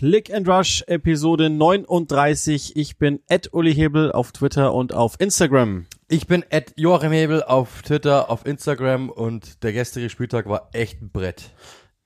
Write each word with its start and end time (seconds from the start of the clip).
Click 0.00 0.32
and 0.32 0.48
Rush 0.48 0.82
Episode 0.86 1.50
39. 1.50 2.74
Ich 2.74 2.96
bin 2.96 3.20
Ed 3.28 3.52
Uli 3.52 3.74
Hebel 3.74 4.10
auf 4.12 4.32
Twitter 4.32 4.72
und 4.72 4.94
auf 4.94 5.16
Instagram. 5.18 5.84
Ich 6.08 6.26
bin 6.26 6.42
Ed 6.48 6.72
Joachim 6.76 7.12
Hebel 7.12 7.42
auf 7.42 7.82
Twitter, 7.82 8.30
auf 8.30 8.46
Instagram 8.46 9.10
und 9.10 9.62
der 9.62 9.74
gestrige 9.74 10.08
Spieltag 10.08 10.48
war 10.48 10.70
echt 10.72 11.02
ein 11.02 11.10
Brett. 11.10 11.50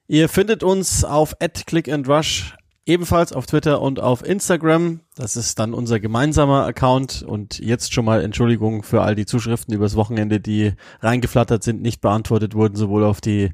Ihr 0.09 0.29
findet 0.29 0.65
uns 0.65 1.05
auf 1.05 1.37
Ed 1.39 1.69
Click 1.69 1.89
and 1.89 2.09
Rush 2.09 2.57
ebenfalls 2.87 3.33
auf 3.33 3.47
Twitter 3.47 3.81
und 3.81 4.01
auf 4.01 4.25
Instagram. 4.25 5.01
Das 5.17 5.37
ist 5.37 5.59
dann 5.59 5.75
unser 5.75 6.01
gemeinsamer 6.01 6.67
Account 6.67 7.23
und 7.23 7.59
jetzt 7.59 7.95
schon 7.95 8.05
mal 8.05 8.23
Entschuldigung 8.23 8.83
für 8.83 9.03
all 9.03 9.15
die 9.15 9.27
Zuschriften 9.27 9.73
übers 9.73 9.95
Wochenende, 9.97 10.41
die 10.41 10.73
reingeflattert 11.01 11.63
sind, 11.63 11.81
nicht 11.81 12.01
beantwortet 12.01 12.55
wurden, 12.55 12.77
sowohl 12.77 13.05
auf 13.05 13.21
die 13.21 13.51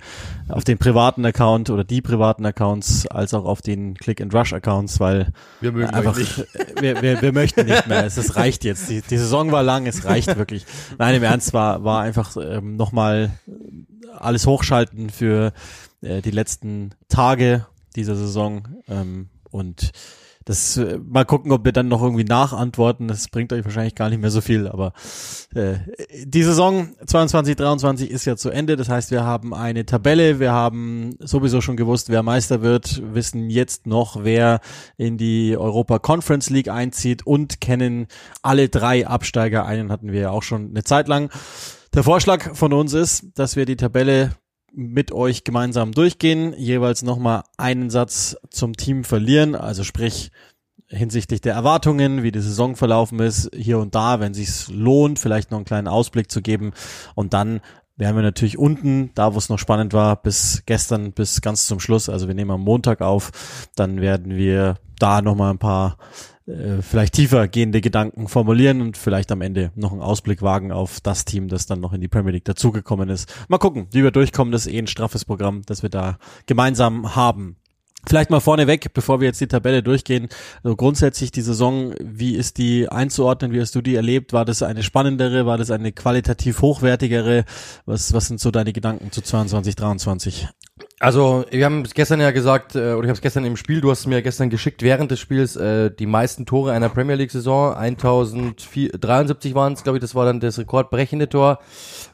auf 0.49 0.65
den 0.65 0.79
privaten 0.79 1.25
Account 1.25 1.71
oder 1.71 1.85
die 1.85 2.01
privaten 2.01 2.45
Accounts 2.47 3.07
als 3.07 3.35
auch 3.35 3.45
auf 3.45 3.63
den 3.63 3.95
Click 3.95 4.21
and 4.21 4.35
Rush 4.35 4.53
Accounts, 4.53 4.99
weil 5.01 5.33
wir 5.61 5.73
mögen 5.73 5.91
einfach 5.91 6.17
nicht. 6.17 6.47
Wir, 6.81 7.03
wir, 7.03 7.21
wir 7.21 7.33
möchten 7.33 7.67
nicht 7.67 7.87
mehr. 7.89 8.07
Es, 8.07 8.17
es 8.17 8.37
reicht 8.37 8.65
jetzt. 8.65 8.89
Die, 8.89 9.03
die 9.03 9.19
Saison 9.19 9.53
war 9.53 9.63
lang, 9.63 9.87
es 9.87 10.07
reicht 10.07 10.35
wirklich. 10.39 10.65
Nein, 10.97 11.17
im 11.17 11.23
Ernst 11.23 11.53
war 11.53 11.85
war 11.85 12.01
einfach 12.01 12.37
ähm, 12.37 12.77
nochmal 12.77 13.33
alles 14.19 14.47
hochschalten 14.47 15.11
für 15.11 15.53
äh, 16.01 16.23
die 16.23 16.31
letzten 16.31 16.93
Tage 17.09 17.67
dieser 17.97 18.17
Saison 18.17 18.69
ähm, 18.89 19.29
und 19.51 19.93
das 20.51 20.79
äh, 20.79 20.99
mal 20.99 21.25
gucken, 21.25 21.53
ob 21.53 21.65
wir 21.65 21.73
dann 21.73 21.89
noch 21.89 22.03
irgendwie 22.03 22.25
nachantworten. 22.25 23.09
Das 23.09 23.29
bringt 23.29 23.53
euch 23.53 23.65
wahrscheinlich 23.65 23.95
gar 23.95 24.09
nicht 24.09 24.21
mehr 24.21 24.31
so 24.31 24.41
viel, 24.41 24.67
aber 24.69 24.93
äh, 25.55 25.75
die 26.25 26.43
Saison 26.43 26.89
22 27.07 27.57
23 27.57 28.11
ist 28.11 28.25
ja 28.25 28.37
zu 28.37 28.51
Ende. 28.51 28.77
Das 28.77 28.89
heißt, 28.89 29.11
wir 29.11 29.23
haben 29.23 29.53
eine 29.55 29.85
Tabelle, 29.85 30.41
wir 30.41 30.53
haben 30.53 31.15
sowieso 31.21 31.61
schon 31.61 31.77
gewusst, 31.77 32.09
wer 32.09 32.23
Meister 32.23 32.63
wird, 32.63 33.03
wissen 33.15 33.51
jetzt 33.51 33.87
noch, 33.87 34.25
wer 34.25 34.61
in 34.97 35.19
die 35.19 35.57
Europa 35.59 35.99
Conference 35.99 36.49
League 36.49 36.69
einzieht 36.69 37.27
und 37.27 37.61
kennen 37.61 38.07
alle 38.43 38.69
drei 38.69 39.07
Absteiger. 39.07 39.67
Einen 39.67 39.93
hatten 39.93 40.11
wir 40.11 40.21
ja 40.21 40.31
auch 40.31 40.43
schon 40.43 40.71
eine 40.71 40.85
Zeit 40.85 41.07
lang. 41.07 41.31
Der 41.93 42.03
Vorschlag 42.03 42.57
von 42.57 42.73
uns 42.73 42.95
ist, 42.95 43.27
dass 43.35 43.57
wir 43.57 43.67
die 43.67 43.77
Tabelle 43.77 44.33
mit 44.75 45.13
euch 45.13 45.45
gemeinsam 45.45 45.93
durchgehen, 45.93 46.55
jeweils 46.57 47.03
nochmal 47.03 47.43
einen 47.57 47.91
Satz 47.91 48.37
zum 48.51 48.77
Team 48.77 49.05
verlieren, 49.05 49.55
also 49.55 49.85
sprich 49.85 50.31
hinsichtlich 50.89 51.41
der 51.41 51.55
Erwartungen, 51.55 52.23
wie 52.23 52.33
die 52.33 52.41
Saison 52.41 52.75
verlaufen 52.77 53.21
ist, 53.21 53.51
hier 53.55 53.79
und 53.79 53.95
da, 53.95 54.21
wenn 54.21 54.35
sich's 54.35 54.69
lohnt, 54.69 55.19
vielleicht 55.19 55.51
noch 55.51 55.59
einen 55.59 55.65
kleinen 55.65 55.89
Ausblick 55.89 56.31
zu 56.31 56.43
geben. 56.43 56.73
Und 57.15 57.33
dann 57.33 57.61
werden 57.97 58.17
wir 58.17 58.23
natürlich 58.23 58.59
unten, 58.59 59.11
da 59.15 59.35
wo 59.35 59.39
es 59.39 59.49
noch 59.49 59.59
spannend 59.59 59.93
war, 59.93 60.21
bis 60.21 60.65
gestern, 60.67 61.13
bis 61.13 61.41
ganz 61.43 61.67
zum 61.67 61.79
Schluss, 61.79 62.09
also 62.09 62.27
wir 62.27 62.35
nehmen 62.35 62.51
am 62.51 62.63
Montag 62.63 63.03
auf, 63.03 63.69
dann 63.77 64.01
werden 64.01 64.37
wir 64.37 64.77
da 64.99 65.23
nochmal 65.23 65.53
ein 65.53 65.59
paar 65.59 65.97
äh, 66.47 66.83
vielleicht 66.83 67.15
tiefer 67.15 67.49
gehende 67.49 67.81
Gedanken 67.81 68.29
formulieren 68.29 68.81
und 68.81 68.97
vielleicht 68.97 69.31
am 69.33 69.43
Ende 69.43 69.73
noch 69.75 69.93
einen 69.93 70.01
Ausblick 70.01 70.43
wagen 70.43 70.73
auf 70.73 71.01
das 71.01 71.25
Team, 71.25 71.49
das 71.49 71.67
dann 71.67 71.81
noch 71.81 71.93
in 71.93 72.01
die 72.01 72.09
Premier 72.09 72.33
League 72.33 72.45
dazugekommen 72.45 73.09
ist. 73.09 73.33
Mal 73.49 73.59
gucken, 73.59 73.89
wie 73.93 74.03
wir 74.03 74.11
durchkommen. 74.11 74.53
Das 74.53 74.67
ist 74.67 74.73
eh 74.73 74.79
ein 74.79 74.87
straffes 74.87 75.25
Programm, 75.25 75.63
das 75.67 75.83
wir 75.83 75.91
da 75.91 76.19
gemeinsam 76.47 77.15
haben. 77.15 77.57
Vielleicht 78.09 78.31
mal 78.31 78.41
vorneweg, 78.41 78.95
bevor 78.95 79.21
wir 79.21 79.27
jetzt 79.27 79.43
die 79.43 79.47
Tabelle 79.47 79.83
durchgehen. 79.83 80.29
Also 80.63 80.75
grundsätzlich 80.75 81.33
die 81.33 81.43
Saison, 81.43 81.95
wie 82.01 82.35
ist 82.35 82.57
die 82.57 82.89
einzuordnen? 82.89 83.53
Wie 83.53 83.61
hast 83.61 83.75
du 83.75 83.83
die 83.83 83.95
erlebt? 83.95 84.33
War 84.33 84.47
das 84.47 84.63
eine 84.63 84.83
spannendere? 84.83 85.45
War 85.45 85.59
das 85.59 85.71
eine 85.71 85.93
qualitativ 85.93 86.63
hochwertigere? 86.63 87.45
Was, 87.85 88.15
was 88.15 88.27
sind 88.27 88.41
so 88.41 88.51
deine 88.51 88.73
Gedanken 88.73 89.13
zu 89.13 89.21
22, 89.21 89.77
23? 89.77 90.49
Also, 91.03 91.47
wir 91.51 91.65
haben 91.65 91.81
es 91.81 91.95
gestern 91.95 92.21
ja 92.21 92.31
gesagt, 92.31 92.75
äh, 92.75 92.93
oder 92.93 93.05
ich 93.05 93.09
habe 93.09 93.13
es 93.13 93.23
gestern 93.23 93.47
im 93.47 93.57
Spiel, 93.57 93.81
du 93.81 93.91
hast 93.91 94.01
es 94.01 94.07
mir 94.07 94.21
gestern 94.21 94.51
geschickt, 94.51 94.83
während 94.83 95.11
des 95.11 95.19
Spiels 95.19 95.57
äh, 95.57 95.91
die 95.91 96.05
meisten 96.05 96.45
Tore 96.45 96.73
einer 96.73 96.91
Premier 96.91 97.15
League-Saison, 97.17 97.73
1073 97.73 99.55
waren 99.55 99.73
es, 99.73 99.83
glaube 99.83 99.97
ich, 99.97 100.03
das 100.03 100.15
war 100.15 100.27
dann 100.27 100.41
das 100.41 100.59
rekordbrechende 100.59 101.31
Tor 101.31 101.61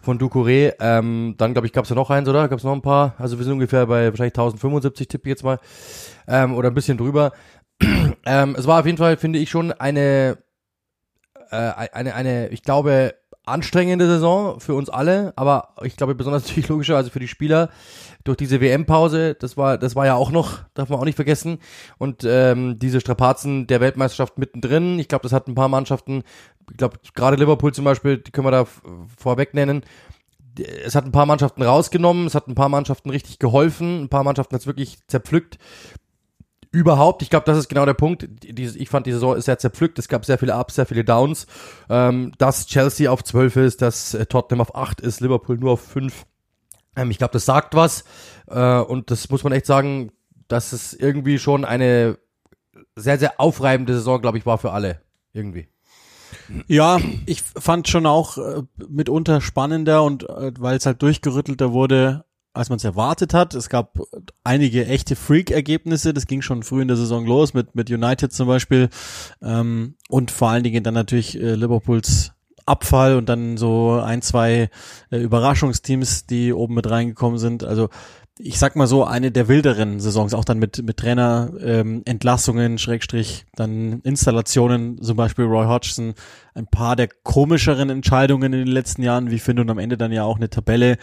von 0.03 0.21
Ducouré. 0.21 0.75
Ähm, 0.79 1.35
dann, 1.37 1.53
glaube 1.53 1.67
ich, 1.67 1.73
gab 1.73 1.83
es 1.83 1.91
ja 1.91 1.97
noch 1.97 2.11
eins, 2.11 2.29
oder? 2.29 2.47
Gab 2.47 2.61
es 2.61 2.65
noch 2.65 2.75
ein 2.75 2.81
paar? 2.81 3.17
Also 3.19 3.39
wir 3.39 3.45
sind 3.45 3.55
ungefähr 3.55 3.87
bei 3.87 4.05
wahrscheinlich 4.11 4.35
1075, 4.35 5.09
tippe 5.09 5.29
ich 5.29 5.31
jetzt 5.31 5.43
mal, 5.43 5.59
ähm, 6.29 6.55
oder 6.55 6.69
ein 6.69 6.75
bisschen 6.75 6.97
drüber. 6.97 7.33
ähm, 8.25 8.55
es 8.57 8.69
war 8.69 8.79
auf 8.79 8.87
jeden 8.87 8.99
Fall, 8.99 9.17
finde 9.17 9.41
ich, 9.41 9.51
schon 9.51 9.73
eine, 9.73 10.39
äh, 11.51 11.57
eine, 11.57 12.15
eine, 12.15 12.49
ich 12.51 12.63
glaube, 12.63 13.15
anstrengende 13.47 14.07
Saison 14.07 14.61
für 14.61 14.75
uns 14.75 14.91
alle, 14.91 15.33
aber 15.37 15.71
ich 15.83 15.97
glaube 15.97 16.15
besonders 16.15 16.43
natürlich 16.47 16.69
logischerweise 16.69 17.11
für 17.11 17.21
die 17.21 17.29
Spieler 17.29 17.71
durch 18.25 18.37
diese 18.37 18.61
WM-Pause, 18.61 19.35
das 19.35 19.57
war, 19.57 19.79
das 19.79 19.95
war 19.95 20.05
ja 20.05 20.17
auch 20.17 20.31
noch, 20.31 20.59
darf 20.75 20.89
man 20.89 20.99
auch 20.99 21.05
nicht 21.05 21.15
vergessen. 21.15 21.59
Und 21.97 22.25
ähm, 22.25 22.79
diese 22.79 23.01
Strapazen 23.01 23.69
der 23.69 23.81
Weltmeisterschaft 23.81 24.37
mittendrin, 24.37 24.99
ich 24.99 25.09
glaube, 25.09 25.23
das 25.23 25.33
hat 25.33 25.47
ein 25.47 25.55
paar 25.55 25.69
Mannschaften, 25.69 26.25
ich 26.71 26.77
glaube, 26.77 26.99
gerade 27.15 27.37
Liverpool 27.37 27.73
zum 27.73 27.85
Beispiel, 27.85 28.19
die 28.19 28.33
können 28.33 28.47
wir 28.47 28.51
da 28.51 28.67
vorweg 29.17 29.55
nennen. 29.55 29.83
Es 30.85 30.95
hat 30.95 31.05
ein 31.05 31.13
paar 31.13 31.27
Mannschaften 31.27 31.63
rausgenommen, 31.63 32.27
es 32.27 32.35
hat 32.35 32.49
ein 32.49 32.55
paar 32.55 32.69
Mannschaften 32.69 33.11
richtig 33.11 33.39
geholfen, 33.39 34.03
ein 34.03 34.09
paar 34.09 34.25
Mannschaften 34.25 34.55
hat 34.55 34.63
es 34.63 34.67
wirklich 34.67 34.99
zerpflückt 35.07 35.59
überhaupt, 36.77 37.23
ich 37.23 37.31
glaube, 37.31 37.47
das 37.47 37.57
ist 37.57 37.69
genau 37.69 37.87
der 37.87 37.95
Punkt. 37.95 38.29
Ich 38.45 38.89
fand 38.91 39.07
die 39.07 39.13
Saison 39.13 39.41
sehr 39.41 39.59
zerpflückt. 39.59 39.99
Es 39.99 40.09
gab 40.09 40.27
sehr 40.27 40.37
viele 40.37 40.57
Ups, 40.57 40.75
sehr 40.75 40.85
viele 40.85 41.05
Downs. 41.05 41.47
Ähm, 41.89 42.33
dass 42.37 42.67
Chelsea 42.67 43.11
auf 43.11 43.25
12 43.25 43.57
ist, 43.57 43.83
dass 43.83 44.13
äh, 44.13 44.27
Tottenham 44.27 44.61
auf 44.61 44.75
8 44.75 45.01
ist, 45.01 45.21
Liverpool 45.21 45.57
nur 45.57 45.73
auf 45.73 45.81
5. 45.81 46.27
Ähm, 46.95 47.11
ich 47.11 47.17
glaube, 47.17 47.33
das 47.33 47.47
sagt 47.47 47.75
was. 47.75 48.05
Äh, 48.47 48.81
und 48.81 49.11
das 49.11 49.31
muss 49.31 49.43
man 49.43 49.55
echt 49.55 49.65
sagen, 49.65 50.13
dass 50.49 50.73
es 50.73 50.93
irgendwie 50.93 51.39
schon 51.39 51.65
eine 51.65 52.19
sehr, 52.95 53.19
sehr 53.19 53.41
aufreibende 53.41 53.95
Saison, 53.95 54.21
glaube 54.21 54.37
ich, 54.37 54.45
war 54.45 54.59
für 54.59 54.73
alle. 54.73 55.01
Irgendwie. 55.33 55.69
Ja, 56.67 56.99
ich 57.25 57.43
fand 57.43 57.89
schon 57.89 58.05
auch 58.05 58.37
äh, 58.37 58.63
mitunter 58.89 59.41
spannender 59.41 60.03
und 60.03 60.29
äh, 60.29 60.53
weil 60.59 60.77
es 60.77 60.85
halt 60.85 61.01
durchgerüttelter 61.01 61.73
wurde, 61.73 62.25
als 62.57 62.71
man 62.71 62.79
es 62.79 62.85
erwartet 62.85 63.35
hat. 63.35 63.55
Es 63.55 63.69
gab 63.69 63.99
einige 64.45 64.87
echte 64.87 65.15
Freak-Ergebnisse. 65.17 66.15
Das 66.15 66.27
ging 66.27 66.43
schon 66.43 66.63
früh 66.63 66.83
in 66.83 66.89
der 66.89 66.97
Saison 66.97 67.27
los 67.27 67.55
mit, 67.55 67.75
mit 67.75 67.91
United 67.91 68.33
zum 68.33 68.49
Beispiel. 68.49 68.89
Ähm, 69.43 69.95
und 70.09 70.31
vor 70.31 70.51
allen 70.51 70.65
Dingen 70.65 70.83
dann 70.83 70.95
natürlich 70.95 71.41
äh, 71.41 71.55
Liverpools 71.55 72.33
Abfall 72.65 73.17
und 73.17 73.29
dann 73.29 73.57
so 73.57 73.93
ein, 73.93 74.23
zwei 74.23 74.71
äh, 75.11 75.19
Überraschungsteams, 75.19 76.27
die 76.27 76.53
oben 76.53 76.75
mit 76.75 76.91
reingekommen 76.91 77.39
sind. 77.39 77.63
Also 77.63 77.89
ich 78.39 78.59
sag 78.59 78.77
mal 78.77 78.87
so, 78.87 79.05
eine 79.05 79.31
der 79.31 79.49
wilderen 79.49 79.99
Saisons, 79.99 80.35
auch 80.35 80.45
dann 80.45 80.59
mit, 80.59 80.83
mit 80.83 80.99
Trainer, 80.99 81.53
ähm, 81.59 82.03
Entlassungen, 82.05 82.77
Schrägstrich, 82.77 83.47
dann 83.55 84.01
Installationen, 84.01 85.01
zum 85.01 85.17
Beispiel 85.17 85.47
Roy 85.47 85.67
Hodgson, 85.67 86.13
ein 86.55 86.67
paar 86.67 86.97
der 86.97 87.09
komischeren 87.23 87.89
Entscheidungen 87.89 88.53
in 88.53 88.65
den 88.67 88.73
letzten 88.73 89.03
Jahren, 89.03 89.31
wie 89.31 89.39
finde 89.39 89.63
und 89.63 89.71
am 89.71 89.79
Ende 89.79 89.97
dann 89.97 90.13
ja 90.13 90.25
auch 90.25 90.37
eine 90.37 90.51
Tabelle, 90.51 90.99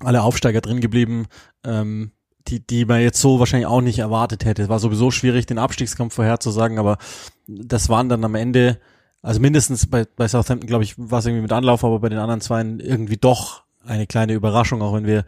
alle 0.00 0.22
Aufsteiger 0.22 0.60
drin 0.60 0.80
geblieben, 0.80 1.26
ähm, 1.64 2.12
die, 2.48 2.64
die 2.66 2.84
man 2.84 3.00
jetzt 3.00 3.20
so 3.20 3.38
wahrscheinlich 3.38 3.66
auch 3.66 3.80
nicht 3.80 3.98
erwartet 3.98 4.44
hätte. 4.44 4.62
Es 4.62 4.68
war 4.68 4.78
sowieso 4.78 5.10
schwierig, 5.10 5.46
den 5.46 5.58
Abstiegskampf 5.58 6.14
vorherzusagen, 6.14 6.78
aber 6.78 6.98
das 7.46 7.88
waren 7.88 8.08
dann 8.08 8.24
am 8.24 8.34
Ende, 8.34 8.78
also 9.22 9.40
mindestens 9.40 9.86
bei, 9.86 10.06
bei 10.16 10.28
Southampton, 10.28 10.66
glaube 10.66 10.84
ich, 10.84 10.94
war 10.98 11.20
es 11.20 11.26
irgendwie 11.26 11.42
mit 11.42 11.52
Anlauf, 11.52 11.84
aber 11.84 12.00
bei 12.00 12.08
den 12.08 12.18
anderen 12.18 12.40
zwei 12.40 12.60
irgendwie 12.62 13.16
doch 13.16 13.62
eine 13.86 14.06
kleine 14.06 14.34
Überraschung, 14.34 14.82
auch 14.82 14.94
wenn 14.94 15.06
wir 15.06 15.24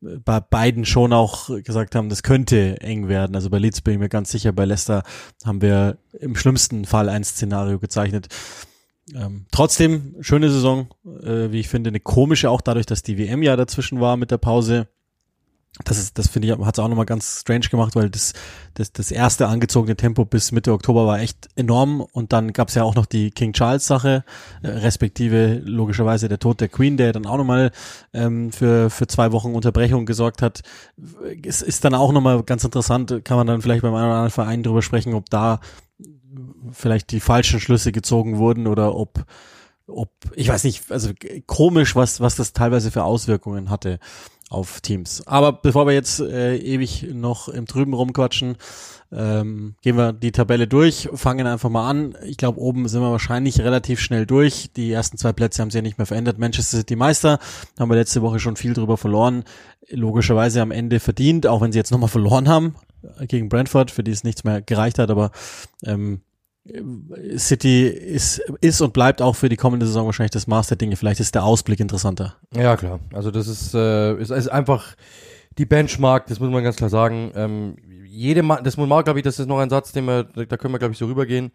bei 0.00 0.40
beiden 0.40 0.84
schon 0.84 1.12
auch 1.12 1.50
gesagt 1.62 1.94
haben, 1.94 2.08
das 2.08 2.22
könnte 2.22 2.80
eng 2.80 3.08
werden. 3.08 3.36
Also 3.36 3.50
bei 3.50 3.58
Leeds 3.58 3.82
bin 3.82 3.94
ich 3.94 4.00
mir 4.00 4.08
ganz 4.08 4.30
sicher, 4.30 4.52
bei 4.52 4.64
Leicester 4.64 5.02
haben 5.44 5.60
wir 5.60 5.98
im 6.18 6.36
schlimmsten 6.36 6.86
Fall 6.86 7.08
ein 7.08 7.22
Szenario 7.22 7.78
gezeichnet. 7.78 8.28
Ähm, 9.14 9.46
trotzdem, 9.50 10.16
schöne 10.20 10.50
Saison, 10.50 10.88
äh, 11.04 11.50
wie 11.50 11.60
ich 11.60 11.68
finde, 11.68 11.88
eine 11.88 12.00
komische, 12.00 12.50
auch 12.50 12.60
dadurch, 12.60 12.86
dass 12.86 13.02
die 13.02 13.18
WM 13.18 13.42
ja 13.42 13.56
dazwischen 13.56 14.00
war 14.00 14.16
mit 14.16 14.30
der 14.30 14.38
Pause. 14.38 14.88
Das 15.84 15.98
ist, 15.98 16.18
das 16.18 16.26
finde 16.26 16.48
ich, 16.48 16.58
hat 16.58 16.74
es 16.74 16.78
auch 16.80 16.88
nochmal 16.88 17.06
ganz 17.06 17.42
strange 17.42 17.68
gemacht, 17.70 17.94
weil 17.94 18.10
das, 18.10 18.32
das, 18.74 18.92
das 18.92 19.12
erste 19.12 19.46
angezogene 19.46 19.96
Tempo 19.96 20.24
bis 20.24 20.50
Mitte 20.50 20.72
Oktober 20.72 21.06
war 21.06 21.20
echt 21.20 21.48
enorm 21.54 22.00
und 22.00 22.32
dann 22.32 22.52
gab 22.52 22.68
es 22.68 22.74
ja 22.74 22.82
auch 22.82 22.96
noch 22.96 23.06
die 23.06 23.30
King 23.30 23.52
Charles 23.52 23.86
Sache, 23.86 24.24
äh, 24.62 24.68
respektive 24.68 25.62
logischerweise 25.64 26.28
der 26.28 26.40
Tod 26.40 26.60
der 26.60 26.68
Queen, 26.68 26.96
der 26.96 27.12
dann 27.12 27.24
auch 27.24 27.36
nochmal 27.36 27.70
ähm, 28.12 28.50
für, 28.50 28.90
für 28.90 29.06
zwei 29.06 29.30
Wochen 29.30 29.54
Unterbrechung 29.54 30.06
gesorgt 30.06 30.42
hat. 30.42 30.62
Es 31.44 31.62
ist 31.62 31.84
dann 31.84 31.94
auch 31.94 32.12
nochmal 32.12 32.42
ganz 32.42 32.64
interessant, 32.64 33.20
kann 33.24 33.36
man 33.36 33.46
dann 33.46 33.62
vielleicht 33.62 33.82
beim 33.82 33.94
einen 33.94 34.06
oder 34.06 34.14
anderen 34.14 34.30
Verein 34.30 34.62
drüber 34.64 34.82
sprechen, 34.82 35.14
ob 35.14 35.30
da 35.30 35.60
vielleicht 36.72 37.10
die 37.10 37.20
falschen 37.20 37.60
Schlüsse 37.60 37.92
gezogen 37.92 38.38
wurden 38.38 38.66
oder 38.66 38.94
ob 38.94 39.24
ob 39.86 40.10
ich 40.36 40.48
weiß 40.48 40.62
nicht, 40.64 40.92
also 40.92 41.10
komisch, 41.46 41.96
was 41.96 42.20
was 42.20 42.36
das 42.36 42.52
teilweise 42.52 42.90
für 42.90 43.04
Auswirkungen 43.04 43.70
hatte 43.70 43.98
auf 44.48 44.80
Teams. 44.80 45.26
Aber 45.26 45.52
bevor 45.52 45.86
wir 45.86 45.94
jetzt 45.94 46.20
äh, 46.20 46.56
ewig 46.56 47.06
noch 47.12 47.48
im 47.48 47.66
Trüben 47.66 47.94
rumquatschen, 47.94 48.56
ähm, 49.12 49.74
gehen 49.82 49.96
wir 49.96 50.12
die 50.12 50.30
Tabelle 50.30 50.68
durch, 50.68 51.08
fangen 51.14 51.46
einfach 51.46 51.68
mal 51.68 51.88
an. 51.88 52.14
Ich 52.24 52.36
glaube, 52.36 52.60
oben 52.60 52.86
sind 52.86 53.00
wir 53.00 53.10
wahrscheinlich 53.10 53.60
relativ 53.60 54.00
schnell 54.00 54.24
durch. 54.24 54.72
Die 54.72 54.92
ersten 54.92 55.18
zwei 55.18 55.32
Plätze 55.32 55.62
haben 55.62 55.70
sich 55.70 55.78
ja 55.78 55.82
nicht 55.82 55.98
mehr 55.98 56.06
verändert. 56.06 56.38
Manchester 56.38 56.78
City 56.78 56.96
Meister, 56.96 57.38
haben 57.78 57.90
wir 57.90 57.96
letzte 57.96 58.22
Woche 58.22 58.38
schon 58.38 58.56
viel 58.56 58.72
drüber 58.72 58.96
verloren. 58.96 59.44
Logischerweise 59.88 60.62
am 60.62 60.70
Ende 60.70 61.00
verdient, 61.00 61.46
auch 61.46 61.60
wenn 61.60 61.72
sie 61.72 61.78
jetzt 61.78 61.90
nochmal 61.90 62.08
verloren 62.08 62.48
haben 62.48 62.76
gegen 63.26 63.48
Brentford, 63.48 63.90
für 63.90 64.04
die 64.04 64.12
es 64.12 64.24
nichts 64.24 64.44
mehr 64.44 64.62
gereicht 64.62 64.98
hat, 64.98 65.10
aber 65.10 65.32
ähm, 65.84 66.20
City 67.36 67.86
ist, 67.86 68.38
ist 68.60 68.80
und 68.80 68.92
bleibt 68.92 69.22
auch 69.22 69.34
für 69.34 69.48
die 69.48 69.56
kommende 69.56 69.86
Saison 69.86 70.06
wahrscheinlich 70.06 70.30
das 70.30 70.46
Maß 70.46 70.68
der 70.68 70.76
Dinge. 70.76 70.96
Vielleicht 70.96 71.20
ist 71.20 71.34
der 71.34 71.44
Ausblick 71.44 71.80
interessanter. 71.80 72.36
Ja, 72.54 72.76
klar. 72.76 73.00
Also 73.12 73.30
das 73.30 73.48
ist, 73.48 73.74
äh, 73.74 74.14
ist, 74.16 74.30
ist 74.30 74.48
einfach 74.48 74.94
die 75.58 75.64
Benchmark, 75.64 76.26
das 76.26 76.38
muss 76.38 76.50
man 76.50 76.62
ganz 76.62 76.76
klar 76.76 76.90
sagen. 76.90 77.32
Ähm, 77.34 77.76
jede 78.10 78.42
Ma 78.42 78.60
das 78.60 78.76
man, 78.76 79.04
glaube 79.04 79.20
ich, 79.20 79.24
das 79.24 79.38
ist 79.38 79.46
noch 79.46 79.58
ein 79.58 79.70
Satz, 79.70 79.92
den 79.92 80.04
wir, 80.04 80.24
da 80.24 80.56
können 80.56 80.74
wir, 80.74 80.78
glaube 80.78 80.92
ich, 80.92 80.98
so 80.98 81.06
rübergehen. 81.06 81.52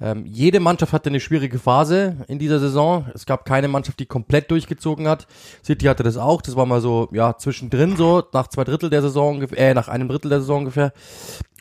Ähm, 0.00 0.26
jede 0.26 0.60
Mannschaft 0.60 0.92
hatte 0.92 1.08
eine 1.08 1.20
schwierige 1.20 1.58
Phase 1.58 2.16
in 2.28 2.38
dieser 2.38 2.58
Saison. 2.58 3.06
Es 3.14 3.24
gab 3.26 3.44
keine 3.44 3.68
Mannschaft, 3.68 3.98
die 3.98 4.06
komplett 4.06 4.50
durchgezogen 4.50 5.08
hat. 5.08 5.26
City 5.64 5.86
hatte 5.86 6.02
das 6.02 6.16
auch. 6.16 6.42
Das 6.42 6.56
war 6.56 6.66
mal 6.66 6.80
so, 6.80 7.08
ja, 7.12 7.36
zwischendrin 7.38 7.96
so, 7.96 8.22
nach 8.32 8.48
zwei 8.48 8.64
Drittel 8.64 8.90
der 8.90 9.02
Saison, 9.02 9.42
äh, 9.42 9.74
nach 9.74 9.88
einem 9.88 10.08
Drittel 10.08 10.28
der 10.28 10.40
Saison 10.40 10.60
ungefähr. 10.60 10.92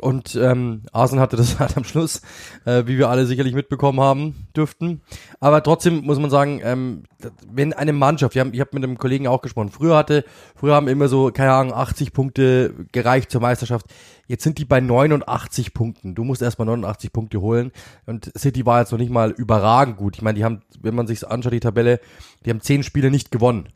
Und 0.01 0.35
ähm, 0.35 0.83
Arsenal 0.91 1.23
hatte 1.23 1.37
das 1.37 1.59
halt 1.59 1.77
am 1.77 1.85
Schluss, 1.85 2.21
äh, 2.65 2.83
wie 2.85 2.97
wir 2.97 3.09
alle 3.09 3.25
sicherlich 3.25 3.53
mitbekommen 3.53 3.99
haben 4.01 4.47
dürften. 4.55 5.01
Aber 5.39 5.63
trotzdem 5.63 6.03
muss 6.03 6.19
man 6.19 6.29
sagen, 6.29 6.61
ähm, 6.63 7.03
wenn 7.49 7.73
eine 7.73 7.93
Mannschaft, 7.93 8.35
haben, 8.35 8.53
ich 8.53 8.59
habe 8.59 8.71
mit 8.73 8.83
einem 8.83 8.97
Kollegen 8.97 9.27
auch 9.27 9.41
gesprochen, 9.41 9.69
früher 9.69 9.95
hatte, 9.95 10.25
früher 10.55 10.75
haben 10.75 10.87
immer 10.87 11.07
so, 11.07 11.31
keine 11.31 11.53
Ahnung, 11.53 11.73
80 11.73 12.11
Punkte 12.11 12.73
gereicht 12.91 13.31
zur 13.31 13.41
Meisterschaft. 13.41 13.85
Jetzt 14.27 14.43
sind 14.43 14.57
die 14.57 14.65
bei 14.65 14.79
89 14.79 15.73
Punkten. 15.73 16.15
Du 16.15 16.23
musst 16.23 16.41
erstmal 16.41 16.65
89 16.65 17.13
Punkte 17.13 17.41
holen. 17.41 17.71
Und 18.05 18.24
City 18.37 18.65
war 18.65 18.79
jetzt 18.79 18.91
noch 18.91 18.99
nicht 18.99 19.11
mal 19.11 19.31
überragend 19.31 19.97
gut. 19.97 20.15
Ich 20.15 20.21
meine, 20.21 20.37
die 20.37 20.43
haben, 20.43 20.61
wenn 20.81 20.95
man 20.95 21.07
sich 21.07 21.27
anschaut, 21.27 21.53
die 21.53 21.59
Tabelle, 21.59 21.99
die 22.45 22.49
haben 22.49 22.61
zehn 22.61 22.83
Spiele 22.83 23.11
nicht 23.11 23.31
gewonnen. 23.31 23.69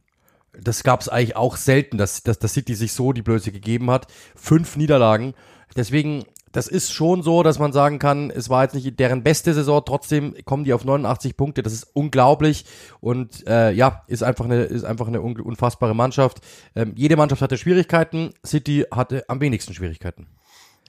Das 0.59 0.83
gab 0.83 1.01
es 1.01 1.09
eigentlich 1.09 1.35
auch 1.35 1.57
selten, 1.57 1.97
dass, 1.97 2.23
dass, 2.23 2.39
dass 2.39 2.53
City 2.53 2.75
sich 2.75 2.93
so 2.93 3.13
die 3.13 3.21
Blöße 3.21 3.51
gegeben 3.51 3.91
hat. 3.91 4.07
Fünf 4.35 4.75
Niederlagen. 4.77 5.33
Deswegen, 5.75 6.25
das 6.51 6.67
ist 6.67 6.91
schon 6.91 7.21
so, 7.21 7.43
dass 7.43 7.59
man 7.59 7.71
sagen 7.71 7.99
kann, 7.99 8.31
es 8.31 8.49
war 8.49 8.63
jetzt 8.63 8.73
nicht 8.73 8.99
deren 8.99 9.23
beste 9.23 9.53
Saison, 9.53 9.83
trotzdem 9.85 10.35
kommen 10.45 10.63
die 10.63 10.73
auf 10.73 10.83
89 10.83 11.37
Punkte. 11.37 11.61
Das 11.61 11.73
ist 11.73 11.87
unglaublich 11.93 12.65
und 12.99 13.47
äh, 13.47 13.71
ja, 13.71 14.03
ist 14.07 14.23
einfach 14.23 14.45
eine, 14.45 14.63
ist 14.63 14.83
einfach 14.83 15.07
eine 15.07 15.21
unfassbare 15.21 15.95
Mannschaft. 15.95 16.39
Ähm, 16.75 16.93
jede 16.95 17.15
Mannschaft 17.15 17.41
hatte 17.41 17.57
Schwierigkeiten, 17.57 18.33
City 18.45 18.85
hatte 18.91 19.25
am 19.29 19.41
wenigsten 19.41 19.73
Schwierigkeiten. 19.73 20.27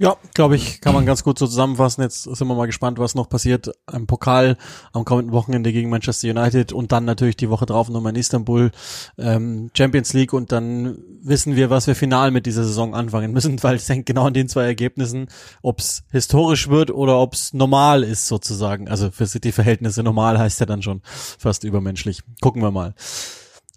Ja, 0.02 0.16
glaube 0.32 0.56
ich, 0.56 0.80
kann 0.80 0.94
man 0.94 1.04
ganz 1.04 1.22
gut 1.22 1.38
so 1.38 1.46
zusammenfassen. 1.46 2.00
Jetzt 2.00 2.22
sind 2.22 2.48
wir 2.48 2.54
mal 2.54 2.64
gespannt, 2.64 2.98
was 2.98 3.14
noch 3.14 3.28
passiert 3.28 3.70
im 3.92 4.06
Pokal 4.06 4.56
am 4.94 5.04
kommenden 5.04 5.34
Wochenende 5.34 5.74
gegen 5.74 5.90
Manchester 5.90 6.30
United 6.30 6.72
und 6.72 6.90
dann 6.90 7.04
natürlich 7.04 7.36
die 7.36 7.50
Woche 7.50 7.66
drauf 7.66 7.90
nochmal 7.90 8.14
in 8.14 8.18
Istanbul 8.18 8.70
ähm, 9.18 9.70
Champions 9.76 10.14
League 10.14 10.32
und 10.32 10.52
dann 10.52 10.96
wissen 11.20 11.54
wir, 11.54 11.68
was 11.68 11.86
wir 11.86 11.94
final 11.94 12.30
mit 12.30 12.46
dieser 12.46 12.64
Saison 12.64 12.94
anfangen 12.94 13.32
müssen, 13.32 13.62
weil 13.62 13.76
es 13.76 13.90
hängt 13.90 14.06
genau 14.06 14.24
an 14.24 14.32
den 14.32 14.48
zwei 14.48 14.64
Ergebnissen, 14.64 15.28
ob 15.60 15.80
es 15.80 16.02
historisch 16.10 16.70
wird 16.70 16.90
oder 16.90 17.18
ob 17.18 17.34
es 17.34 17.52
normal 17.52 18.02
ist 18.02 18.26
sozusagen. 18.26 18.88
Also 18.88 19.10
für 19.10 19.26
City-Verhältnisse 19.26 20.02
normal 20.02 20.38
heißt 20.38 20.60
ja 20.60 20.66
dann 20.66 20.80
schon 20.80 21.02
fast 21.04 21.62
übermenschlich. 21.62 22.22
Gucken 22.40 22.62
wir 22.62 22.70
mal. 22.70 22.94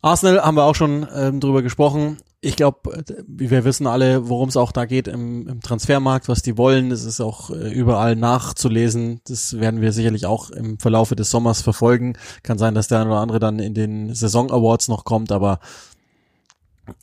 Arsenal 0.03 0.44
haben 0.44 0.55
wir 0.55 0.65
auch 0.65 0.75
schon 0.75 1.07
ähm, 1.15 1.39
drüber 1.39 1.63
gesprochen 1.63 2.17
ich 2.45 2.57
glaube, 2.57 3.03
wir 3.25 3.63
wissen 3.63 3.88
alle, 3.88 4.27
worum 4.27 4.50
es 4.50 4.57
auch 4.57 4.73
da 4.73 4.83
geht 4.83 5.07
im, 5.07 5.47
im, 5.47 5.61
Transfermarkt, 5.61 6.27
was 6.27 6.41
die 6.41 6.57
wollen. 6.57 6.89
Das 6.89 7.05
ist 7.05 7.21
auch 7.21 7.50
äh, 7.50 7.71
überall 7.71 8.17
nachzulesen. 8.17 9.21
Das 9.25 9.59
werden 9.61 9.79
wir 9.79 9.94
sicherlich 9.94 10.25
auch 10.25 10.50
im 10.50 10.77
Verlaufe 10.77 11.15
des 11.15 11.29
Sommers 11.29 11.61
verfolgen. 11.61 12.17
Kann 12.44 12.57
sein, 12.57 12.75
dass 12.75 12.89
der 12.89 13.00
eine 13.00 13.11
oder 13.11 13.21
andere 13.21 13.39
dann 13.39 13.59
in 13.59 13.73
den 13.73 14.13
Saison 14.13 14.51
Awards 14.51 14.89
noch 14.89 15.05
kommt, 15.05 15.31
aber 15.31 15.59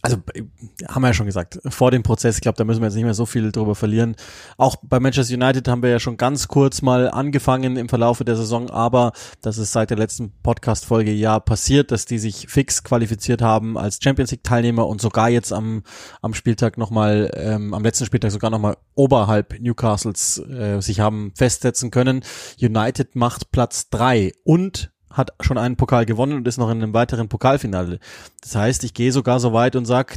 also 0.03 0.19
äh, 0.35 0.43
haben 0.89 1.03
wir 1.03 1.09
ja 1.09 1.15
schon 1.15 1.27
gesagt, 1.27 1.59
vor 1.69 1.91
dem 1.91 2.03
Prozess, 2.03 2.37
ich 2.37 2.41
glaube, 2.43 2.57
da 2.57 2.65
müssen 2.65 2.81
wir 2.81 2.87
jetzt 2.87 2.95
nicht 2.95 3.05
mehr 3.05 3.15
so 3.15 3.27
viel 3.27 3.51
drüber 3.51 3.75
verlieren. 3.75 4.17
Auch 4.57 4.77
bei 4.83 5.01
Manchester 5.01 5.35
United 5.35 5.69
haben 5.69 5.83
wir 5.83 5.91
ja 5.91 6.01
schon 6.01 6.17
ganz 6.17 6.49
kurz 6.49 6.83
mal 6.83 7.11
angefangen 7.11 7.77
im 7.77 7.89
Verlaufe 7.89 8.25
der 8.25 8.37
Saison, 8.37 8.71
aber 8.71 9.13
das 9.43 9.59
ist 9.59 9.73
seit 9.73 9.91
der 9.91 9.99
letzten 9.99 10.33
Podcast-Folge 10.43 11.13
ja 11.13 11.41
passiert, 11.41 11.93
dass 11.93 12.05
die 12.05 12.19
sich 12.19 12.47
fix 12.49 12.83
qualifiziert 12.83 13.43
haben 13.43 13.79
als 13.79 13.99
Champions 14.03 14.31
League-Teilnehmer 14.31 14.87
und 14.87 15.01
sogar 15.01 15.31
jetzt 15.31 15.53
am, 15.53 15.83
am 16.21 16.35
Spieltag 16.35 16.77
nochmal, 16.79 17.31
ähm, 17.35 17.75
am 17.75 17.83
letzten 17.83 18.07
Spieltag 18.07 18.31
sogar 18.33 18.51
nochmal 18.51 18.77
oberhalb 18.95 19.59
Newcastles 19.61 20.39
äh, 20.39 20.81
sich 20.81 21.01
haben 21.01 21.33
festsetzen 21.35 21.91
können. 21.91 22.23
United 22.61 23.17
macht 23.17 23.51
Platz 23.51 23.89
drei 23.89 24.33
und 24.45 24.93
hat 25.13 25.33
schon 25.41 25.59
einen 25.59 25.77
Pokal 25.77 26.07
gewonnen 26.07 26.35
und 26.35 26.49
ist 26.49 26.59
noch 26.59 26.71
in 26.71 26.83
einem 26.83 26.95
weiteren 26.95 27.29
Pokalfinale. 27.29 27.99
Das 28.41 28.55
heißt, 28.55 28.85
ich 28.85 28.95
gehe 28.95 29.13
sogar 29.13 29.41
so 29.41 29.53
weit 29.53 29.77
und 29.77 29.85
sage, 29.85 30.15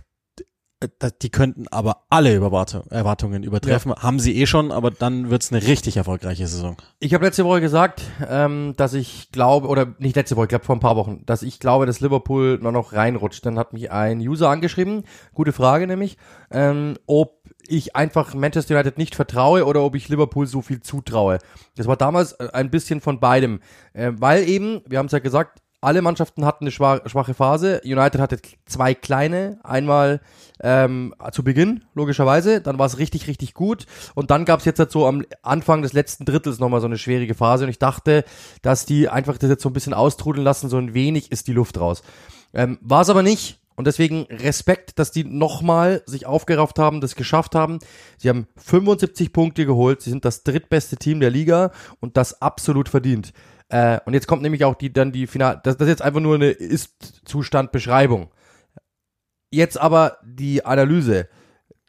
die 1.22 1.30
könnten 1.30 1.68
aber 1.70 2.04
alle 2.10 2.34
Erwartungen 2.34 3.44
übertreffen. 3.44 3.92
Ja. 3.92 4.04
Haben 4.04 4.20
sie 4.20 4.36
eh 4.40 4.46
schon, 4.46 4.72
aber 4.72 4.92
dann 4.92 5.30
wird's 5.30 5.52
eine 5.52 5.66
richtig 5.66 5.98
erfolgreiche 5.98 6.48
Saison. 6.48 6.78
Ich 7.00 7.14
habe 7.14 7.26
letzte 7.26 7.46
Woche 7.46 7.62
gesagt, 7.62 8.02
ähm, 8.28 8.74
dass 8.78 8.94
ich 8.94 9.32
glaube, 9.32 9.68
oder 9.68 9.94
nicht 10.00 10.16
letzte 10.16 10.36
Woche, 10.36 10.46
ich 10.46 10.50
glaube 10.50 10.66
vor 10.66 10.76
ein 10.76 10.82
paar 10.82 10.96
Wochen, 10.96 11.24
dass 11.26 11.44
ich 11.44 11.60
glaube, 11.60 11.86
dass 11.86 12.00
Liverpool 12.00 12.60
nur 12.62 12.72
noch 12.72 12.94
reinrutscht. 12.94 13.46
Dann 13.46 13.58
hat 13.58 13.74
mich 13.74 13.92
ein 13.92 14.20
User 14.20 14.50
angeschrieben, 14.50 15.04
gute 15.34 15.54
Frage 15.54 15.88
nämlich, 15.88 16.18
ähm, 16.52 16.96
ob 17.06 17.44
ich 17.68 17.96
einfach 17.96 18.34
Manchester 18.34 18.76
United 18.76 18.98
nicht 18.98 19.16
vertraue 19.16 19.66
oder 19.66 19.82
ob 19.84 19.96
ich 19.96 20.10
Liverpool 20.10 20.48
so 20.48 20.62
viel 20.62 20.82
zutraue. 20.82 21.40
Das 21.76 21.88
war 21.88 21.98
damals 21.98 22.34
äh, 22.34 22.50
ein 22.54 22.70
bisschen 22.70 23.02
von 23.02 23.20
beidem, 23.20 23.60
äh, 23.94 24.12
weil 24.16 24.48
eben, 24.48 24.82
wir 24.88 25.00
haben 25.00 25.08
es 25.08 25.12
ja 25.12 25.20
gesagt, 25.20 25.63
alle 25.84 26.02
Mannschaften 26.02 26.46
hatten 26.46 26.66
eine 26.66 26.72
schwache 26.72 27.34
Phase. 27.34 27.82
United 27.84 28.20
hatte 28.20 28.40
zwei 28.66 28.94
kleine, 28.94 29.60
einmal 29.64 30.22
ähm, 30.62 31.14
zu 31.32 31.44
Beginn, 31.44 31.84
logischerweise, 31.94 32.62
dann 32.62 32.80
war 32.80 32.86
es 32.86 32.98
richtig, 32.98 33.28
richtig 33.28 33.54
gut 33.54 33.86
und 34.16 34.32
dann 34.32 34.46
gab 34.46 34.60
es 34.60 34.66
jetzt 34.66 34.80
halt 34.80 34.92
so 34.92 35.06
am 35.06 35.26
Anfang 35.42 35.82
des 35.82 35.94
letzten 35.94 36.26
Drittels 36.26 36.60
nochmal 36.60 36.82
so 36.82 36.88
eine 36.88 36.98
schwierige 36.98 37.36
Phase 37.36 37.66
und 37.66 37.70
ich 37.70 37.80
dachte, 37.80 38.24
dass 38.62 38.86
die 38.86 39.10
einfach 39.10 39.38
das 39.38 39.50
jetzt 39.50 39.64
so 39.64 39.70
ein 39.70 39.74
bisschen 39.74 39.94
austrudeln 39.94 40.44
lassen, 40.44 40.70
so 40.70 40.78
ein 40.78 40.94
wenig 40.94 41.32
ist 41.32 41.48
die 41.48 41.54
Luft 41.54 41.80
raus. 41.80 42.02
Ähm, 42.54 42.78
war 42.82 43.02
es 43.02 43.10
aber 43.10 43.24
nicht, 43.24 43.60
und 43.76 43.88
deswegen 43.88 44.24
Respekt, 44.30 45.00
dass 45.00 45.12
die 45.12 45.24
nochmal 45.24 46.04
sich 46.06 46.26
aufgerafft 46.26 46.78
haben, 46.78 47.02
das 47.02 47.16
geschafft 47.16 47.56
haben. 47.56 47.80
Sie 48.18 48.30
haben 48.30 48.48
75 48.58 49.34
Punkte 49.34 49.66
geholt. 49.66 50.02
Sie 50.02 50.12
sind 50.12 50.26
das 50.26 50.44
drittbeste 50.44 50.98
Team 50.98 51.20
der 51.20 51.32
Liga 51.32 51.72
und 52.00 52.16
das 52.18 52.42
absolut 52.42 52.88
verdient. 52.88 53.34
Äh, 53.74 54.00
und 54.06 54.14
jetzt 54.14 54.28
kommt 54.28 54.44
nämlich 54.44 54.66
auch 54.66 54.76
die, 54.76 54.94
dann 54.94 55.12
die 55.12 55.26
Final, 55.26 55.60
das, 55.64 55.78
das 55.78 55.88
ist 55.88 55.94
jetzt 55.94 56.02
einfach 56.04 56.20
nur 56.20 56.36
eine 56.36 56.52
Ist-Zustand-Beschreibung. 56.52 58.30
Jetzt 59.50 59.82
aber 59.82 60.18
die 60.24 60.64
Analyse, 60.64 61.28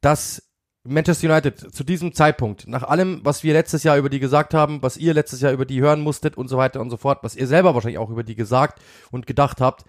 dass 0.00 0.48
Manchester 0.84 1.30
United 1.30 1.74
zu 1.74 1.84
diesem 1.84 2.14
Zeitpunkt, 2.14 2.66
nach 2.66 2.84
allem, 2.84 3.20
was 3.22 3.44
wir 3.44 3.52
letztes 3.52 3.82
Jahr 3.82 3.98
über 3.98 4.08
die 4.08 4.18
gesagt 4.18 4.54
haben, 4.54 4.82
was 4.82 4.96
ihr 4.96 5.12
letztes 5.12 5.42
Jahr 5.42 5.52
über 5.52 5.66
die 5.66 5.82
hören 5.82 6.00
musstet 6.00 6.38
und 6.38 6.48
so 6.48 6.56
weiter 6.56 6.80
und 6.80 6.88
so 6.88 6.96
fort, 6.96 7.18
was 7.20 7.36
ihr 7.36 7.46
selber 7.46 7.74
wahrscheinlich 7.74 7.98
auch 7.98 8.10
über 8.10 8.24
die 8.24 8.34
gesagt 8.34 8.80
und 9.10 9.26
gedacht 9.26 9.60
habt, 9.60 9.84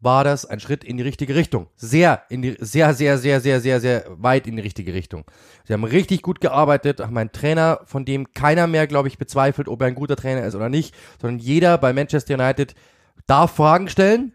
war 0.00 0.24
das 0.24 0.44
ein 0.44 0.60
Schritt 0.60 0.84
in 0.84 0.96
die 0.96 1.02
richtige 1.02 1.34
Richtung. 1.34 1.68
Sehr, 1.76 2.22
in 2.28 2.42
die, 2.42 2.56
sehr, 2.58 2.94
sehr, 2.94 3.18
sehr, 3.18 3.40
sehr, 3.40 3.60
sehr, 3.60 3.80
sehr 3.80 4.04
weit 4.10 4.46
in 4.46 4.56
die 4.56 4.62
richtige 4.62 4.92
Richtung. 4.92 5.24
Sie 5.64 5.72
haben 5.72 5.84
richtig 5.84 6.22
gut 6.22 6.40
gearbeitet, 6.40 7.00
haben 7.00 7.16
einen 7.16 7.32
Trainer, 7.32 7.80
von 7.86 8.04
dem 8.04 8.32
keiner 8.32 8.66
mehr, 8.66 8.86
glaube 8.86 9.08
ich, 9.08 9.18
bezweifelt, 9.18 9.68
ob 9.68 9.80
er 9.80 9.88
ein 9.88 9.94
guter 9.94 10.16
Trainer 10.16 10.44
ist 10.44 10.54
oder 10.54 10.68
nicht, 10.68 10.94
sondern 11.20 11.38
jeder 11.38 11.78
bei 11.78 11.92
Manchester 11.92 12.34
United 12.34 12.74
darf 13.26 13.56
Fragen 13.56 13.88
stellen, 13.88 14.34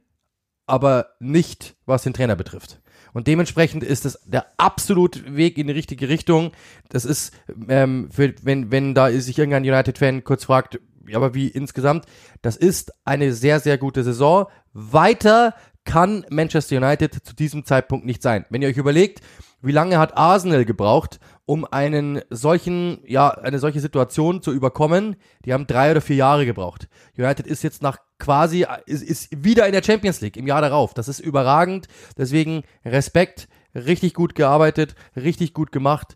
aber 0.66 1.12
nicht, 1.20 1.76
was 1.86 2.04
den 2.04 2.14
Trainer 2.14 2.36
betrifft. 2.36 2.80
Und 3.14 3.28
dementsprechend 3.28 3.84
ist 3.84 4.06
es 4.06 4.20
der 4.26 4.46
absolute 4.58 5.36
Weg 5.36 5.58
in 5.58 5.68
die 5.68 5.74
richtige 5.74 6.10
Richtung. 6.10 6.52
Das 6.90 7.06
ist, 7.06 7.34
ähm, 7.68 8.10
für, 8.12 8.34
wenn, 8.44 8.72
wenn 8.72 8.94
da 8.94 9.12
sich 9.12 9.38
irgendein 9.38 9.64
United-Fan 9.64 10.24
kurz 10.24 10.46
fragt, 10.46 10.80
aber 11.16 11.34
wie 11.34 11.48
insgesamt, 11.48 12.06
das 12.42 12.56
ist 12.58 12.92
eine 13.06 13.34
sehr, 13.34 13.60
sehr 13.60 13.78
gute 13.78 14.04
Saison. 14.04 14.48
Weiter 14.74 15.54
kann 15.86 16.26
Manchester 16.30 16.78
United 16.78 17.14
zu 17.26 17.36
diesem 17.36 17.66
Zeitpunkt 17.66 18.06
nicht 18.06 18.22
sein. 18.22 18.46
Wenn 18.50 18.62
ihr 18.62 18.68
euch 18.68 18.78
überlegt, 18.78 19.22
wie 19.62 19.72
lange 19.72 19.98
hat 19.98 20.16
Arsenal 20.16 20.64
gebraucht, 20.64 21.20
um 21.46 21.66
einen 21.66 22.22
solchen, 22.30 23.00
ja, 23.06 23.30
eine 23.30 23.60
solche 23.60 23.80
Situation 23.80 24.42
zu 24.42 24.54
überkommen? 24.54 25.16
Die 25.46 25.54
haben 25.54 25.68
drei 25.68 25.92
oder 25.92 26.02
vier 26.02 26.16
Jahre 26.16 26.46
gebraucht. 26.46 26.88
United 27.18 27.48
ist 27.48 27.64
jetzt 27.64 27.82
nach 27.82 27.98
quasi, 28.20 28.66
ist, 28.86 29.04
ist 29.04 29.44
wieder 29.44 29.66
in 29.66 29.74
der 29.74 29.84
Champions 29.84 30.22
League 30.22 30.38
im 30.38 30.48
Jahr 30.48 30.62
darauf. 30.62 30.94
Das 30.94 31.08
ist 31.08 31.20
überragend. 31.20 31.88
Deswegen 32.18 32.64
Respekt, 32.86 33.48
richtig 33.74 34.14
gut 34.14 34.36
gearbeitet, 34.36 34.96
richtig 35.16 35.54
gut 35.54 35.72
gemacht, 35.72 36.16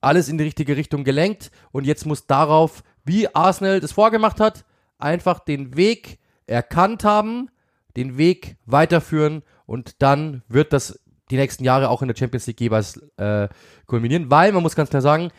alles 0.00 0.28
in 0.28 0.38
die 0.38 0.44
richtige 0.44 0.76
Richtung 0.76 1.04
gelenkt 1.04 1.50
und 1.72 1.84
jetzt 1.84 2.06
muss 2.06 2.26
darauf, 2.26 2.82
wie 3.08 3.34
Arsenal 3.34 3.80
das 3.80 3.92
vorgemacht 3.92 4.38
hat, 4.38 4.64
einfach 4.98 5.40
den 5.40 5.76
Weg 5.76 6.18
erkannt 6.46 7.02
haben, 7.02 7.50
den 7.96 8.16
Weg 8.16 8.56
weiterführen 8.66 9.42
und 9.66 10.02
dann 10.02 10.42
wird 10.48 10.72
das 10.72 11.00
die 11.30 11.36
nächsten 11.36 11.64
Jahre 11.64 11.90
auch 11.90 12.02
in 12.02 12.08
der 12.08 12.16
Champions 12.16 12.46
League 12.46 12.60
jeweils 12.60 12.96
äh, 13.16 13.48
kulminieren, 13.86 14.30
weil 14.30 14.52
man 14.52 14.62
muss 14.62 14.76
ganz 14.76 14.90
klar 14.90 15.02
sagen, 15.02 15.30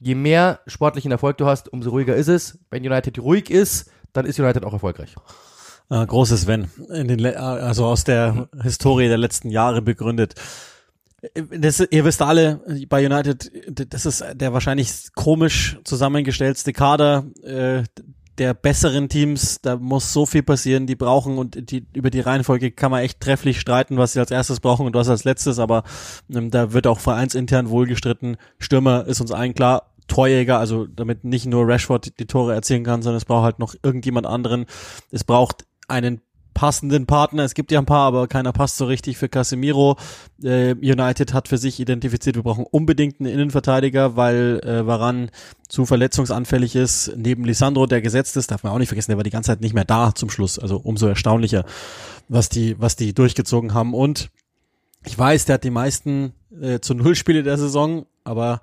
je 0.00 0.14
mehr 0.14 0.60
sportlichen 0.66 1.10
Erfolg 1.10 1.38
du 1.38 1.46
hast, 1.46 1.72
umso 1.72 1.90
ruhiger 1.90 2.14
ist 2.14 2.28
es. 2.28 2.58
Wenn 2.70 2.84
United 2.84 3.18
ruhig 3.18 3.50
ist, 3.50 3.90
dann 4.12 4.26
ist 4.26 4.38
United 4.38 4.64
auch 4.64 4.72
erfolgreich. 4.72 5.14
Äh, 5.90 6.06
großes 6.06 6.46
Wenn, 6.46 6.70
in 6.92 7.08
den, 7.08 7.24
also 7.24 7.86
aus 7.86 8.04
der 8.04 8.48
Historie 8.62 9.08
der 9.08 9.18
letzten 9.18 9.50
Jahre 9.50 9.80
begründet. 9.80 10.34
Das, 11.50 11.80
ihr 11.90 12.04
wisst 12.04 12.22
alle, 12.22 12.60
bei 12.88 13.04
United, 13.04 13.50
das 13.92 14.06
ist 14.06 14.24
der 14.34 14.52
wahrscheinlich 14.52 15.12
komisch 15.14 15.78
zusammengestellte 15.84 16.72
Kader 16.72 17.26
äh, 17.42 17.82
der 18.38 18.54
besseren 18.54 19.08
Teams. 19.08 19.60
Da 19.60 19.76
muss 19.76 20.12
so 20.12 20.26
viel 20.26 20.44
passieren, 20.44 20.86
die 20.86 20.94
brauchen 20.94 21.38
und 21.38 21.70
die, 21.70 21.86
über 21.92 22.10
die 22.10 22.20
Reihenfolge 22.20 22.70
kann 22.70 22.92
man 22.92 23.02
echt 23.02 23.20
trefflich 23.20 23.60
streiten, 23.60 23.96
was 23.96 24.12
sie 24.12 24.20
als 24.20 24.30
erstes 24.30 24.60
brauchen 24.60 24.86
und 24.86 24.94
was 24.94 25.08
als 25.08 25.24
letztes, 25.24 25.58
aber 25.58 25.82
ähm, 26.32 26.50
da 26.50 26.72
wird 26.72 26.86
auch 26.86 27.00
vereinsintern 27.00 27.68
wohl 27.68 27.86
gestritten. 27.86 28.36
Stürmer 28.58 29.06
ist 29.06 29.20
uns 29.20 29.32
allen 29.32 29.54
klar, 29.54 29.90
Torjäger, 30.06 30.58
also 30.58 30.86
damit 30.86 31.24
nicht 31.24 31.46
nur 31.46 31.68
Rashford 31.68 32.18
die 32.18 32.26
Tore 32.26 32.54
erzielen 32.54 32.84
kann, 32.84 33.02
sondern 33.02 33.18
es 33.18 33.26
braucht 33.26 33.44
halt 33.44 33.58
noch 33.58 33.74
irgendjemand 33.82 34.26
anderen. 34.26 34.64
Es 35.10 35.22
braucht 35.24 35.66
einen 35.86 36.22
passenden 36.58 37.06
Partner. 37.06 37.44
Es 37.44 37.54
gibt 37.54 37.70
ja 37.70 37.78
ein 37.78 37.86
paar, 37.86 38.08
aber 38.08 38.26
keiner 38.26 38.52
passt 38.52 38.78
so 38.78 38.86
richtig 38.86 39.16
für 39.16 39.28
Casemiro. 39.28 39.96
Äh, 40.42 40.72
United 40.72 41.32
hat 41.32 41.46
für 41.46 41.56
sich 41.56 41.78
identifiziert, 41.78 42.34
wir 42.34 42.42
brauchen 42.42 42.66
unbedingt 42.68 43.20
einen 43.20 43.28
Innenverteidiger, 43.28 44.16
weil 44.16 44.58
äh, 44.64 44.84
Varan 44.84 45.30
zu 45.68 45.86
verletzungsanfällig 45.86 46.74
ist. 46.74 47.12
Neben 47.16 47.44
Lisandro, 47.44 47.86
der 47.86 48.02
gesetzt 48.02 48.36
ist, 48.36 48.50
darf 48.50 48.64
man 48.64 48.72
auch 48.72 48.78
nicht 48.78 48.88
vergessen, 48.88 49.12
der 49.12 49.18
war 49.18 49.22
die 49.22 49.30
ganze 49.30 49.52
Zeit 49.52 49.60
nicht 49.60 49.72
mehr 49.72 49.84
da 49.84 50.16
zum 50.16 50.30
Schluss. 50.30 50.58
Also 50.58 50.78
umso 50.78 51.06
erstaunlicher, 51.06 51.64
was 52.28 52.48
die, 52.48 52.74
was 52.80 52.96
die 52.96 53.14
durchgezogen 53.14 53.72
haben. 53.72 53.94
Und 53.94 54.28
ich 55.06 55.16
weiß, 55.16 55.44
der 55.44 55.54
hat 55.54 55.64
die 55.64 55.70
meisten 55.70 56.32
äh, 56.60 56.80
zu 56.80 56.94
Null 56.94 57.14
Spiele 57.14 57.44
der 57.44 57.56
Saison, 57.56 58.06
aber 58.24 58.62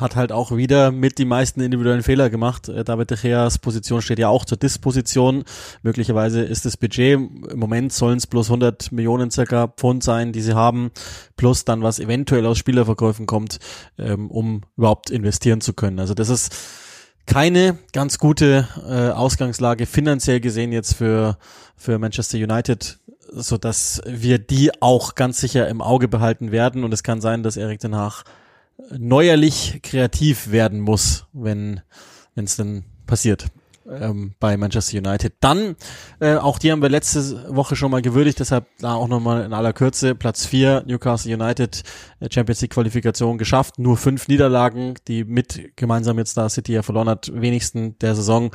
hat 0.00 0.16
halt 0.16 0.32
auch 0.32 0.56
wieder 0.56 0.90
mit 0.90 1.18
die 1.18 1.24
meisten 1.24 1.60
individuellen 1.60 2.02
Fehler 2.02 2.30
gemacht. 2.30 2.68
Äh, 2.68 2.84
David 2.84 3.10
De 3.10 3.18
Gea's 3.18 3.58
Position 3.58 4.02
steht 4.02 4.18
ja 4.18 4.28
auch 4.28 4.44
zur 4.44 4.58
Disposition. 4.58 5.44
Möglicherweise 5.82 6.42
ist 6.42 6.64
das 6.64 6.76
Budget, 6.76 7.14
im 7.14 7.58
Moment 7.58 7.92
sollen 7.92 8.18
es 8.18 8.26
bloß 8.26 8.48
100 8.48 8.92
Millionen 8.92 9.30
circa 9.30 9.68
Pfund 9.68 10.02
sein, 10.02 10.32
die 10.32 10.42
sie 10.42 10.54
haben, 10.54 10.90
plus 11.36 11.64
dann 11.64 11.82
was 11.82 11.98
eventuell 11.98 12.46
aus 12.46 12.58
Spielerverkäufen 12.58 13.26
kommt, 13.26 13.58
ähm, 13.98 14.30
um 14.30 14.62
überhaupt 14.76 15.10
investieren 15.10 15.60
zu 15.60 15.72
können. 15.72 15.98
Also 15.98 16.14
das 16.14 16.28
ist 16.28 16.54
keine 17.26 17.78
ganz 17.92 18.18
gute 18.18 18.66
äh, 18.88 19.10
Ausgangslage 19.10 19.86
finanziell 19.86 20.40
gesehen 20.40 20.72
jetzt 20.72 20.94
für, 20.94 21.38
für 21.76 21.98
Manchester 21.98 22.38
United, 22.38 22.98
so 23.32 23.56
dass 23.56 24.02
wir 24.04 24.38
die 24.38 24.70
auch 24.82 25.14
ganz 25.14 25.40
sicher 25.40 25.68
im 25.68 25.80
Auge 25.80 26.08
behalten 26.08 26.50
werden. 26.50 26.82
Und 26.82 26.92
es 26.92 27.02
kann 27.02 27.20
sein, 27.20 27.42
dass 27.42 27.56
Erik 27.56 27.80
Den 27.80 27.94
Haag 27.94 28.24
neuerlich 28.96 29.80
kreativ 29.82 30.50
werden 30.50 30.80
muss, 30.80 31.26
wenn 31.32 31.80
es 32.34 32.56
denn 32.56 32.84
passiert 33.06 33.46
ähm, 33.90 34.34
bei 34.38 34.56
Manchester 34.56 34.98
United. 34.98 35.34
Dann, 35.40 35.76
äh, 36.20 36.36
auch 36.36 36.58
die 36.58 36.70
haben 36.70 36.82
wir 36.82 36.88
letzte 36.88 37.54
Woche 37.54 37.76
schon 37.76 37.90
mal 37.90 38.02
gewürdigt, 38.02 38.38
deshalb 38.38 38.66
da 38.78 38.94
auch 38.94 39.08
nochmal 39.08 39.44
in 39.44 39.52
aller 39.52 39.72
Kürze, 39.72 40.14
Platz 40.14 40.46
4, 40.46 40.84
Newcastle 40.86 41.34
United, 41.34 41.82
äh, 42.20 42.28
Champions 42.30 42.60
League 42.60 42.72
Qualifikation 42.72 43.38
geschafft, 43.38 43.78
nur 43.78 43.96
fünf 43.96 44.28
Niederlagen, 44.28 44.94
die 45.08 45.24
mit 45.24 45.76
gemeinsam 45.76 46.18
jetzt 46.18 46.36
da 46.36 46.48
City 46.48 46.72
ja 46.72 46.82
verloren 46.82 47.08
hat, 47.08 47.30
wenigsten 47.34 47.98
der 47.98 48.14
Saison. 48.14 48.50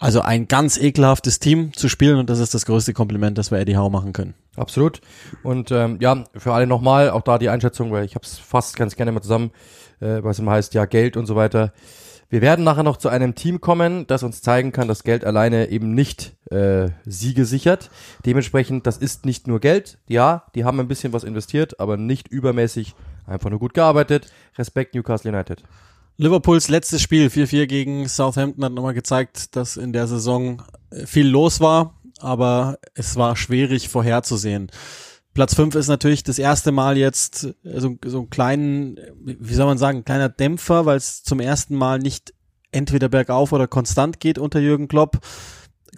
Also 0.00 0.22
ein 0.22 0.48
ganz 0.48 0.78
ekelhaftes 0.78 1.40
Team 1.40 1.74
zu 1.74 1.90
spielen 1.90 2.18
und 2.18 2.30
das 2.30 2.38
ist 2.38 2.54
das 2.54 2.64
größte 2.64 2.94
Kompliment, 2.94 3.36
das 3.36 3.50
wir 3.50 3.58
Eddie 3.58 3.76
Howe 3.76 3.90
machen 3.90 4.14
können. 4.14 4.32
Absolut. 4.56 5.02
Und 5.42 5.70
ähm, 5.72 5.98
ja, 6.00 6.24
für 6.34 6.54
alle 6.54 6.66
nochmal, 6.66 7.10
auch 7.10 7.20
da 7.20 7.36
die 7.38 7.50
Einschätzung, 7.50 7.92
weil 7.92 8.06
ich 8.06 8.14
habe 8.14 8.24
es 8.24 8.38
fast 8.38 8.76
ganz 8.76 8.96
gerne 8.96 9.12
mal 9.12 9.20
zusammen, 9.20 9.50
äh, 10.00 10.22
was 10.22 10.38
immer 10.38 10.52
heißt, 10.52 10.72
ja, 10.72 10.86
Geld 10.86 11.18
und 11.18 11.26
so 11.26 11.36
weiter. 11.36 11.74
Wir 12.30 12.40
werden 12.40 12.64
nachher 12.64 12.82
noch 12.82 12.96
zu 12.96 13.10
einem 13.10 13.34
Team 13.34 13.60
kommen, 13.60 14.06
das 14.06 14.22
uns 14.22 14.40
zeigen 14.40 14.72
kann, 14.72 14.88
dass 14.88 15.04
Geld 15.04 15.24
alleine 15.24 15.68
eben 15.68 15.94
nicht 15.94 16.34
äh, 16.50 16.88
Siege 17.04 17.44
sichert. 17.44 17.90
Dementsprechend, 18.24 18.86
das 18.86 18.96
ist 18.96 19.26
nicht 19.26 19.48
nur 19.48 19.60
Geld. 19.60 19.98
Ja, 20.08 20.44
die 20.54 20.64
haben 20.64 20.80
ein 20.80 20.88
bisschen 20.88 21.12
was 21.12 21.24
investiert, 21.24 21.78
aber 21.78 21.98
nicht 21.98 22.28
übermäßig, 22.28 22.94
einfach 23.26 23.50
nur 23.50 23.58
gut 23.58 23.74
gearbeitet. 23.74 24.32
Respekt 24.56 24.94
Newcastle 24.94 25.30
United. 25.30 25.62
Liverpools 26.20 26.68
letztes 26.68 27.00
Spiel 27.00 27.28
4-4 27.28 27.64
gegen 27.64 28.06
Southampton 28.06 28.62
hat 28.62 28.74
nochmal 28.74 28.92
gezeigt, 28.92 29.56
dass 29.56 29.78
in 29.78 29.94
der 29.94 30.06
Saison 30.06 30.62
viel 31.06 31.26
los 31.26 31.60
war, 31.60 31.98
aber 32.18 32.78
es 32.92 33.16
war 33.16 33.36
schwierig 33.36 33.88
vorherzusehen. 33.88 34.70
Platz 35.32 35.54
5 35.54 35.74
ist 35.76 35.88
natürlich 35.88 36.22
das 36.22 36.38
erste 36.38 36.72
Mal 36.72 36.98
jetzt 36.98 37.44
äh, 37.64 37.80
so, 37.80 37.96
so 38.04 38.20
ein 38.20 38.28
kleinen, 38.28 39.00
wie 39.24 39.54
soll 39.54 39.64
man 39.64 39.78
sagen, 39.78 39.98
ein 40.00 40.04
kleiner 40.04 40.28
Dämpfer, 40.28 40.84
weil 40.84 40.98
es 40.98 41.22
zum 41.22 41.40
ersten 41.40 41.74
Mal 41.74 42.00
nicht 42.00 42.34
entweder 42.70 43.08
bergauf 43.08 43.52
oder 43.52 43.66
konstant 43.66 44.20
geht 44.20 44.38
unter 44.38 44.60
Jürgen 44.60 44.88
Klopp 44.88 45.20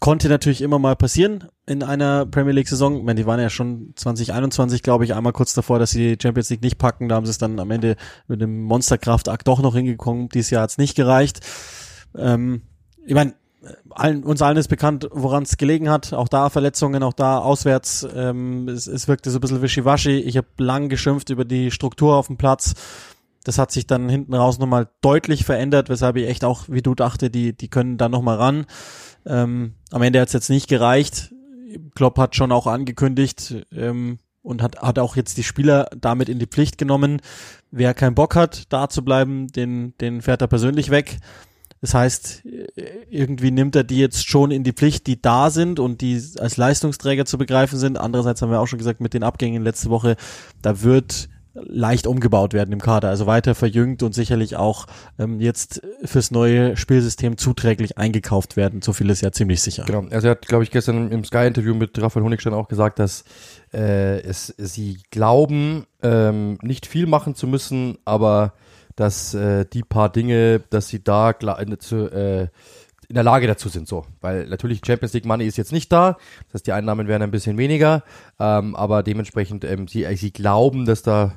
konnte 0.02 0.28
natürlich 0.28 0.62
immer 0.62 0.80
mal 0.80 0.96
passieren 0.96 1.44
in 1.64 1.84
einer 1.84 2.26
Premier 2.26 2.52
League 2.52 2.66
Saison. 2.66 2.96
Ich 2.96 3.04
meine, 3.04 3.20
die 3.20 3.26
waren 3.26 3.38
ja 3.38 3.48
schon 3.48 3.92
2021, 3.94 4.82
glaube 4.82 5.04
ich, 5.04 5.14
einmal 5.14 5.32
kurz 5.32 5.54
davor, 5.54 5.78
dass 5.78 5.92
sie 5.92 6.16
die 6.16 6.18
Champions 6.20 6.50
League 6.50 6.64
nicht 6.64 6.76
packen. 6.76 7.08
Da 7.08 7.14
haben 7.14 7.24
sie 7.24 7.30
es 7.30 7.38
dann 7.38 7.60
am 7.60 7.70
Ende 7.70 7.94
mit 8.26 8.40
dem 8.40 8.64
Monsterkraftakt 8.64 9.46
doch 9.46 9.62
noch 9.62 9.76
hingekommen. 9.76 10.28
Dieses 10.28 10.50
Jahr 10.50 10.62
hat 10.62 10.70
es 10.70 10.78
nicht 10.78 10.96
gereicht. 10.96 11.38
Ähm, 12.18 12.62
ich 13.06 13.14
meine, 13.14 13.34
allen, 13.90 14.24
uns 14.24 14.42
allen 14.42 14.56
ist 14.56 14.66
bekannt, 14.66 15.08
woran 15.12 15.44
es 15.44 15.56
gelegen 15.56 15.88
hat. 15.88 16.12
Auch 16.12 16.26
da 16.26 16.50
Verletzungen, 16.50 17.04
auch 17.04 17.12
da 17.12 17.38
auswärts. 17.38 18.04
Ähm, 18.12 18.66
es, 18.66 18.88
es 18.88 19.06
wirkte 19.06 19.30
so 19.30 19.38
ein 19.38 19.40
bisschen 19.40 19.62
wischiwaschi. 19.62 20.18
Ich 20.18 20.36
habe 20.36 20.48
lang 20.58 20.88
geschimpft 20.88 21.30
über 21.30 21.44
die 21.44 21.70
Struktur 21.70 22.16
auf 22.16 22.26
dem 22.26 22.38
Platz. 22.38 22.74
Das 23.44 23.56
hat 23.56 23.70
sich 23.70 23.86
dann 23.86 24.08
hinten 24.08 24.34
raus 24.34 24.58
nochmal 24.58 24.88
deutlich 25.00 25.44
verändert, 25.44 25.88
weshalb 25.88 26.16
ich 26.16 26.28
echt 26.28 26.44
auch, 26.44 26.64
wie 26.66 26.82
du 26.82 26.96
dachte, 26.96 27.30
die, 27.30 27.56
die 27.56 27.68
können 27.68 27.98
da 27.98 28.08
nochmal 28.08 28.38
ran. 28.38 28.66
Ähm, 29.26 29.74
am 29.90 30.02
Ende 30.02 30.20
hat 30.20 30.28
es 30.28 30.34
jetzt 30.34 30.50
nicht 30.50 30.68
gereicht. 30.68 31.32
Klopp 31.94 32.18
hat 32.18 32.36
schon 32.36 32.52
auch 32.52 32.66
angekündigt 32.66 33.66
ähm, 33.72 34.18
und 34.42 34.62
hat, 34.62 34.80
hat 34.80 34.98
auch 34.98 35.16
jetzt 35.16 35.38
die 35.38 35.42
Spieler 35.42 35.88
damit 35.96 36.28
in 36.28 36.38
die 36.38 36.46
Pflicht 36.46 36.78
genommen. 36.78 37.20
Wer 37.70 37.94
keinen 37.94 38.14
Bock 38.14 38.34
hat, 38.34 38.72
da 38.72 38.88
zu 38.88 39.04
bleiben, 39.04 39.46
den, 39.48 39.94
den 40.00 40.22
fährt 40.22 40.42
er 40.42 40.48
persönlich 40.48 40.90
weg. 40.90 41.18
Das 41.80 41.94
heißt, 41.94 42.44
irgendwie 43.10 43.50
nimmt 43.50 43.74
er 43.74 43.82
die 43.82 43.98
jetzt 43.98 44.28
schon 44.28 44.52
in 44.52 44.62
die 44.62 44.72
Pflicht, 44.72 45.08
die 45.08 45.20
da 45.20 45.50
sind 45.50 45.80
und 45.80 46.00
die 46.00 46.22
als 46.38 46.56
Leistungsträger 46.56 47.24
zu 47.24 47.38
begreifen 47.38 47.76
sind. 47.76 47.98
Andererseits 47.98 48.40
haben 48.40 48.52
wir 48.52 48.60
auch 48.60 48.68
schon 48.68 48.78
gesagt, 48.78 49.00
mit 49.00 49.14
den 49.14 49.24
Abgängen 49.24 49.64
letzte 49.64 49.90
Woche, 49.90 50.14
da 50.62 50.82
wird 50.82 51.28
leicht 51.54 52.06
umgebaut 52.06 52.54
werden 52.54 52.72
im 52.72 52.80
Kader, 52.80 53.08
also 53.08 53.26
weiter 53.26 53.54
verjüngt 53.54 54.02
und 54.02 54.14
sicherlich 54.14 54.56
auch 54.56 54.86
ähm, 55.18 55.40
jetzt 55.40 55.82
fürs 56.04 56.30
neue 56.30 56.76
Spielsystem 56.76 57.36
zuträglich 57.36 57.98
eingekauft 57.98 58.56
werden. 58.56 58.82
So 58.82 58.92
viel 58.92 59.10
ist 59.10 59.20
ja 59.20 59.32
ziemlich 59.32 59.60
sicher. 59.60 59.84
Genau. 59.84 60.06
Also 60.10 60.28
er 60.28 60.32
hat, 60.32 60.48
glaube 60.48 60.64
ich, 60.64 60.70
gestern 60.70 61.10
im 61.10 61.24
Sky-Interview 61.24 61.74
mit 61.74 62.00
Raphael 62.00 62.24
Honigstein 62.24 62.54
auch 62.54 62.68
gesagt, 62.68 62.98
dass 62.98 63.24
äh, 63.72 64.20
es, 64.20 64.54
sie 64.56 64.98
glauben, 65.10 65.86
ähm, 66.02 66.58
nicht 66.62 66.86
viel 66.86 67.06
machen 67.06 67.34
zu 67.34 67.46
müssen, 67.46 67.98
aber 68.04 68.54
dass 68.96 69.34
äh, 69.34 69.64
die 69.64 69.82
paar 69.82 70.10
Dinge, 70.10 70.60
dass 70.70 70.88
sie 70.88 71.02
da 71.02 71.30
äh, 71.30 71.78
zu, 71.78 72.10
äh, 72.10 72.48
in 73.08 73.14
der 73.14 73.24
Lage 73.24 73.46
dazu 73.46 73.68
sind, 73.68 73.88
so. 73.88 74.06
Weil 74.20 74.46
natürlich 74.46 74.80
Champions 74.86 75.12
League 75.12 75.26
Money 75.26 75.46
ist 75.46 75.58
jetzt 75.58 75.72
nicht 75.72 75.92
da, 75.92 76.16
das 76.46 76.54
heißt, 76.54 76.66
die 76.66 76.72
Einnahmen 76.72 77.08
werden 77.08 77.22
ein 77.22 77.30
bisschen 77.30 77.58
weniger, 77.58 78.04
ähm, 78.38 78.74
aber 78.74 79.02
dementsprechend, 79.02 79.64
ähm, 79.64 79.86
sie, 79.88 80.06
sie 80.16 80.32
glauben, 80.32 80.86
dass 80.86 81.02
da 81.02 81.32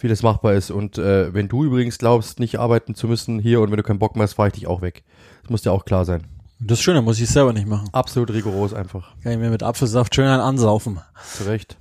vieles 0.00 0.22
machbar 0.22 0.54
ist. 0.54 0.70
Und 0.70 0.98
äh, 0.98 1.32
wenn 1.32 1.48
du 1.48 1.64
übrigens 1.64 1.98
glaubst, 1.98 2.40
nicht 2.40 2.58
arbeiten 2.58 2.94
zu 2.94 3.06
müssen 3.06 3.38
hier 3.38 3.60
und 3.60 3.70
wenn 3.70 3.76
du 3.76 3.82
keinen 3.82 3.98
Bock 3.98 4.16
mehr 4.16 4.24
hast, 4.24 4.34
fahre 4.34 4.48
ich 4.48 4.54
dich 4.54 4.66
auch 4.66 4.82
weg. 4.82 5.04
Das 5.42 5.50
muss 5.50 5.62
dir 5.62 5.72
auch 5.72 5.84
klar 5.84 6.04
sein. 6.04 6.26
Das 6.58 6.78
ist 6.78 6.84
schön, 6.84 6.94
dann 6.94 7.04
muss 7.04 7.18
ich 7.18 7.24
es 7.24 7.32
selber 7.32 7.52
nicht 7.52 7.66
machen. 7.66 7.88
Absolut 7.92 8.30
rigoros 8.32 8.74
einfach. 8.74 9.14
Kann 9.22 9.32
ich 9.32 9.38
mir 9.38 9.50
mit 9.50 9.62
Apfelsaft 9.62 10.14
schön 10.14 10.26
ansaufen. 10.26 11.00
Zu 11.36 11.44
Recht. 11.44 11.78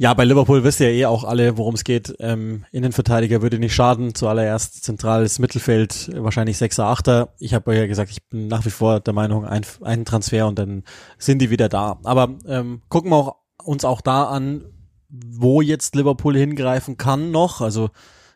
Ja, 0.00 0.14
bei 0.14 0.24
Liverpool 0.24 0.62
wisst 0.62 0.78
ihr 0.78 0.92
ja 0.92 0.96
eh 0.96 1.06
auch 1.06 1.24
alle, 1.24 1.58
worum 1.58 1.74
es 1.74 1.82
geht. 1.82 2.14
Ähm, 2.20 2.64
Innenverteidiger 2.70 3.42
würde 3.42 3.58
nicht 3.58 3.74
schaden. 3.74 4.14
Zuallererst 4.14 4.84
zentrales 4.84 5.40
Mittelfeld, 5.40 6.12
wahrscheinlich 6.14 6.56
6er, 6.56 6.84
8er. 6.84 7.28
Ich 7.40 7.52
habe 7.52 7.74
ja 7.74 7.88
gesagt, 7.88 8.12
ich 8.12 8.24
bin 8.28 8.46
nach 8.46 8.64
wie 8.64 8.70
vor 8.70 9.00
der 9.00 9.12
Meinung, 9.12 9.44
ein, 9.44 9.66
ein 9.82 10.04
Transfer 10.04 10.46
und 10.46 10.56
dann 10.56 10.84
sind 11.18 11.42
die 11.42 11.50
wieder 11.50 11.68
da. 11.68 11.98
Aber 12.04 12.28
ähm, 12.46 12.82
gucken 12.88 13.10
wir 13.10 13.16
auch, 13.16 13.36
uns 13.64 13.84
auch 13.84 14.00
da 14.00 14.26
an, 14.26 14.64
wo 15.08 15.60
jetzt 15.60 15.94
Liverpool 15.94 16.36
hingreifen 16.36 16.96
kann 16.96 17.30
noch. 17.30 17.60
Also, 17.60 17.90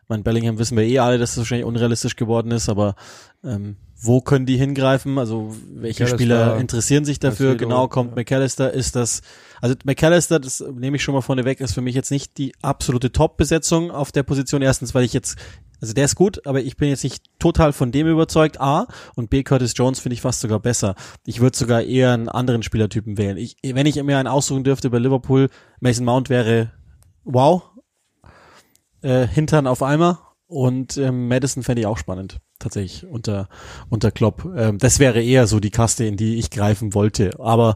mein 0.07 0.23
Bellingham 0.23 0.57
wissen 0.59 0.77
wir 0.77 0.83
eh 0.83 0.99
alle, 0.99 1.17
dass 1.17 1.31
das 1.31 1.39
wahrscheinlich 1.39 1.65
unrealistisch 1.65 2.15
geworden 2.15 2.51
ist, 2.51 2.69
aber 2.69 2.95
ähm, 3.43 3.77
wo 4.03 4.19
können 4.19 4.45
die 4.45 4.57
hingreifen? 4.57 5.17
Also 5.17 5.55
welche 5.73 6.07
Spieler 6.07 6.57
interessieren 6.57 7.05
sich 7.05 7.19
dafür? 7.19 7.55
Genau, 7.55 7.87
kommt 7.87 8.11
ja. 8.11 8.15
McAllister, 8.17 8.71
ist 8.71 8.97
das, 8.97 9.21
also 9.61 9.75
McAllister, 9.85 10.39
das 10.39 10.63
nehme 10.75 10.97
ich 10.97 11.03
schon 11.03 11.13
mal 11.13 11.21
vorne 11.21 11.45
weg, 11.45 11.61
ist 11.61 11.73
für 11.73 11.81
mich 11.81 11.95
jetzt 11.95 12.11
nicht 12.11 12.37
die 12.37 12.53
absolute 12.61 13.13
Top-Besetzung 13.13 13.91
auf 13.91 14.11
der 14.11 14.23
Position. 14.23 14.61
Erstens, 14.61 14.93
weil 14.93 15.05
ich 15.05 15.13
jetzt 15.13 15.37
also 15.83 15.93
der 15.93 16.05
ist 16.05 16.15
gut, 16.15 16.47
aber 16.47 16.61
ich 16.61 16.77
bin 16.77 16.87
jetzt 16.87 17.03
nicht 17.03 17.25
total 17.39 17.73
von 17.73 17.91
dem 17.91 18.07
überzeugt, 18.07 18.61
A. 18.61 18.87
Und 19.17 19.29
B, 19.29 19.43
Curtis 19.43 19.73
Jones 19.75 19.99
finde 19.99 20.13
ich 20.13 20.21
fast 20.21 20.39
sogar 20.39 20.61
besser. 20.61 20.95
Ich 21.25 21.41
würde 21.41 21.57
sogar 21.57 21.81
eher 21.81 22.13
einen 22.13 22.29
anderen 22.29 22.63
Spielertypen 22.63 23.17
wählen. 23.17 23.35
Ich, 23.35 23.57
wenn 23.61 23.85
ich 23.85 24.01
mir 24.01 24.17
einen 24.17 24.29
aussuchen 24.29 24.63
dürfte 24.63 24.89
bei 24.89 24.97
Liverpool, 24.97 25.49
Mason 25.81 26.05
Mount 26.05 26.29
wäre 26.29 26.71
wow. 27.25 27.63
Äh, 29.01 29.27
Hintern 29.27 29.67
auf 29.67 29.83
Eimer. 29.83 30.21
Und 30.47 30.95
ähm, 30.95 31.27
Madison 31.27 31.63
fände 31.63 31.81
ich 31.81 31.87
auch 31.87 31.97
spannend, 31.97 32.39
tatsächlich, 32.59 33.05
unter, 33.05 33.49
unter 33.89 34.11
Klopp. 34.11 34.49
Ähm, 34.55 34.77
das 34.77 34.99
wäre 34.99 35.21
eher 35.21 35.47
so 35.47 35.59
die 35.59 35.71
Kaste, 35.71 36.05
in 36.05 36.15
die 36.15 36.37
ich 36.37 36.49
greifen 36.49 36.93
wollte. 36.93 37.31
Aber 37.39 37.75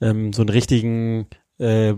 ähm, 0.00 0.32
so 0.32 0.42
einen 0.42 0.50
richtigen 0.50 1.26
äh, 1.58 1.94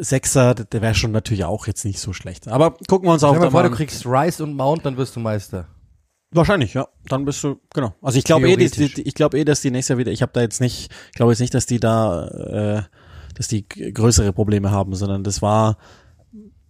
Sechser, 0.00 0.54
der 0.54 0.82
wäre 0.82 0.94
schon 0.94 1.12
natürlich 1.12 1.44
auch 1.44 1.66
jetzt 1.66 1.84
nicht 1.84 1.98
so 1.98 2.12
schlecht. 2.12 2.48
Aber 2.48 2.76
gucken 2.88 3.08
wir 3.08 3.12
uns 3.12 3.24
auch 3.24 3.34
mal 3.34 3.50
vor, 3.50 3.62
mal 3.62 3.68
du 3.68 3.74
kriegst 3.74 4.06
Rice 4.06 4.40
und 4.40 4.54
Mount, 4.54 4.84
dann 4.84 4.96
wirst 4.96 5.16
du 5.16 5.20
Meister. 5.20 5.68
Wahrscheinlich, 6.30 6.74
ja. 6.74 6.88
Dann 7.08 7.24
bist 7.24 7.44
du, 7.44 7.60
genau. 7.72 7.94
Also 8.02 8.18
ich 8.18 8.24
glaube 8.24 8.50
eh, 8.50 8.56
die, 8.56 8.68
die, 8.68 9.02
ich 9.02 9.14
glaube 9.14 9.38
eh, 9.38 9.44
dass 9.44 9.60
die 9.60 9.70
nächstes 9.70 9.90
Jahr 9.90 9.98
wieder, 9.98 10.10
ich 10.10 10.20
habe 10.20 10.32
da 10.32 10.40
jetzt 10.40 10.60
nicht, 10.60 10.90
ich 11.10 11.16
glaube 11.16 11.32
jetzt 11.32 11.40
nicht, 11.40 11.54
dass 11.54 11.66
die 11.66 11.78
da, 11.78 12.26
äh, 12.26 12.82
dass 13.36 13.46
die 13.46 13.68
größere 13.68 14.32
Probleme 14.32 14.70
haben, 14.72 14.94
sondern 14.94 15.22
das 15.22 15.42
war, 15.42 15.78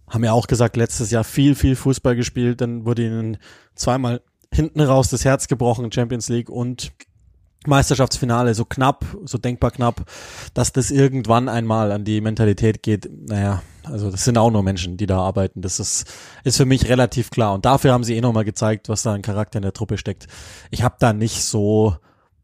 haben 0.07 0.23
ja 0.23 0.33
auch 0.33 0.45
gesagt, 0.45 0.77
letztes 0.77 1.09
Jahr 1.09 1.23
viel, 1.23 1.55
viel 1.55 1.75
Fußball 1.75 2.15
gespielt, 2.15 2.61
dann 2.61 2.85
wurde 2.85 3.05
ihnen 3.05 3.37
zweimal 3.73 4.21
hinten 4.53 4.81
raus 4.81 5.09
das 5.09 5.25
Herz 5.25 5.47
gebrochen, 5.47 5.91
Champions 5.91 6.29
League 6.29 6.49
und 6.49 6.91
Meisterschaftsfinale 7.67 8.53
so 8.53 8.65
knapp, 8.65 9.05
so 9.25 9.37
denkbar 9.37 9.71
knapp, 9.71 10.05
dass 10.53 10.71
das 10.71 10.91
irgendwann 10.91 11.49
einmal 11.49 11.91
an 11.91 12.03
die 12.03 12.21
Mentalität 12.21 12.83
geht. 12.83 13.09
Naja, 13.27 13.61
also 13.83 14.11
das 14.11 14.25
sind 14.25 14.37
auch 14.37 14.51
nur 14.51 14.63
Menschen, 14.63 14.97
die 14.97 15.05
da 15.05 15.19
arbeiten. 15.19 15.61
Das 15.61 15.79
ist, 15.79 16.05
ist 16.43 16.57
für 16.57 16.65
mich 16.65 16.89
relativ 16.89 17.29
klar. 17.29 17.53
Und 17.53 17.65
dafür 17.65 17.93
haben 17.93 18.03
sie 18.03 18.15
eh 18.15 18.21
nochmal 18.21 18.45
gezeigt, 18.45 18.89
was 18.89 19.03
da 19.03 19.13
an 19.13 19.21
Charakter 19.21 19.57
in 19.57 19.63
der 19.63 19.73
Truppe 19.73 19.97
steckt. 19.97 20.27
Ich 20.71 20.83
habe 20.83 20.95
da 20.99 21.13
nicht 21.13 21.43
so, 21.43 21.95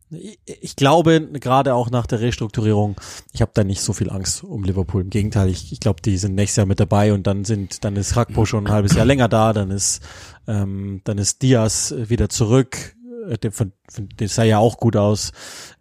ich, 0.09 0.75
glaube, 0.75 1.29
gerade 1.33 1.73
auch 1.73 1.89
nach 1.89 2.05
der 2.05 2.19
Restrukturierung, 2.19 2.99
ich 3.31 3.41
habe 3.41 3.51
da 3.53 3.63
nicht 3.63 3.81
so 3.81 3.93
viel 3.93 4.09
Angst 4.09 4.43
um 4.43 4.63
Liverpool. 4.63 5.01
Im 5.01 5.09
Gegenteil, 5.09 5.49
ich, 5.49 5.71
ich 5.71 5.79
glaube, 5.79 6.01
die 6.01 6.17
sind 6.17 6.35
nächstes 6.35 6.57
Jahr 6.57 6.65
mit 6.65 6.79
dabei 6.79 7.13
und 7.13 7.27
dann 7.27 7.45
sind, 7.45 7.83
dann 7.85 7.95
ist 7.95 8.15
Hakpo 8.15 8.45
schon 8.45 8.67
ein 8.67 8.73
halbes 8.73 8.93
Jahr 8.93 9.05
länger 9.05 9.29
da, 9.29 9.53
dann 9.53 9.71
ist, 9.71 10.01
ähm, 10.47 11.01
dann 11.05 11.17
ist 11.17 11.41
Diaz 11.41 11.93
wieder 11.97 12.29
zurück, 12.29 12.95
der, 13.41 13.51
von, 13.51 13.71
von, 13.89 14.09
der 14.19 14.27
sah 14.29 14.43
ja 14.43 14.57
auch 14.59 14.77
gut 14.77 14.95
aus. 14.95 15.31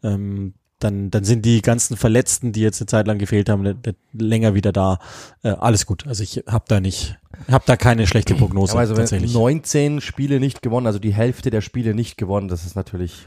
Ähm, 0.02 0.54
dann, 0.80 1.10
dann 1.10 1.24
sind 1.24 1.44
die 1.44 1.60
ganzen 1.62 1.96
Verletzten, 1.96 2.52
die 2.52 2.62
jetzt 2.62 2.80
eine 2.80 2.86
Zeit 2.86 3.06
lang 3.06 3.18
gefehlt 3.18 3.48
haben, 3.48 3.80
länger 4.12 4.54
wieder 4.54 4.72
da. 4.72 4.98
Äh, 5.42 5.50
alles 5.50 5.86
gut. 5.86 6.06
Also 6.06 6.22
ich 6.22 6.42
habe 6.46 6.64
da 6.68 6.80
nicht, 6.80 7.18
habe 7.50 7.64
da 7.66 7.76
keine 7.76 8.06
schlechte 8.06 8.34
Prognose 8.34 8.72
Aber 8.72 8.80
also 8.80 8.94
tatsächlich. 8.94 9.32
19 9.32 10.00
Spiele 10.00 10.40
nicht 10.40 10.62
gewonnen, 10.62 10.86
also 10.86 10.98
die 10.98 11.12
Hälfte 11.12 11.50
der 11.50 11.60
Spiele 11.60 11.94
nicht 11.94 12.16
gewonnen, 12.16 12.48
das 12.48 12.64
ist 12.64 12.76
natürlich. 12.76 13.26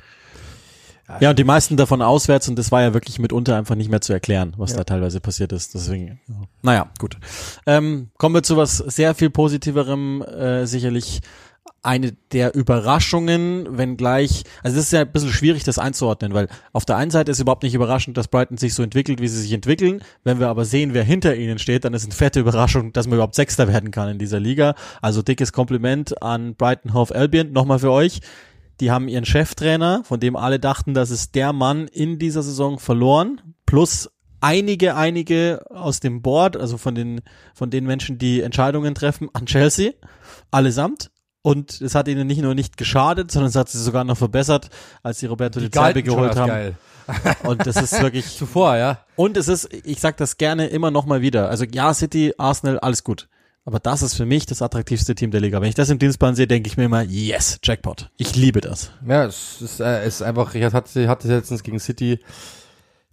Ja, 1.19 1.31
und 1.31 1.37
die 1.37 1.43
meisten 1.43 1.77
davon 1.77 2.01
auswärts 2.01 2.47
und 2.47 2.57
das 2.57 2.71
war 2.71 2.81
ja 2.81 2.93
wirklich 2.93 3.19
mitunter 3.19 3.57
einfach 3.57 3.75
nicht 3.75 3.89
mehr 3.89 4.01
zu 4.01 4.13
erklären, 4.13 4.53
was 4.57 4.71
Ja. 4.71 4.77
da 4.77 4.83
teilweise 4.85 5.19
passiert 5.19 5.51
ist. 5.51 5.75
Deswegen, 5.75 6.19
ja. 6.27 6.35
naja, 6.61 6.91
gut. 6.97 7.17
Ähm, 7.67 8.09
kommen 8.17 8.33
wir 8.33 8.41
zu 8.41 8.57
was 8.57 8.77
sehr 8.77 9.13
viel 9.13 9.29
positiverem, 9.29 10.21
äh, 10.21 10.65
sicherlich 10.65 11.21
eine 11.83 12.13
der 12.31 12.55
Überraschungen, 12.55 13.77
wenn 13.77 13.97
gleich, 13.97 14.43
also 14.63 14.77
das 14.77 14.85
ist 14.85 14.93
ja 14.93 15.01
ein 15.01 15.11
bisschen 15.11 15.31
schwierig, 15.31 15.63
das 15.63 15.77
einzuordnen, 15.77 16.33
weil 16.33 16.47
auf 16.71 16.85
der 16.85 16.95
einen 16.95 17.11
Seite 17.11 17.31
ist 17.31 17.39
überhaupt 17.39 17.63
nicht 17.63 17.73
überraschend, 17.73 18.17
dass 18.17 18.29
Brighton 18.29 18.57
sich 18.57 18.73
so 18.73 18.83
entwickelt, 18.83 19.21
wie 19.21 19.27
sie 19.27 19.41
sich 19.41 19.51
entwickeln. 19.51 20.01
Wenn 20.23 20.39
wir 20.39 20.47
aber 20.47 20.65
sehen, 20.65 20.93
wer 20.93 21.03
hinter 21.03 21.35
ihnen 21.35 21.59
steht, 21.59 21.83
dann 21.83 21.93
ist 21.93 22.05
eine 22.05 22.13
fette 22.13 22.39
Überraschung, 22.39 22.93
dass 22.93 23.07
man 23.07 23.15
überhaupt 23.15 23.35
Sechster 23.35 23.67
werden 23.67 23.91
kann 23.91 24.09
in 24.09 24.17
dieser 24.17 24.39
Liga. 24.39 24.75
Also 25.01 25.21
dickes 25.21 25.51
Kompliment 25.51 26.21
an 26.23 26.55
Brighton 26.55 26.93
Hove 26.93 27.13
Albion, 27.13 27.51
nochmal 27.51 27.79
für 27.79 27.91
euch. 27.91 28.21
Die 28.79 28.89
haben 28.89 29.07
ihren 29.07 29.25
Cheftrainer, 29.25 30.03
von 30.03 30.19
dem 30.19 30.35
alle 30.35 30.59
dachten, 30.59 30.93
das 30.93 31.11
ist 31.11 31.35
der 31.35 31.53
Mann 31.53 31.87
in 31.87 32.17
dieser 32.17 32.41
Saison 32.41 32.79
verloren, 32.79 33.41
plus 33.65 34.09
einige, 34.43 34.95
einige 34.95 35.63
aus 35.69 35.99
dem 35.99 36.21
Board, 36.21 36.57
also 36.57 36.77
von 36.77 36.95
den, 36.95 37.21
von 37.53 37.69
den 37.69 37.85
Menschen, 37.85 38.17
die 38.17 38.41
Entscheidungen 38.41 38.93
treffen, 38.93 39.29
an 39.33 39.45
Chelsea, 39.45 39.91
allesamt. 40.51 41.11
Und 41.43 41.81
es 41.81 41.93
hat 41.93 42.07
ihnen 42.07 42.25
nicht 42.25 42.41
nur 42.41 42.55
nicht 42.55 42.77
geschadet, 42.77 43.29
sondern 43.29 43.49
es 43.49 43.55
hat 43.55 43.69
sie 43.69 43.77
sogar 43.77 44.05
noch 44.05 44.17
verbessert, 44.17 44.69
als 45.03 45.19
sie 45.19 45.25
Roberto 45.25 45.59
galten 45.69 46.05
schon 46.05 46.15
geholt 46.15 46.35
haben. 46.37 46.47
Geil. 46.47 46.75
Und 47.43 47.67
das 47.67 47.75
ist 47.75 48.01
wirklich, 48.01 48.25
Zuvor, 48.37 48.77
ja. 48.77 48.99
und 49.17 49.35
es 49.35 49.49
ist, 49.49 49.67
ich 49.83 49.99
sag 49.99 50.15
das 50.15 50.37
gerne 50.37 50.67
immer 50.67 50.89
noch 50.89 51.05
mal 51.05 51.21
wieder. 51.21 51.49
Also 51.49 51.65
ja, 51.65 51.93
City, 51.93 52.33
Arsenal, 52.37 52.79
alles 52.79 53.03
gut. 53.03 53.27
Aber 53.65 53.79
das 53.79 54.01
ist 54.01 54.15
für 54.15 54.25
mich 54.25 54.45
das 54.45 54.61
attraktivste 54.61 55.15
Team 55.15 55.31
der 55.31 55.41
Liga. 55.41 55.59
Wenn 55.61 55.67
ich 55.67 55.75
das 55.75 55.89
im 55.89 55.99
Dienstplan 55.99 56.35
sehe, 56.35 56.47
denke 56.47 56.67
ich 56.67 56.77
mir 56.77 56.85
immer, 56.85 57.01
yes, 57.01 57.59
Jackpot. 57.61 58.09
Ich 58.15 58.35
liebe 58.35 58.61
das. 58.61 58.91
Ja, 59.05 59.25
es 59.25 59.61
ist, 59.61 59.81
äh, 59.81 60.03
es 60.03 60.15
ist 60.15 60.21
einfach, 60.21 60.55
ich 60.55 60.63
hatte, 60.63 61.07
hatte 61.09 61.27
letztens 61.27 61.63
gegen 61.63 61.79
City. 61.79 62.19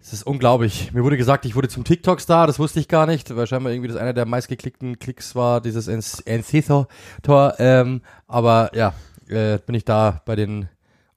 Es 0.02 0.14
ist 0.14 0.22
unglaublich. 0.22 0.92
Mir 0.92 1.04
wurde 1.04 1.18
gesagt, 1.18 1.44
ich 1.44 1.54
wurde 1.54 1.68
zum 1.68 1.84
TikTok-Star, 1.84 2.46
das 2.46 2.58
wusste 2.58 2.80
ich 2.80 2.88
gar 2.88 3.06
nicht, 3.06 3.36
weil 3.36 3.46
scheinbar 3.46 3.72
irgendwie 3.72 3.88
das 3.88 3.98
einer 3.98 4.14
der 4.14 4.24
meistgeklickten 4.24 4.98
Klicks 4.98 5.34
war, 5.34 5.60
dieses 5.60 5.88
Enciso-Tor. 5.88 7.54
Ähm, 7.58 8.00
aber 8.26 8.70
ja, 8.74 8.94
äh, 9.28 9.58
bin 9.58 9.74
ich 9.74 9.84
da 9.84 10.22
bei 10.24 10.36
den 10.36 10.68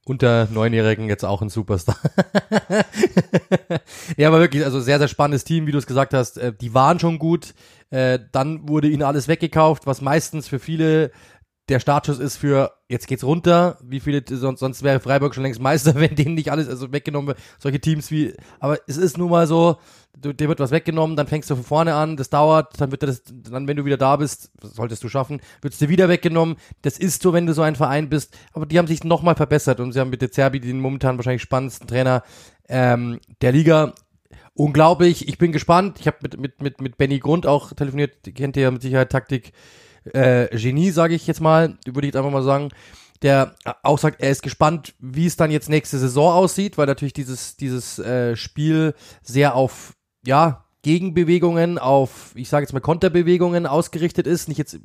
unter 0.04 0.48
Neunjährigen 0.52 1.08
jetzt 1.08 1.24
auch 1.24 1.40
ein 1.40 1.48
Superstar. 1.48 1.96
ja, 4.18 4.28
aber 4.28 4.40
wirklich, 4.40 4.64
also 4.64 4.80
sehr, 4.80 4.98
sehr 4.98 5.08
spannendes 5.08 5.44
Team, 5.44 5.66
wie 5.66 5.72
du 5.72 5.78
es 5.78 5.86
gesagt 5.86 6.12
hast. 6.12 6.36
Äh, 6.36 6.52
die 6.52 6.74
waren 6.74 7.00
schon 7.00 7.18
gut. 7.18 7.54
Äh, 7.88 8.18
dann 8.32 8.68
wurde 8.68 8.88
ihnen 8.88 9.02
alles 9.02 9.28
weggekauft, 9.28 9.86
was 9.86 10.02
meistens 10.02 10.46
für 10.46 10.58
viele 10.58 11.10
der 11.68 11.80
Startschuss 11.80 12.18
ist 12.18 12.36
für 12.36 12.72
jetzt 12.88 13.06
geht's 13.06 13.24
runter, 13.24 13.78
wie 13.82 14.00
viele 14.00 14.22
sonst, 14.28 14.60
sonst 14.60 14.82
wäre 14.82 15.00
Freiburg 15.00 15.34
schon 15.34 15.44
längst 15.44 15.60
Meister, 15.60 15.94
wenn 15.96 16.14
denen 16.14 16.34
nicht 16.34 16.50
alles 16.50 16.68
also 16.68 16.92
weggenommen 16.92 17.28
wird. 17.28 17.38
Solche 17.58 17.80
Teams 17.80 18.10
wie 18.10 18.34
aber 18.60 18.78
es 18.86 18.96
ist 18.96 19.16
nun 19.16 19.30
mal 19.30 19.46
so, 19.46 19.78
du, 20.18 20.32
dir 20.32 20.48
wird 20.48 20.60
was 20.60 20.70
weggenommen, 20.70 21.16
dann 21.16 21.26
fängst 21.26 21.48
du 21.48 21.54
von 21.56 21.64
vorne 21.64 21.94
an, 21.94 22.16
das 22.16 22.30
dauert, 22.30 22.80
dann 22.80 22.90
wird 22.90 23.02
das 23.02 23.22
dann 23.26 23.66
wenn 23.66 23.76
du 23.76 23.84
wieder 23.84 23.96
da 23.96 24.16
bist, 24.16 24.50
solltest 24.62 25.02
du 25.02 25.08
schaffen, 25.08 25.40
wird's 25.62 25.78
dir 25.78 25.88
wieder 25.88 26.08
weggenommen. 26.08 26.56
Das 26.82 26.98
ist 26.98 27.22
so, 27.22 27.32
wenn 27.32 27.46
du 27.46 27.54
so 27.54 27.62
ein 27.62 27.76
Verein 27.76 28.10
bist, 28.10 28.36
aber 28.52 28.66
die 28.66 28.78
haben 28.78 28.86
sich 28.86 29.04
nochmal 29.04 29.34
verbessert 29.34 29.80
und 29.80 29.92
sie 29.92 30.00
haben 30.00 30.10
mit 30.10 30.22
De 30.22 30.30
Zerbi 30.30 30.60
den 30.60 30.80
momentan 30.80 31.16
wahrscheinlich 31.16 31.42
spannendsten 31.42 31.88
Trainer 31.88 32.22
ähm, 32.68 33.20
der 33.40 33.52
Liga 33.52 33.94
unglaublich. 34.54 35.28
Ich 35.28 35.38
bin 35.38 35.52
gespannt. 35.52 35.98
Ich 36.00 36.06
habe 36.06 36.18
mit, 36.22 36.38
mit, 36.38 36.62
mit, 36.62 36.80
mit 36.80 36.96
Benny 36.96 37.18
Grund 37.18 37.46
auch 37.46 37.72
telefoniert. 37.72 38.16
Kennt 38.34 38.56
ihr 38.56 38.64
ja 38.64 38.70
mit 38.70 38.82
Sicherheit 38.82 39.10
Taktik 39.10 39.52
äh, 40.12 40.48
Genie, 40.56 40.90
sage 40.90 41.14
ich 41.14 41.26
jetzt 41.26 41.40
mal. 41.40 41.76
Würde 41.86 42.06
ich 42.06 42.14
jetzt 42.14 42.16
einfach 42.16 42.30
mal 42.30 42.42
sagen. 42.42 42.70
Der 43.22 43.54
auch 43.82 43.98
sagt, 43.98 44.20
er 44.20 44.30
ist 44.30 44.42
gespannt, 44.42 44.94
wie 44.98 45.26
es 45.26 45.36
dann 45.36 45.50
jetzt 45.50 45.70
nächste 45.70 45.98
Saison 45.98 46.32
aussieht, 46.32 46.76
weil 46.76 46.86
natürlich 46.86 47.14
dieses, 47.14 47.56
dieses 47.56 47.98
äh, 47.98 48.36
Spiel 48.36 48.94
sehr 49.22 49.54
auf, 49.54 49.94
ja, 50.26 50.64
Gegenbewegungen, 50.84 51.78
auf, 51.78 52.32
ich 52.34 52.50
sage 52.50 52.64
jetzt 52.64 52.74
mal 52.74 52.80
Konterbewegungen 52.80 53.66
ausgerichtet 53.66 54.26
ist. 54.26 54.48
Nicht 54.48 54.58
jetzt, 54.58 54.78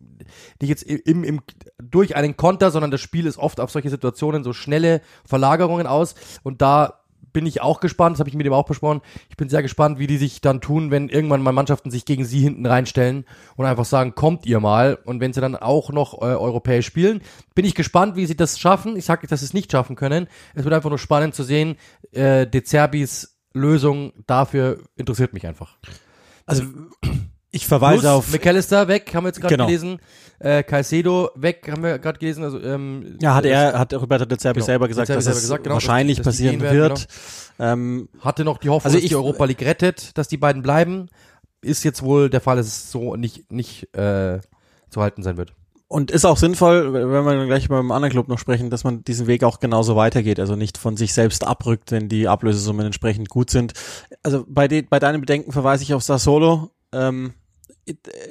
nicht 0.62 0.70
jetzt 0.70 0.84
im, 0.84 1.26
im, 1.26 1.42
durch 1.78 2.16
einen 2.16 2.38
Konter, 2.38 2.72
sondern 2.72 2.90
das 2.90 3.02
Spiel 3.02 3.26
ist 3.26 3.38
oft 3.38 3.60
auf 3.60 3.70
solche 3.70 3.90
Situationen 3.90 4.46
so 4.46 4.54
schnelle 4.54 5.02
Verlagerungen 5.26 5.88
aus. 5.88 6.16
Und 6.42 6.62
da 6.62 6.99
bin 7.32 7.46
ich 7.46 7.62
auch 7.62 7.80
gespannt, 7.80 8.16
das 8.16 8.20
habe 8.20 8.30
ich 8.30 8.36
mit 8.36 8.46
ihm 8.46 8.54
auch 8.54 8.66
besprochen. 8.66 9.02
Ich 9.30 9.38
bin 9.38 9.50
sehr 9.50 9.62
gespannt, 9.62 10.00
wie 10.00 10.08
die 10.08 10.18
sich 10.18 10.42
dann 10.42 10.62
tun, 10.62 10.92
wenn 10.92 11.10
irgendwann 11.10 11.42
mal 11.42 11.52
Mannschaften 11.52 11.92
sich 11.92 12.06
gegen 12.06 12.26
sie 12.26 12.40
hinten 12.40 12.66
reinstellen 12.66 13.26
und 13.56 13.66
einfach 13.66 13.86
sagen, 13.86 14.16
kommt 14.16 14.46
ihr 14.46 14.60
mal. 14.60 14.98
Und 15.06 15.20
wenn 15.20 15.34
sie 15.34 15.42
dann 15.42 15.56
auch 15.56 15.92
noch 15.92 16.14
äh, 16.16 16.26
europäisch 16.26 16.86
spielen, 16.86 17.22
bin 17.56 17.66
ich 17.66 17.76
gespannt, 17.76 18.16
wie 18.16 18.26
sie 18.26 18.36
das 18.36 18.60
schaffen. 18.60 18.96
Ich 18.96 19.06
sage 19.06 19.22
nicht, 19.22 19.32
dass 19.32 19.42
sie 19.42 19.48
es 19.48 19.54
nicht 19.54 19.72
schaffen 19.72 19.96
können. 19.96 20.28
Es 20.56 20.64
wird 20.64 20.74
einfach 20.74 20.90
nur 20.90 21.00
spannend 21.00 21.36
zu 21.36 21.44
sehen. 21.44 21.76
Äh, 22.12 22.48
De 22.48 22.64
Zerbis 22.64 23.38
Lösung 23.54 24.14
dafür 24.28 24.84
interessiert 24.96 25.34
mich 25.34 25.48
einfach. 25.48 25.78
Also 26.46 26.64
ich 27.52 27.66
verweise 27.68 28.02
Plus, 28.02 28.12
auf 28.12 28.32
McAllister 28.32 28.88
weg, 28.88 29.12
haben 29.14 29.24
wir 29.24 29.30
jetzt 29.30 29.42
gerade 29.42 29.56
Genau. 29.56 29.66
gelesen. 29.68 30.00
Äh, 30.40 30.64
Caicedo 30.64 31.32
weg, 31.36 31.68
haben 31.72 31.84
wir 31.84 32.00
gerade 32.00 32.20
gelesen. 32.20 32.44
Also, 32.44 32.62
ähm, 32.62 33.18
ja, 33.22 33.36
hat 33.36 33.46
er, 33.46 33.78
hat 33.78 33.94
Roberto 33.94 34.26
De 34.26 34.38
Zerbi 34.38 34.60
Genau. 34.60 34.66
selber 34.66 34.88
gesagt, 34.88 35.10
dass 35.10 35.26
es 35.26 35.50
genau, 35.50 35.74
wahrscheinlich 35.74 36.18
dass- 36.18 36.26
dass 36.26 36.36
passieren 36.36 36.60
gehen 36.60 36.64
werden, 36.64 36.80
wird. 36.80 37.08
Ähm, 37.60 38.10
hatte 38.22 38.46
noch 38.46 38.58
die 38.60 38.70
Hoffnung, 38.70 38.86
Also 38.86 38.98
dass 38.98 39.04
ich- 39.04 39.10
die 39.10 39.16
Europa 39.16 39.46
League 39.46 39.62
rettet, 39.64 40.18
dass 40.18 40.28
die 40.28 40.38
beiden 40.38 40.62
bleiben. 40.62 41.08
Ist 41.62 41.84
jetzt 41.84 42.04
wohl 42.04 42.30
der 42.30 42.40
Fall, 42.40 42.56
dass 42.56 42.68
es 42.68 42.92
so 42.92 43.16
nicht, 43.18 43.52
nicht 43.52 43.94
äh, 43.96 44.40
zu 44.90 45.02
halten 45.02 45.24
sein 45.24 45.36
wird. 45.36 45.54
Und 45.90 46.12
ist 46.12 46.24
auch 46.24 46.38
sinnvoll, 46.38 46.94
wenn 46.94 47.10
wir 47.10 47.24
dann 47.36 47.48
gleich 47.48 47.68
beim 47.68 47.92
anderen 47.92 48.12
Club 48.12 48.28
noch 48.28 48.38
sprechen, 48.38 48.70
dass 48.70 48.84
man 48.84 49.04
diesen 49.04 49.26
Weg 49.26 49.44
auch 49.44 49.60
genauso 49.60 49.96
weitergeht, 49.96 50.40
also 50.40 50.56
nicht 50.56 50.78
von 50.78 50.96
sich 50.96 51.14
selbst 51.16 51.44
abrückt, 51.44 51.92
wenn 51.92 52.08
die 52.08 52.28
Ablösesummen 52.28 52.86
entsprechend 52.86 53.28
gut 53.28 53.50
sind. 53.50 53.74
Also 54.22 54.46
bei, 54.48 54.68
de, 54.68 54.84
bei 54.84 55.00
deinen 55.00 55.20
Bedenken 55.20 55.52
verweise 55.52 55.82
ich 55.84 55.94
auf 55.96 56.04
Sassolo. 56.04 56.70
Ähm, 56.94 57.34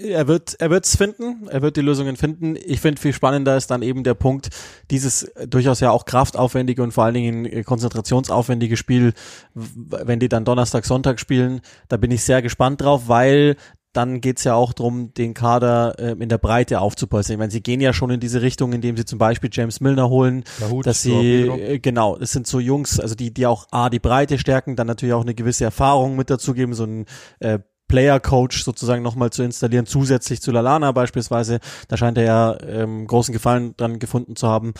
er 0.02 0.28
wird 0.28 0.56
er 0.58 0.70
wird's 0.70 0.96
finden, 0.96 1.48
er 1.48 1.62
wird 1.62 1.76
die 1.76 1.80
Lösungen 1.80 2.16
finden. 2.16 2.56
Ich 2.56 2.80
finde 2.80 3.00
viel 3.00 3.12
spannender 3.12 3.56
ist 3.56 3.70
dann 3.70 3.82
eben 3.82 4.04
der 4.04 4.14
Punkt, 4.14 4.48
dieses 4.90 5.30
durchaus 5.46 5.80
ja 5.80 5.90
auch 5.90 6.04
kraftaufwendige 6.04 6.82
und 6.82 6.92
vor 6.92 7.04
allen 7.04 7.14
Dingen 7.14 7.46
äh, 7.46 7.62
konzentrationsaufwendige 7.62 8.76
Spiel, 8.76 9.12
wenn 9.54 10.20
die 10.20 10.28
dann 10.28 10.44
Donnerstag, 10.44 10.84
Sonntag 10.84 11.20
spielen, 11.20 11.60
da 11.88 11.96
bin 11.96 12.10
ich 12.10 12.22
sehr 12.22 12.42
gespannt 12.42 12.80
drauf, 12.80 13.08
weil 13.08 13.56
dann 13.92 14.20
geht's 14.20 14.44
ja 14.44 14.54
auch 14.54 14.74
drum, 14.74 15.12
den 15.14 15.34
Kader 15.34 15.98
äh, 15.98 16.12
in 16.12 16.28
der 16.28 16.38
Breite 16.38 16.80
aufzupolstern. 16.80 17.34
Ich 17.34 17.38
meine, 17.38 17.50
sie 17.50 17.62
gehen 17.62 17.80
ja 17.80 17.92
schon 17.92 18.10
in 18.10 18.20
diese 18.20 18.42
Richtung, 18.42 18.72
indem 18.72 18.96
sie 18.96 19.04
zum 19.04 19.18
Beispiel 19.18 19.50
James 19.52 19.80
Milner 19.80 20.08
holen, 20.08 20.44
Lahut, 20.60 20.86
dass 20.86 21.02
sie, 21.02 21.42
genau. 21.42 21.56
äh, 21.56 21.78
genau, 21.78 22.16
das 22.16 22.32
sind 22.32 22.46
so 22.46 22.60
Jungs, 22.60 23.00
also 23.00 23.14
die, 23.14 23.32
die 23.32 23.46
auch 23.46 23.66
A, 23.70 23.88
die 23.88 23.98
Breite 23.98 24.38
stärken, 24.38 24.76
dann 24.76 24.86
natürlich 24.86 25.14
auch 25.14 25.22
eine 25.22 25.34
gewisse 25.34 25.64
Erfahrung 25.64 26.16
mit 26.16 26.30
dazugeben, 26.30 26.74
so 26.74 26.84
ein 26.84 27.06
äh, 27.40 27.58
Player-Coach 27.88 28.62
sozusagen 28.62 29.02
nochmal 29.02 29.30
zu 29.30 29.42
installieren, 29.42 29.86
zusätzlich 29.86 30.40
zu 30.40 30.52
Lalana 30.52 30.92
beispielsweise. 30.92 31.58
Da 31.88 31.96
scheint 31.96 32.18
er 32.18 32.24
ja 32.24 32.58
ähm, 32.66 33.06
großen 33.06 33.32
Gefallen 33.32 33.74
dran 33.76 33.98
gefunden 33.98 34.36
zu 34.36 34.46
haben. 34.46 34.74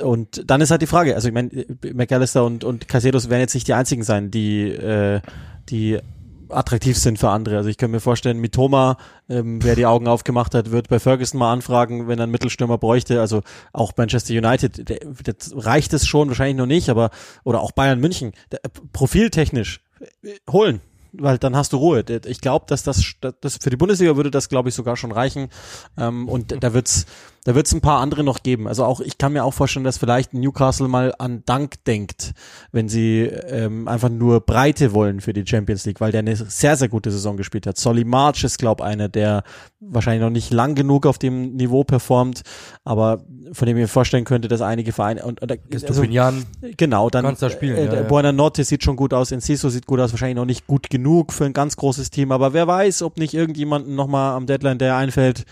Und 0.00 0.48
dann 0.48 0.60
ist 0.60 0.70
halt 0.70 0.82
die 0.82 0.86
Frage, 0.86 1.14
also 1.14 1.28
ich 1.28 1.34
meine, 1.34 1.50
McAllister 1.92 2.44
und, 2.44 2.64
und 2.64 2.88
Casedos 2.88 3.28
werden 3.28 3.40
jetzt 3.40 3.54
nicht 3.54 3.68
die 3.68 3.74
einzigen 3.74 4.02
sein, 4.02 4.30
die, 4.30 4.68
äh, 4.68 5.20
die 5.68 5.98
attraktiv 6.50 6.98
sind 6.98 7.18
für 7.18 7.30
andere. 7.30 7.56
Also 7.56 7.68
ich 7.68 7.76
kann 7.76 7.90
mir 7.90 8.00
vorstellen, 8.00 8.38
Mitoma, 8.38 8.96
ähm, 9.28 9.62
wer 9.62 9.76
die 9.76 9.86
Augen 9.86 10.08
aufgemacht 10.08 10.54
hat, 10.54 10.70
wird 10.70 10.88
bei 10.88 10.98
Ferguson 10.98 11.38
mal 11.38 11.52
anfragen, 11.52 12.08
wenn 12.08 12.18
er 12.18 12.24
einen 12.24 12.32
Mittelstürmer 12.32 12.78
bräuchte. 12.78 13.20
Also 13.20 13.42
auch 13.72 13.92
Manchester 13.96 14.34
United, 14.34 14.88
der, 14.88 14.98
der 14.98 15.34
reicht 15.54 15.92
es 15.92 16.06
schon, 16.06 16.28
wahrscheinlich 16.28 16.56
noch 16.56 16.66
nicht, 16.66 16.88
aber 16.88 17.10
oder 17.44 17.60
auch 17.60 17.72
Bayern 17.72 18.00
München, 18.00 18.32
der, 18.52 18.60
profiltechnisch 18.92 19.80
äh, 20.22 20.34
holen 20.50 20.80
weil 21.12 21.38
dann 21.38 21.56
hast 21.56 21.72
du 21.72 21.76
Ruhe. 21.76 22.04
Ich 22.26 22.40
glaube, 22.40 22.66
dass 22.68 22.82
das, 22.82 23.14
das 23.40 23.58
für 23.60 23.70
die 23.70 23.76
Bundesliga 23.76 24.16
würde 24.16 24.30
das, 24.30 24.48
glaube 24.48 24.68
ich, 24.68 24.74
sogar 24.74 24.96
schon 24.96 25.12
reichen. 25.12 25.48
Ähm, 25.96 26.28
und 26.28 26.62
da 26.62 26.72
wird's 26.72 27.06
da 27.44 27.54
wird 27.54 27.66
es 27.66 27.72
ein 27.72 27.80
paar 27.80 28.00
andere 28.00 28.22
noch 28.22 28.42
geben. 28.42 28.68
Also 28.68 28.84
auch, 28.84 29.00
ich 29.00 29.16
kann 29.16 29.32
mir 29.32 29.44
auch 29.44 29.54
vorstellen, 29.54 29.84
dass 29.84 29.98
vielleicht 29.98 30.34
Newcastle 30.34 30.88
mal 30.88 31.14
an 31.18 31.42
Dank 31.46 31.82
denkt, 31.84 32.32
wenn 32.70 32.88
sie 32.88 33.20
ähm, 33.22 33.88
einfach 33.88 34.10
nur 34.10 34.40
Breite 34.40 34.92
wollen 34.92 35.20
für 35.20 35.32
die 35.32 35.46
Champions 35.46 35.86
League, 35.86 36.00
weil 36.00 36.12
der 36.12 36.20
eine 36.20 36.36
sehr, 36.36 36.76
sehr 36.76 36.88
gute 36.88 37.10
Saison 37.10 37.36
gespielt 37.36 37.66
hat. 37.66 37.78
Solly 37.78 38.04
March 38.04 38.44
ist, 38.44 38.58
glaube 38.58 38.84
einer, 38.84 39.08
der 39.08 39.42
wahrscheinlich 39.80 40.22
noch 40.22 40.30
nicht 40.30 40.52
lang 40.52 40.74
genug 40.74 41.06
auf 41.06 41.18
dem 41.18 41.56
Niveau 41.56 41.82
performt, 41.84 42.42
aber 42.84 43.24
von 43.52 43.66
dem 43.66 43.76
ich 43.78 43.82
mir 43.82 43.88
vorstellen 43.88 44.24
könnte, 44.24 44.48
dass 44.48 44.60
einige 44.60 44.92
Vereine 44.92 45.24
und, 45.24 45.40
und 45.40 45.50
also, 45.50 46.04
genau, 46.76 47.08
dann 47.08 47.24
kannst 47.24 47.42
da 47.42 47.48
spielen, 47.48 47.76
äh, 47.76 47.86
ja, 47.86 48.22
ja. 48.22 48.32
Norte 48.32 48.64
sieht 48.64 48.84
schon 48.84 48.96
gut 48.96 49.14
aus, 49.14 49.32
Enciso 49.32 49.70
sieht 49.70 49.86
gut 49.86 49.98
aus, 50.00 50.12
wahrscheinlich 50.12 50.36
noch 50.36 50.44
nicht 50.44 50.66
gut 50.66 50.90
genug 50.90 51.32
für 51.32 51.46
ein 51.46 51.54
ganz 51.54 51.76
großes 51.76 52.10
Team, 52.10 52.32
aber 52.32 52.52
wer 52.52 52.66
weiß, 52.66 53.02
ob 53.02 53.18
nicht 53.18 53.32
irgendjemanden 53.32 53.94
nochmal 53.94 54.36
am 54.36 54.46
Deadline 54.46 54.78
der 54.78 54.96
einfällt, 54.96 55.46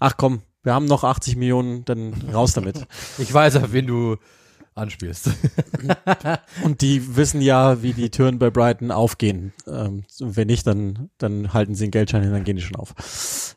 ach 0.00 0.16
komm, 0.16 0.40
wir 0.64 0.74
haben 0.74 0.86
noch 0.86 1.04
80 1.04 1.36
Millionen, 1.36 1.84
dann 1.84 2.12
raus 2.32 2.52
damit. 2.54 2.86
ich 3.18 3.32
weiß, 3.32 3.56
auf 3.56 3.72
wen 3.72 3.86
du 3.86 4.16
anspielst. 4.74 5.30
und 6.64 6.80
die 6.80 7.16
wissen 7.16 7.40
ja, 7.40 7.82
wie 7.82 7.92
die 7.92 8.10
Türen 8.10 8.38
bei 8.38 8.50
Brighton 8.50 8.90
aufgehen. 8.90 9.52
Ähm, 9.68 10.04
wenn 10.18 10.48
nicht, 10.48 10.66
dann, 10.66 11.10
dann 11.18 11.52
halten 11.52 11.74
sie 11.74 11.84
einen 11.84 11.92
Geldschein 11.92 12.22
hin, 12.22 12.32
dann 12.32 12.44
gehen 12.44 12.56
die 12.56 12.62
schon 12.62 12.76
auf. 12.76 12.94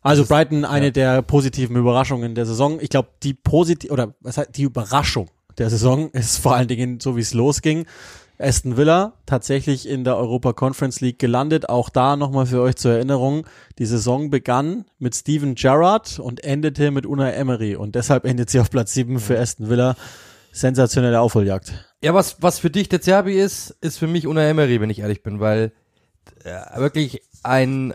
Also 0.04 0.24
ist, 0.24 0.30
Brighton, 0.30 0.64
eine 0.64 0.88
ja. 0.88 0.92
der 0.92 1.22
positiven 1.24 1.76
Überraschungen 1.76 2.36
der 2.36 2.46
Saison. 2.46 2.80
Ich 2.82 2.90
glaube, 2.90 3.10
die 3.24 3.34
positiv 3.34 3.90
oder 3.90 4.14
was 4.20 4.38
heißt 4.38 4.56
die 4.56 4.64
Überraschung 4.64 5.30
der 5.58 5.70
Saison 5.72 6.12
ist 6.12 6.38
vor 6.38 6.56
allen 6.56 6.68
Dingen 6.68 7.00
so, 7.00 7.18
wie 7.18 7.22
es 7.22 7.34
losging. 7.34 7.88
Aston 8.40 8.78
Villa 8.78 9.14
tatsächlich 9.26 9.88
in 9.88 10.04
der 10.04 10.18
Europa 10.18 10.54
Conference 10.54 11.02
League 11.02 11.20
gelandet. 11.20 11.70
Auch 11.70 11.90
da 11.90 12.16
nochmal 12.16 12.46
für 12.46 12.62
euch 12.62 12.76
zur 12.76 12.94
Erinnerung. 12.94 13.48
Die 13.80 13.86
Saison 13.86 14.30
begann 14.30 14.86
mit 15.00 15.16
Steven 15.16 15.56
Gerrard 15.56 16.20
und 16.20 16.44
endete 16.44 16.92
mit 16.92 17.06
Una 17.06 17.32
Emery. 17.32 17.76
Und 17.76 17.96
deshalb 17.96 18.26
endet 18.26 18.50
sie 18.50 18.60
auf 18.60 18.70
Platz 18.70 18.94
7 18.94 19.20
für 19.20 19.40
Aston 19.40 19.70
Villa. 19.70 19.96
Sensationelle 20.52 21.20
Aufholjagd. 21.20 21.74
Ja, 22.02 22.14
was, 22.14 22.42
was 22.42 22.60
für 22.60 22.70
dich 22.70 22.90
der 22.90 23.02
Zerbi 23.02 23.40
ist, 23.40 23.72
ist 23.82 23.98
für 23.98 24.08
mich 24.08 24.28
Una 24.28 24.44
Emery, 24.44 24.82
wenn 24.82 24.90
ich 24.90 25.00
ehrlich 25.00 25.24
bin, 25.24 25.40
weil 25.40 25.72
äh, 26.44 26.80
wirklich 26.80 27.22
ein, 27.44 27.94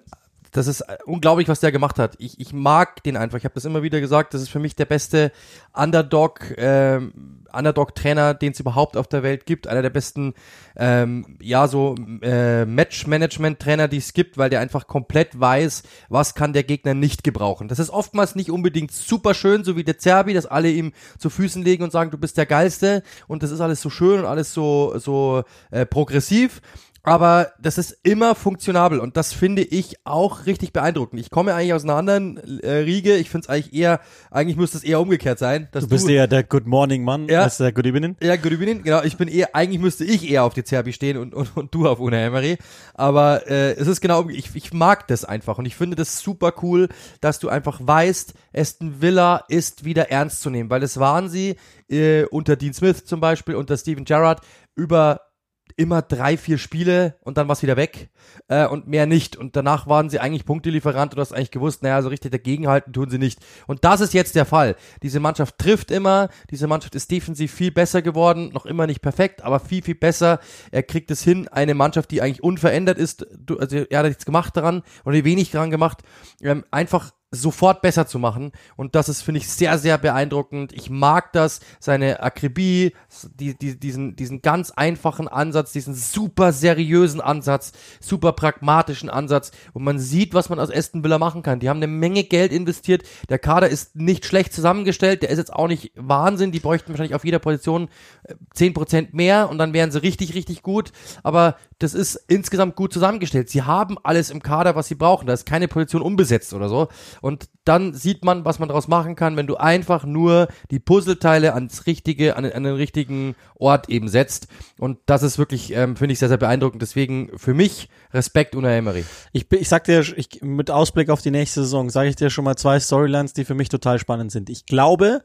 das 0.53 0.67
ist 0.67 0.85
unglaublich, 1.07 1.49
was 1.49 1.61
der 1.61 1.73
gemacht 1.73 1.99
hat. 1.99 2.15
Ich, 2.19 2.39
ich 2.39 2.53
mag 2.53 3.03
den 3.05 3.17
einfach. 3.17 3.39
Ich 3.39 3.45
habe 3.45 3.55
das 3.55 3.65
immer 3.65 3.83
wieder 3.83 4.01
gesagt. 4.01 4.35
Das 4.35 4.43
ist 4.43 4.51
für 4.51 4.59
mich 4.59 4.77
der 4.77 4.85
beste 4.85 5.33
Underdog, 5.73 6.55
ähm, 6.59 7.41
Underdog-Trainer, 7.51 8.35
den 8.35 8.53
es 8.53 8.61
überhaupt 8.61 8.99
auf 8.99 9.09
der 9.09 9.23
Welt 9.23 9.47
gibt. 9.47 9.67
Einer 9.67 9.81
der 9.81 9.91
besten, 9.91 10.35
ähm, 10.77 11.39
ja, 11.41 11.67
so 11.69 11.95
äh, 12.21 12.67
Match-Management-Trainer, 12.67 13.89
die 13.89 13.97
es 13.97 14.13
gibt, 14.13 14.37
weil 14.37 14.51
der 14.51 14.61
einfach 14.61 14.87
komplett 14.87 15.41
weiß, 15.41 15.85
was 16.11 16.35
kann 16.35 16.53
der 16.53 16.65
Gegner 16.65 16.93
nicht 16.93 17.25
gebrauchen. 17.25 17.69
Das 17.69 17.79
ist 17.79 17.89
oftmals 17.89 18.35
nicht 18.35 18.51
unbedingt 18.51 18.93
super 18.93 19.33
schön, 19.33 19.65
so 19.65 19.77
wie 19.77 19.85
der 19.85 19.99
Zerbi, 19.99 20.35
dass 20.35 20.45
alle 20.45 20.71
ihm 20.71 20.93
zu 21.19 21.31
Füßen 21.31 21.63
legen 21.63 21.83
und 21.83 21.93
sagen, 21.93 22.11
du 22.11 22.19
bist 22.19 22.37
der 22.37 22.47
Geilste 22.47 23.03
und 23.27 23.43
das 23.43 23.51
ist 23.51 23.61
alles 23.61 23.81
so 23.81 23.89
schön 23.89 24.21
und 24.21 24.27
alles 24.27 24.53
so, 24.53 24.99
so 24.99 25.45
äh, 25.71 25.87
progressiv 25.87 26.61
aber 27.05 27.53
das 27.61 27.79
ist 27.79 27.99
immer 28.05 28.37
funktionabel 28.37 29.01
und 29.01 29.17
das 29.17 29.33
finde 29.33 29.63
ich 29.63 29.97
auch 30.05 30.47
richtig 30.47 30.73
beeindruckend. 30.73 31.21
Ich 31.21 31.31
komme 31.31 31.53
eigentlich 31.53 31.75
aus 31.75 31.83
einer 31.83 31.97
anderen 31.97 32.37
äh, 32.61 32.71
Riege. 32.71 33.17
Ich 33.17 33.29
finde 33.29 33.47
es 33.47 33.49
eigentlich 33.49 33.75
eher, 33.75 34.01
eigentlich 34.31 34.57
müsste 34.57 34.79
es 34.79 34.85
eher 34.85 35.01
umgekehrt 35.01 35.41
sein. 35.41 35.69
du 35.73 35.89
bist 35.89 36.07
du, 36.07 36.13
eher 36.13 36.29
der 36.29 36.45
Good 36.45 36.67
Morning 36.67 37.03
Mann 37.03 37.27
ja, 37.29 37.43
als 37.43 37.57
der 37.57 37.73
Good 37.73 37.87
Evening. 37.87 38.17
Ja, 38.23 38.37
Good 38.37 38.53
Evening, 38.53 38.85
genau. 38.85 39.03
Ich 39.03 39.17
bin 39.17 39.27
eher, 39.27 39.57
eigentlich 39.57 39.81
müsste 39.81 40.05
ich 40.05 40.31
eher 40.31 40.45
auf 40.45 40.55
die 40.55 40.63
Zerbi 40.63 40.93
stehen 40.93 41.17
und, 41.17 41.35
und, 41.35 41.57
und 41.57 41.75
du 41.75 41.89
auf 41.89 41.99
Una 41.99 42.19
Emery. 42.19 42.57
Aber 42.95 43.49
äh, 43.51 43.73
es 43.73 43.89
ist 43.89 44.01
genau, 44.01 44.29
ich, 44.29 44.55
ich 44.55 44.73
mag 44.73 45.09
das 45.09 45.25
einfach 45.25 45.59
und 45.59 45.67
ich 45.67 45.75
finde 45.75 45.97
das 45.97 46.21
super 46.21 46.55
cool, 46.63 46.89
dass 47.21 47.41
du 47.41 47.49
einfach 47.49 47.81
weißt, 47.83 48.35
Aston 48.55 49.03
Villa 49.03 49.45
ist 49.49 49.85
wieder 49.85 50.11
ernst 50.11 50.41
zu 50.41 50.51
nehmen, 50.51 50.71
weil 50.71 50.81
das 50.81 51.01
waren 51.01 51.29
sie 51.29 51.57
äh, 51.91 52.25
unter 52.27 52.55
Dean 52.55 52.75
Smith 52.75 53.05
zum 53.05 53.19
Beispiel, 53.19 53.57
unter 53.57 53.77
Steven 53.77 54.05
Gerrard 54.05 54.41
über 54.77 55.32
immer 55.77 56.03
drei, 56.03 56.37
vier 56.37 56.59
Spiele 56.59 57.17
und 57.21 57.37
dann 57.37 57.49
war 57.49 57.55
es 57.55 57.63
wieder 57.63 57.77
weg 57.77 58.11
äh, 58.49 58.67
und 58.67 58.87
mehr 58.87 59.07
nicht. 59.07 59.37
Und 59.37 59.57
danach 59.57 59.87
waren 59.87 60.11
sie 60.11 60.21
eigentlich 60.21 60.45
Punktelieferant 60.45 61.13
und 61.13 61.17
du 61.17 61.21
hast 61.21 61.33
eigentlich 61.33 61.51
gewusst, 61.51 61.83
naja, 61.83 62.03
so 62.03 62.09
richtig 62.09 62.33
dagegenhalten 62.33 62.93
tun 62.93 63.11
sie 63.11 63.19
nicht. 63.19 63.41
Und 63.67 63.85
das 63.85 64.01
ist 64.01 64.15
jetzt 64.15 64.35
der 64.35 64.45
Fall. 64.45 64.77
Diese 65.03 65.21
Mannschaft 65.21 65.59
trifft 65.59 65.91
immer, 65.91 66.29
diese 66.51 66.67
Mannschaft 66.67 66.95
ist 66.95 67.11
defensiv 67.11 67.53
viel 67.53 67.71
besser 67.71 68.03
geworden, 68.03 68.51
noch 68.53 68.67
immer 68.67 68.87
nicht 68.87 69.03
perfekt, 69.03 69.43
aber 69.43 69.61
viel, 69.61 69.83
viel 69.83 69.95
besser. 69.95 70.41
Er 70.71 70.83
kriegt 70.83 71.11
es 71.11 71.23
hin, 71.23 71.49
eine 71.49 71.75
Mannschaft, 71.75 72.11
die 72.11 72.23
eigentlich 72.23 72.43
unverändert 72.43 72.99
ist, 72.99 73.27
du, 73.37 73.59
also 73.59 73.77
er 73.77 73.99
hat 73.99 74.07
nichts 74.07 74.25
gemacht 74.25 74.57
daran 74.57 74.83
oder 75.05 75.23
wenig 75.25 75.51
daran 75.51 75.71
gemacht, 75.71 76.03
ähm, 76.43 76.65
einfach 76.71 77.13
sofort 77.33 77.81
besser 77.81 78.07
zu 78.07 78.19
machen. 78.19 78.53
Und 78.77 78.95
das 78.95 79.09
ist, 79.09 79.23
finde 79.23 79.41
ich, 79.41 79.49
sehr, 79.49 79.79
sehr 79.79 79.97
beeindruckend. 79.97 80.73
Ich 80.73 80.91
mag 80.91 81.33
das, 81.33 81.61
seine 81.81 82.23
Akribie, 82.23 82.93
die, 83.41 83.59
die, 83.59 83.81
diesen, 83.81 84.15
diesen 84.17 84.43
ganz 84.43 84.71
einfachen 84.71 85.29
Ansatz, 85.29 85.73
diesen 85.73 85.95
super 85.95 86.53
seriösen 86.53 87.23
Ansatz, 87.23 87.73
super 88.01 88.33
pragmatischen 88.33 89.09
Ansatz. 89.09 89.51
Und 89.73 89.83
man 89.83 89.99
sieht, 89.99 90.35
was 90.35 90.51
man 90.51 90.61
aus 90.61 90.71
Aston 90.71 91.03
Villa 91.03 91.19
machen 91.19 91.43
kann. 91.43 91.59
Die 91.59 91.71
haben 91.71 91.79
eine 91.79 91.87
Menge 91.87 92.25
Geld 92.25 92.53
investiert. 92.53 93.03
Der 93.31 93.39
Kader 93.39 93.69
ist 93.69 93.97
nicht 93.97 94.27
schlecht 94.27 94.53
zusammengestellt. 94.53 95.23
Der 95.23 95.31
ist 95.31 95.39
jetzt 95.39 95.55
auch 95.55 95.69
nicht 95.69 95.93
Wahnsinn. 95.97 96.53
Die 96.53 96.61
bräuchten 96.61 96.91
wahrscheinlich 96.91 97.15
auf 97.15 97.25
jeder 97.25 97.39
Position 97.39 97.89
äh, 98.25 98.35
zehn 98.53 98.75
Prozent 98.75 99.15
mehr 99.15 99.49
und 99.49 99.57
dann 99.57 99.73
wären 99.73 99.91
sie 99.91 100.03
richtig, 100.03 100.35
richtig 100.35 100.63
gut. 100.63 100.93
Aber 101.23 101.57
das 101.83 101.95
ist 101.95 102.15
insgesamt 102.29 102.77
gut 102.77 102.93
zusammengestellt. 102.93 103.51
Sie 103.51 103.63
haben 103.63 103.97
alles 104.03 104.31
im 104.31 104.43
Kader, 104.43 104.77
was 104.77 104.87
sie 104.87 104.95
brauchen. 104.95 105.27
Da 105.27 105.33
ist 105.33 105.47
keine 105.47 105.67
Position 105.67 106.03
unbesetzt 106.03 106.55
oder 106.55 106.69
so. 106.69 106.89
Und 107.21 107.49
dann 107.65 107.93
sieht 107.93 108.25
man, 108.25 108.45
was 108.45 108.59
man 108.59 108.69
daraus 108.69 108.89
machen 108.89 109.17
kann, 109.17 109.37
wenn 109.37 109.47
du 109.47 109.57
einfach 109.57 110.05
nur 110.05 110.49
die 110.71 110.79
Puzzleteile 110.79 111.55
ans 111.55 111.87
richtige, 111.87 112.37
an, 112.37 112.45
an 112.45 112.63
den 112.63 112.75
richtigen 112.75 113.35
Ort 113.57 113.89
eben 113.89 114.09
setzt. 114.09 114.47
Und 114.79 114.99
das 115.07 115.23
ist 115.23 115.39
wirklich, 115.39 115.73
ähm, 115.75 115.97
finde 115.97 116.13
ich, 116.13 116.19
sehr, 116.19 116.29
sehr 116.29 116.39
beeindruckend. 116.39 116.83
Deswegen 116.83 117.31
für 117.37 117.55
mich 117.55 117.89
Respekt 118.13 118.55
Una 118.55 118.71
Emery. 118.71 119.05
Ich, 119.33 119.51
ich 119.51 119.69
sag 119.69 119.85
dir, 119.85 120.01
ich, 120.17 120.41
mit 120.43 120.71
Ausblick 120.71 121.11
auf 121.11 121.23
die 121.23 121.31
nächste 121.31 121.63
Saison, 121.63 121.91
sage 121.91 122.09
ich 122.09 122.17
dir 122.17 122.31
schon 122.31 122.45
mal 122.45 122.57
zwei 122.57 122.79
Storylines, 122.79 123.33
die 123.33 123.45
für 123.45 123.55
mich 123.55 123.69
total 123.69 123.99
spannend 123.99 124.31
sind. 124.31 124.51
Ich 124.51 124.67
glaube, 124.67 125.25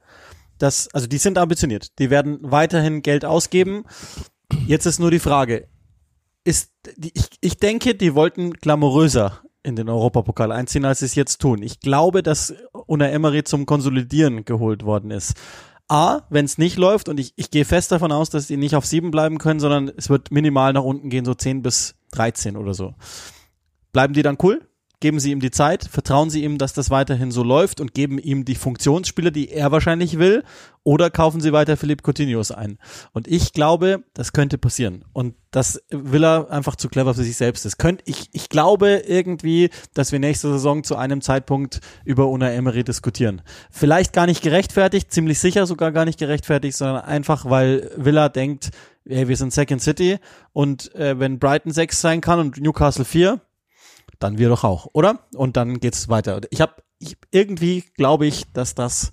dass, 0.57 0.89
also 0.93 1.05
die 1.05 1.17
sind 1.17 1.37
ambitioniert. 1.37 1.99
Die 1.99 2.09
werden 2.09 2.39
weiterhin 2.41 3.03
Geld 3.03 3.25
ausgeben. 3.25 3.83
Jetzt 4.65 4.85
ist 4.85 4.99
nur 4.99 5.11
die 5.11 5.19
Frage, 5.19 5.67
ist, 6.47 6.71
ich, 6.97 7.29
ich 7.41 7.57
denke, 7.57 7.93
die 7.93 8.15
wollten 8.15 8.53
glamouröser 8.53 9.41
in 9.63 9.75
den 9.75 9.89
Europapokal 9.89 10.53
einziehen, 10.53 10.86
als 10.86 10.99
sie 10.99 11.05
es 11.05 11.15
jetzt 11.15 11.41
tun. 11.41 11.62
Ich 11.62 11.81
glaube, 11.81 12.23
dass 12.23 12.53
Una 12.88 13.10
Emery 13.10 13.43
zum 13.43 13.65
Konsolidieren 13.65 14.45
geholt 14.45 14.86
worden 14.86 15.12
ist. 15.12 15.33
A, 15.89 16.21
wenn 16.29 16.45
es 16.45 16.57
nicht 16.57 16.77
läuft, 16.77 17.10
und 17.10 17.19
ich, 17.19 17.33
ich 17.36 17.51
gehe 17.51 17.65
fest 17.65 17.91
davon 17.91 18.13
aus, 18.13 18.29
dass 18.29 18.47
die 18.47 18.55
nicht 18.55 18.75
auf 18.75 18.86
sieben 18.86 19.12
bleiben 19.12 19.38
können, 19.38 19.60
sondern 19.60 19.91
es 19.97 20.10
wird 20.10 20.31
minimal 20.31 20.71
nach 20.71 20.83
unten 20.83 21.10
gehen, 21.10 21.25
so 21.25 21.33
zehn 21.33 21.62
bis 21.62 21.95
dreizehn 22.12 22.55
oder 22.55 22.73
so. 22.73 22.95
Bleiben 23.91 24.13
die 24.13 24.21
dann 24.21 24.38
cool? 24.41 24.67
Geben 24.99 25.19
Sie 25.19 25.31
ihm 25.31 25.39
die 25.39 25.51
Zeit, 25.51 25.83
vertrauen 25.83 26.29
Sie 26.29 26.43
ihm, 26.43 26.57
dass 26.57 26.73
das 26.73 26.89
weiterhin 26.89 27.31
so 27.31 27.43
läuft 27.43 27.79
und 27.79 27.93
geben 27.93 28.17
ihm 28.17 28.45
die 28.45 28.55
Funktionsspieler, 28.55 29.31
die 29.31 29.49
er 29.49 29.71
wahrscheinlich 29.71 30.17
will, 30.17 30.43
oder 30.83 31.10
kaufen 31.10 31.41
Sie 31.41 31.51
weiter 31.51 31.77
Philipp 31.77 32.01
Coutinhos 32.01 32.51
ein. 32.51 32.79
Und 33.12 33.27
ich 33.27 33.53
glaube, 33.53 34.03
das 34.13 34.33
könnte 34.33 34.57
passieren. 34.57 35.03
Und 35.13 35.36
das 35.51 35.83
will 35.89 36.23
er 36.23 36.49
einfach 36.49 36.75
zu 36.75 36.88
clever 36.88 37.13
für 37.13 37.23
sich 37.23 37.36
selbst 37.36 37.65
ist. 37.65 37.77
Könnt, 37.77 38.01
ich, 38.05 38.29
ich 38.31 38.49
glaube 38.49 39.03
irgendwie, 39.05 39.69
dass 39.93 40.12
wir 40.12 40.19
nächste 40.19 40.49
Saison 40.49 40.83
zu 40.83 40.95
einem 40.95 41.21
Zeitpunkt 41.21 41.81
über 42.05 42.27
Una 42.27 42.51
Emery 42.51 42.83
diskutieren. 42.83 43.41
Vielleicht 43.69 44.13
gar 44.13 44.25
nicht 44.25 44.41
gerechtfertigt, 44.41 45.12
ziemlich 45.12 45.39
sicher 45.39 45.65
sogar 45.65 45.91
gar 45.91 46.05
nicht 46.05 46.19
gerechtfertigt, 46.19 46.77
sondern 46.77 47.03
einfach, 47.03 47.45
weil 47.45 47.91
Villa 47.97 48.29
denkt, 48.29 48.71
hey, 49.07 49.27
wir 49.27 49.38
sind 49.38 49.53
Second 49.53 49.81
City 49.81 50.17
und 50.53 50.93
äh, 50.95 51.19
wenn 51.19 51.39
Brighton 51.39 51.71
6 51.71 51.99
sein 51.99 52.21
kann 52.21 52.39
und 52.39 52.62
Newcastle 52.62 53.05
4, 53.05 53.41
dann 54.19 54.38
wir 54.38 54.49
doch 54.49 54.63
auch, 54.63 54.88
oder? 54.93 55.19
Und 55.34 55.58
dann 55.58 55.80
geht's 55.80 56.10
weiter. 56.10 56.41
Ich 56.49 56.62
habe 56.62 56.73
irgendwie 57.32 57.84
glaube 57.95 58.25
ich, 58.25 58.51
dass 58.53 58.75
das 58.75 59.12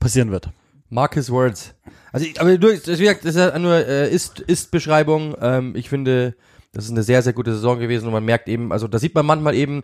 passieren 0.00 0.30
wird. 0.30 0.50
Marcus 0.90 1.30
Words. 1.30 1.74
Also, 2.12 2.26
ich, 2.26 2.40
aber 2.40 2.56
du, 2.56 2.68
das, 2.68 2.86
ist 2.86 3.36
ja 3.36 3.58
nur 3.58 3.74
äh, 3.74 4.08
ist 4.12 4.40
ist 4.40 4.70
Beschreibung. 4.70 5.34
Ähm, 5.40 5.74
ich 5.74 5.88
finde, 5.88 6.36
das 6.72 6.84
ist 6.84 6.90
eine 6.90 7.02
sehr 7.02 7.22
sehr 7.22 7.32
gute 7.32 7.52
Saison 7.52 7.78
gewesen 7.78 8.06
und 8.06 8.12
man 8.12 8.24
merkt 8.24 8.48
eben, 8.48 8.72
also 8.72 8.86
da 8.86 8.98
sieht 8.98 9.14
man 9.14 9.26
manchmal 9.26 9.54
eben, 9.54 9.82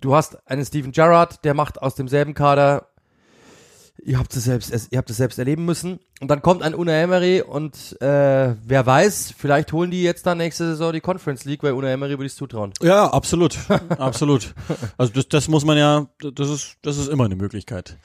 du 0.00 0.14
hast 0.14 0.48
einen 0.48 0.64
Steven 0.64 0.92
Gerrard, 0.92 1.44
der 1.44 1.54
macht 1.54 1.82
aus 1.82 1.94
demselben 1.94 2.34
Kader 2.34 2.87
Ihr 4.04 4.18
habt 4.18 4.34
es 4.36 4.44
selbst, 4.44 4.70
es- 4.72 4.88
ihr 4.90 4.98
habt 4.98 5.10
es 5.10 5.16
selbst 5.16 5.38
erleben 5.38 5.64
müssen. 5.64 5.98
Und 6.20 6.28
dann 6.30 6.40
kommt 6.40 6.62
ein 6.62 6.74
Una 6.74 6.92
Emery 6.92 7.42
und 7.42 8.00
äh, 8.00 8.54
wer 8.64 8.86
weiß, 8.86 9.34
vielleicht 9.36 9.72
holen 9.72 9.90
die 9.90 10.02
jetzt 10.02 10.24
dann 10.26 10.38
nächste 10.38 10.66
Saison 10.66 10.92
die 10.92 11.00
Conference 11.00 11.44
League, 11.44 11.62
weil 11.62 11.72
Una 11.72 11.88
Emery 11.90 12.12
würde 12.12 12.26
ich 12.26 12.34
zutrauen. 12.34 12.72
Ja, 12.80 13.06
absolut, 13.10 13.58
absolut. 13.98 14.54
Also 14.96 15.12
das, 15.12 15.28
das 15.28 15.48
muss 15.48 15.64
man 15.64 15.76
ja, 15.78 16.06
das 16.34 16.48
ist, 16.48 16.76
das 16.82 16.96
ist 16.96 17.08
immer 17.08 17.24
eine 17.24 17.36
Möglichkeit. 17.36 17.96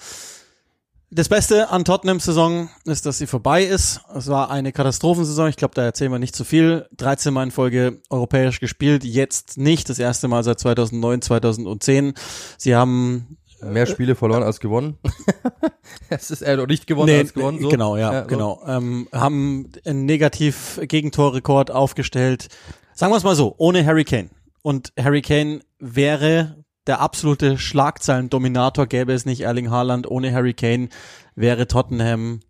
Das 1.16 1.30
Beste 1.30 1.70
an 1.70 1.86
Tottenhams 1.86 2.26
Saison 2.26 2.70
ist, 2.86 3.06
dass 3.06 3.20
sie 3.20 3.28
vorbei 3.28 3.64
ist. 3.64 4.02
Es 4.16 4.30
war 4.30 4.50
eine 4.50 4.72
Katastrophensaison. 4.72 5.48
Ich 5.48 5.58
glaube, 5.58 5.76
da 5.76 5.84
erzählen 5.84 6.12
wir 6.12 6.18
nicht 6.18 6.36
zu 6.36 6.44
viel. 6.44 6.88
13 6.98 7.32
Mal 7.32 7.44
in 7.44 7.52
Folge 7.52 8.02
europäisch 8.10 8.60
gespielt, 8.60 9.04
jetzt 9.04 9.60
nicht. 9.60 9.90
Das 9.90 10.00
erste 10.00 10.28
Mal 10.28 10.44
seit 10.44 10.60
2009, 10.60 11.22
2010. 11.22 12.14
Sie 12.58 12.76
haben 12.76 13.38
Mehr 13.72 13.86
Spiele 13.86 14.16
verloren 14.16 14.44
als 14.44 14.60
gewonnen. 14.60 14.98
es 16.10 16.32
ist 16.32 16.42
äh, 16.42 16.58
nicht 16.68 16.88
gewonnen 16.88 17.18
als 17.18 17.34
gewonnen. 17.34 17.60
So. 17.62 17.70
Genau, 17.70 17.98
ja, 17.98 18.22
so. 18.22 18.28
genau. 18.28 18.62
Ähm, 18.68 19.08
haben 19.12 19.72
einen 19.86 20.06
negativ 20.06 20.80
Gegentorrekord 20.82 21.72
aufgestellt. 21.72 22.48
Sagen 22.94 23.12
wir 23.12 23.18
es 23.18 23.24
mal 23.24 23.36
so, 23.36 23.56
ohne 23.58 23.86
Harry 23.86 24.04
Kane. 24.04 24.30
Und 24.62 24.94
Harry 25.00 25.22
Kane 25.22 25.62
wäre 25.80 26.64
der 26.88 27.00
absolute 27.00 27.58
Schlagzeilendominator, 27.58 28.88
gäbe 28.88 29.14
es 29.14 29.26
nicht 29.26 29.42
Erling 29.42 29.70
Haaland. 29.70 30.10
Ohne 30.10 30.34
Harry 30.34 30.54
Kane 30.54 30.90
wäre 31.36 31.68
Tottenham 31.68 32.42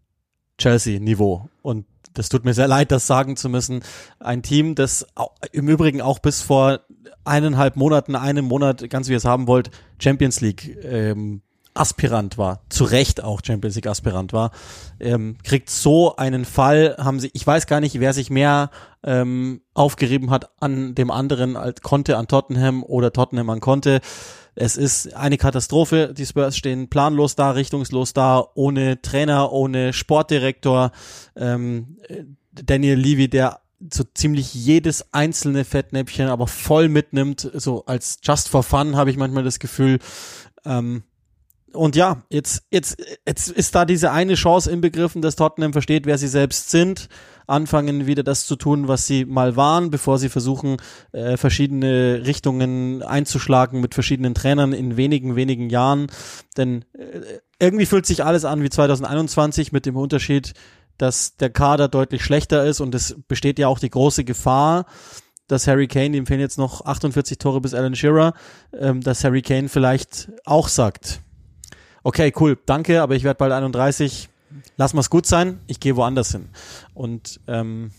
Chelsea-Niveau. 0.58 1.50
Und 1.62 1.86
das 2.14 2.30
tut 2.30 2.46
mir 2.46 2.54
sehr 2.54 2.68
leid, 2.68 2.92
das 2.92 3.08
sagen 3.08 3.36
zu 3.36 3.50
müssen. 3.50 3.84
Ein 4.20 4.44
Team, 4.44 4.76
das 4.76 5.06
im 5.52 5.68
Übrigen 5.68 6.02
auch 6.02 6.20
bis 6.20 6.42
vor 6.42 6.82
eineinhalb 7.26 7.76
Monaten, 7.76 8.16
einem 8.16 8.46
Monat, 8.46 8.90
ganz 8.90 9.08
wie 9.08 9.14
ihr 9.14 9.18
es 9.18 9.26
haben 9.26 9.48
wollt, 9.48 9.72
Champions 10.00 10.42
League 10.42 10.78
ähm, 10.84 11.42
Aspirant 11.74 12.38
war, 12.38 12.62
zu 12.70 12.84
Recht 12.84 13.24
auch 13.24 13.42
Champions 13.44 13.76
League 13.76 13.88
Aspirant 13.88 14.32
war, 14.32 14.52
ähm, 15.00 15.38
kriegt 15.44 15.70
so 15.70 16.16
einen 16.16 16.46
Fall, 16.46 16.96
haben 17.00 17.20
sie, 17.20 17.32
ich 17.34 17.46
weiß 17.46 17.66
gar 17.66 17.80
nicht, 17.80 18.00
wer 18.00 18.14
sich 18.14 18.30
mehr 18.30 18.70
ähm, 19.04 19.62
aufgerieben 19.74 20.30
hat 20.30 20.52
an 20.60 20.94
dem 20.96 21.10
anderen 21.10 21.58
als 21.58 21.82
Conte 21.82 22.18
an 22.18 22.28
Tottenham 22.28 22.84
oder 22.84 23.12
Tottenham 23.12 23.50
an 23.50 23.60
Conte. 23.60 24.02
Es 24.56 24.78
ist 24.78 25.16
eine 25.16 25.38
Katastrophe. 25.38 26.14
Die 26.16 26.26
Spurs 26.26 26.58
stehen 26.58 26.90
planlos 26.90 27.36
da, 27.36 27.52
richtungslos 27.52 28.14
da, 28.14 28.46
ohne 28.54 29.02
Trainer, 29.02 29.52
ohne 29.52 29.94
Sportdirektor. 29.94 30.92
Ähm, 31.36 31.98
äh, 32.08 32.24
Daniel 32.52 33.00
Levy, 33.00 33.30
der 33.30 33.62
so 33.92 34.04
ziemlich 34.14 34.54
jedes 34.54 35.14
einzelne 35.14 35.66
Fettnäpfchen 35.66 36.28
aber 36.28 36.48
voll 36.48 36.88
mitnimmt, 36.88 37.50
so 37.54 37.84
als 37.86 38.20
just 38.24 38.48
for 38.48 38.64
fun 38.64 38.96
habe 38.96 39.10
ich 39.10 39.18
manchmal 39.18 39.44
das 39.44 39.60
Gefühl. 39.60 40.00
Ähm, 40.66 41.04
und 41.74 41.96
ja, 41.96 42.22
jetzt, 42.30 42.64
jetzt, 42.70 42.98
jetzt 43.28 43.50
ist 43.50 43.74
da 43.74 43.86
diese 43.86 44.12
eine 44.12 44.36
Chance 44.36 44.72
inbegriffen, 44.72 45.22
dass 45.22 45.36
Tottenham 45.36 45.74
versteht, 45.74 46.06
wer 46.06 46.18
sie 46.18 46.28
selbst 46.28 46.70
sind, 46.70 47.10
anfangen 47.48 48.08
wieder 48.08 48.24
das 48.24 48.46
zu 48.46 48.56
tun, 48.56 48.88
was 48.88 49.08
sie 49.08 49.26
mal 49.26 49.56
waren, 49.56 49.90
bevor 49.90 50.18
sie 50.20 50.30
versuchen, 50.30 50.78
äh, 51.12 51.38
verschiedene 51.38 52.24
Richtungen 52.26 53.04
einzuschlagen 53.04 53.82
mit 53.82 53.94
verschiedenen 53.94 54.34
Trainern 54.34 54.74
in 54.74 54.98
wenigen, 54.98 55.36
wenigen 55.36 55.70
Jahren. 55.70 56.08
Denn 56.58 56.86
äh, 56.94 57.40
irgendwie 57.60 57.86
fühlt 57.86 58.06
sich 58.06 58.24
alles 58.24 58.46
an 58.46 58.64
wie 58.64 58.70
2021 58.70 59.72
mit 59.72 59.86
dem 59.86 59.96
Unterschied, 59.96 60.54
dass 60.98 61.38
der 61.38 61.50
Kader 61.50 61.88
deutlich 61.88 62.24
schlechter 62.24 62.66
ist 62.66 62.80
und 62.80 62.94
es 62.94 63.16
besteht 63.28 63.60
ja 63.60 63.68
auch 63.68 63.80
die 63.80 63.90
große 63.90 64.24
Gefahr, 64.24 64.86
dass 65.48 65.68
Harry 65.68 65.88
Kane, 65.88 66.16
ihm 66.16 66.26
fehlen 66.26 66.40
jetzt 66.40 66.58
noch 66.58 66.86
48 66.86 67.38
Tore 67.38 67.62
bis 67.62 67.74
Alan 67.74 67.96
Shearer, 67.96 68.34
ähm, 68.78 69.02
dass 69.02 69.24
Harry 69.24 69.42
Kane 69.42 69.70
vielleicht 69.70 70.32
auch 70.46 70.68
sagt, 70.68 71.22
okay, 72.04 72.34
cool, 72.40 72.58
danke, 72.66 73.02
aber 73.02 73.16
ich 73.16 73.24
werde 73.24 73.38
bald 73.38 73.52
31, 73.52 74.30
lass 74.78 74.94
mal's 74.94 75.10
gut 75.10 75.26
sein, 75.26 75.60
ich 75.68 75.80
gehe 75.80 75.96
woanders 75.96 76.32
hin. 76.32 76.50
Und 76.94 77.40
ähm, 77.48 77.92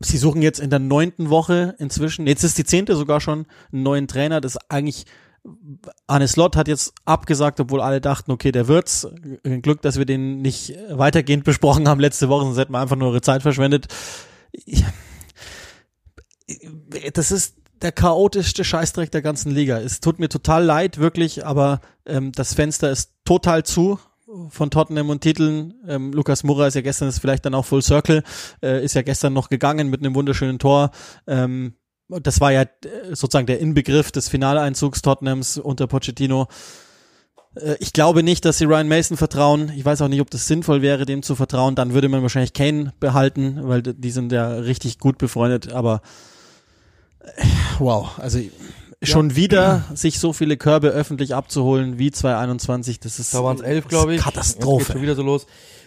sie 0.00 0.18
suchen 0.18 0.42
jetzt 0.42 0.60
in 0.60 0.70
der 0.70 0.78
neunten 0.78 1.30
Woche 1.30 1.74
inzwischen, 1.78 2.26
jetzt 2.26 2.44
ist 2.44 2.58
die 2.58 2.64
zehnte 2.64 2.96
sogar 2.96 3.20
schon, 3.20 3.46
einen 3.72 3.82
neuen 3.82 4.08
Trainer, 4.08 4.40
das 4.40 4.56
ist 4.56 4.70
eigentlich 4.70 5.06
Arne 6.06 6.28
Slot 6.28 6.56
hat 6.56 6.68
jetzt 6.68 6.92
abgesagt, 7.04 7.60
obwohl 7.60 7.80
alle 7.80 8.00
dachten, 8.00 8.30
okay, 8.30 8.52
der 8.52 8.68
wird's. 8.68 9.08
Glück, 9.62 9.80
dass 9.82 9.96
wir 9.96 10.04
den 10.04 10.42
nicht 10.42 10.74
weitergehend 10.90 11.44
besprochen 11.44 11.88
haben 11.88 12.00
letzte 12.00 12.28
Woche, 12.28 12.44
sonst 12.44 12.58
hätten 12.58 12.72
wir 12.72 12.80
einfach 12.80 12.96
nur 12.96 13.12
ihre 13.12 13.22
Zeit 13.22 13.42
verschwendet. 13.42 13.86
Das 17.14 17.30
ist 17.30 17.56
der 17.80 17.92
chaotischste 17.92 18.64
Scheißdreck 18.64 19.10
der 19.10 19.22
ganzen 19.22 19.52
Liga. 19.52 19.78
Es 19.78 20.00
tut 20.00 20.18
mir 20.18 20.28
total 20.28 20.64
leid, 20.64 20.98
wirklich, 20.98 21.46
aber 21.46 21.80
ähm, 22.04 22.32
das 22.32 22.52
Fenster 22.52 22.90
ist 22.90 23.14
total 23.24 23.62
zu 23.62 23.98
von 24.48 24.70
Tottenham 24.70 25.10
und 25.10 25.20
Titeln. 25.20 25.74
Ähm, 25.86 26.12
Lukas 26.12 26.44
Mura 26.44 26.66
ist 26.66 26.74
ja 26.74 26.80
gestern, 26.82 27.08
ist 27.08 27.20
vielleicht 27.20 27.44
dann 27.44 27.54
auch 27.54 27.64
Full 27.64 27.82
Circle, 27.82 28.22
äh, 28.62 28.84
ist 28.84 28.94
ja 28.94 29.02
gestern 29.02 29.32
noch 29.32 29.48
gegangen 29.48 29.88
mit 29.90 30.00
einem 30.00 30.14
wunderschönen 30.14 30.58
Tor. 30.58 30.90
Ähm, 31.26 31.74
das 32.08 32.40
war 32.40 32.52
ja 32.52 32.62
äh, 32.62 32.68
sozusagen 33.10 33.46
der 33.46 33.60
Inbegriff 33.60 34.10
des 34.10 34.28
Finaleinzugs 34.28 35.02
Tottenhams 35.02 35.58
unter 35.58 35.86
Pochettino. 35.86 36.48
Äh, 37.54 37.76
Ich 37.80 37.92
glaube 37.92 38.22
nicht, 38.22 38.44
dass 38.44 38.58
sie 38.58 38.64
Ryan 38.64 38.88
Mason 38.88 39.16
vertrauen. 39.16 39.72
Ich 39.76 39.84
weiß 39.84 40.02
auch 40.02 40.08
nicht, 40.08 40.20
ob 40.20 40.30
das 40.30 40.46
sinnvoll 40.46 40.82
wäre, 40.82 41.06
dem 41.06 41.22
zu 41.22 41.34
vertrauen. 41.36 41.74
Dann 41.74 41.94
würde 41.94 42.08
man 42.08 42.22
wahrscheinlich 42.22 42.52
Kane 42.52 42.92
behalten, 43.00 43.60
weil 43.62 43.82
die 43.82 44.10
sind 44.10 44.32
ja 44.32 44.48
richtig 44.54 44.98
gut 44.98 45.18
befreundet. 45.18 45.72
Aber 45.72 46.02
äh, 47.20 47.44
wow, 47.78 48.18
also 48.18 48.40
schon 49.02 49.36
wieder 49.36 49.84
sich 49.94 50.18
so 50.18 50.32
viele 50.32 50.56
Körbe 50.56 50.88
öffentlich 50.88 51.34
abzuholen 51.34 51.98
wie 51.98 52.10
2021, 52.10 53.00
das 53.00 53.18
ist 53.18 53.34
Da 53.34 53.42
waren 53.42 53.56
es 53.56 53.62
elf, 53.62 53.88
glaube 53.88 54.14
ich. 54.14 54.20
Katastrophe. 54.20 54.92
schon 54.92 55.02
wieder 55.02 55.14
so 55.14 55.22
los. 55.22 55.46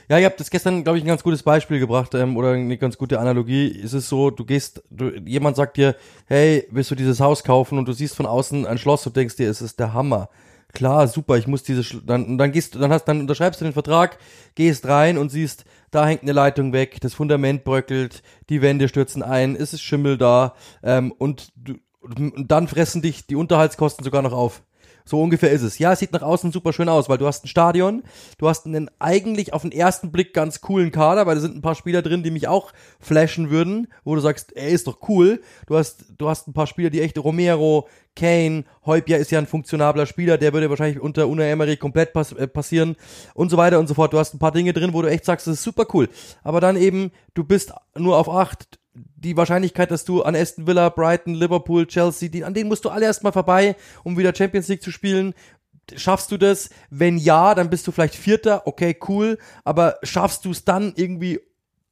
Ja, 0.09 0.17
ihr 0.17 0.25
habt 0.25 0.39
das 0.39 0.49
gestern, 0.49 0.83
glaube 0.83 0.97
ich, 0.97 1.03
ein 1.03 1.07
ganz 1.07 1.23
gutes 1.23 1.43
Beispiel 1.43 1.79
gebracht 1.79 2.13
ähm, 2.13 2.35
oder 2.35 2.51
eine 2.51 2.77
ganz 2.77 2.97
gute 2.97 3.19
Analogie. 3.19 3.79
Es 3.83 3.93
ist 3.93 4.09
so, 4.09 4.31
du 4.31 4.43
gehst, 4.43 4.83
du, 4.89 5.11
jemand 5.25 5.55
sagt 5.55 5.77
dir, 5.77 5.95
hey, 6.25 6.67
willst 6.71 6.91
du 6.91 6.95
dieses 6.95 7.19
Haus 7.19 7.43
kaufen 7.43 7.77
und 7.77 7.87
du 7.87 7.93
siehst 7.93 8.15
von 8.15 8.25
außen 8.25 8.65
ein 8.65 8.77
Schloss 8.77 9.05
und 9.07 9.15
denkst 9.15 9.37
dir, 9.37 9.49
es 9.49 9.61
ist 9.61 9.79
der 9.79 9.93
Hammer. 9.93 10.29
Klar, 10.73 11.07
super, 11.07 11.37
ich 11.37 11.45
muss 11.45 11.63
diese, 11.63 11.83
Sch 11.83 12.01
dann, 12.05 12.25
und 12.25 12.37
dann 12.39 12.51
gehst 12.51 12.73
du, 12.73 12.79
dann 12.79 12.91
hast, 12.91 13.05
dann 13.05 13.21
unterschreibst 13.21 13.61
du 13.61 13.65
den 13.65 13.73
Vertrag, 13.73 14.17
gehst 14.55 14.87
rein 14.87 15.19
und 15.19 15.29
siehst, 15.29 15.65
da 15.91 16.07
hängt 16.07 16.23
eine 16.23 16.31
Leitung 16.31 16.73
weg, 16.73 16.97
das 16.99 17.13
Fundament 17.13 17.63
bröckelt, 17.63 18.23
die 18.49 18.63
Wände 18.63 18.87
stürzen 18.87 19.21
ein, 19.21 19.55
es 19.55 19.73
ist 19.73 19.83
Schimmel 19.83 20.17
da, 20.17 20.55
ähm, 20.81 21.11
und 21.11 21.51
du, 21.55 21.75
und 22.03 22.47
dann 22.47 22.67
fressen 22.67 23.01
dich 23.01 23.27
die 23.27 23.35
Unterhaltskosten 23.35 24.03
sogar 24.03 24.21
noch 24.21 24.33
auf. 24.33 24.61
So 25.05 25.21
ungefähr 25.21 25.51
ist 25.51 25.63
es. 25.63 25.79
Ja, 25.79 25.91
es 25.91 25.99
sieht 25.99 26.13
nach 26.13 26.21
außen 26.21 26.51
super 26.51 26.71
schön 26.71 26.87
aus, 26.87 27.09
weil 27.09 27.17
du 27.17 27.27
hast 27.27 27.43
ein 27.43 27.49
Stadion, 27.49 28.03
du 28.37 28.47
hast 28.47 28.65
einen 28.65 28.89
eigentlich 28.99 29.51
auf 29.51 29.63
den 29.63 29.73
ersten 29.73 30.11
Blick 30.11 30.33
ganz 30.33 30.61
coolen 30.61 30.91
Kader, 30.91 31.25
weil 31.25 31.35
da 31.35 31.41
sind 31.41 31.55
ein 31.55 31.61
paar 31.61 31.75
Spieler 31.75 32.01
drin, 32.01 32.23
die 32.23 32.31
mich 32.31 32.47
auch 32.47 32.71
flashen 33.01 33.49
würden, 33.49 33.87
wo 34.05 34.15
du 34.15 34.21
sagst, 34.21 34.53
er 34.53 34.69
ist 34.69 34.87
doch 34.87 35.09
cool. 35.09 35.41
Du 35.67 35.75
hast, 35.75 36.05
du 36.17 36.29
hast 36.29 36.47
ein 36.47 36.53
paar 36.53 36.67
Spieler, 36.67 36.89
die 36.89 37.01
echt 37.01 37.17
Romero, 37.17 37.89
Kane, 38.15 38.63
Heupja 38.85 39.17
ist 39.17 39.31
ja 39.31 39.39
ein 39.39 39.47
funktionabler 39.47 40.05
Spieler, 40.05 40.37
der 40.37 40.53
würde 40.53 40.69
wahrscheinlich 40.69 41.01
unter 41.01 41.27
Una 41.27 41.43
Emery 41.43 41.75
komplett 41.77 42.13
pass 42.13 42.31
äh, 42.31 42.47
passieren 42.47 42.95
und 43.33 43.49
so 43.49 43.57
weiter 43.57 43.79
und 43.79 43.87
so 43.87 43.95
fort. 43.95 44.13
Du 44.13 44.19
hast 44.19 44.33
ein 44.33 44.39
paar 44.39 44.51
Dinge 44.51 44.71
drin, 44.71 44.93
wo 44.93 45.01
du 45.01 45.09
echt 45.09 45.25
sagst, 45.25 45.47
das 45.47 45.55
ist 45.55 45.63
super 45.63 45.85
cool. 45.93 46.07
Aber 46.43 46.61
dann 46.61 46.77
eben, 46.77 47.11
du 47.33 47.43
bist 47.43 47.73
nur 47.97 48.17
auf 48.17 48.29
acht, 48.29 48.79
die 48.93 49.37
Wahrscheinlichkeit, 49.37 49.91
dass 49.91 50.05
du 50.05 50.21
an 50.21 50.35
Aston 50.35 50.67
Villa, 50.67 50.89
Brighton, 50.89 51.33
Liverpool, 51.33 51.87
Chelsea, 51.87 52.29
die, 52.29 52.43
an 52.43 52.53
denen 52.53 52.69
musst 52.69 52.85
du 52.85 52.89
alle 52.89 53.05
erstmal 53.05 53.33
vorbei, 53.33 53.75
um 54.03 54.17
wieder 54.17 54.35
Champions 54.35 54.67
League 54.67 54.83
zu 54.83 54.91
spielen. 54.91 55.33
Schaffst 55.95 56.31
du 56.31 56.37
das? 56.37 56.69
Wenn 56.89 57.17
ja, 57.17 57.55
dann 57.55 57.69
bist 57.69 57.87
du 57.87 57.91
vielleicht 57.91 58.15
Vierter, 58.15 58.67
okay, 58.67 58.97
cool, 59.07 59.37
aber 59.63 59.97
schaffst 60.03 60.45
du 60.45 60.51
es 60.51 60.63
dann 60.63 60.93
irgendwie 60.95 61.39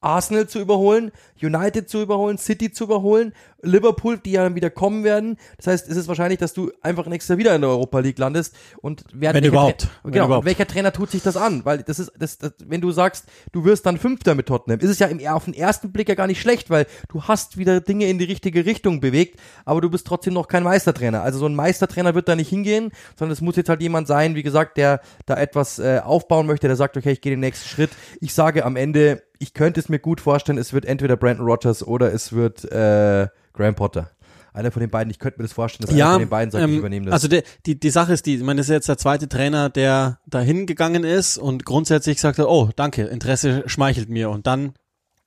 Arsenal 0.01 0.47
zu 0.47 0.59
überholen, 0.59 1.11
United 1.41 1.89
zu 1.89 2.01
überholen, 2.01 2.37
City 2.37 2.71
zu 2.71 2.85
überholen, 2.85 3.33
Liverpool, 3.61 4.17
die 4.17 4.31
ja 4.31 4.43
dann 4.43 4.55
wieder 4.55 4.71
kommen 4.71 5.03
werden. 5.03 5.37
Das 5.57 5.67
heißt, 5.67 5.87
es 5.87 5.95
ist 5.95 6.07
wahrscheinlich, 6.07 6.39
dass 6.39 6.53
du 6.53 6.71
einfach 6.81 7.05
nächstes 7.05 7.29
Jahr 7.29 7.37
wieder 7.37 7.53
in 7.55 7.61
der 7.61 7.69
Europa 7.69 7.99
League 7.99 8.17
landest. 8.17 8.55
Und 8.81 9.03
wer, 9.13 9.33
Wenn 9.35 9.43
überhaupt. 9.43 9.83
Tra- 9.83 9.87
Wenn 10.03 10.11
Genau, 10.13 10.25
überhaupt. 10.25 10.43
und 10.43 10.45
welcher 10.47 10.65
Trainer 10.67 10.91
tut 10.91 11.11
sich 11.11 11.21
das 11.21 11.37
an? 11.37 11.63
Weil 11.63 11.83
das 11.83 11.99
ist, 11.99 12.11
das, 12.17 12.39
das, 12.39 12.53
wenn 12.65 12.81
du 12.81 12.91
sagst, 12.91 13.25
du 13.51 13.63
wirst 13.63 13.85
dann 13.85 13.97
Fünfter 13.99 14.33
mit 14.33 14.47
Tottenham, 14.47 14.79
ist 14.79 14.89
es 14.89 14.97
ja 14.97 15.05
im, 15.07 15.25
auf 15.27 15.45
den 15.45 15.53
ersten 15.53 15.91
Blick 15.91 16.09
ja 16.09 16.15
gar 16.15 16.25
nicht 16.27 16.41
schlecht, 16.41 16.71
weil 16.71 16.87
du 17.09 17.23
hast 17.23 17.57
wieder 17.57 17.79
Dinge 17.81 18.07
in 18.07 18.17
die 18.17 18.25
richtige 18.25 18.65
Richtung 18.65 18.99
bewegt, 19.01 19.39
aber 19.65 19.81
du 19.81 19.89
bist 19.91 20.07
trotzdem 20.07 20.33
noch 20.33 20.47
kein 20.47 20.63
Meistertrainer. 20.63 21.21
Also 21.21 21.37
so 21.37 21.45
ein 21.45 21.53
Meistertrainer 21.55 22.15
wird 22.15 22.27
da 22.27 22.35
nicht 22.35 22.49
hingehen, 22.49 22.91
sondern 23.17 23.33
es 23.33 23.41
muss 23.41 23.55
jetzt 23.55 23.69
halt 23.69 23.81
jemand 23.81 24.07
sein, 24.07 24.33
wie 24.33 24.43
gesagt, 24.43 24.77
der 24.77 25.01
da 25.27 25.35
etwas 25.37 25.77
äh, 25.77 26.01
aufbauen 26.03 26.47
möchte, 26.47 26.65
der 26.65 26.75
sagt, 26.75 26.97
okay, 26.97 27.11
ich 27.11 27.21
gehe 27.21 27.31
den 27.33 27.39
nächsten 27.41 27.67
Schritt. 27.69 27.91
Ich 28.19 28.33
sage 28.33 28.65
am 28.65 28.75
Ende, 28.75 29.21
ich 29.41 29.53
könnte 29.53 29.79
es 29.79 29.89
mir 29.89 29.99
gut 29.99 30.21
vorstellen, 30.21 30.57
es 30.57 30.71
wird 30.71 30.85
entweder 30.85 31.17
Brandon 31.17 31.45
Rogers 31.45 31.85
oder 31.85 32.13
es 32.13 32.31
wird 32.31 32.63
äh, 32.65 33.27
Graham 33.53 33.75
Potter. 33.75 34.11
Einer 34.53 34.71
von 34.71 34.81
den 34.81 34.89
beiden, 34.89 35.09
ich 35.09 35.17
könnte 35.19 35.39
mir 35.39 35.43
das 35.45 35.53
vorstellen, 35.53 35.85
dass 35.85 35.91
einer 35.91 35.99
Ja, 35.99 36.11
von 36.11 36.19
den 36.19 36.29
beiden 36.29 36.51
sagt, 36.51 36.65
ich 36.65 36.71
ähm, 36.71 36.79
übernehme 36.79 37.05
das. 37.05 37.13
also 37.13 37.27
die, 37.29 37.41
die, 37.65 37.79
die 37.79 37.89
Sache 37.89 38.11
ist 38.13 38.25
die, 38.25 38.35
ich 38.35 38.43
meine, 38.43 38.59
das 38.59 38.67
ist 38.67 38.73
jetzt 38.73 38.89
der 38.89 38.97
zweite 38.97 39.29
Trainer, 39.29 39.69
der 39.69 40.19
dahin 40.27 40.65
gegangen 40.65 41.03
ist 41.05 41.37
und 41.37 41.65
grundsätzlich 41.65 42.17
gesagt 42.17 42.37
hat, 42.37 42.45
oh, 42.47 42.69
danke, 42.75 43.03
Interesse 43.03 43.63
schmeichelt 43.67 44.09
mir 44.09 44.29
und 44.29 44.47
dann 44.47 44.73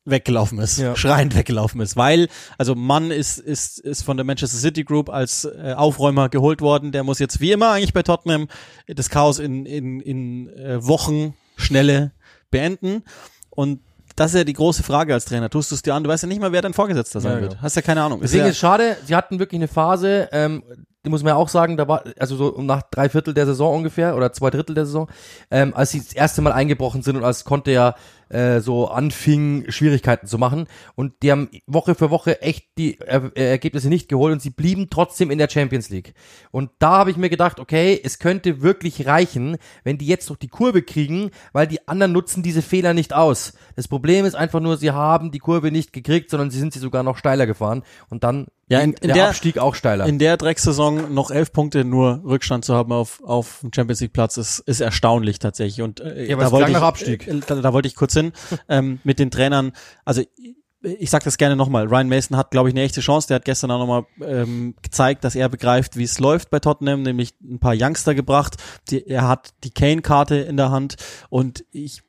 weggelaufen 0.04 0.58
ist, 0.58 0.76
Ja. 0.78 0.94
schreiend 0.94 1.34
weggelaufen 1.34 1.80
ist, 1.80 1.96
weil 1.96 2.28
also 2.58 2.74
Mann 2.74 3.10
ist 3.10 3.38
ist 3.38 3.78
ist 3.78 4.02
von 4.02 4.18
der 4.18 4.24
Manchester 4.24 4.58
City 4.58 4.84
Group 4.84 5.08
als 5.08 5.46
äh, 5.46 5.72
Aufräumer 5.74 6.28
geholt 6.28 6.60
worden, 6.60 6.92
der 6.92 7.02
muss 7.04 7.18
jetzt 7.18 7.40
wie 7.40 7.52
immer 7.52 7.70
eigentlich 7.70 7.94
bei 7.94 8.02
Tottenham 8.02 8.48
das 8.86 9.08
Chaos 9.08 9.38
in 9.38 9.64
in 9.64 10.00
in 10.00 10.48
äh, 10.50 10.86
Wochen 10.86 11.32
schnelle 11.56 12.12
beenden 12.50 13.02
und 13.48 13.80
das 14.16 14.32
ist 14.32 14.38
ja 14.38 14.44
die 14.44 14.52
große 14.52 14.82
Frage 14.82 15.12
als 15.14 15.24
Trainer. 15.24 15.50
Tust 15.50 15.70
du 15.70 15.74
es 15.74 15.82
dir 15.82 15.94
an? 15.94 16.04
Du 16.04 16.10
weißt 16.10 16.22
ja 16.22 16.28
nicht 16.28 16.40
mal, 16.40 16.52
wer 16.52 16.62
dein 16.62 16.74
Vorgesetzter 16.74 17.20
sein 17.20 17.36
Ja, 17.36 17.40
wird. 17.42 17.52
ja. 17.54 17.58
Hast 17.62 17.76
ja 17.76 17.82
keine 17.82 18.02
Ahnung. 18.02 18.20
Ist 18.22 18.30
Deswegen 18.32 18.44
ja, 18.46 18.50
ist 18.50 18.58
schade, 18.58 18.96
sie 19.06 19.14
hatten 19.16 19.38
wirklich 19.38 19.58
eine 19.58 19.68
Phase, 19.68 20.28
ähm, 20.32 20.62
muss 21.10 21.22
man 21.22 21.30
ja 21.30 21.36
auch 21.36 21.48
sagen, 21.48 21.76
da 21.76 21.88
war, 21.88 22.04
also 22.18 22.36
so 22.36 22.62
nach 22.62 22.82
drei 22.90 23.08
Viertel 23.08 23.34
der 23.34 23.46
Saison 23.46 23.76
ungefähr 23.76 24.16
oder 24.16 24.32
zwei 24.32 24.50
Drittel 24.50 24.74
der 24.74 24.86
Saison, 24.86 25.08
ähm, 25.50 25.72
als 25.74 25.90
sie 25.90 26.00
das 26.00 26.12
erste 26.12 26.42
Mal 26.42 26.52
eingebrochen 26.52 27.02
sind 27.02 27.16
und 27.16 27.24
als 27.24 27.44
Conte 27.44 27.72
ja 27.72 27.94
äh, 28.30 28.60
so 28.60 28.88
anfing, 28.88 29.66
Schwierigkeiten 29.68 30.26
zu 30.26 30.38
machen. 30.38 30.66
Und 30.94 31.22
die 31.22 31.30
haben 31.30 31.50
Woche 31.66 31.94
für 31.94 32.10
Woche 32.10 32.42
echt 32.42 32.66
die 32.78 32.98
er 33.00 33.30
äh, 33.36 33.50
Ergebnisse 33.50 33.88
nicht 33.88 34.08
geholt 34.08 34.32
und 34.32 34.42
sie 34.42 34.50
blieben 34.50 34.88
trotzdem 34.90 35.30
in 35.30 35.38
der 35.38 35.48
Champions 35.48 35.90
League. 35.90 36.14
Und 36.50 36.70
da 36.78 36.98
habe 36.98 37.10
ich 37.10 37.16
mir 37.16 37.30
gedacht, 37.30 37.60
okay, 37.60 38.00
es 38.02 38.18
könnte 38.18 38.62
wirklich 38.62 39.06
reichen, 39.06 39.56
wenn 39.84 39.98
die 39.98 40.06
jetzt 40.06 40.30
noch 40.30 40.36
die 40.36 40.48
Kurve 40.48 40.82
kriegen, 40.82 41.30
weil 41.52 41.66
die 41.66 41.86
anderen 41.86 42.12
nutzen 42.12 42.42
diese 42.42 42.62
Fehler 42.62 42.94
nicht 42.94 43.12
aus. 43.12 43.52
Das 43.76 43.88
Problem 43.88 44.24
ist 44.24 44.34
einfach 44.34 44.60
nur, 44.60 44.76
sie 44.76 44.90
haben 44.90 45.30
die 45.30 45.38
Kurve 45.38 45.70
nicht 45.70 45.92
gekriegt, 45.92 46.30
sondern 46.30 46.50
sie 46.50 46.58
sind 46.58 46.72
sie 46.72 46.80
sogar 46.80 47.02
noch 47.02 47.16
steiler 47.16 47.46
gefahren 47.46 47.82
und 48.08 48.24
dann 48.24 48.46
Ja, 48.68 48.80
in- 48.80 48.92
in 48.94 49.08
der, 49.08 49.14
der- 49.14 49.28
Abstieg 49.28 49.58
auch 49.58 49.74
steiler. 49.74 50.06
in 50.06 50.18
der 50.18 50.36
Drecksaison 50.36 51.12
noch 51.12 51.30
elf 51.30 51.52
Punkte 51.52 51.84
nur 51.84 52.22
Rückstand 52.24 52.64
zu 52.64 52.74
haben 52.74 52.92
auf 52.92 53.22
auf 53.22 53.58
dem 53.60 53.70
Champions 53.74 54.00
League 54.00 54.12
Platz 54.12 54.36
ist 54.36 54.60
ist 54.60 54.80
erstaunlich 54.80 55.38
tatsächlich 55.38 55.82
und 55.82 56.00
äh, 56.00 56.26
Ja, 56.26 56.34
aber 56.36 56.44
da 56.44 56.52
wollte 56.52 56.68
ich 56.70 56.74
nach 56.76 56.82
Abstieg. 56.82 57.26
Äh, 57.28 57.40
da, 57.46 57.56
da 57.56 57.72
wollte 57.72 57.88
ich 57.88 57.94
kurz 57.94 58.14
hin 58.14 58.32
ähm, 58.68 59.00
mit 59.04 59.18
den 59.18 59.30
Trainern. 59.30 59.72
Also 60.04 60.22
ich, 60.36 60.56
ich 60.82 61.08
sag 61.10 61.24
das 61.24 61.38
gerne 61.38 61.56
nochmal. 61.56 61.86
Ryan 61.86 62.08
Mason 62.10 62.36
hat, 62.36 62.50
glaube 62.50 62.68
ich, 62.68 62.74
eine 62.74 62.82
echte 62.84 63.00
Chance. 63.00 63.28
Der 63.28 63.36
hat 63.36 63.46
gestern 63.46 63.70
auch 63.70 63.78
nochmal 63.78 64.04
ähm, 64.22 64.74
gezeigt, 64.82 65.24
dass 65.24 65.34
er 65.34 65.48
begreift, 65.48 65.96
wie 65.96 66.02
es 66.04 66.18
läuft 66.18 66.50
bei 66.50 66.58
Tottenham, 66.58 67.00
nämlich 67.02 67.32
ein 67.42 67.58
paar 67.58 67.74
Youngster 67.74 68.14
gebracht. 68.14 68.56
Die, 68.90 69.06
er 69.06 69.26
hat 69.26 69.50
die 69.64 69.70
Kane-Karte 69.70 70.36
in 70.36 70.58
der 70.58 70.70
Hand 70.70 70.96
und 71.30 71.64
ich 71.70 72.02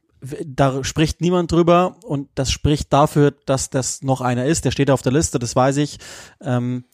da 0.46 0.84
spricht 0.84 1.22
niemand 1.22 1.52
drüber 1.52 1.98
und 2.04 2.30
das 2.36 2.52
spricht 2.52 2.92
dafür, 2.92 3.32
dass 3.46 3.70
das 3.70 4.02
noch 4.02 4.22
einer 4.22 4.46
ist. 4.46 4.66
Der 4.66 4.72
steht 4.72 4.90
auf 4.90 5.02
der 5.02 5.12
Liste, 5.12 5.40
das 5.40 5.56
weiß 5.56 5.78
ich. 5.78 5.98
Ähm, 6.42 6.86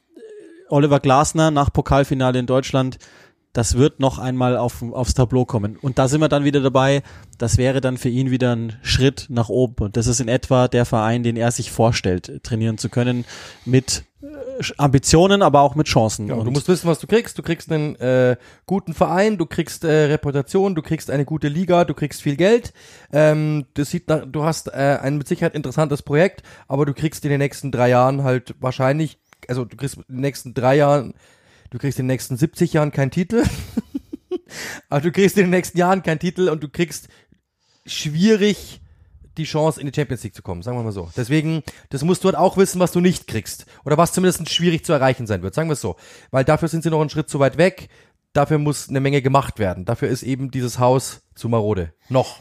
Oliver 0.69 0.99
Glasner 0.99 1.51
nach 1.51 1.71
Pokalfinale 1.71 2.39
in 2.39 2.45
Deutschland, 2.45 2.97
das 3.53 3.77
wird 3.77 3.99
noch 3.99 4.17
einmal 4.17 4.57
auf, 4.57 4.81
aufs 4.81 5.13
Tableau 5.13 5.45
kommen. 5.45 5.77
Und 5.77 5.99
da 5.99 6.07
sind 6.07 6.21
wir 6.21 6.29
dann 6.29 6.43
wieder 6.43 6.61
dabei, 6.61 7.03
das 7.37 7.57
wäre 7.57 7.81
dann 7.81 7.97
für 7.97 8.09
ihn 8.09 8.31
wieder 8.31 8.55
ein 8.55 8.77
Schritt 8.81 9.25
nach 9.29 9.49
oben. 9.49 9.85
Und 9.85 9.97
das 9.97 10.07
ist 10.07 10.21
in 10.21 10.27
etwa 10.27 10.67
der 10.67 10.85
Verein, 10.85 11.23
den 11.23 11.35
er 11.35 11.51
sich 11.51 11.71
vorstellt, 11.71 12.43
trainieren 12.43 12.77
zu 12.77 12.89
können, 12.89 13.25
mit 13.65 14.05
äh, 14.21 14.27
Ambitionen, 14.77 15.41
aber 15.41 15.61
auch 15.61 15.75
mit 15.75 15.87
Chancen. 15.87 16.27
Ja, 16.27 16.35
Und 16.35 16.45
du 16.45 16.51
musst 16.51 16.67
wissen, 16.69 16.87
was 16.87 16.99
du 16.99 17.07
kriegst. 17.07 17.37
Du 17.37 17.43
kriegst 17.43 17.71
einen 17.71 17.95
äh, 17.97 18.37
guten 18.65 18.93
Verein, 18.93 19.37
du 19.37 19.45
kriegst 19.45 19.83
äh, 19.83 20.05
Reputation, 20.05 20.73
du 20.75 20.81
kriegst 20.81 21.09
eine 21.09 21.25
gute 21.25 21.49
Liga, 21.49 21.83
du 21.83 21.93
kriegst 21.93 22.21
viel 22.21 22.37
Geld. 22.37 22.73
Ähm, 23.11 23.65
das 23.73 23.89
sieht 23.89 24.07
nach, 24.07 24.25
du 24.25 24.43
hast 24.43 24.69
äh, 24.69 24.99
ein 25.01 25.17
mit 25.17 25.27
Sicherheit 25.27 25.55
interessantes 25.55 26.03
Projekt, 26.03 26.43
aber 26.69 26.85
du 26.85 26.93
kriegst 26.93 27.25
in 27.25 27.31
den 27.31 27.39
nächsten 27.39 27.71
drei 27.71 27.89
Jahren 27.89 28.23
halt 28.23 28.55
wahrscheinlich, 28.61 29.19
also 29.49 29.65
du 29.65 29.75
kriegst 29.75 29.97
in 29.97 30.03
den 30.07 30.21
nächsten 30.21 30.53
drei 30.53 30.77
Jahren, 30.77 31.15
du 31.71 31.79
kriegst 31.79 31.97
in 31.97 32.05
den 32.05 32.13
nächsten 32.13 32.37
70 32.37 32.73
Jahren 32.73 32.91
keinen 32.91 33.11
Titel. 33.11 33.43
aber 34.89 35.01
du 35.01 35.11
kriegst 35.11 35.37
in 35.37 35.45
den 35.45 35.49
nächsten 35.49 35.77
Jahren 35.77 36.03
keinen 36.03 36.19
Titel 36.19 36.49
und 36.49 36.61
du 36.61 36.69
kriegst 36.69 37.07
schwierig 37.85 38.81
die 39.37 39.45
Chance, 39.45 39.79
in 39.79 39.87
die 39.87 39.93
Champions 39.95 40.23
League 40.23 40.35
zu 40.35 40.41
kommen, 40.41 40.61
sagen 40.61 40.77
wir 40.77 40.83
mal 40.83 40.91
so. 40.91 41.09
Deswegen, 41.15 41.63
das 41.89 42.03
musst 42.03 42.23
du 42.23 42.27
halt 42.27 42.35
auch 42.35 42.57
wissen, 42.57 42.79
was 42.79 42.91
du 42.91 42.99
nicht 42.99 43.27
kriegst. 43.27 43.65
Oder 43.85 43.97
was 43.97 44.11
zumindest 44.13 44.49
schwierig 44.49 44.85
zu 44.85 44.93
erreichen 44.93 45.25
sein 45.25 45.41
wird, 45.41 45.55
sagen 45.55 45.69
wir 45.69 45.73
es 45.73 45.81
so. 45.81 45.95
Weil 46.31 46.43
dafür 46.43 46.67
sind 46.67 46.83
sie 46.83 46.89
noch 46.89 46.99
einen 46.99 47.09
Schritt 47.09 47.29
zu 47.29 47.39
weit 47.39 47.57
weg. 47.57 47.89
Dafür 48.33 48.57
muss 48.57 48.89
eine 48.89 48.99
Menge 48.99 49.21
gemacht 49.21 49.59
werden. 49.59 49.85
Dafür 49.85 50.09
ist 50.09 50.23
eben 50.23 50.51
dieses 50.51 50.79
Haus 50.79 51.21
zu 51.35 51.49
marode. 51.49 51.93
Noch. 52.09 52.39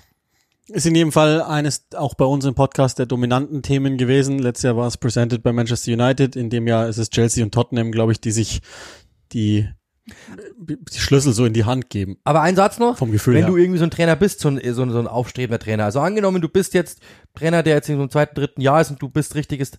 ist 0.68 0.86
in 0.86 0.94
jedem 0.94 1.12
Fall 1.12 1.42
eines 1.42 1.86
auch 1.96 2.14
bei 2.14 2.24
uns 2.24 2.44
im 2.44 2.54
Podcast 2.54 2.98
der 2.98 3.06
dominanten 3.06 3.62
Themen 3.62 3.96
gewesen. 3.96 4.38
Letztes 4.38 4.64
Jahr 4.64 4.76
war 4.76 4.86
es 4.86 4.96
presented 4.96 5.42
bei 5.42 5.52
Manchester 5.52 5.92
United. 5.92 6.36
In 6.36 6.50
dem 6.50 6.66
Jahr 6.66 6.88
ist 6.88 6.98
es 6.98 7.10
Chelsea 7.10 7.44
und 7.44 7.52
Tottenham, 7.52 7.92
glaube 7.92 8.12
ich, 8.12 8.20
die 8.20 8.30
sich 8.32 8.62
die, 9.32 9.68
die 10.56 10.98
Schlüssel 10.98 11.32
so 11.32 11.44
in 11.44 11.52
die 11.52 11.64
Hand 11.64 11.88
geben. 11.90 12.16
Aber 12.24 12.40
ein 12.42 12.56
Satz 12.56 12.78
noch. 12.78 12.98
Vom 12.98 13.12
Gefühl 13.12 13.34
Wenn 13.34 13.42
her. 13.44 13.50
du 13.50 13.56
irgendwie 13.56 13.78
so 13.78 13.84
ein 13.84 13.90
Trainer 13.90 14.16
bist, 14.16 14.40
so 14.40 14.48
ein, 14.48 14.60
so 14.74 14.82
ein, 14.82 14.90
so 14.90 14.98
ein 14.98 15.06
aufstrebender 15.06 15.58
Trainer. 15.58 15.84
Also 15.84 16.00
angenommen, 16.00 16.40
du 16.42 16.48
bist 16.48 16.74
jetzt 16.74 17.00
Trainer, 17.34 17.62
der 17.62 17.76
jetzt 17.76 17.88
in 17.88 17.96
so 17.96 18.02
einem 18.02 18.10
zweiten, 18.10 18.34
dritten 18.34 18.60
Jahr 18.60 18.80
ist 18.80 18.90
und 18.90 19.00
du 19.00 19.08
bist 19.08 19.34
richtiges, 19.36 19.72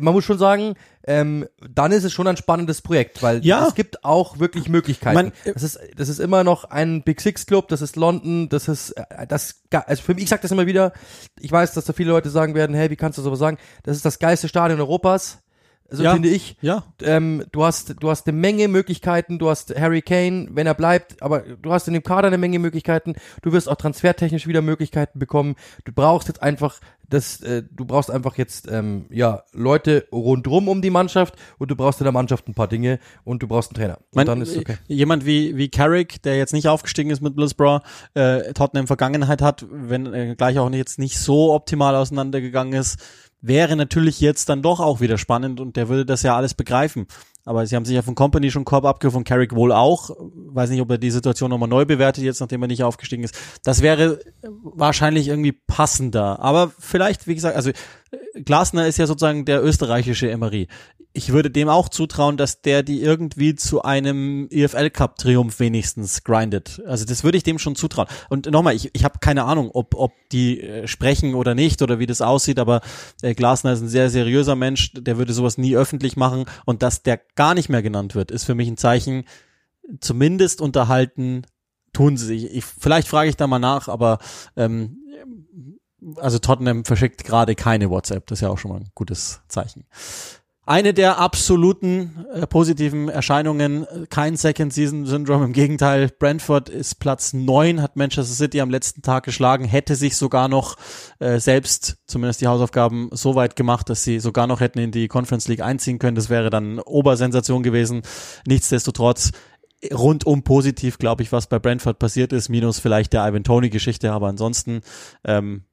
man 0.00 0.14
muss 0.14 0.24
schon 0.24 0.38
sagen, 0.38 0.74
ähm, 1.04 1.46
dann 1.68 1.90
ist 1.92 2.04
es 2.04 2.12
schon 2.12 2.26
ein 2.28 2.36
spannendes 2.36 2.80
Projekt, 2.80 3.22
weil 3.22 3.44
Ja. 3.44 3.66
es 3.66 3.74
gibt 3.74 4.04
auch 4.04 4.38
wirklich 4.38 4.68
Möglichkeiten. 4.68 5.14
Man- 5.16 5.32
das 5.52 5.62
ist, 5.64 5.80
das 5.96 6.08
ist 6.08 6.20
immer 6.20 6.44
noch 6.44 6.64
ein 6.64 7.02
Big 7.02 7.20
Six 7.20 7.44
Club, 7.46 7.68
das 7.68 7.82
ist 7.82 7.96
London, 7.96 8.48
das 8.48 8.68
ist, 8.68 8.92
äh, 8.92 9.26
das, 9.26 9.62
also 9.70 10.02
für 10.02 10.14
mich, 10.14 10.24
ich 10.24 10.30
sag 10.30 10.40
das 10.42 10.52
immer 10.52 10.66
wieder, 10.66 10.92
ich 11.40 11.50
weiß, 11.50 11.72
dass 11.74 11.84
da 11.86 11.92
viele 11.92 12.10
Leute 12.12 12.30
sagen 12.30 12.54
werden, 12.54 12.74
hey, 12.76 12.88
wie 12.88 12.96
kannst 12.96 13.18
du 13.18 13.22
sowas 13.22 13.40
sagen? 13.40 13.58
Das 13.82 13.96
ist 13.96 14.04
das 14.04 14.18
geilste 14.20 14.48
Stadion 14.48 14.80
Europas. 14.80 15.38
So 15.92 16.02
Ja. 16.02 16.14
finde 16.14 16.28
ich 16.28 16.56
Ja, 16.60 16.84
ähm, 17.02 17.44
du 17.52 17.64
hast 17.64 17.94
du 18.00 18.10
hast 18.10 18.26
eine 18.26 18.36
Menge 18.36 18.68
Möglichkeiten, 18.68 19.38
du 19.38 19.50
hast 19.50 19.78
Harry 19.78 20.02
Kane, 20.02 20.48
wenn 20.50 20.66
er 20.66 20.74
bleibt, 20.74 21.22
aber 21.22 21.40
du 21.40 21.72
hast 21.72 21.86
in 21.86 21.94
dem 21.94 22.02
Kader 22.02 22.28
eine 22.28 22.38
Menge 22.38 22.58
Möglichkeiten, 22.58 23.14
du 23.42 23.52
wirst 23.52 23.68
auch 23.68 23.76
transfertechnisch 23.76 24.46
wieder 24.46 24.62
Möglichkeiten 24.62 25.18
bekommen. 25.18 25.54
Du 25.84 25.92
brauchst 25.92 26.28
jetzt 26.28 26.42
einfach 26.42 26.80
das 27.12 27.42
äh, 27.42 27.62
du 27.70 27.84
brauchst 27.84 28.10
einfach 28.10 28.38
jetzt 28.38 28.70
ähm, 28.70 29.04
ja 29.10 29.42
Leute 29.52 30.06
rundrum 30.10 30.68
um 30.68 30.80
die 30.80 30.90
Mannschaft 30.90 31.34
und 31.58 31.70
du 31.70 31.76
brauchst 31.76 32.00
in 32.00 32.04
der 32.04 32.12
Mannschaft 32.12 32.48
ein 32.48 32.54
paar 32.54 32.68
Dinge 32.68 32.98
und 33.24 33.42
du 33.42 33.48
brauchst 33.48 33.70
einen 33.70 33.76
Trainer. 33.76 33.98
Und 33.98 34.16
Mein, 34.16 34.26
dann 34.26 34.40
ist 34.40 34.56
okay. 34.56 34.78
Jemand 34.88 35.26
wie, 35.26 35.56
wie 35.56 35.68
Carrick, 35.68 36.22
der 36.22 36.36
jetzt 36.38 36.52
nicht 36.52 36.68
aufgestiegen 36.68 37.10
ist 37.10 37.20
mit 37.20 37.36
Middlesbrough, 37.36 37.82
äh, 38.14 38.52
Tottenham 38.54 38.86
Vergangenheit 38.86 39.42
hat, 39.42 39.66
wenn 39.70 40.06
er 40.06 40.34
gleich 40.36 40.58
auch 40.58 40.70
jetzt 40.70 40.98
nicht 40.98 41.18
so 41.18 41.52
optimal 41.52 41.94
auseinandergegangen 41.96 42.72
ist, 42.72 42.98
wäre 43.42 43.76
natürlich 43.76 44.20
jetzt 44.20 44.48
dann 44.48 44.62
doch 44.62 44.80
auch 44.80 45.00
wieder 45.00 45.18
spannend 45.18 45.60
und 45.60 45.76
der 45.76 45.88
würde 45.88 46.06
das 46.06 46.22
ja 46.22 46.36
alles 46.36 46.54
begreifen. 46.54 47.06
Aber 47.44 47.66
sie 47.66 47.74
haben 47.74 47.84
sich 47.84 47.96
ja 47.96 48.02
von 48.02 48.14
Company 48.14 48.52
schon 48.52 48.64
Korb 48.64 48.84
abgeworfen, 48.84 49.18
von 49.18 49.24
Carrick 49.24 49.54
wohl 49.54 49.72
auch. 49.72 50.10
Weiß 50.20 50.70
nicht, 50.70 50.80
ob 50.80 50.90
er 50.90 50.98
die 50.98 51.10
Situation 51.10 51.50
nochmal 51.50 51.68
neu 51.68 51.84
bewertet, 51.84 52.22
jetzt 52.22 52.40
nachdem 52.40 52.62
er 52.62 52.68
nicht 52.68 52.84
aufgestiegen 52.84 53.24
ist. 53.24 53.36
Das 53.64 53.82
wäre 53.82 54.20
wahrscheinlich 54.62 55.26
irgendwie 55.26 55.52
passender. 55.52 56.38
Aber 56.38 56.70
vielleicht, 56.78 57.26
wie 57.26 57.34
gesagt, 57.34 57.56
also 57.56 57.70
äh, 57.70 58.42
Glasner 58.42 58.86
ist 58.86 58.98
ja 58.98 59.06
sozusagen 59.06 59.44
der 59.44 59.62
österreichische 59.62 60.30
Emery. 60.30 60.68
Ich 61.14 61.32
würde 61.32 61.50
dem 61.50 61.68
auch 61.68 61.88
zutrauen, 61.88 62.36
dass 62.36 62.62
der 62.62 62.82
die 62.82 63.02
irgendwie 63.02 63.54
zu 63.54 63.82
einem 63.82 64.48
EFL 64.50 64.90
Cup 64.90 65.16
Triumph 65.18 65.60
wenigstens 65.60 66.24
grindet. 66.24 66.82
Also 66.86 67.04
das 67.04 67.22
würde 67.22 67.36
ich 67.36 67.44
dem 67.44 67.58
schon 67.58 67.76
zutrauen. 67.76 68.08
Und 68.30 68.50
nochmal, 68.50 68.74
ich, 68.74 68.90
ich 68.94 69.04
habe 69.04 69.18
keine 69.20 69.44
Ahnung, 69.44 69.70
ob, 69.74 69.94
ob 69.94 70.12
die 70.30 70.60
äh, 70.60 70.86
sprechen 70.88 71.34
oder 71.34 71.54
nicht 71.54 71.82
oder 71.82 71.98
wie 71.98 72.06
das 72.06 72.22
aussieht, 72.22 72.58
aber 72.58 72.80
äh, 73.20 73.34
Glasner 73.34 73.72
ist 73.72 73.82
ein 73.82 73.88
sehr 73.88 74.08
seriöser 74.08 74.56
Mensch, 74.56 74.92
der 74.94 75.18
würde 75.18 75.32
sowas 75.32 75.58
nie 75.58 75.76
öffentlich 75.76 76.16
machen 76.16 76.46
und 76.64 76.82
dass 76.82 77.02
der 77.02 77.20
gar 77.34 77.54
nicht 77.54 77.68
mehr 77.68 77.82
genannt 77.82 78.14
wird, 78.14 78.30
ist 78.30 78.44
für 78.44 78.54
mich 78.54 78.68
ein 78.68 78.78
Zeichen, 78.78 79.24
zumindest 80.00 80.60
unterhalten 80.60 81.42
tun 81.92 82.16
sie 82.16 82.26
sich. 82.26 82.54
Ich, 82.54 82.64
vielleicht 82.64 83.08
frage 83.08 83.28
ich 83.28 83.36
da 83.36 83.46
mal 83.46 83.58
nach, 83.58 83.88
aber 83.88 84.18
ähm, 84.56 84.98
also 86.16 86.38
Tottenham 86.38 86.84
verschickt 86.84 87.24
gerade 87.24 87.54
keine 87.54 87.90
WhatsApp, 87.90 88.26
das 88.26 88.38
ist 88.38 88.42
ja 88.42 88.48
auch 88.48 88.58
schon 88.58 88.70
mal 88.70 88.80
ein 88.80 88.90
gutes 88.94 89.40
Zeichen. 89.48 89.84
Eine 90.64 90.94
der 90.94 91.18
absoluten 91.18 92.24
äh, 92.32 92.46
positiven 92.46 93.08
Erscheinungen, 93.08 93.84
äh, 93.84 94.06
kein 94.08 94.36
Second 94.36 94.72
Season 94.72 95.06
Syndrome, 95.06 95.46
im 95.46 95.52
Gegenteil, 95.52 96.08
Brentford 96.16 96.68
ist 96.68 97.00
Platz 97.00 97.32
neun, 97.32 97.82
hat 97.82 97.96
Manchester 97.96 98.32
City 98.32 98.60
am 98.60 98.70
letzten 98.70 99.02
Tag 99.02 99.24
geschlagen, 99.24 99.64
hätte 99.64 99.96
sich 99.96 100.16
sogar 100.16 100.46
noch 100.46 100.76
äh, 101.18 101.40
selbst 101.40 101.96
zumindest 102.06 102.42
die 102.42 102.46
Hausaufgaben 102.46 103.08
so 103.10 103.34
weit 103.34 103.56
gemacht, 103.56 103.90
dass 103.90 104.04
sie 104.04 104.20
sogar 104.20 104.46
noch 104.46 104.60
hätten 104.60 104.78
in 104.78 104.92
die 104.92 105.08
Conference 105.08 105.48
League 105.48 105.62
einziehen 105.62 105.98
können. 105.98 106.14
Das 106.14 106.30
wäre 106.30 106.48
dann 106.48 106.78
Obersensation 106.78 107.64
gewesen. 107.64 108.02
Nichtsdestotrotz 108.46 109.32
rundum 109.92 110.44
positiv, 110.44 110.98
glaube 110.98 111.24
ich, 111.24 111.32
was 111.32 111.48
bei 111.48 111.58
Brentford 111.58 111.98
passiert 111.98 112.32
ist, 112.32 112.48
minus 112.48 112.78
vielleicht 112.78 113.12
der 113.14 113.26
Ivan 113.26 113.42
Tony 113.42 113.68
Geschichte, 113.68 114.12
aber 114.12 114.28
ansonsten 114.28 114.82
ähm, 115.24 115.64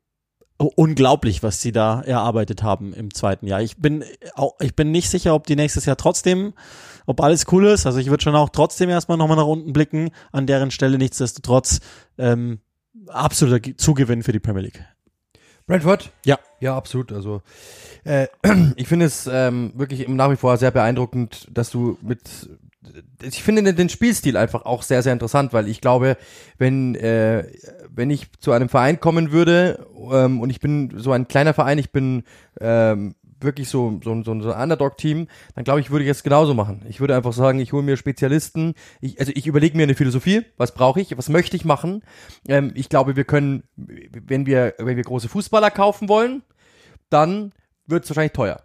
unglaublich, 0.67 1.41
was 1.41 1.61
sie 1.61 1.71
da 1.71 2.01
erarbeitet 2.01 2.63
haben 2.63 2.93
im 2.93 3.13
zweiten 3.13 3.47
Jahr. 3.47 3.61
Ich 3.61 3.77
bin 3.77 4.03
auch, 4.35 4.55
ich 4.59 4.75
bin 4.75 4.91
nicht 4.91 5.09
sicher, 5.09 5.33
ob 5.33 5.47
die 5.47 5.55
nächstes 5.55 5.85
Jahr 5.85 5.95
trotzdem, 5.97 6.53
ob 7.05 7.21
alles 7.21 7.45
cool 7.51 7.65
ist. 7.67 7.85
Also 7.85 7.99
ich 7.99 8.09
würde 8.09 8.23
schon 8.23 8.35
auch 8.35 8.49
trotzdem 8.49 8.89
erstmal 8.89 9.17
nochmal 9.17 9.37
nach 9.37 9.45
unten 9.45 9.71
blicken 9.73 10.11
an 10.31 10.47
deren 10.47 10.71
Stelle. 10.71 10.97
Nichtsdestotrotz 10.97 11.79
ähm, 12.17 12.59
absoluter 13.07 13.59
Ge- 13.59 13.77
Zugewinn 13.77 14.21
für 14.23 14.33
die 14.33 14.39
Premier 14.39 14.63
League. 14.63 14.83
Brentford? 15.65 16.11
Ja. 16.25 16.39
Ja, 16.59 16.75
absolut. 16.75 17.13
Also 17.13 17.41
äh, 18.03 18.27
ich 18.75 18.87
finde 18.87 19.05
es 19.05 19.29
ähm, 19.31 19.71
wirklich 19.75 20.07
nach 20.07 20.29
wie 20.31 20.35
vor 20.35 20.57
sehr 20.57 20.71
beeindruckend, 20.71 21.47
dass 21.51 21.69
du 21.69 21.97
mit 22.01 22.49
ich 23.21 23.43
finde 23.43 23.73
den 23.73 23.89
Spielstil 23.89 24.37
einfach 24.37 24.65
auch 24.65 24.83
sehr, 24.83 25.03
sehr 25.03 25.13
interessant, 25.13 25.51
weil 25.53 25.67
ich 25.67 25.81
glaube, 25.81 26.17
wenn, 26.57 26.95
äh, 26.95 27.45
wenn 27.93 28.09
ich 28.09 28.31
zu 28.39 28.51
einem 28.51 28.69
Verein 28.69 28.99
kommen 28.99 29.31
würde 29.31 29.87
ähm, 30.11 30.41
und 30.41 30.49
ich 30.49 30.59
bin 30.59 30.93
so 30.97 31.11
ein 31.11 31.27
kleiner 31.27 31.53
Verein, 31.53 31.77
ich 31.77 31.91
bin 31.91 32.23
ähm, 32.59 33.15
wirklich 33.41 33.69
so, 33.69 33.99
so, 34.03 34.21
so, 34.23 34.41
so 34.41 34.51
ein 34.51 34.63
Underdog-Team, 34.63 35.27
dann 35.55 35.63
glaube 35.63 35.79
ich, 35.79 35.91
würde 35.91 36.03
ich 36.03 36.11
es 36.11 36.23
genauso 36.23 36.53
machen. 36.53 36.85
Ich 36.89 36.99
würde 36.99 37.15
einfach 37.15 37.33
sagen, 37.33 37.59
ich 37.59 37.73
hole 37.73 37.83
mir 37.83 37.97
Spezialisten, 37.97 38.73
ich, 39.01 39.19
also 39.19 39.31
ich 39.35 39.47
überlege 39.47 39.77
mir 39.77 39.83
eine 39.83 39.95
Philosophie, 39.95 40.45
was 40.57 40.73
brauche 40.73 41.01
ich, 41.01 41.17
was 41.17 41.29
möchte 41.29 41.55
ich 41.55 41.65
machen. 41.65 42.03
Ähm, 42.47 42.71
ich 42.75 42.89
glaube, 42.89 43.15
wir 43.15 43.23
können, 43.23 43.63
wenn 43.75 44.45
wir, 44.45 44.75
wenn 44.77 44.97
wir 44.97 45.03
große 45.03 45.29
Fußballer 45.29 45.71
kaufen 45.71 46.09
wollen, 46.09 46.43
dann 47.09 47.53
wird 47.87 48.03
es 48.03 48.09
wahrscheinlich 48.09 48.33
teuer. 48.33 48.61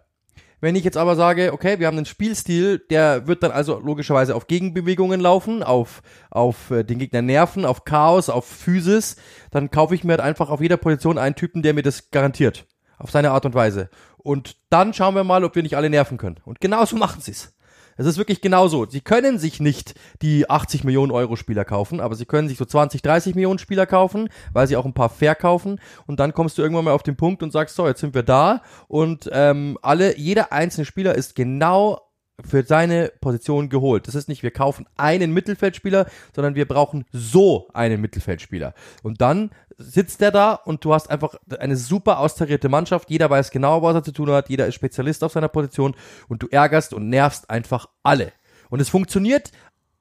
Wenn 0.65 0.75
ich 0.75 0.83
jetzt 0.83 0.97
aber 0.97 1.15
sage, 1.15 1.53
okay, 1.53 1.77
wir 1.77 1.85
haben 1.85 1.97
einen 1.97 2.07
Spielstil, 2.07 2.79
der 2.89 3.27
wird 3.27 3.43
dann 3.43 3.51
also 3.51 3.77
logischerweise 3.77 4.33
auf 4.33 4.47
Gegenbewegungen 4.47 5.19
laufen, 5.21 5.61
auf, 5.61 6.01
auf 6.31 6.71
äh, 6.71 6.83
den 6.83 6.97
Gegner 6.97 7.21
nerven, 7.21 7.65
auf 7.65 7.85
Chaos, 7.85 8.31
auf 8.31 8.47
Physis, 8.47 9.15
dann 9.51 9.69
kaufe 9.69 9.93
ich 9.93 10.03
mir 10.03 10.13
halt 10.13 10.21
einfach 10.21 10.49
auf 10.49 10.61
jeder 10.61 10.77
Position 10.77 11.19
einen 11.19 11.35
Typen, 11.35 11.61
der 11.61 11.75
mir 11.75 11.83
das 11.83 12.09
garantiert. 12.09 12.65
Auf 12.97 13.11
seine 13.11 13.29
Art 13.29 13.45
und 13.45 13.53
Weise. 13.53 13.91
Und 14.17 14.57
dann 14.71 14.91
schauen 14.95 15.13
wir 15.13 15.23
mal, 15.23 15.43
ob 15.43 15.53
wir 15.53 15.61
nicht 15.61 15.77
alle 15.77 15.91
nerven 15.91 16.17
können. 16.17 16.37
Und 16.45 16.59
genauso 16.61 16.95
machen 16.95 17.21
sie 17.21 17.33
es. 17.33 17.55
Es 17.97 18.05
ist 18.05 18.17
wirklich 18.17 18.41
genauso. 18.41 18.85
Sie 18.85 19.01
können 19.01 19.39
sich 19.39 19.59
nicht 19.59 19.95
die 20.21 20.49
80 20.49 20.83
Millionen 20.83 21.11
Euro 21.11 21.35
Spieler 21.35 21.63
kaufen, 21.63 21.99
aber 21.99 22.15
sie 22.15 22.25
können 22.25 22.49
sich 22.49 22.57
so 22.57 22.65
20, 22.65 23.01
30 23.01 23.35
Millionen 23.35 23.59
Spieler 23.59 23.85
kaufen, 23.85 24.29
weil 24.53 24.67
sie 24.67 24.75
auch 24.75 24.85
ein 24.85 24.93
paar 24.93 25.09
verkaufen. 25.09 25.79
Und 26.05 26.19
dann 26.19 26.33
kommst 26.33 26.57
du 26.57 26.61
irgendwann 26.61 26.85
mal 26.85 26.91
auf 26.91 27.03
den 27.03 27.15
Punkt 27.15 27.41
und 27.41 27.51
sagst, 27.51 27.75
so, 27.75 27.87
jetzt 27.87 28.01
sind 28.01 28.13
wir 28.13 28.23
da. 28.23 28.61
Und 28.87 29.29
ähm, 29.31 29.77
alle, 29.81 30.17
jeder 30.17 30.51
einzelne 30.51 30.85
Spieler 30.85 31.15
ist 31.15 31.35
genau 31.35 32.04
für 32.43 32.63
seine 32.63 33.11
Position 33.21 33.69
geholt. 33.69 34.07
Das 34.07 34.15
ist 34.15 34.27
nicht, 34.27 34.43
wir 34.43 34.51
kaufen 34.51 34.87
einen 34.97 35.31
Mittelfeldspieler, 35.31 36.07
sondern 36.35 36.55
wir 36.55 36.67
brauchen 36.67 37.05
so 37.11 37.69
einen 37.73 38.01
Mittelfeldspieler. 38.01 38.73
Und 39.03 39.21
dann 39.21 39.51
sitzt 39.77 40.21
der 40.21 40.31
da 40.31 40.53
und 40.53 40.83
du 40.83 40.93
hast 40.93 41.09
einfach 41.09 41.35
eine 41.59 41.77
super 41.77 42.19
austarierte 42.19 42.69
Mannschaft. 42.69 43.09
Jeder 43.09 43.29
weiß 43.29 43.51
genau, 43.51 43.81
was 43.81 43.95
er 43.95 44.03
zu 44.03 44.11
tun 44.11 44.29
hat. 44.31 44.49
Jeder 44.49 44.67
ist 44.67 44.75
Spezialist 44.75 45.23
auf 45.23 45.31
seiner 45.31 45.47
Position 45.47 45.95
und 46.27 46.43
du 46.43 46.47
ärgerst 46.47 46.93
und 46.93 47.09
nervst 47.09 47.49
einfach 47.49 47.87
alle. 48.03 48.31
Und 48.69 48.81
es 48.81 48.89
funktioniert 48.89 49.51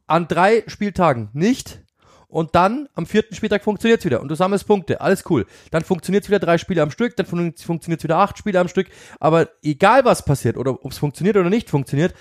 an 0.07 0.29
drei 0.29 0.65
Spieltagen 0.67 1.31
nicht. 1.33 1.84
Und 2.35 2.57
dann 2.57 2.89
am 2.95 3.07
vierten 3.07 3.37
Spieltag 3.37 3.63
funktioniert 3.63 4.01
es 4.01 4.07
wieder 4.07 4.21
und 4.21 4.27
du 4.27 4.35
sammelst 4.35 4.67
Punkte, 4.67 5.01
alles 5.01 5.23
cool. 5.31 5.47
Dann 5.71 5.85
funktioniert 5.85 6.25
es 6.25 6.31
wieder 6.31 6.41
drei 6.41 6.59
Spiele 6.59 6.83
am 6.83 6.91
Stück, 6.91 7.15
dann 7.15 7.27
fun 7.27 7.55
funktioniert 7.57 8.01
es 8.01 8.03
wieder 8.03 8.17
acht 8.17 8.37
Spiele 8.37 8.59
am 8.59 8.67
Stück. 8.67 8.89
Aber 9.21 9.51
egal 9.63 10.05
was 10.05 10.25
passiert 10.25 10.57
oder 10.57 10.73
ob 10.73 10.91
es 10.91 10.99
funktioniert 10.99 11.37
oder 11.37 11.49
nicht 11.49 11.71
funktioniert, 11.71 12.13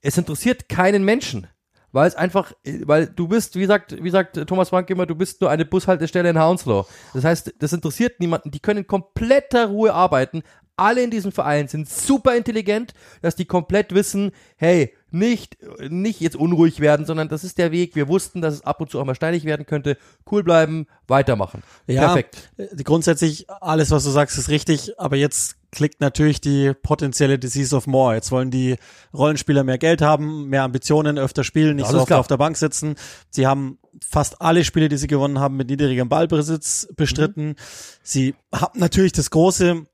es 0.00 0.16
interessiert 0.16 0.70
keinen 0.70 1.04
Menschen 1.04 1.48
weil 1.90 2.06
es 2.06 2.14
einfach, 2.14 2.52
weil 2.84 3.06
du 3.06 3.28
bist, 3.28 3.56
wie 3.56 3.64
sagt, 3.64 4.02
wie 4.02 4.10
sagt 4.10 4.46
Thomas 4.46 4.68
Frank 4.68 4.90
immer, 4.90 5.06
du 5.06 5.14
bist 5.14 5.40
nur 5.40 5.48
eine 5.48 5.64
Bushaltestelle 5.64 6.28
in 6.28 6.38
Hounslow. 6.38 6.86
Das 7.14 7.24
heißt, 7.24 7.54
das 7.58 7.72
interessiert 7.72 8.20
niemanden, 8.20 8.50
die 8.50 8.60
können 8.60 8.80
in 8.80 8.86
kompletter 8.86 9.68
Ruhe 9.68 9.94
arbeiten. 9.94 10.42
Alle 10.78 11.02
in 11.02 11.10
diesem 11.10 11.32
Verein 11.32 11.66
sind 11.68 11.88
super 11.88 12.36
intelligent, 12.36 12.94
dass 13.20 13.34
die 13.36 13.44
komplett 13.44 13.92
wissen, 13.92 14.30
hey, 14.56 14.94
nicht, 15.10 15.56
nicht 15.88 16.20
jetzt 16.20 16.36
unruhig 16.36 16.80
werden, 16.80 17.06
sondern 17.06 17.28
das 17.28 17.42
ist 17.42 17.58
der 17.58 17.72
Weg. 17.72 17.96
Wir 17.96 18.08
wussten, 18.08 18.42
dass 18.42 18.54
es 18.54 18.64
ab 18.64 18.80
und 18.80 18.90
zu 18.90 19.00
auch 19.00 19.04
mal 19.04 19.14
steinig 19.14 19.44
werden 19.44 19.66
könnte. 19.66 19.96
Cool 20.30 20.44
bleiben, 20.44 20.86
weitermachen. 21.06 21.62
Ja, 21.86 22.06
Perfekt. 22.06 22.50
Äh, 22.58 22.82
grundsätzlich 22.84 23.48
alles, 23.48 23.90
was 23.90 24.04
du 24.04 24.10
sagst, 24.10 24.38
ist 24.38 24.50
richtig, 24.50 24.98
aber 25.00 25.16
jetzt 25.16 25.56
klickt 25.70 26.00
natürlich 26.00 26.40
die 26.40 26.72
potenzielle 26.74 27.38
Disease 27.38 27.74
of 27.74 27.86
More. 27.86 28.14
Jetzt 28.14 28.30
wollen 28.30 28.50
die 28.50 28.76
Rollenspieler 29.12 29.64
mehr 29.64 29.78
Geld 29.78 30.00
haben, 30.00 30.48
mehr 30.48 30.62
Ambitionen, 30.62 31.18
öfter 31.18 31.44
spielen, 31.44 31.76
nicht 31.76 31.88
so 31.88 31.98
oft 31.98 32.06
klar. 32.06 32.20
auf 32.20 32.26
der 32.26 32.36
Bank 32.36 32.56
sitzen. 32.56 32.96
Sie 33.30 33.46
haben 33.46 33.78
fast 34.06 34.40
alle 34.40 34.64
Spiele, 34.64 34.88
die 34.88 34.96
sie 34.96 35.08
gewonnen 35.08 35.40
haben, 35.40 35.56
mit 35.56 35.68
niedrigem 35.68 36.08
Ballbesitz 36.08 36.88
bestritten. 36.96 37.48
Mhm. 37.48 37.56
Sie 38.02 38.34
haben 38.54 38.78
natürlich 38.78 39.12
das 39.12 39.30
große 39.30 39.84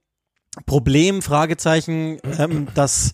Problem, 0.67 1.23
Fragezeichen, 1.23 2.19
ähm, 2.39 2.69
dass 2.75 3.13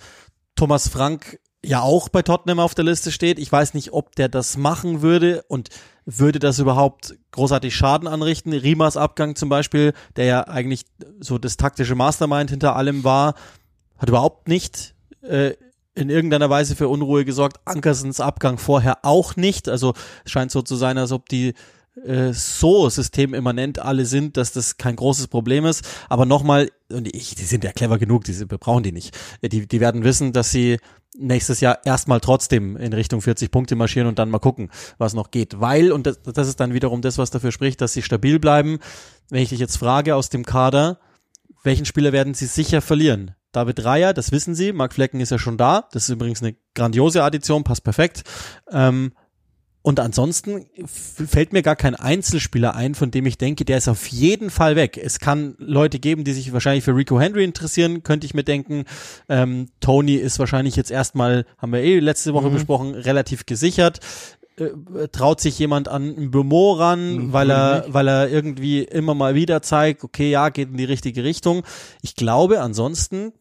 Thomas 0.57 0.89
Frank 0.89 1.39
ja 1.65 1.83
auch 1.83 2.09
bei 2.09 2.23
Tottenham 2.23 2.59
auf 2.59 2.75
der 2.75 2.85
Liste 2.85 3.13
steht. 3.13 3.39
Ich 3.39 3.51
weiß 3.51 3.75
nicht, 3.75 3.93
ob 3.93 4.15
der 4.17 4.29
das 4.29 4.57
machen 4.57 5.03
würde 5.03 5.43
und 5.49 5.69
würde 6.07 6.39
das 6.39 6.59
überhaupt 6.59 7.15
großartig 7.33 7.75
Schaden 7.75 8.09
anrichten. 8.09 8.53
Rimas 8.53 8.97
Abgang 8.97 9.37
zum 9.37 9.49
Beispiel, 9.49 9.93
der 10.17 10.25
ja 10.25 10.49
eigentlich 10.49 10.85
so 11.21 11.39
das 11.39 11.57
taktische 11.57 11.95
Mastermind 11.95 12.51
hinter 12.51 12.77
allem 12.77 13.05
war, 13.05 13.35
hat 13.99 14.09
überhaupt 14.09 14.49
nicht 14.49 14.95
äh, 15.23 15.53
in 15.95 16.09
irgendeiner 16.09 16.49
Weise 16.49 16.77
für 16.77 16.89
Unruhe 16.89 17.25
gesorgt. 17.25 17.59
Ankersens 17.67 18.21
Abgang 18.21 18.59
vorher 18.59 19.05
auch 19.05 19.37
nicht. 19.37 19.69
Also 19.69 19.95
es 20.25 20.31
scheint 20.31 20.51
so 20.51 20.63
zu 20.63 20.77
sein, 20.77 20.97
als 20.97 21.13
ob 21.13 21.29
die 21.29 21.55
äh, 21.97 22.33
so 22.33 22.89
systemimmanent 22.89 23.79
alle 23.79 24.07
sind, 24.07 24.37
dass 24.37 24.53
das 24.53 24.77
kein 24.77 24.97
großes 24.97 25.29
Problem 25.29 25.65
ist. 25.65 25.87
Aber 26.09 26.27
nochmal, 26.27 26.71
und 26.91 27.15
ich, 27.15 27.35
die 27.35 27.45
sind 27.45 27.65
ja 27.65 27.73
clever 27.73 27.99
genug, 27.99 28.25
die, 28.25 28.39
wir 28.39 28.59
brauchen 28.59 28.83
die 28.83 28.93
nicht. 28.93 29.17
Die, 29.43 29.67
die 29.67 29.81
werden 29.81 30.05
wissen, 30.05 30.33
dass 30.33 30.51
sie 30.51 30.79
nächstes 31.19 31.61
Jahr 31.61 31.79
erstmal 31.85 32.21
trotzdem 32.21 32.77
in 32.77 32.93
Richtung 32.93 33.21
40 33.21 33.51
Punkte 33.51 33.77
marschieren 33.77 34.09
und 34.09 34.19
dann 34.19 34.31
mal 34.31 34.39
gucken, 34.39 34.71
was 34.99 35.15
noch 35.15 35.31
geht. 35.31 35.61
Weil, 35.61 35.93
und 35.93 36.07
das, 36.07 36.23
das 36.23 36.49
ist 36.49 36.61
dann 36.61 36.73
wiederum 36.73 37.03
das, 37.03 37.19
was 37.19 37.31
dafür 37.31 37.53
spricht, 37.53 37.81
dass 37.81 37.93
sie 37.93 38.03
stabil 38.03 38.39
bleiben. 38.39 38.79
Wenn 39.29 39.43
ich 39.43 39.49
dich 39.51 39.59
jetzt 39.61 39.77
frage 39.77 40.15
aus 40.15 40.29
dem 40.29 40.45
Kader, 40.45 41.01
welchen 41.63 41.85
Spieler 41.85 42.13
werden 42.13 42.35
sie 42.35 42.47
sicher 42.47 42.81
verlieren? 42.81 43.33
David 43.53 43.85
Reier, 43.85 44.15
das 44.15 44.31
wissen 44.31 44.55
sie. 44.55 44.73
Mark 44.73 44.95
Flecken 44.95 45.21
ist 45.21 45.31
ja 45.31 45.39
schon 45.39 45.59
da. 45.59 45.89
Das 45.93 46.05
ist 46.05 46.11
übrigens 46.11 46.43
eine 46.43 46.55
grandiose 46.75 47.25
Addition, 47.25 47.65
passt 47.65 47.83
perfekt. 47.83 48.23
Ähm, 48.71 49.13
und 49.83 49.99
ansonsten 49.99 50.67
fällt 50.85 51.55
mir 51.55 51.63
gar 51.63 51.77
kein 51.77 51.95
Einzelspieler 51.95 52.75
ein, 52.75 52.95
von 52.95 53.11
dem 53.11 53.25
ich 53.25 53.39
denke, 53.39 53.65
der 53.65 53.79
ist 53.79 53.89
auf 53.89 54.09
jeden 54.09 54.51
Fall 54.51 54.77
weg. 54.77 55.01
Es 55.03 55.21
kann 55.21 55.55
Leute 55.59 55.99
geben, 55.99 56.25
die 56.25 56.33
sich 56.33 56.53
wahrscheinlich 56.53 56.85
für 56.85 56.95
Rico 56.95 57.19
Henry 57.19 57.45
interessieren, 57.45 58.03
könnte 58.03 58.27
ich 58.27 58.35
mir 58.35 58.45
denken. 58.45 58.85
Ähm, 59.31 59.69
Tony 59.81 60.17
ist 60.17 60.39
wahrscheinlich 60.39 60.77
jetzt 60.77 60.91
erstmal, 60.91 61.47
haben 61.57 61.73
wir 61.73 61.81
eh 61.81 61.99
letzte 61.99 62.35
Woche 62.35 62.51
mhm. 62.51 62.55
besprochen, 62.55 62.95
relativ 62.95 63.47
gesichert. 63.47 64.01
Äh, 64.57 65.09
traut 65.13 65.41
sich 65.41 65.59
jemand 65.59 65.89
an 65.89 66.15
ein 66.15 66.31
Bümo 66.31 66.73
ran, 66.73 67.15
mhm. 67.15 67.33
weil 67.33 67.51
er, 67.51 67.87
weil 67.89 68.07
er 68.07 68.29
irgendwie 68.29 68.83
immer 68.83 69.15
mal 69.15 69.35
wieder 69.35 69.63
zeigt, 69.63 70.05
okay, 70.05 70.31
ja, 70.31 70.51
geht 70.51 70.69
in 70.69 70.77
die 70.77 70.85
richtige 70.85 71.25
Richtung. 71.25 71.65
Ich 72.03 72.15
glaube, 72.17 72.61
ansonsten 72.61 73.33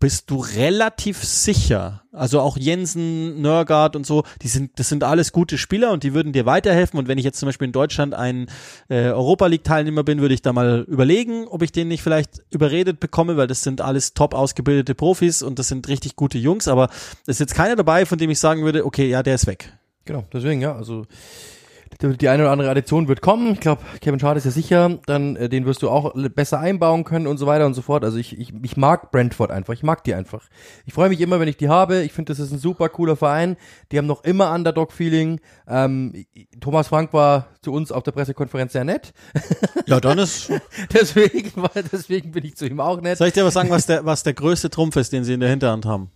bist 0.00 0.30
du 0.30 0.38
relativ 0.38 1.24
sicher. 1.24 2.02
Also 2.12 2.40
auch 2.40 2.56
Jensen, 2.56 3.40
Nörgard 3.40 3.96
und 3.96 4.06
so, 4.06 4.24
die 4.42 4.48
sind, 4.48 4.78
das 4.78 4.88
sind 4.88 5.04
alles 5.04 5.32
gute 5.32 5.58
Spieler 5.58 5.92
und 5.92 6.02
die 6.02 6.14
würden 6.14 6.32
dir 6.32 6.46
weiterhelfen. 6.46 6.98
Und 6.98 7.08
wenn 7.08 7.18
ich 7.18 7.24
jetzt 7.24 7.38
zum 7.38 7.46
Beispiel 7.46 7.66
in 7.66 7.72
Deutschland 7.72 8.14
ein 8.14 8.46
äh, 8.88 9.08
Europa 9.08 9.46
League 9.46 9.64
Teilnehmer 9.64 10.04
bin, 10.04 10.20
würde 10.20 10.34
ich 10.34 10.42
da 10.42 10.52
mal 10.52 10.84
überlegen, 10.88 11.46
ob 11.48 11.62
ich 11.62 11.72
den 11.72 11.88
nicht 11.88 12.02
vielleicht 12.02 12.42
überredet 12.50 13.00
bekomme, 13.00 13.36
weil 13.36 13.46
das 13.46 13.62
sind 13.62 13.80
alles 13.80 14.14
top 14.14 14.34
ausgebildete 14.34 14.94
Profis 14.94 15.42
und 15.42 15.58
das 15.58 15.68
sind 15.68 15.88
richtig 15.88 16.16
gute 16.16 16.38
Jungs. 16.38 16.68
Aber 16.68 16.88
es 17.22 17.28
ist 17.28 17.40
jetzt 17.40 17.54
keiner 17.54 17.76
dabei, 17.76 18.06
von 18.06 18.18
dem 18.18 18.30
ich 18.30 18.38
sagen 18.38 18.64
würde, 18.64 18.84
okay, 18.84 19.08
ja, 19.08 19.22
der 19.22 19.34
ist 19.34 19.46
weg. 19.46 19.72
Genau, 20.04 20.24
deswegen, 20.32 20.60
ja, 20.60 20.74
also 20.74 21.06
die 22.00 22.28
eine 22.28 22.44
oder 22.44 22.52
andere 22.52 22.70
Addition 22.70 23.08
wird 23.08 23.20
kommen. 23.20 23.52
Ich 23.52 23.60
glaube, 23.60 23.82
Kevin 24.00 24.20
Schade 24.20 24.38
ist 24.38 24.44
ja 24.44 24.52
sicher. 24.52 24.98
Dann 25.06 25.34
äh, 25.34 25.48
den 25.48 25.66
wirst 25.66 25.82
du 25.82 25.90
auch 25.90 26.14
besser 26.34 26.60
einbauen 26.60 27.02
können 27.04 27.26
und 27.26 27.38
so 27.38 27.46
weiter 27.46 27.66
und 27.66 27.74
so 27.74 27.82
fort. 27.82 28.04
Also 28.04 28.18
ich, 28.18 28.38
ich, 28.38 28.52
ich 28.62 28.76
mag 28.76 29.10
Brentford 29.10 29.50
einfach. 29.50 29.74
Ich 29.74 29.82
mag 29.82 30.04
die 30.04 30.14
einfach. 30.14 30.46
Ich 30.86 30.94
freue 30.94 31.08
mich 31.08 31.20
immer, 31.20 31.40
wenn 31.40 31.48
ich 31.48 31.56
die 31.56 31.68
habe. 31.68 32.02
Ich 32.02 32.12
finde, 32.12 32.32
das 32.32 32.38
ist 32.38 32.52
ein 32.52 32.58
super 32.58 32.88
cooler 32.88 33.16
Verein. 33.16 33.56
Die 33.90 33.98
haben 33.98 34.06
noch 34.06 34.22
immer 34.22 34.52
Underdog-Feeling. 34.52 35.40
Ähm, 35.66 36.24
Thomas 36.60 36.88
Frank 36.88 37.12
war 37.12 37.48
zu 37.62 37.72
uns 37.72 37.90
auf 37.90 38.04
der 38.04 38.12
Pressekonferenz 38.12 38.72
sehr 38.72 38.84
nett. 38.84 39.12
Ja, 39.86 40.00
dann 40.00 40.18
ist. 40.18 40.52
deswegen, 40.92 41.50
deswegen 41.92 42.30
bin 42.30 42.44
ich 42.44 42.56
zu 42.56 42.66
ihm 42.66 42.78
auch 42.78 43.00
nett. 43.00 43.18
Soll 43.18 43.28
ich 43.28 43.34
dir 43.34 43.44
was 43.44 43.54
sagen, 43.54 43.70
was 43.70 43.86
der, 43.86 44.04
was 44.04 44.22
der 44.22 44.34
größte 44.34 44.70
Trumpf 44.70 44.94
ist, 44.96 45.12
den 45.12 45.24
sie 45.24 45.32
in 45.32 45.40
der 45.40 45.50
Hinterhand 45.50 45.84
haben? 45.84 46.10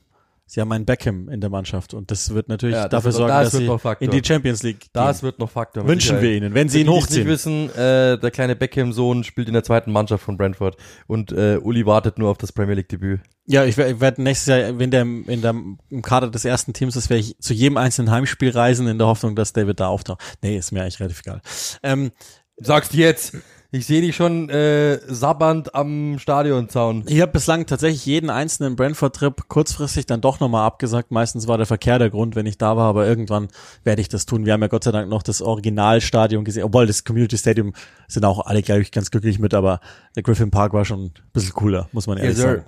Sie 0.53 0.61
haben 0.61 0.71
einen 0.71 0.85
Beckham 0.85 1.31
in 1.31 1.41
der 1.41 1.49
Mannschaft 1.49 1.95
und 1.95 2.11
das 2.11 2.35
wird 2.35 2.51
natürlich 2.51 2.75
ja, 2.77 2.83
das 2.87 2.91
dafür 2.91 3.05
wird, 3.05 3.15
sorgen, 3.15 3.33
das 3.33 3.53
dass 3.53 3.99
sie 3.99 4.05
in 4.05 4.11
die 4.11 4.23
Champions 4.23 4.63
League 4.63 4.85
Das 4.93 5.21
gehen. 5.21 5.25
wird 5.25 5.39
noch 5.39 5.49
Faktor. 5.49 5.89
Wünschen 5.89 6.21
wir 6.21 6.31
ihnen, 6.31 6.53
wenn 6.53 6.69
sie 6.69 6.83
ihn 6.83 6.91
hochziehen. 6.91 7.23
Sie 7.23 7.27
wissen, 7.27 7.71
äh, 7.71 8.19
der 8.19 8.31
kleine 8.31 8.55
Beckham-Sohn 8.55 9.25
spielt 9.25 9.49
in 9.49 9.55
der 9.55 9.65
zweiten 9.65 9.91
Mannschaft 9.93 10.23
von 10.23 10.37
Brentford 10.37 10.77
und 11.07 11.33
äh, 11.33 11.57
Uli 11.57 11.87
wartet 11.87 12.19
nur 12.19 12.29
auf 12.29 12.37
das 12.37 12.53
Premier 12.53 12.75
League-Debüt. 12.75 13.21
Ja, 13.47 13.65
ich 13.65 13.79
werde 13.79 14.23
nächstes 14.23 14.49
Jahr, 14.49 14.79
wenn 14.79 14.91
der 14.91 15.01
in 15.05 15.41
der, 15.41 15.55
im 15.89 16.03
Kader 16.03 16.31
des 16.31 16.45
ersten 16.45 16.75
Teams 16.75 16.97
ist, 16.97 17.09
werde 17.09 17.21
ich 17.21 17.39
zu 17.39 17.55
jedem 17.55 17.79
einzelnen 17.79 18.11
Heimspiel 18.11 18.51
reisen 18.51 18.87
in 18.89 18.99
der 18.99 19.07
Hoffnung, 19.07 19.35
dass 19.35 19.55
David 19.55 19.81
da 19.81 19.87
auftaucht. 19.89 20.21
Nee, 20.43 20.59
ist 20.59 20.71
mir 20.71 20.83
eigentlich 20.83 21.01
relativ 21.01 21.21
egal. 21.21 21.41
Ähm, 21.83 22.13
Sagst 22.59 22.93
jetzt. 22.93 23.39
Ich 23.75 23.87
sehe 23.87 24.03
dich 24.03 24.15
schon 24.15 24.51
äh, 24.51 24.99
sabbernd 25.09 25.75
am 25.75 26.19
Stadionzaun. 26.19 27.05
Ich 27.07 27.23
habe 27.23 27.33
bislang 27.33 27.65
tatsächlich 27.65 28.05
jeden 28.05 28.29
einzelnen 28.29 28.77
Brentford-Trip 28.77 29.49
kurzfristig 29.49 30.05
dann 30.05 30.21
doch 30.21 30.41
nochmal 30.41 30.67
abgesagt. 30.67 31.11
Meistens 31.11 31.49
war 31.49 31.57
der 31.57 31.65
Verkehr 31.65 31.99
der 31.99 32.11
Grund, 32.11 32.37
wenn 32.37 32.45
ich 32.45 32.59
da 32.59 32.77
war, 32.77 32.85
aber 32.85 33.07
irgendwann 33.07 33.49
werde 33.83 34.03
ich 34.03 34.11
das 34.11 34.27
tun. 34.27 34.45
Wir 34.45 34.53
haben 34.53 34.61
ja 34.61 34.69
Gott 34.69 34.85
sei 34.85 34.91
Dank 34.91 35.09
noch 35.09 35.23
das 35.23 35.41
Originalstadion 35.41 36.45
gesehen, 36.45 36.65
obwohl 36.65 36.87
das 36.87 37.03
Community 37.05 37.39
Stadium 37.39 37.73
sind 38.09 38.27
auch 38.27 38.45
alle, 38.45 38.61
glaube 38.61 38.83
ich, 38.83 38.93
ganz 38.93 39.11
glücklich 39.11 39.39
mit, 39.39 39.55
aber 39.55 39.81
der 40.17 40.23
Griffin 40.23 40.51
Park 40.51 40.75
war 40.75 40.85
schon 40.85 41.05
ein 41.07 41.13
bisschen 41.33 41.55
cooler, 41.55 41.89
muss 41.93 42.07
man 42.07 42.19
ehrlich 42.19 42.37
yes, 42.37 42.45
sagen. 42.45 42.65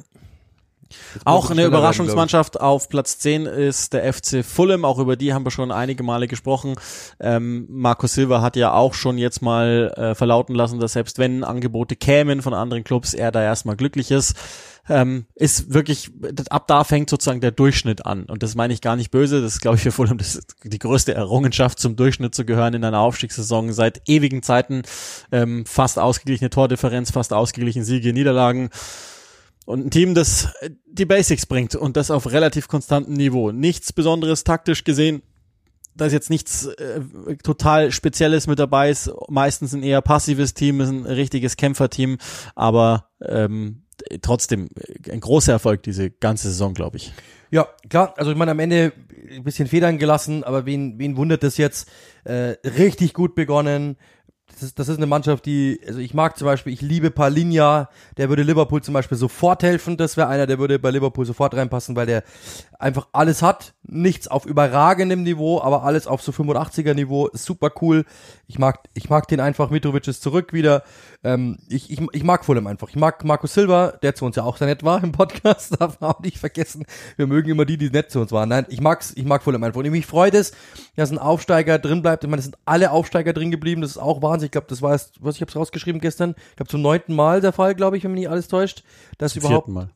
Auch 1.24 1.51
eine 1.51 1.64
Überraschungsmannschaft 1.64 2.61
auf 2.61 2.89
Platz 2.89 3.18
10 3.18 3.47
ist 3.47 3.93
der 3.93 4.12
FC 4.12 4.45
Fulham. 4.45 4.85
Auch 4.85 4.99
über 4.99 5.16
die 5.16 5.32
haben 5.32 5.45
wir 5.45 5.51
schon 5.51 5.72
einige 5.72 6.03
Male 6.03 6.28
gesprochen. 6.28 6.74
Ähm, 7.20 7.66
Marco 7.68 8.07
Silva 8.07 8.41
hat 8.41 8.57
ja 8.57 8.72
auch 8.72 8.95
schon 8.95 9.18
jetzt 9.18 9.43
mal 9.43 9.93
äh, 9.97 10.14
verlauten 10.14 10.55
lassen, 10.55 10.80
dass 10.80 10.95
selbst 10.95 11.18
wenn 11.18 11.45
Angebote 11.45 11.97
kämen 11.97 12.43
von 12.43 12.55
anderen 12.55 12.85
Clubs, 12.85 13.14
er 13.14 13.32
da 13.32 13.43
erstmal 13.43 13.76
glücklich 13.76 14.11
ist. 14.11 14.35
Ähm, 14.87 15.24
ist 15.35 15.72
wirklich, 15.72 16.11
ab 16.51 16.66
da 16.66 16.85
fängt 16.85 17.09
sozusagen 17.09 17.41
der 17.41 17.53
Durchschnitt 17.53 18.05
an. 18.05 18.24
Und 18.24 18.43
das 18.43 18.55
meine 18.55 18.74
ich 18.74 18.82
gar 18.82 18.97
nicht 18.97 19.11
böse. 19.11 19.41
Das 19.41 19.55
ist, 19.55 19.61
glaube 19.61 19.78
ich, 19.78 19.82
für 19.82 19.93
Fulham 19.93 20.18
das 20.18 20.41
die 20.62 20.78
größte 20.78 21.14
Errungenschaft, 21.14 21.78
zum 21.78 21.97
Durchschnitt 21.97 22.35
zu 22.35 22.45
gehören 22.45 22.74
in 22.74 22.85
einer 22.85 23.01
Aufstiegssaison 23.01 23.72
seit 23.72 24.03
ewigen 24.09 24.43
Zeiten. 24.43 24.82
Ähm, 25.32 25.64
fast 25.64 25.99
ausgeglichene 25.99 26.51
Tordifferenz, 26.51 27.11
fast 27.11 27.32
ausgeglichene 27.32 27.85
Siege, 27.85 28.12
Niederlagen. 28.12 28.68
Und 29.64 29.86
ein 29.86 29.90
Team, 29.90 30.14
das 30.14 30.48
die 30.86 31.06
Basics 31.06 31.46
bringt 31.46 31.74
und 31.74 31.96
das 31.96 32.10
auf 32.10 32.30
relativ 32.30 32.68
konstantem 32.68 33.14
Niveau. 33.14 33.50
Nichts 33.50 33.92
Besonderes 33.92 34.44
taktisch 34.44 34.84
gesehen. 34.84 35.22
Da 35.96 36.06
ist 36.06 36.12
jetzt 36.12 36.30
nichts 36.30 36.66
äh, 36.66 37.00
total 37.42 37.92
Spezielles 37.92 38.46
mit 38.46 38.58
dabei. 38.58 38.90
Ist 38.90 39.10
meistens 39.28 39.72
ein 39.74 39.82
eher 39.82 40.02
passives 40.02 40.54
Team, 40.54 40.80
ist 40.80 40.88
ein 40.88 41.06
richtiges 41.06 41.56
Kämpferteam, 41.56 42.18
aber 42.54 43.10
ähm, 43.24 43.84
trotzdem 44.20 44.68
ein 45.10 45.20
großer 45.20 45.52
Erfolg 45.52 45.82
diese 45.84 46.10
ganze 46.10 46.48
Saison, 46.48 46.74
glaube 46.74 46.96
ich. 46.96 47.12
Ja, 47.50 47.68
klar. 47.88 48.14
Also 48.16 48.32
ich 48.32 48.36
meine, 48.36 48.50
am 48.50 48.58
Ende 48.58 48.92
ein 49.30 49.44
bisschen 49.44 49.68
Federn 49.68 49.98
gelassen, 49.98 50.42
aber 50.42 50.66
wen, 50.66 50.98
wen 50.98 51.16
wundert 51.16 51.42
das 51.42 51.56
jetzt? 51.56 51.88
Äh, 52.24 52.56
richtig 52.64 53.14
gut 53.14 53.34
begonnen 53.36 53.96
das 54.55 54.62
ist, 54.62 54.78
das 54.78 54.88
ist 54.88 54.96
eine 54.96 55.07
Mannschaft, 55.07 55.46
die, 55.46 55.80
also 55.86 55.98
ich 55.98 56.14
mag 56.14 56.38
zum 56.38 56.46
Beispiel, 56.46 56.72
ich 56.72 56.80
liebe 56.80 57.11
Palinja, 57.11 57.88
der 58.16 58.28
würde 58.28 58.42
Liverpool 58.42 58.82
zum 58.82 58.94
Beispiel 58.94 59.18
sofort 59.18 59.62
helfen, 59.62 59.96
das 59.96 60.16
wäre 60.16 60.28
einer, 60.28 60.46
der 60.46 60.59
würde 60.59 60.78
bei 60.78 60.90
Liverpool 60.90 61.26
sofort 61.26 61.55
reinpassen, 61.55 61.96
weil 61.96 62.07
der 62.07 62.22
einfach 62.78 63.09
alles 63.12 63.42
hat, 63.42 63.74
nichts 63.82 64.28
auf 64.28 64.46
überragendem 64.46 65.22
Niveau, 65.22 65.61
aber 65.61 65.82
alles 65.82 66.07
auf 66.07 66.22
so 66.22 66.32
85er 66.32 66.94
Niveau, 66.94 67.30
super 67.32 67.70
cool. 67.80 68.05
Ich 68.46 68.59
mag, 68.59 68.80
ich 68.94 69.11
mag 69.11 69.26
den 69.28 69.40
einfach, 69.40 69.70
Mitrovic 69.70 70.07
ist 70.07 70.22
zurück 70.22 70.52
wieder. 70.52 70.82
Ähm, 71.24 71.56
ich, 71.68 71.90
ich, 71.90 71.98
ich 72.12 72.22
mag 72.22 72.44
Fulham 72.44 72.66
einfach. 72.66 72.90
Ich 72.90 72.96
mag 72.96 73.24
Marco 73.24 73.46
Silva, 73.46 73.92
der 74.02 74.14
zu 74.14 74.26
uns 74.26 74.36
ja 74.36 74.44
auch 74.44 74.58
sehr 74.58 74.66
nett 74.66 74.84
war 74.84 75.02
im 75.02 75.10
Podcast, 75.12 75.74
darf 75.80 75.98
man 76.00 76.10
auch 76.10 76.20
nicht 76.20 76.36
vergessen. 76.36 76.84
Wir 77.16 77.26
mögen 77.26 77.50
immer 77.50 77.64
die, 77.64 77.78
die 77.78 77.88
nett 77.88 78.10
zu 78.10 78.20
uns 78.20 78.30
waren. 78.30 78.50
Nein, 78.50 78.66
ich 78.68 78.82
mag's, 78.82 79.14
ich 79.16 79.24
mag 79.24 79.42
Fulham 79.42 79.64
einfach. 79.64 79.80
Und 79.80 79.90
mich 79.90 80.06
freut 80.06 80.34
es, 80.34 80.52
dass 80.96 81.10
ein 81.10 81.18
Aufsteiger 81.18 81.78
drin 81.78 82.02
bleibt. 82.02 82.24
Ich 82.24 82.30
meine, 82.30 82.40
es 82.40 82.44
sind 82.44 82.58
alle 82.66 82.90
Aufsteiger 82.90 83.32
drin 83.32 83.50
geblieben, 83.50 83.80
das 83.80 83.92
ist 83.92 83.98
auch 83.98 84.20
Wahnsinn. 84.20 84.46
Ich 84.46 84.52
glaube, 84.52 84.66
das 84.68 84.82
war 84.82 84.92
jetzt, 84.92 85.14
was 85.20 85.36
ich 85.36 85.40
hab's 85.40 85.56
rausgeschrieben 85.56 86.00
gestern, 86.00 86.34
ich 86.50 86.56
glaube 86.56 86.70
zum 86.70 86.82
neunten 86.82 87.14
Mal 87.14 87.40
der 87.40 87.52
Fall, 87.52 87.74
glaube 87.74 87.96
ich, 87.96 88.04
wenn 88.04 88.12
mich 88.12 88.20
nicht 88.20 88.30
alles 88.30 88.48
täuscht. 88.48 88.84
Dass 89.16 89.32
zum 89.32 89.40
überhaupt, 89.40 89.68
Mal. 89.68 89.88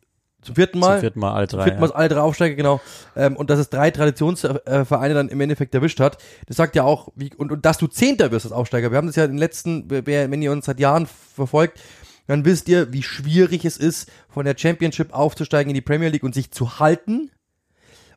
Zum 0.42 0.54
vierten 0.54 0.78
Mal? 0.78 0.96
Zum 0.96 1.00
vierten 1.00 1.20
Mal 1.20 1.32
alle 1.32 1.46
drei. 1.46 1.56
Zum 1.56 1.62
vierten 1.64 1.80
Mal 1.80 1.88
ja. 1.88 1.94
alle 1.94 2.08
drei 2.08 2.20
Aufsteiger, 2.20 2.54
genau. 2.54 2.80
Ähm, 3.16 3.36
und 3.36 3.50
dass 3.50 3.58
es 3.58 3.70
drei 3.70 3.90
Traditionsvereine 3.90 5.14
dann 5.14 5.28
im 5.28 5.40
Endeffekt 5.40 5.74
erwischt 5.74 6.00
hat. 6.00 6.18
Das 6.46 6.56
sagt 6.56 6.76
ja 6.76 6.84
auch, 6.84 7.08
wie, 7.16 7.34
und, 7.34 7.50
und 7.50 7.66
dass 7.66 7.78
du 7.78 7.88
Zehnter 7.88 8.30
wirst 8.30 8.46
als 8.46 8.52
Aufsteiger. 8.52 8.90
Wir 8.90 8.98
haben 8.98 9.08
das 9.08 9.16
ja 9.16 9.24
in 9.24 9.32
den 9.32 9.38
letzten, 9.38 9.90
wenn 9.90 10.42
ihr 10.42 10.52
uns 10.52 10.66
seit 10.66 10.78
Jahren 10.78 11.06
verfolgt, 11.06 11.80
dann 12.28 12.44
wisst 12.44 12.68
ihr, 12.68 12.92
wie 12.92 13.02
schwierig 13.02 13.64
es 13.64 13.76
ist, 13.78 14.10
von 14.28 14.44
der 14.44 14.56
Championship 14.56 15.12
aufzusteigen 15.12 15.70
in 15.70 15.74
die 15.74 15.80
Premier 15.80 16.10
League 16.10 16.22
und 16.22 16.34
sich 16.34 16.52
zu 16.52 16.78
halten. 16.78 17.30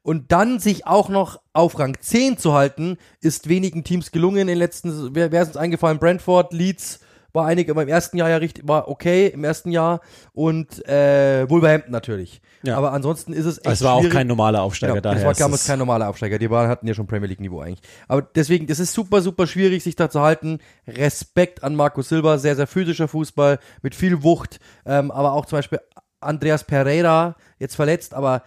Und 0.04 0.32
dann 0.32 0.60
sich 0.60 0.88
auch 0.88 1.10
noch 1.10 1.40
auf 1.54 1.78
Rang 1.80 1.96
10 2.00 2.38
zu 2.38 2.54
halten, 2.54 2.98
ist 3.22 3.50
wenigen 3.50 3.84
Teams 3.84 4.12
gelungen 4.12 4.40
in 4.40 4.48
den 4.48 4.58
letzten, 4.58 5.16
wer, 5.16 5.32
wer 5.32 5.44
ist 5.44 5.50
uns 5.50 5.58
eingefallen? 5.58 6.00
Brentford, 6.00 6.54
Leeds, 6.54 7.00
war 7.34 7.46
einige, 7.46 7.72
im 7.72 7.88
ersten 7.88 8.18
Jahr 8.18 8.30
ja 8.30 8.38
richtig, 8.38 8.68
war 8.68 8.88
okay 8.88 9.28
im 9.28 9.44
ersten 9.44 9.72
Jahr 9.72 10.02
und 10.34 10.86
äh, 10.88 11.50
Wolverhampton 11.50 11.92
natürlich. 11.92 12.42
Ja. 12.64 12.78
Aber 12.78 12.94
ansonsten 12.94 13.34
ist 13.34 13.46
es 13.46 13.58
echt 13.58 13.68
Es 13.68 13.84
war 13.84 13.98
schwierig. 13.98 14.12
auch 14.12 14.16
kein 14.16 14.28
normaler 14.28 14.62
Aufsteiger 14.62 14.96
ja, 14.96 15.02
daher. 15.02 15.20
Es 15.20 15.26
war 15.26 15.34
damals 15.34 15.66
kein 15.66 15.80
normaler 15.80 16.10
Aufsteiger. 16.10 16.38
Die 16.38 16.50
waren, 16.50 16.68
hatten 16.68 16.88
ja 16.88 16.94
schon 16.94 17.08
Premier 17.08 17.28
League 17.28 17.40
Niveau 17.40 17.60
eigentlich. 17.62 17.82
Aber 18.08 18.22
deswegen, 18.22 18.68
das 18.68 18.80
ist 18.80 18.94
super, 18.94 19.22
super 19.22 19.48
schwierig, 19.48 19.84
sich 19.84 19.96
da 19.96 20.10
zu 20.10 20.22
halten. 20.22 20.60
Respekt 20.88 21.64
an 21.64 21.76
Marco 21.76 22.02
Silva, 22.02 22.38
sehr, 22.38 22.56
sehr 22.56 22.68
physischer 22.68 23.08
Fußball 23.08 23.60
mit 23.82 23.96
viel 23.96 24.24
Wucht. 24.24 24.60
Ähm, 24.86 25.12
aber 25.12 25.34
auch 25.34 25.46
zum 25.46 25.58
Beispiel 25.58 25.80
Andreas 26.20 26.64
Pereira, 26.64 27.36
jetzt 27.58 27.76
verletzt, 27.76 28.14
aber 28.14 28.44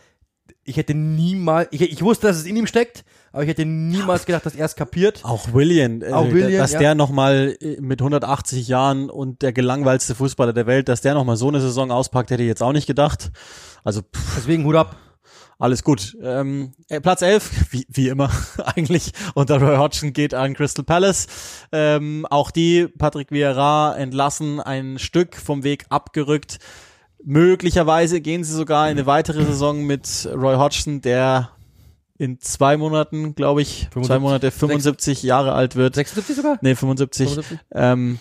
ich 0.65 0.77
hätte 0.77 0.95
niemals, 0.95 1.69
ich, 1.73 1.83
ich 1.83 2.03
wusste, 2.03 2.29
dass 2.29 2.37
es 2.37 2.47
in 2.47 2.57
ihm 2.57 2.67
steckt, 2.67 3.05
aber 3.35 3.43
ich 3.43 3.49
hätte 3.49 3.65
niemals 3.65 4.27
gedacht, 4.27 4.47
dass 4.47 4.55
er 4.55 4.65
es 4.65 4.77
kapiert. 4.77 5.25
Auch 5.25 5.53
William, 5.53 6.03
äh, 6.03 6.13
Auch 6.13 6.31
William, 6.31 6.53
dass 6.53 6.71
ja. 6.71 6.79
der 6.79 6.95
nochmal 6.95 7.57
mit 7.81 8.01
180 8.01 8.69
Jahren 8.69 9.11
und 9.11 9.43
der 9.43 9.53
gelangweilste 9.53 10.15
Fußballer 10.15 10.53
der 10.53 10.69
Welt, 10.69 10.89
dass 10.89 11.01
der 11.01 11.15
nochmal 11.15 11.37
so 11.37 11.49
eine 11.49 11.61
Saison 11.61 11.91
auspackt, 11.91 12.31
hätte 12.31 12.45
ich 12.45 12.49
jetzt 12.49 12.63
auch 12.63 12.71
nicht 12.71 12.87
gedacht. 12.87 13.33
Also 13.83 14.03
pff, 14.03 14.37
Deswegen 14.37 14.65
Hut 14.65 14.77
ab. 14.77 14.95
alles 15.59 15.83
gut. 15.83 16.17
Ähm, 16.23 16.75
äh, 16.89 17.01
Platz 17.01 17.23
11, 17.23 17.51
wie, 17.73 17.87
wie 17.89 18.09
immer 18.09 18.31
eigentlich, 18.77 19.11
unter 19.35 19.61
Roy 19.61 19.79
Hodgson 19.79 20.13
geht 20.13 20.33
an 20.33 20.55
Crystal 20.55 20.85
Palace. 20.85 21.27
Ähm, 21.73 22.29
auch 22.31 22.53
die, 22.53 22.87
Patrick 22.87 23.33
Vieira 23.33 23.97
entlassen, 23.97 24.61
ein 24.61 25.01
Stück 25.01 25.35
vom 25.35 25.65
Weg 25.65 25.87
abgerückt. 25.89 26.61
Möglicherweise 27.25 28.21
gehen 28.21 28.45
sie 28.45 28.55
sogar 28.55 28.89
in 28.89 28.97
eine 28.97 29.07
weitere 29.07 29.45
Saison 29.45 29.83
mit 29.83 30.29
Roy 30.33 30.55
Hodgson, 30.55 31.01
der 31.01 31.51
in 32.17 32.39
zwei 32.41 32.77
Monaten, 32.77 33.35
glaube 33.35 33.63
ich, 33.63 33.89
75. 33.93 34.07
zwei 34.07 34.19
Monate 34.19 34.51
75 34.51 35.23
Jahre 35.23 35.53
alt 35.53 35.77
wird. 35.77 35.95
76 35.95 36.37
sogar? 36.37 36.59
Nee, 36.61 36.75
75. 36.75 37.29
75? 37.29 37.59
Ähm, 37.73 38.19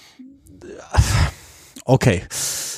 okay. 1.85 2.23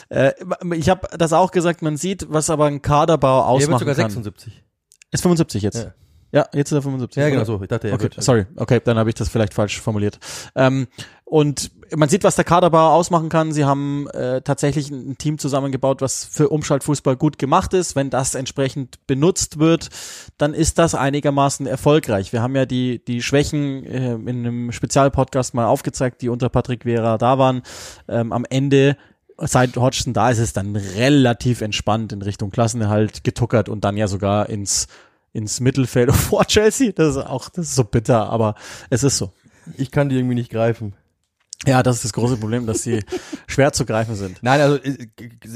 Äh, 0.09 0.33
ich 0.75 0.89
habe 0.89 1.07
das 1.17 1.33
auch 1.33 1.51
gesagt, 1.51 1.81
man 1.81 1.97
sieht, 1.97 2.27
was 2.29 2.49
aber 2.49 2.65
ein 2.65 2.81
Kaderbau 2.81 3.39
Er 3.39 3.53
wird 3.59 3.63
ausmachen 3.63 3.79
sogar 3.79 3.95
kann. 3.95 4.09
76. 4.09 4.63
Ist 5.11 5.21
75 5.21 5.63
jetzt. 5.63 5.83
Ja. 5.83 5.93
Ja, 6.31 6.45
jetzt 6.53 6.71
ist 6.71 6.77
er 6.77 6.81
75. 6.81 7.15
Ja, 7.21 7.29
genau 7.29 7.37
oder? 7.41 7.45
so. 7.45 7.61
Ich 7.61 7.69
dachte, 7.69 7.87
er 7.87 7.93
Okay, 7.93 8.03
wird. 8.03 8.21
sorry. 8.21 8.45
Okay, 8.57 8.81
dann 8.83 8.97
habe 8.97 9.09
ich 9.09 9.15
das 9.15 9.29
vielleicht 9.29 9.53
falsch 9.53 9.79
formuliert. 9.79 10.19
Ähm, 10.55 10.87
und 11.25 11.71
man 11.95 12.07
sieht, 12.07 12.23
was 12.23 12.35
der 12.35 12.45
Kaderbau 12.45 12.93
ausmachen 12.93 13.29
kann. 13.29 13.51
Sie 13.51 13.65
haben 13.65 14.07
äh, 14.09 14.41
tatsächlich 14.41 14.91
ein 14.91 15.17
Team 15.17 15.39
zusammengebaut, 15.39 16.01
was 16.01 16.23
für 16.23 16.49
Umschaltfußball 16.49 17.15
gut 17.15 17.39
gemacht 17.39 17.73
ist. 17.73 17.95
Wenn 17.95 18.11
das 18.11 18.35
entsprechend 18.35 19.05
benutzt 19.07 19.57
wird, 19.57 19.89
dann 20.37 20.53
ist 20.53 20.77
das 20.77 20.93
einigermaßen 20.93 21.65
erfolgreich. 21.65 22.31
Wir 22.31 22.43
haben 22.43 22.55
ja 22.55 22.67
die, 22.67 23.03
die 23.03 23.23
Schwächen 23.23 23.83
äh, 23.85 24.13
in 24.13 24.29
einem 24.29 24.71
Spezialpodcast 24.71 25.55
mal 25.55 25.65
aufgezeigt, 25.65 26.21
die 26.21 26.29
unter 26.29 26.49
Patrick 26.49 26.83
Vera 26.83 27.17
da 27.17 27.39
waren. 27.39 27.63
Ähm, 28.07 28.31
am 28.31 28.45
Ende 28.47 28.95
seit 29.37 29.75
Hodgson 29.77 30.13
da 30.13 30.29
ist 30.29 30.39
es 30.39 30.53
dann 30.53 30.75
relativ 30.75 31.61
entspannt 31.61 32.13
in 32.13 32.21
Richtung 32.21 32.51
Klassenerhalt 32.51 33.23
getuckert 33.23 33.67
und 33.67 33.83
dann 33.83 33.97
ja 33.97 34.07
sogar 34.07 34.47
ins 34.47 34.87
ins 35.33 35.59
Mittelfeld 35.59 36.11
vor 36.15 36.45
Chelsea. 36.45 36.91
Das 36.93 37.15
ist 37.15 37.25
auch, 37.25 37.49
das 37.49 37.67
ist 37.67 37.75
so 37.75 37.83
bitter, 37.83 38.29
aber 38.29 38.55
es 38.89 39.03
ist 39.03 39.17
so. 39.17 39.33
Ich 39.75 39.91
kann 39.91 40.09
die 40.09 40.15
irgendwie 40.15 40.35
nicht 40.35 40.51
greifen. 40.51 40.93
Ja, 41.65 41.83
das 41.83 41.97
ist 41.97 42.05
das 42.05 42.13
große 42.13 42.37
Problem, 42.37 42.65
dass 42.65 42.83
sie 42.83 43.03
schwer 43.47 43.73
zu 43.73 43.85
greifen 43.85 44.15
sind. 44.15 44.41
Nein, 44.41 44.61
also, 44.61 44.77
äh, 44.77 45.07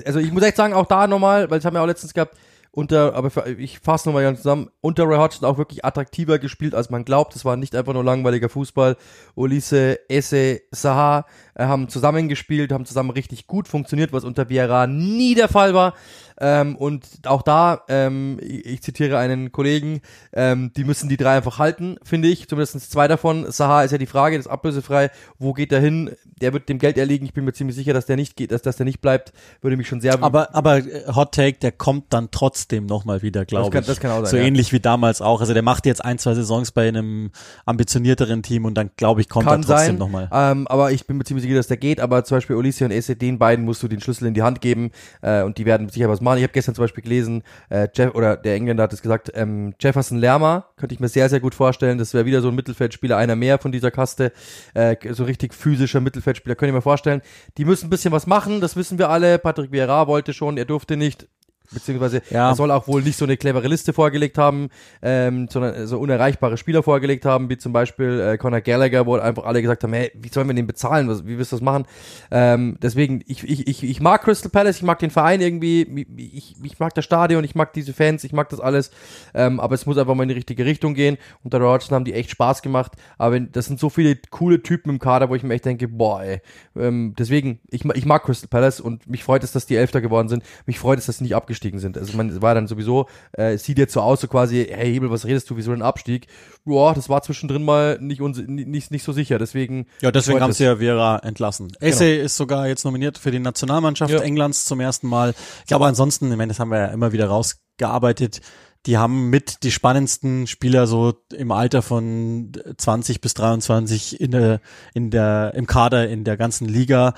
also 0.06 0.20
ich 0.20 0.32
muss 0.32 0.44
echt 0.44 0.58
sagen, 0.58 0.74
auch 0.74 0.86
da 0.86 1.08
nochmal, 1.08 1.50
weil 1.50 1.60
das 1.60 1.66
haben 1.66 1.76
wir 1.76 1.82
auch 1.82 1.88
letztens 1.88 2.14
gehabt, 2.14 2.36
unter, 2.72 3.16
aber 3.16 3.48
ich 3.48 3.80
fasse 3.80 4.08
nochmal 4.08 4.24
ganz 4.24 4.42
zusammen, 4.42 4.70
unter 4.80 5.04
Roy 5.04 5.18
Hodgson 5.18 5.50
auch 5.50 5.58
wirklich 5.58 5.84
attraktiver 5.84 6.38
gespielt, 6.38 6.76
als 6.76 6.90
man 6.90 7.04
glaubt. 7.04 7.36
Es 7.36 7.44
war 7.44 7.58
nicht 7.58 7.76
einfach 7.76 7.94
nur 7.94 8.04
langweiliger 8.04 8.48
Fußball. 8.48 8.96
Ulisse, 9.36 10.00
Esse, 10.08 10.62
Saha 10.72 11.26
haben 11.66 11.90
zusammengespielt, 11.90 12.72
haben 12.72 12.86
zusammen 12.86 13.10
richtig 13.10 13.48
gut 13.48 13.68
funktioniert, 13.68 14.14
was 14.14 14.24
unter 14.24 14.50
Vieira 14.50 14.88
nie 14.88 15.36
der 15.36 15.50
Fall 15.50 15.74
war. 15.74 15.94
Ähm, 16.42 16.76
und 16.78 17.06
auch 17.26 17.42
da, 17.42 17.82
ähm, 17.90 18.40
ich, 18.42 18.66
ich 18.66 18.82
zitiere 18.82 19.18
einen 19.18 19.52
Kollegen, 19.52 20.02
ähm, 20.32 20.72
die 20.76 20.86
müssen 20.86 21.10
die 21.10 21.18
drei 21.18 21.38
einfach 21.38 21.60
halten, 21.60 21.98
finde 22.04 22.30
ich. 22.30 22.48
Zumindest 22.48 22.92
zwei 22.92 23.08
davon. 23.08 23.52
Saha 23.52 23.84
ist 23.84 23.92
ja 23.92 23.98
die 23.98 24.06
Frage, 24.06 24.38
das 24.38 24.46
ist 24.46 24.52
ablösefrei. 24.52 25.12
Wo 25.38 25.54
geht 25.54 25.72
er 25.74 25.82
hin? 25.82 26.12
Der 26.42 26.54
wird 26.54 26.70
dem 26.70 26.80
Geld 26.80 26.98
erliegen. 26.98 27.26
Ich 27.26 27.34
bin 27.34 27.44
mir 27.44 27.52
ziemlich 27.52 27.76
sicher, 27.76 27.94
dass 27.94 28.06
der 28.06 28.16
nicht 28.16 28.38
geht, 28.38 28.52
dass, 28.52 28.62
dass 28.62 28.78
der 28.78 28.86
nicht 28.86 29.02
bleibt. 29.02 29.34
Würde 29.62 29.76
mich 29.76 29.90
schon 29.90 30.00
sehr 30.00 30.22
Aber, 30.24 30.56
aber 30.56 30.78
äh, 30.78 31.08
Hot 31.14 31.34
Take, 31.34 31.60
der 31.60 31.74
kommt 31.74 32.14
dann 32.14 32.32
trotzdem 32.32 32.86
nochmal 32.86 33.22
wieder, 33.22 33.44
glaube 33.44 33.78
ich. 33.78 33.86
das 33.86 34.00
kann 34.00 34.12
auch 34.12 34.22
sein, 34.22 34.26
so 34.32 34.38
ja. 34.38 34.44
ähnlich 34.44 34.72
wie 34.72 34.80
damals 34.80 35.22
auch. 35.22 35.42
Also 35.42 35.54
der 35.54 35.64
macht 35.64 35.86
jetzt 35.86 36.04
ein, 36.04 36.20
zwei 36.20 36.36
Saisons 36.36 36.72
bei 36.72 36.88
einem 36.88 37.32
ambitionierteren 37.66 38.44
Team 38.44 38.64
und 38.64 38.76
dann, 38.76 38.92
glaube 38.96 39.20
ich, 39.20 39.28
kommt 39.28 39.48
kann 39.48 39.62
er 39.62 39.68
trotzdem 39.68 39.98
nochmal. 39.98 40.30
ähm, 40.32 40.68
aber 40.68 40.94
ich 40.94 41.06
bin 41.06 41.18
mir 41.18 41.26
ziemlich 41.26 41.44
sicher, 41.44 41.49
dass 41.56 41.68
der 41.68 41.78
geht. 41.78 42.00
Aber 42.00 42.24
zum 42.24 42.38
Beispiel 42.38 42.56
Ulisse 42.56 42.86
und 42.86 42.92
Esse, 42.92 43.16
den 43.16 43.40
beiden 43.40 43.66
musst 43.66 43.84
du 43.84 43.88
den 43.88 44.02
Schlüssel 44.02 44.28
in 44.28 44.34
die 44.34 44.42
Hand 44.42 44.62
geben 44.62 44.92
äh, 45.22 45.44
und 45.44 45.58
die 45.58 45.66
werden 45.66 45.90
sicher 45.90 46.10
was 46.10 46.22
machen. 46.22 46.38
Ich 46.38 46.44
habe 46.44 46.54
gestern 46.54 46.76
zum 46.76 46.84
Beispiel 46.84 47.04
gelesen, 47.04 47.44
äh, 47.70 47.88
Jeff 47.94 48.14
oder 48.16 48.38
der 48.38 48.56
Engländer 48.56 48.84
hat 48.84 48.94
es 48.94 49.02
gesagt, 49.02 49.32
ähm, 49.36 49.74
Jefferson 49.80 50.18
Lerma 50.18 50.66
könnte 50.78 50.94
ich 50.94 51.00
mir 51.00 51.08
sehr 51.08 51.30
sehr 51.30 51.40
gut 51.40 51.56
vorstellen. 51.56 51.98
Das 51.98 52.14
wäre 52.14 52.26
wieder 52.26 52.42
so 52.42 52.50
ein 52.50 52.56
Mittelfeldspieler, 52.56 53.18
einer 53.18 53.36
mehr 53.36 53.60
von 53.60 53.72
dieser 53.72 53.92
Kaste, 53.92 54.32
äh, 54.74 54.96
so 55.12 55.24
richtig 55.24 55.54
physischer 55.54 56.02
Mittelfeldspieler. 56.02 56.56
Könnte 56.56 56.70
ich 56.70 56.76
mir 56.76 56.82
vorstellen. 56.82 57.22
Die 57.58 57.66
müssen 57.66 57.88
ein 57.88 57.90
bisschen 57.90 58.12
was 58.12 58.28
machen, 58.28 58.62
das 58.62 58.76
wissen 58.76 58.98
wir 58.98 59.10
alle. 59.10 59.40
Patrick 59.40 59.72
Vieira 59.72 60.08
wollte 60.08 60.34
schon, 60.34 60.58
er 60.58 60.66
durfte 60.66 60.98
nicht. 60.98 61.28
Beziehungsweise 61.72 62.22
ja. 62.30 62.50
er 62.50 62.56
soll 62.56 62.72
auch 62.72 62.88
wohl 62.88 63.02
nicht 63.02 63.18
so 63.18 63.26
eine 63.26 63.38
clevere 63.38 63.68
Liste 63.68 63.94
vorgelegt 63.94 64.38
haben, 64.38 64.70
ähm, 65.02 65.48
sondern 65.50 65.88
so 65.88 66.00
unerreichbare 66.00 66.58
Spieler 66.58 66.84
vorgelegt 66.84 67.26
haben, 67.26 67.50
wie 67.50 67.58
zum 67.58 67.74
Beispiel 67.74 68.20
äh, 68.20 68.38
Conor 68.38 68.62
Gallagher, 68.62 69.06
wo 69.06 69.16
einfach 69.16 69.44
alle 69.44 69.62
gesagt 69.62 69.84
haben, 69.84 69.94
hey, 69.94 70.12
wie 70.16 70.30
sollen 70.30 70.48
wir 70.48 70.56
den 70.56 70.68
bezahlen, 70.68 71.08
Was, 71.08 71.26
wie 71.26 71.38
willst 71.38 71.52
du 71.52 71.58
das 71.58 71.64
machen? 71.64 71.86
Ähm, 72.32 72.78
deswegen, 72.82 73.22
ich, 73.28 73.44
ich, 73.44 73.68
ich, 73.68 73.84
ich 73.84 74.02
mag 74.02 74.24
Crystal 74.24 74.52
Palace, 74.52 74.78
ich 74.78 74.84
mag 74.84 75.00
den 75.00 75.12
Verein 75.12 75.42
irgendwie, 75.42 76.06
ich, 76.18 76.56
ich 76.62 76.80
mag 76.80 76.94
das 76.94 77.06
Stadion, 77.06 77.44
ich 77.44 77.56
mag 77.56 77.74
diese 77.74 77.94
Fans, 77.94 78.24
ich 78.24 78.34
mag 78.34 78.50
das 78.50 78.60
alles, 78.60 78.92
ähm, 79.34 79.60
aber 79.60 79.76
es 79.76 79.86
muss 79.86 79.98
einfach 79.98 80.16
mal 80.16 80.24
in 80.24 80.30
die 80.30 80.36
richtige 80.36 80.66
Richtung 80.66 80.94
gehen. 80.94 81.18
Und 81.44 81.54
der 81.54 81.62
Rogerson 81.62 81.96
haben 81.96 82.06
die 82.06 82.14
echt 82.14 82.32
Spaß 82.32 82.62
gemacht, 82.62 82.94
aber 83.18 83.40
das 83.40 83.66
sind 83.66 83.80
so 83.80 83.90
viele 83.90 84.18
coole 84.30 84.62
Typen 84.62 84.90
im 84.90 85.00
Kader, 85.00 85.30
wo 85.30 85.36
ich 85.36 85.44
mir 85.44 85.54
echt 85.54 85.66
denke, 85.66 85.88
boah, 85.88 86.24
ey, 86.24 86.42
ähm, 86.76 87.14
deswegen, 87.18 87.60
ich, 87.70 87.86
ich 87.86 88.06
mag 88.06 88.24
Crystal 88.24 88.50
Palace 88.50 88.80
und 88.80 89.08
mich 89.08 89.24
freut 89.24 89.44
es, 89.44 89.52
dass 89.52 89.66
die 89.66 89.76
Elfter 89.76 90.02
geworden 90.02 90.30
sind. 90.30 90.44
Mich 90.66 90.80
freut 90.80 91.00
es, 91.00 91.06
dass 91.06 91.18
sie 91.18 91.24
nicht 91.24 91.36
abgestiegen 91.60 91.80
sind. 91.80 91.98
Also 91.98 92.16
man 92.16 92.42
war 92.42 92.56
dann 92.56 92.68
sowieso, 92.68 93.08
äh, 93.34 93.58
sieht 93.58 93.78
jetzt 93.78 93.94
so 93.94 94.02
aus, 94.02 94.22
so 94.22 94.28
quasi, 94.28 94.66
hey 94.70 94.92
Hebel, 94.94 95.12
was 95.12 95.26
redest 95.26 95.50
du, 95.50 95.58
wieso 95.58 95.72
ein 95.72 95.82
Abstieg? 95.82 96.28
Boah, 96.66 96.94
das 96.94 97.10
war 97.10 97.22
zwischendrin 97.22 97.64
mal 97.64 97.98
nicht, 98.00 98.22
nicht, 98.22 98.92
nicht 98.92 99.04
so 99.04 99.12
sicher, 99.12 99.38
deswegen. 99.38 99.88
Ja, 100.02 100.12
deswegen 100.12 100.42
haben 100.42 100.54
sie 100.54 100.64
ja 100.64 100.78
Vera 100.78 101.20
entlassen. 101.20 101.72
Esse 101.80 102.06
genau. 102.06 102.26
ist 102.26 102.38
sogar 102.38 102.68
jetzt 102.68 102.86
nominiert 102.86 103.18
für 103.18 103.32
die 103.32 103.40
Nationalmannschaft 103.40 104.14
ja. 104.14 104.20
Englands 104.20 104.66
zum 104.66 104.80
ersten 104.80 105.08
Mal. 105.08 105.34
Ich 105.62 105.68
glaube 105.68 105.86
ansonsten, 105.86 106.32
ich 106.32 106.38
meine, 106.38 106.50
das 106.50 106.60
haben 106.60 106.70
wir 106.70 106.80
ja 106.80 106.88
immer 106.88 107.12
wieder 107.12 107.28
rausgearbeitet, 107.28 108.42
die 108.86 108.98
haben 108.98 109.30
mit 109.30 109.64
die 109.64 109.72
spannendsten 109.72 110.48
Spieler 110.48 110.88
so 110.88 111.14
im 111.34 111.52
Alter 111.52 111.82
von 111.82 112.52
20 112.78 113.20
bis 113.22 113.34
23 113.34 114.20
in 114.22 114.32
der, 114.32 114.62
in 114.94 115.12
der, 115.12 115.54
im 115.56 115.68
Kader 115.68 116.08
in 116.10 116.24
der 116.24 116.38
ganzen 116.38 116.68
Liga. 116.68 117.14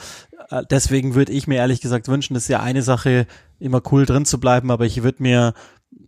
Äh, 0.49 0.63
deswegen 0.69 1.13
würde 1.13 1.31
ich 1.31 1.47
mir 1.47 1.57
ehrlich 1.57 1.81
gesagt 1.81 2.07
wünschen, 2.07 2.33
das 2.33 2.43
ist 2.43 2.49
ja 2.49 2.61
eine 2.61 2.81
Sache, 2.81 3.27
immer 3.59 3.81
cool 3.91 4.05
drin 4.05 4.25
zu 4.25 4.39
bleiben, 4.39 4.71
aber 4.71 4.85
ich 4.85 5.03
würde 5.03 5.21
mir 5.21 5.53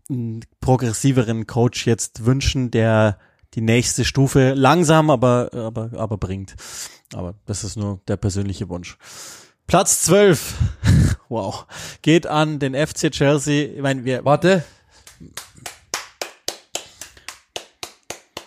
einen 0.10 0.42
progressiveren 0.60 1.46
Coach 1.46 1.86
jetzt 1.86 2.26
wünschen, 2.26 2.72
der 2.72 3.20
die 3.54 3.62
nächste 3.62 4.06
Stufe 4.06 4.54
langsam, 4.54 5.10
aber, 5.10 5.52
aber, 5.54 5.92
aber 5.96 6.18
bringt. 6.18 6.56
Aber 7.14 7.36
das 7.46 7.64
ist 7.64 7.78
nur 7.78 8.02
der 8.08 8.18
persönliche 8.18 8.70
Wunsch. 8.70 8.98
Platz 9.68 10.02
12. 10.04 10.56
wow. 11.30 11.66
Geht 12.02 12.28
an 12.28 12.60
den 12.60 12.74
FC 12.74 13.12
Chelsea. 13.12 13.76
Ich 13.76 13.82
meine, 13.82 14.04
wir. 14.04 14.26
Warte. 14.26 14.64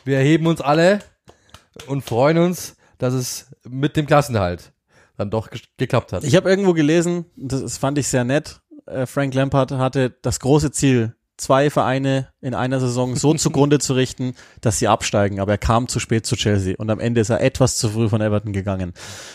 Wir 0.05 0.19
erheben 0.19 0.47
uns 0.47 0.61
alle 0.61 1.01
und 1.89 2.05
freuen 2.05 2.39
uns, 2.39 2.77
dass 2.99 3.12
es 3.12 3.51
mit 3.69 3.97
dem 3.97 4.07
Klassenhalt 4.07 4.73
dann 5.17 5.31
doch 5.31 5.51
geklappt 5.77 6.12
hat. 6.12 6.25
Ich 6.25 6.37
habe 6.37 6.49
irgendwo 6.49 6.75
gelesen, 6.75 7.27
das 7.37 7.79
fand 7.79 7.99
ich 7.99 8.07
sehr 8.07 8.25
nett. 8.25 8.61
Äh, 8.87 9.07
Frank 9.07 9.35
Lampard 9.35 9.73
hatte 9.73 10.11
das 10.23 10.39
große 10.39 10.71
Ziel, 10.71 11.16
zwei 11.37 11.70
Vereine 11.70 12.28
in 12.41 12.55
einer 12.55 12.80
Saison 12.80 13.16
so 13.16 13.34
zugrunde 13.37 13.78
zu 13.78 13.95
richten, 13.95 14.34
dass 14.61 14.78
sie 14.78 14.89
absteigen. 14.89 15.41
Aber 15.41 15.53
er 15.53 15.59
kam 15.59 15.89
zu 15.89 16.01
spät 16.01 16.26
zu 16.26 16.37
Chelsea 16.37 16.76
und 16.78 16.91
am 16.91 17.01
Ende 17.01 17.20
ist 17.20 17.30
er 17.30 17.41
etwas 17.41 17.76
zu 17.76 17.91
früh 17.91 18.09
von 18.09 18.20
Everton 18.20 18.53
gegangen. 18.53 18.93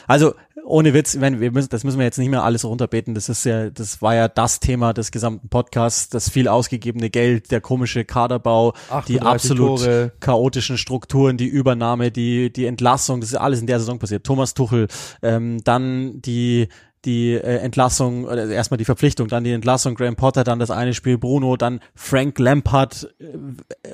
Also 0.07 0.33
ohne 0.65 0.93
Witz, 0.93 1.19
wenn 1.19 1.39
wir 1.39 1.51
müssen, 1.51 1.69
das 1.69 1.83
müssen 1.83 1.97
wir 1.97 2.05
jetzt 2.05 2.17
nicht 2.17 2.29
mehr 2.29 2.43
alles 2.43 2.65
runterbeten. 2.65 3.15
Das 3.15 3.29
ist 3.29 3.45
ja, 3.45 3.69
das 3.69 4.01
war 4.01 4.15
ja 4.15 4.27
das 4.27 4.59
Thema 4.59 4.93
des 4.93 5.11
gesamten 5.11 5.49
Podcasts, 5.49 6.09
das 6.09 6.29
viel 6.29 6.47
ausgegebene 6.47 7.09
Geld, 7.09 7.51
der 7.51 7.61
komische 7.61 8.05
Kaderbau, 8.05 8.73
die 9.07 9.21
absolut 9.21 9.79
Tore. 9.79 10.11
chaotischen 10.19 10.77
Strukturen, 10.77 11.37
die 11.37 11.47
Übernahme, 11.47 12.11
die 12.11 12.51
die 12.51 12.65
Entlassung. 12.65 13.21
Das 13.21 13.31
ist 13.31 13.35
alles 13.35 13.61
in 13.61 13.67
der 13.67 13.79
Saison 13.79 13.99
passiert. 13.99 14.23
Thomas 14.23 14.53
Tuchel, 14.53 14.87
ähm, 15.21 15.63
dann 15.63 16.21
die 16.21 16.67
die 17.05 17.33
äh, 17.33 17.57
Entlassung, 17.57 18.25
oder 18.25 18.47
erstmal 18.47 18.77
die 18.77 18.85
Verpflichtung, 18.85 19.27
dann 19.27 19.43
die 19.43 19.51
Entlassung, 19.51 19.95
Graham 19.95 20.15
Potter, 20.15 20.43
dann 20.43 20.59
das 20.59 20.69
eine 20.69 20.93
Spiel 20.93 21.17
Bruno, 21.17 21.57
dann 21.57 21.79
Frank 21.95 22.37
Lampard, 22.37 23.13
äh, 23.19 23.25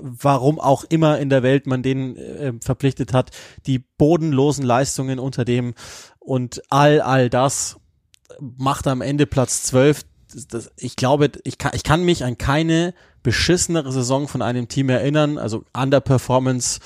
warum 0.01 0.59
auch 0.59 0.83
immer 0.83 1.17
in 1.19 1.29
der 1.29 1.43
Welt 1.43 1.67
man 1.67 1.83
den 1.83 2.17
äh, 2.17 2.53
verpflichtet 2.61 3.13
hat, 3.13 3.31
die 3.65 3.79
bodenlosen 3.79 4.65
Leistungen 4.65 5.19
unter 5.19 5.45
dem 5.45 5.73
und 6.19 6.61
all, 6.69 7.01
all 7.01 7.29
das 7.29 7.77
macht 8.39 8.87
am 8.87 9.01
Ende 9.01 9.25
Platz 9.25 9.63
12. 9.63 10.03
Das, 10.33 10.47
das, 10.47 10.71
ich 10.75 10.97
glaube, 10.97 11.31
ich 11.45 11.57
kann, 11.57 11.71
ich 11.73 11.83
kann 11.83 12.03
mich 12.03 12.25
an 12.25 12.37
keine 12.37 12.93
beschissenere 13.23 13.91
Saison 13.91 14.27
von 14.27 14.41
einem 14.41 14.67
Team 14.67 14.89
erinnern, 14.89 15.37
also 15.37 15.63
Underperformance 15.73 16.79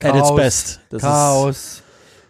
at 0.00 0.14
its 0.14 0.34
best. 0.34 0.80
Das 0.90 1.02
Chaos 1.02 1.82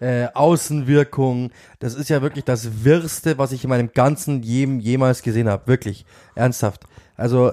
äh, 0.02 0.28
Außenwirkung. 0.34 1.52
Das 1.78 1.94
ist 1.94 2.10
ja 2.10 2.22
wirklich 2.22 2.44
das 2.44 2.84
Wirrste, 2.84 3.38
was 3.38 3.52
ich 3.52 3.62
in 3.62 3.70
meinem 3.70 3.92
ganzen 3.92 4.42
Leben 4.42 4.80
jemals 4.80 5.22
gesehen 5.22 5.48
habe. 5.48 5.66
Wirklich. 5.68 6.04
Ernsthaft. 6.34 6.84
Also, 7.16 7.52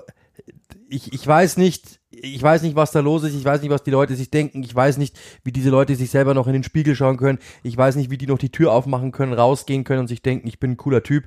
ich, 0.89 1.14
ich 1.14 1.26
weiß 1.26 1.58
nicht, 1.58 2.00
ich 2.10 2.41
weiß 2.41 2.64
nicht, 2.64 2.76
was 2.76 2.91
da 2.91 3.02
los 3.02 3.24
ist. 3.24 3.36
Ich 3.36 3.45
weiß 3.45 3.62
nicht, 3.62 3.70
was 3.70 3.84
die 3.84 3.91
Leute 3.91 4.16
sich 4.16 4.32
denken. 4.32 4.64
Ich 4.64 4.74
weiß 4.74 4.97
nicht, 4.97 5.18
wie 5.43 5.52
diese 5.52 5.70
Leute 5.70 5.95
sich 5.95 6.10
selber 6.10 6.34
noch 6.34 6.47
in 6.47 6.54
den 6.54 6.64
Spiegel 6.64 6.95
schauen 6.95 7.18
können. 7.18 7.38
Ich 7.62 7.78
weiß 7.78 7.95
nicht, 7.95 8.10
wie 8.10 8.18
die 8.18 8.28
noch 8.28 8.39
die 8.39 8.52
Tür 8.52 8.74
aufmachen 8.74 9.12
können, 9.12 9.34
rausgehen 9.34 9.84
können 9.84 10.02
und 10.02 10.08
sich 10.08 10.24
denken, 10.24 10.47
ich 10.47 10.60
bin 10.60 10.72
ein 10.72 10.78
cooler 10.78 11.04
Typ 11.04 11.26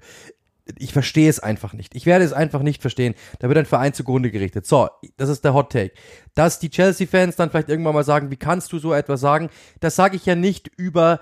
ich 0.79 0.93
verstehe 0.93 1.29
es 1.29 1.41
einfach 1.41 1.73
nicht. 1.73 1.95
Ich 1.95 2.07
werde 2.07 2.25
es 2.25 2.33
einfach 2.33 2.63
nicht 2.63 2.83
verstehen. 2.83 3.15
Da 3.41 3.49
wird 3.49 3.59
ein 3.59 3.67
Verein 3.67 3.95
zugrunde 3.95 4.31
gerichtet. 4.31 4.67
So, 4.67 4.89
das 5.17 5.29
ist 5.29 5.45
der 5.45 5.55
Hot 5.55 5.73
Take. 5.73 5.93
Dass 6.35 6.59
die 6.59 6.71
Chelsea-Fans 6.71 7.37
dann 7.37 7.51
vielleicht 7.51 7.69
irgendwann 7.69 7.95
mal 7.95 8.05
sagen, 8.05 8.31
wie 8.31 8.37
kannst 8.37 8.73
du 8.73 8.79
so 8.79 8.93
etwas 8.93 9.21
sagen? 9.21 9.51
Das 9.81 9.97
sage 9.97 10.17
ich 10.17 10.27
ja 10.27 10.35
nicht 10.35 10.69
über 10.77 11.21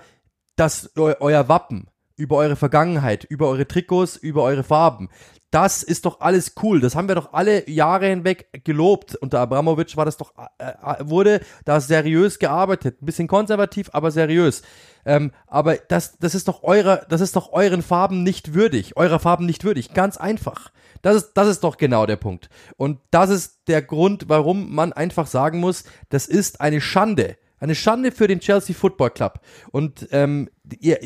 das, 0.55 0.91
euer 0.95 1.47
Wappen, 1.47 1.89
über 2.15 2.37
eure 2.37 2.55
Vergangenheit, 2.55 3.23
über 3.23 3.47
eure 3.49 3.67
Trikots, 3.67 4.15
über 4.15 4.43
eure 4.43 4.63
Farben. 4.63 5.09
Das 5.51 5.83
ist 5.83 6.05
doch 6.05 6.21
alles 6.21 6.53
cool. 6.63 6.79
Das 6.79 6.95
haben 6.95 7.09
wir 7.09 7.15
doch 7.15 7.33
alle 7.33 7.69
Jahre 7.69 8.07
hinweg 8.07 8.63
gelobt. 8.63 9.15
Unter 9.15 9.41
Abramovic 9.41 9.97
war 9.97 10.05
das 10.05 10.15
doch, 10.15 10.33
äh, 10.57 10.65
äh 10.65 11.09
wurde 11.09 11.41
da 11.65 11.81
seriös 11.81 12.39
gearbeitet. 12.39 13.01
Ein 13.01 13.05
bisschen 13.05 13.27
konservativ, 13.27 13.89
aber 13.91 14.11
seriös. 14.11 14.61
Ähm, 15.05 15.31
aber 15.47 15.75
das, 15.75 16.17
das 16.19 16.35
ist 16.35 16.47
doch 16.47 16.63
eure, 16.63 17.05
das 17.09 17.19
ist 17.19 17.35
doch 17.35 17.51
euren 17.51 17.81
Farben 17.81 18.23
nicht 18.23 18.53
würdig, 18.53 18.95
eurer 18.95 19.19
Farben 19.19 19.45
nicht 19.45 19.65
würdig. 19.65 19.93
Ganz 19.93 20.15
einfach. 20.15 20.71
Das 21.01 21.15
ist, 21.15 21.31
das 21.33 21.47
ist 21.47 21.63
doch 21.63 21.77
genau 21.77 22.05
der 22.05 22.15
Punkt. 22.15 22.49
Und 22.77 22.99
das 23.11 23.29
ist 23.29 23.67
der 23.67 23.81
Grund, 23.81 24.29
warum 24.29 24.73
man 24.73 24.93
einfach 24.93 25.27
sagen 25.27 25.59
muss, 25.59 25.83
das 26.09 26.27
ist 26.27 26.61
eine 26.61 26.79
Schande. 26.79 27.37
Eine 27.59 27.75
Schande 27.75 28.11
für 28.11 28.27
den 28.27 28.39
Chelsea 28.39 28.75
Football 28.75 29.11
Club. 29.11 29.39
Und 29.71 30.07
ähm, 30.11 30.49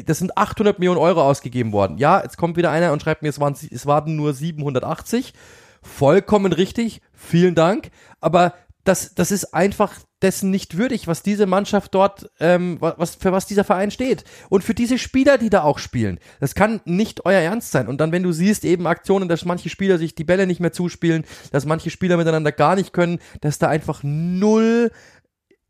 das 0.05 0.19
sind 0.19 0.37
800 0.37 0.79
Millionen 0.79 0.99
Euro 0.99 1.21
ausgegeben 1.21 1.71
worden. 1.71 1.97
Ja, 1.97 2.21
jetzt 2.21 2.37
kommt 2.37 2.57
wieder 2.57 2.71
einer 2.71 2.93
und 2.93 3.01
schreibt 3.01 3.21
mir, 3.21 3.29
es 3.29 3.39
waren, 3.39 3.55
es 3.69 3.85
waren 3.85 4.15
nur 4.15 4.33
780. 4.33 5.33
Vollkommen 5.81 6.53
richtig. 6.53 7.01
Vielen 7.13 7.55
Dank. 7.55 7.89
Aber 8.19 8.53
das, 8.85 9.15
das 9.15 9.31
ist 9.31 9.53
einfach 9.53 9.99
dessen 10.21 10.49
nicht 10.49 10.77
würdig, 10.77 11.07
was 11.07 11.23
diese 11.23 11.45
Mannschaft 11.45 11.93
dort, 11.93 12.29
ähm, 12.39 12.77
was, 12.79 13.15
für 13.15 13.31
was 13.31 13.45
dieser 13.45 13.63
Verein 13.63 13.91
steht. 13.91 14.23
Und 14.49 14.63
für 14.63 14.73
diese 14.73 14.97
Spieler, 14.97 15.37
die 15.37 15.49
da 15.49 15.63
auch 15.63 15.79
spielen. 15.79 16.19
Das 16.39 16.55
kann 16.55 16.81
nicht 16.85 17.25
euer 17.25 17.41
Ernst 17.41 17.71
sein. 17.71 17.87
Und 17.87 17.99
dann, 17.99 18.11
wenn 18.11 18.23
du 18.23 18.31
siehst, 18.31 18.63
eben 18.63 18.87
Aktionen, 18.87 19.27
dass 19.27 19.45
manche 19.45 19.69
Spieler 19.69 19.97
sich 19.97 20.15
die 20.15 20.23
Bälle 20.23 20.47
nicht 20.47 20.61
mehr 20.61 20.71
zuspielen, 20.71 21.25
dass 21.51 21.65
manche 21.65 21.89
Spieler 21.89 22.17
miteinander 22.17 22.51
gar 22.51 22.75
nicht 22.75 22.93
können, 22.93 23.19
dass 23.41 23.59
da 23.59 23.67
einfach 23.67 24.01
null 24.03 24.91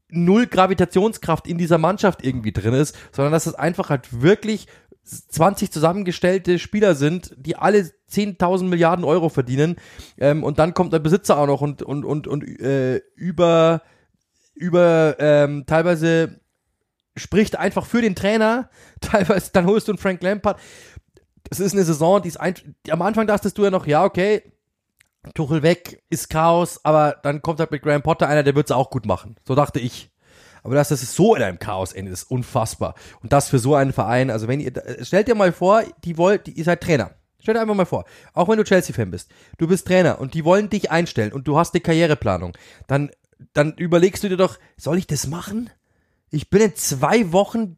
null 0.09 0.47
Gravitationskraft 0.47 1.47
in 1.47 1.57
dieser 1.57 1.77
Mannschaft 1.77 2.23
irgendwie 2.23 2.51
drin 2.51 2.73
ist, 2.73 2.95
sondern 3.11 3.31
dass 3.31 3.47
es 3.47 3.55
einfach 3.55 3.89
halt 3.89 4.21
wirklich 4.21 4.67
20 5.05 5.71
zusammengestellte 5.71 6.57
Spieler 6.57 6.95
sind, 6.95 7.33
die 7.37 7.55
alle 7.55 7.91
10.000 8.11 8.63
Milliarden 8.63 9.05
Euro 9.05 9.29
verdienen. 9.29 9.75
Ähm, 10.17 10.43
und 10.43 10.57
dann 10.57 10.73
kommt 10.73 10.93
der 10.93 10.99
Besitzer 10.99 11.37
auch 11.37 11.47
noch 11.47 11.61
und, 11.61 11.83
und, 11.83 12.05
und, 12.05 12.27
und 12.27 12.43
äh, 12.59 13.01
über, 13.15 13.81
über 14.55 15.15
ähm, 15.19 15.65
teilweise 15.67 16.39
spricht 17.15 17.57
einfach 17.57 17.85
für 17.85 18.01
den 18.01 18.15
Trainer. 18.15 18.69
Teilweise, 19.01 19.51
dann 19.53 19.67
holst 19.67 19.87
du 19.87 19.91
einen 19.91 19.99
Frank 19.99 20.23
Lampard. 20.23 20.59
Das 21.49 21.59
ist 21.59 21.73
eine 21.73 21.83
Saison, 21.83 22.21
die 22.21 22.29
ist 22.29 22.39
ein, 22.39 22.55
am 22.89 23.03
Anfang 23.03 23.27
dachtest 23.27 23.57
du 23.57 23.63
ja 23.63 23.69
noch, 23.69 23.85
ja, 23.85 24.03
okay, 24.03 24.41
Tuchel 25.33 25.63
weg, 25.63 26.03
ist 26.09 26.29
Chaos, 26.29 26.79
aber 26.83 27.17
dann 27.23 27.41
kommt 27.41 27.59
halt 27.59 27.71
mit 27.71 27.81
Graham 27.81 28.03
Potter 28.03 28.27
einer, 28.27 28.43
der 28.43 28.55
wird 28.55 28.69
es 28.69 28.75
auch 28.75 28.89
gut 28.89 29.05
machen. 29.05 29.35
So 29.47 29.55
dachte 29.55 29.79
ich. 29.79 30.11
Aber 30.63 30.73
dass 30.73 30.89
das 30.89 31.15
so 31.15 31.35
in 31.35 31.43
einem 31.43 31.59
Chaos 31.59 31.93
endet, 31.93 32.13
ist 32.13 32.23
unfassbar. 32.23 32.95
Und 33.21 33.33
das 33.33 33.49
für 33.49 33.59
so 33.59 33.75
einen 33.75 33.93
Verein, 33.93 34.31
also 34.31 34.47
wenn 34.47 34.59
ihr, 34.59 34.73
stellt 35.01 35.27
dir 35.27 35.35
mal 35.35 35.51
vor, 35.51 35.83
die 36.03 36.17
wollt, 36.17 36.47
ihr 36.47 36.63
seid 36.63 36.81
Trainer. 36.81 37.11
Stell 37.39 37.53
dir 37.53 37.61
einfach 37.61 37.75
mal 37.75 37.85
vor, 37.85 38.05
auch 38.33 38.49
wenn 38.49 38.57
du 38.57 38.63
Chelsea-Fan 38.63 39.11
bist, 39.11 39.29
du 39.59 39.67
bist 39.67 39.85
Trainer 39.85 40.19
und 40.19 40.33
die 40.33 40.43
wollen 40.43 40.71
dich 40.71 40.89
einstellen 40.89 41.31
und 41.31 41.47
du 41.47 41.59
hast 41.59 41.75
eine 41.75 41.81
Karriereplanung, 41.81 42.57
dann, 42.87 43.11
dann 43.53 43.73
überlegst 43.73 44.23
du 44.23 44.29
dir 44.29 44.37
doch, 44.37 44.57
soll 44.77 44.97
ich 44.97 45.05
das 45.05 45.27
machen? 45.27 45.69
Ich 46.31 46.49
bin 46.49 46.61
in 46.61 46.75
zwei 46.75 47.31
Wochen 47.31 47.77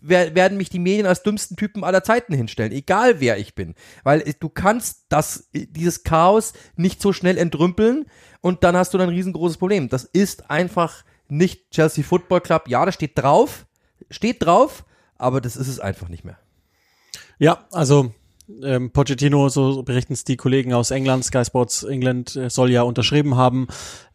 werden 0.00 0.58
mich 0.58 0.70
die 0.70 0.78
Medien 0.78 1.06
als 1.06 1.22
dümmsten 1.22 1.56
Typen 1.56 1.84
aller 1.84 2.02
Zeiten 2.02 2.34
hinstellen, 2.34 2.72
egal 2.72 3.20
wer 3.20 3.38
ich 3.38 3.54
bin. 3.54 3.74
Weil 4.04 4.20
du 4.40 4.48
kannst 4.48 5.06
das, 5.08 5.48
dieses 5.52 6.02
Chaos 6.02 6.52
nicht 6.76 7.00
so 7.02 7.12
schnell 7.12 7.38
entrümpeln 7.38 8.06
und 8.40 8.64
dann 8.64 8.76
hast 8.76 8.94
du 8.94 8.98
ein 8.98 9.08
riesengroßes 9.08 9.58
Problem. 9.58 9.88
Das 9.88 10.04
ist 10.04 10.50
einfach 10.50 11.04
nicht 11.28 11.70
Chelsea 11.70 12.04
Football 12.04 12.40
Club. 12.40 12.68
Ja, 12.68 12.84
das 12.84 12.94
steht 12.94 13.18
drauf, 13.18 13.66
steht 14.10 14.44
drauf, 14.44 14.84
aber 15.16 15.40
das 15.40 15.56
ist 15.56 15.68
es 15.68 15.80
einfach 15.80 16.08
nicht 16.08 16.24
mehr. 16.24 16.38
Ja, 17.38 17.66
also 17.70 18.12
Ähm, 18.62 18.90
Pochettino, 18.92 19.50
so 19.50 19.82
berichten 19.82 20.14
es 20.14 20.24
die 20.24 20.38
Kollegen 20.38 20.72
aus 20.72 20.90
England, 20.90 21.24
Sky 21.24 21.44
Sports 21.44 21.82
England 21.82 22.34
äh, 22.34 22.48
soll 22.48 22.70
ja 22.70 22.82
unterschrieben 22.82 23.36
haben. 23.36 23.66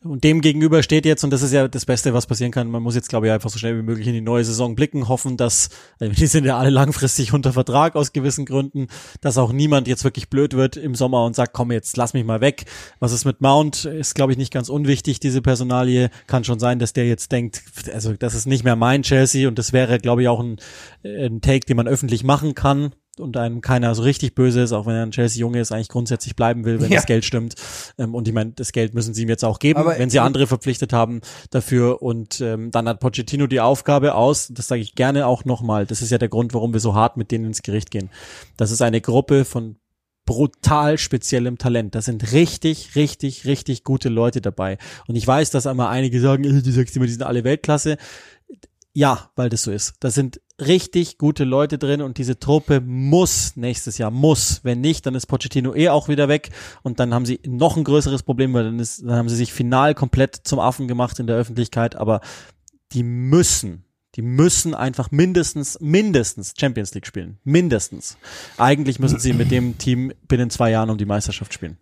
Und 0.03 0.23
dem 0.23 0.41
gegenüber 0.41 0.81
steht 0.81 1.05
jetzt, 1.05 1.23
und 1.23 1.29
das 1.29 1.43
ist 1.43 1.53
ja 1.53 1.67
das 1.67 1.85
Beste, 1.85 2.13
was 2.13 2.25
passieren 2.25 2.51
kann, 2.51 2.69
man 2.69 2.81
muss 2.81 2.95
jetzt, 2.95 3.09
glaube 3.09 3.27
ich, 3.27 3.31
einfach 3.31 3.51
so 3.51 3.59
schnell 3.59 3.77
wie 3.77 3.83
möglich 3.83 4.07
in 4.07 4.13
die 4.13 4.21
neue 4.21 4.43
Saison 4.43 4.75
blicken, 4.75 5.07
hoffen, 5.07 5.37
dass, 5.37 5.69
äh, 5.99 6.09
die 6.09 6.25
sind 6.25 6.45
ja 6.45 6.57
alle 6.57 6.71
langfristig 6.71 7.31
unter 7.31 7.53
Vertrag 7.53 7.95
aus 7.95 8.11
gewissen 8.11 8.45
Gründen, 8.45 8.87
dass 9.21 9.37
auch 9.37 9.53
niemand 9.53 9.87
jetzt 9.87 10.03
wirklich 10.03 10.29
blöd 10.29 10.55
wird 10.55 10.77
im 10.77 10.95
Sommer 10.95 11.25
und 11.25 11.35
sagt, 11.35 11.53
komm 11.53 11.71
jetzt, 11.71 11.95
lass 11.95 12.13
mich 12.13 12.25
mal 12.25 12.41
weg. 12.41 12.65
Was 12.99 13.13
ist 13.13 13.25
mit 13.25 13.39
Mount, 13.39 13.85
ist, 13.85 14.15
glaube 14.15 14.31
ich, 14.31 14.37
nicht 14.39 14.51
ganz 14.51 14.67
unwichtig, 14.67 15.19
diese 15.19 15.43
Personalie. 15.43 16.09
Kann 16.25 16.43
schon 16.43 16.59
sein, 16.59 16.79
dass 16.79 16.93
der 16.93 17.07
jetzt 17.07 17.31
denkt, 17.31 17.61
also 17.93 18.13
das 18.13 18.33
ist 18.33 18.47
nicht 18.47 18.63
mehr 18.63 18.75
mein 18.75 19.03
Chelsea 19.03 19.47
und 19.47 19.59
das 19.59 19.73
wäre, 19.73 19.99
glaube 19.99 20.23
ich, 20.23 20.27
auch 20.27 20.39
ein, 20.39 20.57
ein 21.03 21.41
Take, 21.41 21.67
den 21.67 21.77
man 21.77 21.87
öffentlich 21.87 22.23
machen 22.23 22.55
kann 22.55 22.93
und 23.19 23.37
einem 23.37 23.61
keiner 23.61 23.93
so 23.93 24.01
richtig 24.01 24.33
böse 24.33 24.61
ist, 24.61 24.71
auch 24.71 24.85
wenn 24.85 24.95
er 24.95 25.03
ein 25.03 25.11
Chelsea-Junge 25.11 25.59
ist, 25.59 25.71
eigentlich 25.71 25.89
grundsätzlich 25.89 26.35
bleiben 26.35 26.65
will, 26.65 26.81
wenn 26.81 26.89
ja. 26.91 26.97
das 26.97 27.05
Geld 27.05 27.25
stimmt. 27.25 27.55
Ähm, 27.97 28.15
und 28.15 28.27
ich 28.27 28.33
meine, 28.33 28.51
das 28.51 28.71
Geld 28.71 28.93
müssen 28.93 29.13
sie 29.13 29.23
ihm 29.23 29.29
jetzt 29.29 29.45
auch 29.45 29.59
geben, 29.59 29.79
Aber 29.79 29.97
wenn 29.99 30.09
sie 30.09 30.19
andere 30.19 30.47
verpflichtet 30.47 30.93
haben 30.93 31.21
dafür. 31.51 32.01
Und 32.01 32.41
ähm, 32.41 32.71
dann 32.71 32.87
hat 32.87 32.99
Pochettino 32.99 33.47
die 33.47 33.61
Aufgabe 33.61 34.15
aus, 34.15 34.47
das 34.49 34.67
sage 34.67 34.81
ich 34.81 34.95
gerne 34.95 35.27
auch 35.27 35.45
nochmal, 35.45 35.85
das 35.85 36.01
ist 36.01 36.09
ja 36.11 36.17
der 36.17 36.29
Grund, 36.29 36.53
warum 36.53 36.73
wir 36.73 36.79
so 36.79 36.95
hart 36.95 37.17
mit 37.17 37.31
denen 37.31 37.45
ins 37.45 37.61
Gericht 37.61 37.91
gehen. 37.91 38.09
Das 38.57 38.71
ist 38.71 38.81
eine 38.81 39.01
Gruppe 39.01 39.45
von 39.45 39.77
brutal 40.25 40.97
speziellem 40.97 41.57
Talent. 41.57 41.95
Da 41.95 42.01
sind 42.01 42.31
richtig, 42.31 42.95
richtig, 42.95 43.45
richtig 43.45 43.83
gute 43.83 44.09
Leute 44.09 44.41
dabei. 44.41 44.77
Und 45.07 45.15
ich 45.15 45.27
weiß, 45.27 45.51
dass 45.51 45.67
einmal 45.67 45.89
einige 45.89 46.19
sagen, 46.19 46.43
äh, 46.43 46.61
du 46.61 46.71
sagst 46.71 46.95
immer, 46.95 47.05
die 47.05 47.11
sind 47.11 47.23
alle 47.23 47.43
Weltklasse. 47.43 47.97
Ja, 48.93 49.31
weil 49.35 49.49
das 49.49 49.63
so 49.63 49.71
ist. 49.71 49.95
Da 49.99 50.11
sind 50.11 50.39
richtig 50.61 51.17
gute 51.17 51.43
Leute 51.43 51.77
drin 51.77 52.01
und 52.01 52.17
diese 52.17 52.39
Truppe 52.39 52.79
muss 52.81 53.55
nächstes 53.55 53.97
Jahr, 53.97 54.11
muss. 54.11 54.61
Wenn 54.63 54.81
nicht, 54.81 55.05
dann 55.05 55.15
ist 55.15 55.25
Pochettino 55.25 55.73
eh 55.73 55.89
auch 55.89 56.07
wieder 56.07 56.27
weg 56.27 56.49
und 56.83 56.99
dann 56.99 57.13
haben 57.13 57.25
sie 57.25 57.39
noch 57.45 57.77
ein 57.77 57.83
größeres 57.83 58.23
Problem, 58.23 58.53
weil 58.53 58.65
dann, 58.65 58.79
ist, 58.79 59.01
dann 59.01 59.15
haben 59.15 59.29
sie 59.29 59.35
sich 59.35 59.51
final 59.51 59.95
komplett 59.95 60.35
zum 60.43 60.59
Affen 60.59 60.87
gemacht 60.87 61.19
in 61.19 61.27
der 61.27 61.37
Öffentlichkeit, 61.37 61.95
aber 61.95 62.21
die 62.91 63.03
müssen, 63.03 63.85
die 64.15 64.21
müssen 64.21 64.75
einfach 64.75 65.09
mindestens, 65.09 65.79
mindestens 65.81 66.53
Champions 66.57 66.93
League 66.93 67.07
spielen. 67.07 67.39
Mindestens. 67.43 68.17
Eigentlich 68.57 68.99
müssen 68.99 69.19
sie 69.19 69.33
mit 69.33 69.49
dem 69.49 69.79
Team 69.79 70.13
binnen 70.27 70.51
zwei 70.51 70.69
Jahren 70.69 70.91
um 70.91 70.97
die 70.97 71.05
Meisterschaft 71.05 71.53
spielen. 71.53 71.77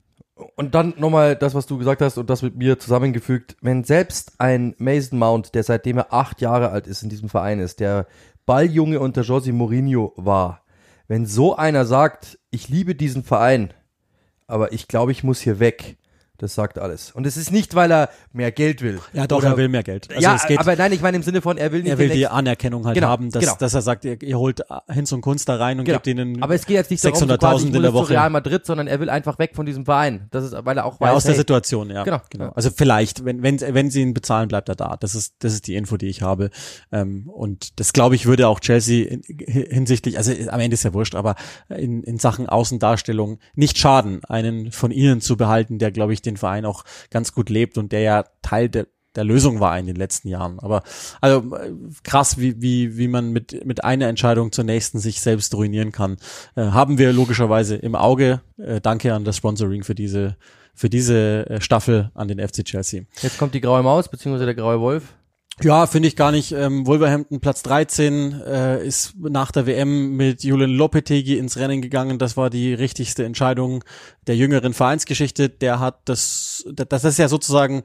Und 0.56 0.74
dann 0.74 0.94
nochmal 0.98 1.36
das, 1.36 1.54
was 1.54 1.68
du 1.68 1.78
gesagt 1.78 2.02
hast 2.02 2.18
und 2.18 2.30
das 2.30 2.42
mit 2.42 2.56
mir 2.56 2.80
zusammengefügt. 2.80 3.58
Wenn 3.62 3.84
selbst 3.84 4.34
ein 4.40 4.76
Mason 4.78 5.20
Mount, 5.20 5.54
der 5.54 5.64
seitdem 5.64 5.98
er 5.98 6.14
acht 6.14 6.42
Jahre 6.42 6.70
alt 6.70 6.88
ist 6.88 7.04
in 7.04 7.10
diesem 7.10 7.30
Verein 7.30 7.60
ist, 7.60 7.80
der 7.80 8.08
Balljunge 8.46 9.00
unter 9.00 9.24
José 9.24 9.54
Mourinho 9.54 10.14
war, 10.16 10.64
wenn 11.08 11.26
so 11.26 11.56
einer 11.56 11.86
sagt, 11.86 12.40
ich 12.50 12.70
liebe 12.70 12.96
diesen 12.96 13.24
Verein, 13.24 13.74
aber 14.48 14.74
ich 14.74 14.88
glaube, 14.88 15.12
ich 15.12 15.24
muss 15.24 15.42
hier 15.42 15.60
weg, 15.60 15.98
das 16.42 16.56
sagt 16.56 16.80
alles. 16.80 17.12
Und 17.12 17.28
es 17.28 17.38
ist 17.38 17.52
nicht, 17.52 17.76
weil 17.76 17.92
er 17.92 18.10
mehr 18.34 18.52
Geld 18.52 18.82
will. 18.82 19.00
Ja, 19.14 19.28
doch, 19.28 19.38
Oder, 19.38 19.50
er 19.50 19.58
will 19.58 19.70
mehr 19.70 19.84
Geld. 19.84 20.10
Also 20.10 20.22
ja, 20.22 20.40
aber 20.58 20.76
nein, 20.76 20.92
ich 20.92 21.02
meine 21.02 21.18
im 21.18 21.24
Sinne 21.24 21.42
von, 21.42 21.58
er 21.58 21.72
will 21.72 21.84
nicht. 21.84 21.92
Er 21.92 22.00
will 22.00 22.10
die 22.10 22.28
Anerkennung 22.28 22.86
halt 22.86 22.96
genau, 22.96 23.08
haben, 23.08 23.30
dass, 23.30 23.42
genau. 23.44 23.56
dass 23.60 23.74
er 23.76 23.84
sagt, 23.84 24.06
ihr, 24.06 24.22
ihr 24.24 24.40
holt 24.40 24.64
Hinz 24.90 25.12
und 25.12 25.22
Kunst 25.22 25.48
da 25.50 25.58
rein 25.58 25.78
und 25.78 25.86
genau. 25.86 25.98
gebt 25.98 26.08
ihnen 26.08 26.42
Aber 26.42 26.56
es 26.56 26.66
geht 26.66 26.78
jetzt 26.78 26.90
nicht 26.90 27.04
darum, 27.06 27.30
600.000 27.30 27.76
in 27.76 27.82
der 27.82 27.94
Woche. 27.94 28.14
Real 28.14 28.30
Madrid, 28.32 28.66
sondern 28.66 28.88
er 28.88 29.00
will 29.00 29.10
einfach 29.10 29.38
weg 29.38 29.52
von 29.56 29.68
diesem 29.68 29.86
Verein. 29.86 30.28
Das 30.32 30.46
ist, 30.46 30.56
weil 30.66 30.78
er 30.78 30.86
auch 30.86 31.00
weiß, 31.00 31.08
ja, 31.10 31.14
aus 31.14 31.24
hey, 31.26 31.30
der 31.30 31.38
Situation, 31.38 31.92
ja. 31.92 32.04
Genau. 32.04 32.22
genau. 32.30 32.50
Also 32.56 32.72
vielleicht, 32.76 33.24
wenn, 33.24 33.44
wenn, 33.44 33.62
wenn 33.62 33.92
sie 33.92 34.02
ihn 34.02 34.16
bezahlen, 34.16 34.48
bleibt 34.48 34.68
er 34.70 34.76
da. 34.76 34.98
Das 35.00 35.14
ist, 35.14 35.36
das 35.40 35.54
ist 35.54 35.68
die 35.68 35.76
Info, 35.76 35.98
die 35.98 36.08
ich 36.08 36.24
habe. 36.24 36.50
Ähm, 36.92 37.30
und 37.30 37.80
das 37.80 37.94
glaube 37.94 38.16
ich 38.16 38.26
würde 38.26 38.48
auch 38.48 38.60
Chelsea 38.60 39.08
in, 39.08 39.22
hinsichtlich, 39.48 40.18
also 40.18 40.32
am 40.50 40.60
Ende 40.60 40.74
ist 40.74 40.84
ja 40.84 40.94
wurscht, 40.94 41.14
aber 41.14 41.36
in, 41.70 42.04
in 42.04 42.18
Sachen 42.18 42.50
Außendarstellung 42.50 43.38
nicht 43.54 43.78
schaden, 43.78 44.24
einen 44.26 44.72
von 44.72 44.90
ihnen 44.92 45.22
zu 45.22 45.38
behalten, 45.38 45.78
der 45.78 45.92
glaube 45.92 46.14
ich 46.14 46.22
den 46.22 46.31
Verein 46.38 46.66
auch 46.66 46.84
ganz 47.10 47.34
gut 47.34 47.50
lebt 47.50 47.78
und 47.78 47.92
der 47.92 48.02
ja 48.02 48.24
Teil 48.42 48.70
der 48.70 48.88
der 49.16 49.24
Lösung 49.24 49.60
war 49.60 49.78
in 49.78 49.88
den 49.88 49.96
letzten 49.96 50.30
Jahren. 50.30 50.60
Aber 50.60 50.84
also 51.20 51.44
krass, 52.04 52.40
wie, 52.40 52.62
wie, 52.62 52.98
wie 52.98 53.08
man 53.08 53.32
mit, 53.32 53.66
mit 53.66 53.84
einer 53.84 54.08
Entscheidung 54.08 54.52
zur 54.52 54.64
nächsten 54.64 55.00
sich 55.00 55.22
selbst 55.22 55.54
ruinieren 55.54 55.92
kann. 55.92 56.18
Äh, 56.56 56.68
haben 56.68 56.98
wir 56.98 57.12
logischerweise 57.12 57.76
im 57.76 57.96
Auge. 57.96 58.42
Äh, 58.58 58.80
danke 58.80 59.14
an 59.14 59.26
das 59.26 59.38
Sponsoring 59.38 59.84
für 59.84 59.96
diese, 59.96 60.38
für 60.74 60.90
diese 60.90 61.50
äh, 61.50 61.62
Staffel 61.62 62.12
an 62.14 62.28
den 62.28 62.40
FC 62.40 62.64
Chelsea. 62.64 63.04
Jetzt 63.22 63.38
kommt 63.38 63.54
die 63.54 63.62
graue 63.62 63.84
Maus, 63.84 64.08
beziehungsweise 64.08 64.46
der 64.46 64.56
graue 64.56 64.80
Wolf. 64.80 65.14
Ja, 65.64 65.86
finde 65.86 66.08
ich 66.08 66.16
gar 66.16 66.32
nicht. 66.32 66.52
Ähm, 66.54 66.88
Wolverhampton 66.88 67.40
Platz 67.40 67.62
13 67.64 68.42
äh, 68.42 68.86
ist 68.86 69.14
nach 69.18 69.52
der 69.52 69.68
WM 69.68 70.16
mit 70.16 70.44
Julian 70.44 70.72
Lopetegi 70.72 71.38
ins 71.38 71.58
Rennen 71.58 71.82
gegangen. 71.82 72.18
Das 72.18 72.36
war 72.36 72.50
die 72.50 72.74
richtigste 72.74 73.26
Entscheidung 73.26 73.84
der 74.28 74.36
jüngeren 74.36 74.74
Vereinsgeschichte. 74.74 75.50
Der 75.50 75.80
hat 75.80 76.00
das, 76.06 76.66
das 76.66 77.04
ist 77.04 77.20
ja 77.20 77.28
sozusagen 77.28 77.84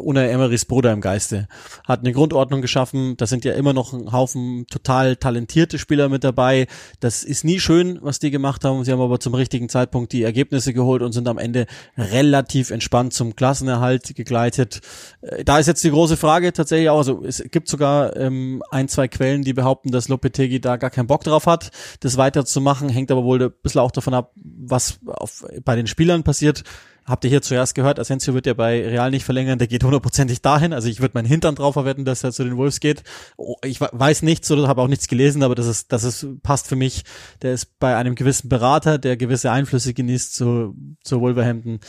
ohne 0.00 0.28
Emerys 0.28 0.64
Bruder 0.64 0.92
im 0.92 1.00
Geiste, 1.00 1.48
hat 1.86 2.00
eine 2.00 2.12
Grundordnung 2.12 2.62
geschaffen. 2.62 3.16
Da 3.16 3.26
sind 3.26 3.44
ja 3.44 3.52
immer 3.52 3.72
noch 3.72 3.92
ein 3.92 4.12
Haufen 4.12 4.66
total 4.70 5.16
talentierte 5.16 5.78
Spieler 5.78 6.08
mit 6.08 6.24
dabei. 6.24 6.66
Das 7.00 7.24
ist 7.24 7.44
nie 7.44 7.60
schön, 7.60 7.98
was 8.02 8.18
die 8.18 8.30
gemacht 8.30 8.64
haben. 8.64 8.84
Sie 8.84 8.92
haben 8.92 9.00
aber 9.00 9.20
zum 9.20 9.34
richtigen 9.34 9.68
Zeitpunkt 9.68 10.12
die 10.12 10.22
Ergebnisse 10.22 10.72
geholt 10.72 11.02
und 11.02 11.12
sind 11.12 11.28
am 11.28 11.38
Ende 11.38 11.66
relativ 11.96 12.70
entspannt 12.70 13.12
zum 13.12 13.36
Klassenerhalt 13.36 14.14
gegleitet. 14.14 14.80
Äh, 15.20 15.44
da 15.44 15.58
ist 15.58 15.66
jetzt 15.66 15.84
die 15.84 15.90
große 15.90 16.16
Frage 16.16 16.52
tatsächlich 16.52 16.90
auch, 16.90 16.98
also 16.98 17.24
es 17.24 17.42
gibt 17.50 17.68
sogar 17.68 18.16
ähm, 18.16 18.62
ein, 18.70 18.88
zwei 18.88 19.08
Quellen, 19.08 19.42
die 19.42 19.52
behaupten, 19.52 19.90
dass 19.90 20.08
Lopetegi 20.08 20.60
da 20.60 20.76
gar 20.76 20.90
keinen 20.90 21.06
Bock 21.06 21.24
drauf 21.24 21.46
hat, 21.46 21.70
das 22.00 22.16
weiterzumachen, 22.16 22.88
hängt 22.88 23.10
aber 23.10 23.24
wohl 23.24 23.42
ein 23.42 23.52
bisschen 23.62 23.80
auch 23.80 23.90
davon 23.90 24.14
ab, 24.14 24.32
was 24.36 24.98
auf, 25.06 25.44
bei 25.64 25.76
den 25.76 25.86
Spielern 25.86 26.22
passiert 26.22 26.64
habt 27.08 27.24
ihr 27.24 27.30
hier 27.30 27.42
zuerst 27.42 27.74
gehört, 27.74 27.98
Asensio 27.98 28.34
wird 28.34 28.46
ja 28.46 28.54
bei 28.54 28.86
Real 28.86 29.10
nicht 29.10 29.24
verlängern, 29.24 29.58
der 29.58 29.66
geht 29.66 29.82
hundertprozentig 29.82 30.42
dahin. 30.42 30.72
Also 30.72 30.88
ich 30.88 31.00
würde 31.00 31.12
meinen 31.14 31.26
Hintern 31.26 31.54
drauf 31.54 31.74
verwetten, 31.74 32.04
dass 32.04 32.22
er 32.22 32.32
zu 32.32 32.44
den 32.44 32.56
Wolves 32.56 32.80
geht. 32.80 33.02
Oh, 33.36 33.56
ich 33.64 33.80
weiß 33.80 34.22
nichts 34.22 34.50
oder 34.50 34.68
habe 34.68 34.82
auch 34.82 34.88
nichts 34.88 35.08
gelesen, 35.08 35.42
aber 35.42 35.54
das 35.54 35.66
ist, 35.66 35.92
das 35.92 36.04
ist, 36.04 36.26
passt 36.42 36.68
für 36.68 36.76
mich. 36.76 37.04
Der 37.42 37.54
ist 37.54 37.78
bei 37.78 37.96
einem 37.96 38.14
gewissen 38.14 38.48
Berater, 38.48 38.98
der 38.98 39.16
gewisse 39.16 39.50
Einflüsse 39.50 39.94
genießt 39.94 40.34
zu, 40.34 40.74
zu 41.02 41.20
Wolverhampton. 41.20 41.80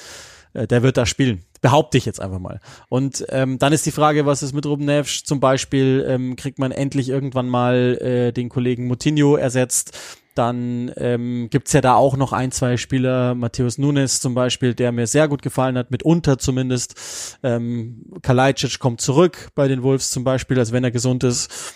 Äh, 0.53 0.67
der 0.67 0.84
wird 0.84 0.97
da 0.97 1.05
spielen. 1.05 1.43
Behaupte 1.61 1.97
ich 1.97 2.05
jetzt 2.05 2.22
einfach 2.22 2.39
mal. 2.39 2.59
Und 2.88 3.26
ähm, 3.30 3.59
dann 3.59 3.74
ist 3.74 3.86
die 3.86 3.91
Frage, 3.91 4.26
was 4.26 4.43
ist 4.43 4.53
mit 4.53 4.65
Ruben 4.65 4.86
Neves 4.86 5.24
zum 5.24 5.39
Beispiel? 5.39 6.05
Ähm, 6.07 6.36
kriegt 6.36 6.57
man 6.57 6.72
endlich 6.72 7.09
irgendwann 7.09 7.49
mal 7.49 7.97
äh, 8.01 8.32
den 8.32 8.49
Kollegen 8.49 8.88
Moutinho 8.88 9.36
ersetzt? 9.36 9.97
Dann 10.36 10.92
ähm, 10.98 11.50
gibt 11.50 11.72
ja 11.74 11.82
da 11.82 11.96
auch 11.96 12.16
noch 12.16 12.34
ein, 12.34 12.52
zwei 12.52 12.78
Spieler, 12.78 13.36
Matthäus 13.36 13.78
Nunes 13.78 14.22
zum 14.22 14.36
Beispiel, 14.36 14.74
der 14.74 14.92
mir 14.92 15.08
sehr 15.08 15.28
gut 15.28 15.42
gefallen 15.42 15.78
hat, 15.78 15.92
mitunter 15.92 16.38
zumindest. 16.38 17.38
Ähm, 17.44 18.06
Kalajdzic 18.22 18.80
kommt 18.80 19.02
zurück 19.02 19.50
bei 19.56 19.68
den 19.68 19.84
Wolves 19.84 20.12
zum 20.12 20.24
Beispiel, 20.24 20.60
als 20.60 20.72
wenn 20.72 20.84
er 20.84 20.92
gesund 20.92 21.24
ist. 21.24 21.74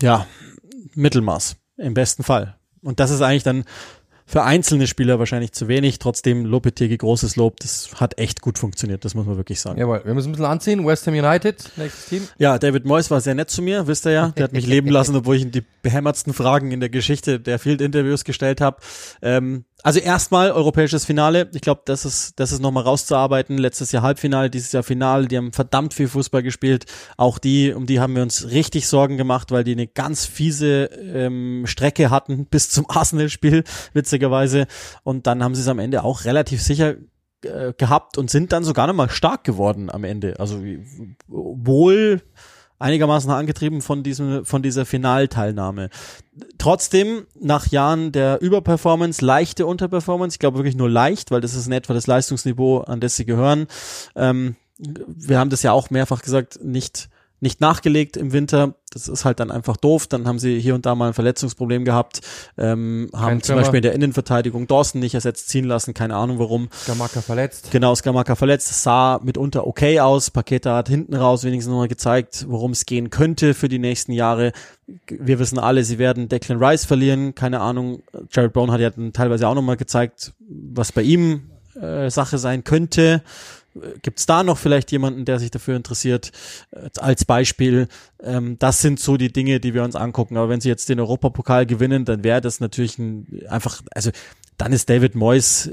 Ja, 0.00 0.26
Mittelmaß 0.94 1.56
im 1.78 1.94
besten 1.94 2.22
Fall. 2.22 2.56
Und 2.82 3.00
das 3.00 3.10
ist 3.10 3.20
eigentlich 3.22 3.42
dann 3.42 3.64
für 4.28 4.42
einzelne 4.42 4.88
Spieler 4.88 5.20
wahrscheinlich 5.20 5.52
zu 5.52 5.68
wenig. 5.68 6.00
Trotzdem 6.00 6.44
Lopetegi 6.44 6.96
großes 6.96 7.36
Lob. 7.36 7.60
Das 7.60 7.90
hat 7.94 8.18
echt 8.18 8.40
gut 8.40 8.58
funktioniert. 8.58 9.04
Das 9.04 9.14
muss 9.14 9.24
man 9.24 9.36
wirklich 9.36 9.60
sagen. 9.60 9.78
Jawohl. 9.78 10.02
Wir 10.04 10.14
müssen 10.14 10.30
ein 10.30 10.32
bisschen 10.32 10.46
anziehen. 10.46 10.84
West 10.84 11.06
Ham 11.06 11.14
United, 11.14 11.70
nächstes 11.76 12.06
Team. 12.06 12.28
Ja, 12.36 12.58
David 12.58 12.84
Moyes 12.84 13.10
war 13.10 13.20
sehr 13.20 13.36
nett 13.36 13.50
zu 13.50 13.62
mir, 13.62 13.86
wisst 13.86 14.04
ihr 14.04 14.12
ja. 14.12 14.28
Der 14.30 14.44
hat 14.44 14.52
mich 14.52 14.66
leben 14.66 14.88
lassen, 14.90 15.14
obwohl 15.14 15.36
ich 15.36 15.42
ihm 15.42 15.52
die 15.52 15.62
behämmertsten 15.82 16.32
Fragen 16.32 16.72
in 16.72 16.80
der 16.80 16.88
Geschichte 16.88 17.38
der 17.38 17.60
Field 17.60 17.80
Interviews 17.80 18.24
gestellt 18.24 18.60
habe. 18.60 18.78
Ähm, 19.22 19.64
also 19.82 20.00
erstmal 20.00 20.50
europäisches 20.50 21.04
Finale. 21.04 21.50
Ich 21.54 21.60
glaube, 21.60 21.82
das 21.84 22.04
ist, 22.04 22.40
das 22.40 22.50
ist 22.50 22.60
nochmal 22.60 22.82
rauszuarbeiten. 22.84 23.58
Letztes 23.58 23.92
Jahr 23.92 24.02
Halbfinale, 24.02 24.50
dieses 24.50 24.72
Jahr 24.72 24.82
Finale. 24.82 25.28
Die 25.28 25.36
haben 25.36 25.52
verdammt 25.52 25.94
viel 25.94 26.08
Fußball 26.08 26.42
gespielt. 26.42 26.86
Auch 27.16 27.38
die, 27.38 27.72
um 27.72 27.86
die 27.86 28.00
haben 28.00 28.16
wir 28.16 28.22
uns 28.22 28.50
richtig 28.50 28.88
Sorgen 28.88 29.16
gemacht, 29.16 29.50
weil 29.50 29.64
die 29.64 29.72
eine 29.72 29.86
ganz 29.86 30.26
fiese 30.26 30.86
ähm, 30.86 31.64
Strecke 31.66 32.10
hatten 32.10 32.46
bis 32.46 32.70
zum 32.70 32.86
Arsenal-Spiel, 32.88 33.64
witzigerweise. 33.92 34.66
Und 35.04 35.26
dann 35.26 35.44
haben 35.44 35.54
sie 35.54 35.60
es 35.60 35.68
am 35.68 35.78
Ende 35.78 36.04
auch 36.04 36.24
relativ 36.24 36.62
sicher 36.62 36.96
äh, 37.42 37.74
gehabt 37.76 38.18
und 38.18 38.30
sind 38.30 38.52
dann 38.52 38.64
sogar 38.64 38.86
nochmal 38.86 39.10
stark 39.10 39.44
geworden 39.44 39.90
am 39.90 40.04
Ende. 40.04 40.40
Also 40.40 40.62
wohl 41.28 42.22
einigermaßen 42.78 43.30
angetrieben 43.30 43.80
von 43.80 44.02
diesem, 44.02 44.44
von 44.44 44.62
dieser 44.62 44.86
Finalteilnahme. 44.86 45.90
Trotzdem, 46.58 47.26
nach 47.40 47.68
Jahren 47.68 48.12
der 48.12 48.40
Überperformance, 48.40 49.24
leichte 49.24 49.66
Unterperformance, 49.66 50.34
ich 50.34 50.38
glaube 50.38 50.58
wirklich 50.58 50.76
nur 50.76 50.90
leicht, 50.90 51.30
weil 51.30 51.40
das 51.40 51.54
ist 51.54 51.66
in 51.66 51.72
etwa 51.72 51.94
das 51.94 52.06
Leistungsniveau, 52.06 52.80
an 52.80 53.00
das 53.00 53.16
sie 53.16 53.24
gehören. 53.24 53.66
Ähm, 54.14 54.56
wir 54.78 55.38
haben 55.38 55.50
das 55.50 55.62
ja 55.62 55.72
auch 55.72 55.90
mehrfach 55.90 56.22
gesagt, 56.22 56.62
nicht 56.62 57.08
nicht 57.40 57.60
nachgelegt 57.60 58.16
im 58.16 58.32
Winter. 58.32 58.74
Das 58.92 59.08
ist 59.08 59.24
halt 59.26 59.40
dann 59.40 59.50
einfach 59.50 59.76
doof. 59.76 60.06
Dann 60.06 60.26
haben 60.26 60.38
sie 60.38 60.58
hier 60.58 60.74
und 60.74 60.86
da 60.86 60.94
mal 60.94 61.08
ein 61.08 61.14
Verletzungsproblem 61.14 61.84
gehabt. 61.84 62.20
Ähm, 62.56 63.10
haben 63.14 63.42
zum 63.42 63.56
Beispiel 63.56 63.78
in 63.78 63.82
der 63.82 63.92
Innenverteidigung 63.92 64.66
Dawson 64.66 65.00
nicht 65.00 65.14
ersetzt 65.14 65.50
ziehen 65.50 65.66
lassen. 65.66 65.92
Keine 65.92 66.16
Ahnung 66.16 66.38
warum. 66.38 66.68
Skamaka 66.72 67.20
verletzt. 67.20 67.70
Genau, 67.70 67.94
Skamaka 67.94 68.36
verletzt. 68.36 68.70
Das 68.70 68.82
sah 68.82 69.20
mitunter 69.22 69.66
okay 69.66 70.00
aus. 70.00 70.30
Paketa 70.30 70.76
hat 70.76 70.88
hinten 70.88 71.14
raus 71.14 71.44
wenigstens 71.44 71.70
nochmal 71.70 71.88
gezeigt, 71.88 72.46
worum 72.48 72.70
es 72.70 72.86
gehen 72.86 73.10
könnte 73.10 73.52
für 73.52 73.68
die 73.68 73.78
nächsten 73.78 74.12
Jahre. 74.12 74.52
Wir 75.08 75.38
wissen 75.38 75.58
alle, 75.58 75.84
sie 75.84 75.98
werden 75.98 76.28
Declan 76.28 76.62
Rice 76.62 76.86
verlieren. 76.86 77.34
Keine 77.34 77.60
Ahnung. 77.60 78.02
Jared 78.30 78.54
Brown 78.54 78.70
hat 78.70 78.80
ja 78.80 78.90
dann 78.90 79.12
teilweise 79.12 79.46
auch 79.46 79.54
nochmal 79.54 79.76
gezeigt, 79.76 80.32
was 80.48 80.92
bei 80.92 81.02
ihm 81.02 81.50
äh, 81.80 82.08
Sache 82.10 82.38
sein 82.38 82.64
könnte. 82.64 83.22
Gibt 84.02 84.18
es 84.18 84.26
da 84.26 84.42
noch 84.42 84.58
vielleicht 84.58 84.92
jemanden, 84.92 85.24
der 85.24 85.38
sich 85.38 85.50
dafür 85.50 85.76
interessiert? 85.76 86.32
Äh, 86.70 86.88
als 86.98 87.24
Beispiel, 87.24 87.88
ähm, 88.22 88.58
das 88.58 88.80
sind 88.80 89.00
so 89.00 89.16
die 89.16 89.32
Dinge, 89.32 89.60
die 89.60 89.74
wir 89.74 89.84
uns 89.84 89.96
angucken. 89.96 90.36
Aber 90.36 90.48
wenn 90.48 90.60
sie 90.60 90.68
jetzt 90.68 90.88
den 90.88 91.00
Europapokal 91.00 91.66
gewinnen, 91.66 92.04
dann 92.04 92.24
wäre 92.24 92.40
das 92.40 92.60
natürlich 92.60 92.98
ein, 92.98 93.42
einfach, 93.48 93.82
also 93.94 94.10
dann 94.56 94.72
ist 94.72 94.88
David 94.88 95.14
Moyes, 95.14 95.70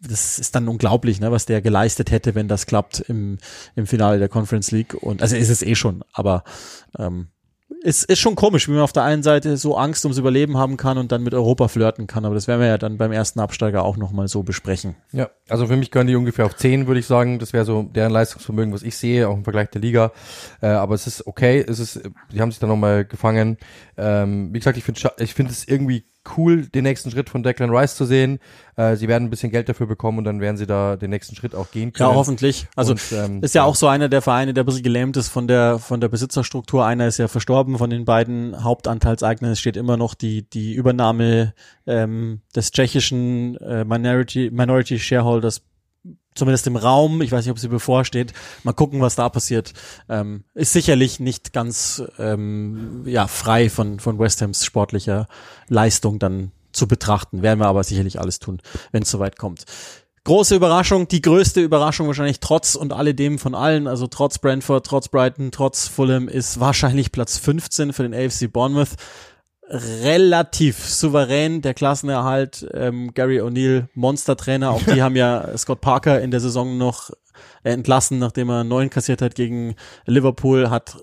das 0.00 0.38
ist 0.38 0.54
dann 0.54 0.68
unglaublich, 0.68 1.20
ne, 1.20 1.30
was 1.30 1.46
der 1.46 1.62
geleistet 1.62 2.10
hätte, 2.10 2.34
wenn 2.34 2.48
das 2.48 2.66
klappt 2.66 3.00
im, 3.00 3.38
im 3.74 3.86
Finale 3.86 4.18
der 4.18 4.28
Conference 4.28 4.70
League. 4.70 4.94
Und 4.94 5.22
also 5.22 5.36
ist 5.36 5.48
es 5.48 5.62
eh 5.62 5.74
schon, 5.74 6.04
aber 6.12 6.44
ähm, 6.98 7.28
ist, 7.84 8.04
ist 8.04 8.18
schon 8.18 8.34
komisch, 8.34 8.66
wie 8.66 8.72
man 8.72 8.80
auf 8.80 8.92
der 8.92 9.02
einen 9.02 9.22
Seite 9.22 9.58
so 9.58 9.76
Angst 9.76 10.04
ums 10.06 10.16
Überleben 10.16 10.56
haben 10.56 10.78
kann 10.78 10.96
und 10.96 11.12
dann 11.12 11.22
mit 11.22 11.34
Europa 11.34 11.68
flirten 11.68 12.06
kann. 12.06 12.24
Aber 12.24 12.34
das 12.34 12.48
werden 12.48 12.60
wir 12.60 12.66
ja 12.66 12.78
dann 12.78 12.96
beim 12.96 13.12
ersten 13.12 13.40
Absteiger 13.40 13.84
auch 13.84 13.98
nochmal 13.98 14.26
so 14.26 14.42
besprechen. 14.42 14.96
Ja, 15.12 15.28
also 15.50 15.66
für 15.66 15.76
mich 15.76 15.90
gehören 15.90 16.06
die 16.06 16.16
ungefähr 16.16 16.46
auf 16.46 16.56
10, 16.56 16.86
würde 16.86 17.00
ich 17.00 17.06
sagen. 17.06 17.38
Das 17.38 17.52
wäre 17.52 17.66
so 17.66 17.82
deren 17.82 18.10
Leistungsvermögen, 18.10 18.72
was 18.72 18.82
ich 18.82 18.96
sehe, 18.96 19.28
auch 19.28 19.36
im 19.36 19.44
Vergleich 19.44 19.68
der 19.68 19.82
Liga. 19.82 20.12
Äh, 20.62 20.68
aber 20.68 20.94
es 20.94 21.06
ist 21.06 21.26
okay, 21.26 21.62
es 21.66 21.78
ist, 21.78 22.00
die 22.32 22.40
haben 22.40 22.50
sich 22.50 22.58
da 22.58 22.66
nochmal 22.66 23.04
gefangen. 23.04 23.58
Ähm, 23.98 24.48
wie 24.54 24.58
gesagt, 24.58 24.78
ich 24.78 24.84
finde 24.84 25.00
ich 25.18 25.34
finde 25.34 25.52
es 25.52 25.68
irgendwie 25.68 26.06
cool, 26.36 26.66
den 26.66 26.84
nächsten 26.84 27.10
Schritt 27.10 27.30
von 27.30 27.42
Declan 27.42 27.70
Rice 27.70 27.96
zu 27.96 28.04
sehen. 28.04 28.38
Äh, 28.76 28.96
sie 28.96 29.08
werden 29.08 29.24
ein 29.24 29.30
bisschen 29.30 29.50
Geld 29.50 29.68
dafür 29.68 29.86
bekommen 29.86 30.18
und 30.18 30.24
dann 30.24 30.40
werden 30.40 30.56
sie 30.56 30.66
da 30.66 30.96
den 30.96 31.10
nächsten 31.10 31.34
Schritt 31.36 31.54
auch 31.54 31.70
gehen 31.70 31.92
können. 31.92 32.10
Ja, 32.10 32.14
hoffentlich. 32.14 32.66
Also 32.76 32.92
und, 32.92 33.00
ähm, 33.12 33.42
ist 33.42 33.54
ja, 33.54 33.62
ja, 33.62 33.66
auch 33.66 33.74
so 33.74 33.86
einer 33.86 34.08
der 34.08 34.22
Vereine, 34.22 34.54
der 34.54 34.64
ein 34.64 34.66
bisschen 34.66 34.82
gelähmt 34.82 35.16
ist 35.16 35.28
von 35.28 35.46
der 35.46 35.78
von 35.78 36.00
der 36.00 36.08
Besitzerstruktur. 36.08 36.84
Einer 36.84 37.06
ist 37.06 37.18
ja 37.18 37.28
verstorben 37.28 37.78
von 37.78 37.90
den 37.90 38.04
beiden 38.04 38.64
Hauptanteilseignern. 38.64 39.52
Es 39.52 39.60
steht 39.60 39.76
immer 39.76 39.96
noch 39.96 40.14
die 40.14 40.48
die 40.48 40.74
Übernahme 40.74 41.54
ähm, 41.86 42.40
des 42.54 42.70
tschechischen 42.70 43.56
äh, 43.58 43.84
Minority 43.84 44.50
Minority 44.52 44.98
Shareholders 44.98 45.62
zumindest 46.34 46.66
im 46.66 46.76
Raum. 46.76 47.22
Ich 47.22 47.32
weiß 47.32 47.44
nicht, 47.44 47.52
ob 47.52 47.58
sie 47.58 47.68
bevorsteht. 47.68 48.32
Mal 48.62 48.72
gucken, 48.72 49.00
was 49.00 49.16
da 49.16 49.28
passiert. 49.28 49.72
Ähm, 50.08 50.44
ist 50.54 50.72
sicherlich 50.72 51.20
nicht 51.20 51.52
ganz 51.52 52.02
ähm, 52.18 53.02
ja 53.06 53.26
frei 53.26 53.70
von 53.70 54.00
von 54.00 54.18
West 54.18 54.42
Hams 54.42 54.64
sportlicher 54.64 55.26
Leistung 55.68 56.18
dann 56.18 56.52
zu 56.72 56.88
betrachten. 56.88 57.42
Werden 57.42 57.60
wir 57.60 57.66
aber 57.66 57.84
sicherlich 57.84 58.20
alles 58.20 58.38
tun, 58.38 58.60
wenn 58.92 59.02
es 59.02 59.10
soweit 59.10 59.38
kommt. 59.38 59.64
Große 60.26 60.56
Überraschung, 60.56 61.06
die 61.06 61.20
größte 61.20 61.60
Überraschung 61.60 62.06
wahrscheinlich 62.06 62.40
trotz 62.40 62.76
und 62.76 62.94
alledem 62.94 63.38
von 63.38 63.54
allen, 63.54 63.86
also 63.86 64.06
trotz 64.06 64.38
Brentford, 64.38 64.86
trotz 64.86 65.08
Brighton, 65.08 65.50
trotz 65.50 65.86
Fulham, 65.86 66.28
ist 66.28 66.60
wahrscheinlich 66.60 67.12
Platz 67.12 67.36
15 67.36 67.92
für 67.92 68.08
den 68.08 68.14
AFC 68.14 68.50
Bournemouth 68.50 68.96
relativ 69.68 70.78
souverän 70.78 71.62
der 71.62 71.74
Klassenerhalt. 71.74 72.66
Ähm, 72.74 73.12
Gary 73.14 73.40
O'Neill, 73.40 73.88
Monstertrainer, 73.94 74.70
auch 74.70 74.82
die 74.82 75.02
haben 75.02 75.16
ja 75.16 75.56
Scott 75.56 75.80
Parker 75.80 76.20
in 76.20 76.30
der 76.30 76.40
Saison 76.40 76.76
noch 76.78 77.10
entlassen, 77.62 78.18
nachdem 78.18 78.50
er 78.50 78.64
neun 78.64 78.90
kassiert 78.90 79.22
hat 79.22 79.34
gegen 79.34 79.74
Liverpool, 80.06 80.70
hat 80.70 80.96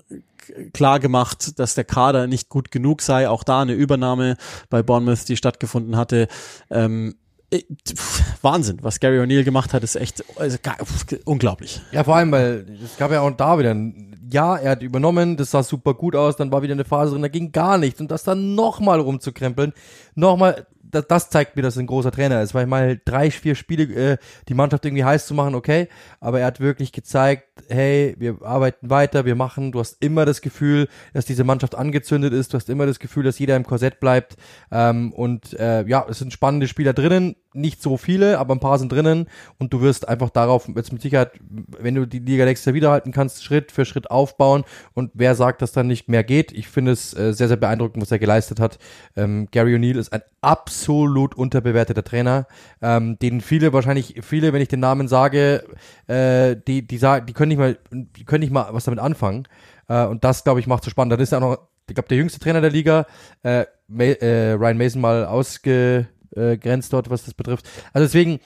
klar 0.74 1.00
gemacht, 1.00 1.60
dass 1.60 1.76
der 1.76 1.84
Kader 1.84 2.28
nicht 2.28 2.50
gut 2.50 2.72
genug 2.72 3.02
sei. 3.02 3.30
Auch 3.30 3.44
da 3.44 3.62
eine 3.62 3.74
Übernahme 3.74 4.38
bei 4.70 4.84
Bournemouth, 4.84 5.28
die 5.28 5.38
stattgefunden 5.38 5.98
hatte. 5.98 6.28
Ähm, 6.70 7.16
Wahnsinn, 8.42 8.78
was 8.82 9.00
Gary 9.00 9.20
O'Neill 9.20 9.44
gemacht 9.44 9.74
hat, 9.74 9.84
ist 9.84 9.96
echt 9.96 10.24
also, 10.38 10.58
unglaublich. 11.26 11.82
Ja, 11.92 12.04
vor 12.04 12.16
allem, 12.16 12.32
weil 12.32 12.66
es 12.84 12.98
gab 12.98 13.12
ja 13.12 13.22
auch 13.22 13.32
da 13.32 13.60
wieder 13.60 13.74
ein 13.74 14.11
ja, 14.32 14.56
er 14.56 14.72
hat 14.72 14.82
übernommen, 14.82 15.38
das 15.38 15.52
sah 15.52 15.64
super 15.64 15.94
gut 15.94 16.16
aus, 16.16 16.36
dann 16.36 16.52
war 16.52 16.62
wieder 16.62 16.74
eine 16.74 16.86
Phase 16.86 17.12
drin, 17.12 17.22
da 17.22 17.28
ging 17.28 17.52
gar 17.52 17.78
nichts. 17.78 18.00
Und 18.02 18.12
das 18.12 18.24
dann 18.24 18.56
nochmal 18.56 19.00
rumzukrempeln, 19.00 19.74
nochmal, 20.16 20.68
das, 20.84 21.08
das 21.08 21.30
zeigt 21.30 21.56
mir, 21.56 21.62
dass 21.62 21.78
er 21.78 21.84
ein 21.84 21.88
großer 21.88 22.12
Trainer 22.12 22.42
ist, 22.42 22.54
weil 22.54 22.66
mal 22.66 23.00
drei, 23.04 23.32
vier 23.32 23.56
Spiele 23.56 23.84
äh, 24.14 24.18
die 24.48 24.54
Mannschaft 24.54 24.86
irgendwie 24.86 25.04
heiß 25.04 25.28
zu 25.28 25.34
machen, 25.34 25.56
okay, 25.56 25.88
aber 26.20 26.40
er 26.40 26.48
hat 26.48 26.60
wirklich 26.60 26.92
gezeigt, 26.92 27.51
hey, 27.70 28.16
wir 28.18 28.38
arbeiten 28.42 28.90
weiter, 28.90 29.26
wir 29.26 29.36
machen, 29.36 29.72
du 29.72 29.80
hast 29.80 29.98
immer 30.04 30.26
das 30.26 30.42
Gefühl, 30.42 30.88
dass 31.14 31.26
diese 31.26 31.44
Mannschaft 31.44 31.76
angezündet 31.76 32.34
ist, 32.34 32.54
du 32.54 32.58
hast 32.58 32.70
immer 32.70 32.86
das 32.86 33.00
Gefühl, 33.00 33.24
dass 33.24 33.40
jeder 33.40 33.56
im 33.56 33.66
Korsett 33.66 34.00
bleibt 34.00 34.36
ähm, 34.72 35.14
und 35.14 35.54
äh, 35.60 35.86
ja, 35.88 36.06
es 36.10 36.20
sind 36.20 36.34
spannende 36.34 36.68
Spieler 36.68 36.94
drinnen, 36.94 37.36
nicht 37.54 37.82
so 37.82 37.98
viele, 37.98 38.40
aber 38.40 38.56
ein 38.56 38.60
paar 38.60 38.80
sind 38.80 38.92
drinnen 38.92 39.28
und 39.60 39.74
du 39.74 39.82
wirst 39.82 40.08
einfach 40.08 40.30
darauf 40.30 40.70
jetzt 40.74 40.94
mit 40.94 41.02
Sicherheit, 41.02 41.32
wenn 41.50 41.96
du 41.96 42.06
die 42.06 42.20
Liga 42.20 42.46
nächstes 42.46 42.66
Jahr 42.66 42.76
wiederhalten 42.76 43.12
kannst, 43.12 43.44
Schritt 43.44 43.72
für 43.72 43.86
Schritt 43.86 44.10
aufbauen 44.10 44.64
und 44.94 45.12
wer 45.14 45.36
sagt, 45.36 45.62
dass 45.62 45.72
dann 45.72 45.88
nicht 45.88 46.08
mehr 46.08 46.24
geht. 46.24 46.52
Ich 46.52 46.68
finde 46.68 46.92
es 46.92 47.14
äh, 47.14 47.34
sehr, 47.34 47.48
sehr 47.48 47.58
beeindruckend, 47.58 48.02
was 48.02 48.12
er 48.12 48.20
geleistet 48.20 48.60
hat. 48.60 48.80
Ähm, 49.18 49.48
Gary 49.52 49.76
O'Neill 49.76 49.98
ist 49.98 50.14
ein 50.14 50.22
absolut 50.42 51.36
unterbewerteter 51.36 52.04
Trainer, 52.04 52.48
ähm, 52.82 53.20
den 53.20 53.42
viele 53.42 53.74
wahrscheinlich, 53.74 54.16
viele, 54.22 54.54
wenn 54.54 54.62
ich 54.62 54.70
den 54.70 54.80
Namen 54.80 55.08
sage, 55.08 55.64
äh, 56.08 56.56
die, 56.68 56.88
die 56.88 56.98
sagen, 56.98 57.26
die 57.26 57.34
können 57.34 57.51
nicht 57.52 57.60
mal, 57.60 57.78
können 58.26 58.42
nicht 58.42 58.54
mal 58.54 58.68
was 58.72 58.86
damit 58.86 59.00
anfangen. 59.00 59.48
Äh, 59.88 60.06
und 60.06 60.24
das, 60.24 60.44
glaube 60.44 60.60
ich, 60.60 60.68
macht 60.68 60.84
so 60.84 60.90
spannend. 60.90 61.14
Dann 61.14 61.20
ist 61.20 61.32
er 61.32 61.40
auch 61.40 61.52
noch, 61.52 61.58
ich 61.88 61.96
glaube, 61.96 62.10
der 62.10 62.18
jüngste 62.18 62.40
Trainer 62.40 62.62
der 62.62 62.70
Liga, 62.70 63.06
äh, 63.44 63.66
May, 63.88 64.14
äh, 64.14 64.54
Ryan 64.54 64.78
Mason 64.78 65.02
mal 65.02 65.26
ausge 65.26 66.08
äh, 66.36 66.58
grenzt 66.58 66.94
dort, 66.94 67.10
was 67.10 67.26
das 67.26 67.34
betrifft. 67.34 67.68
Also 67.94 68.06
deswegen 68.06 68.40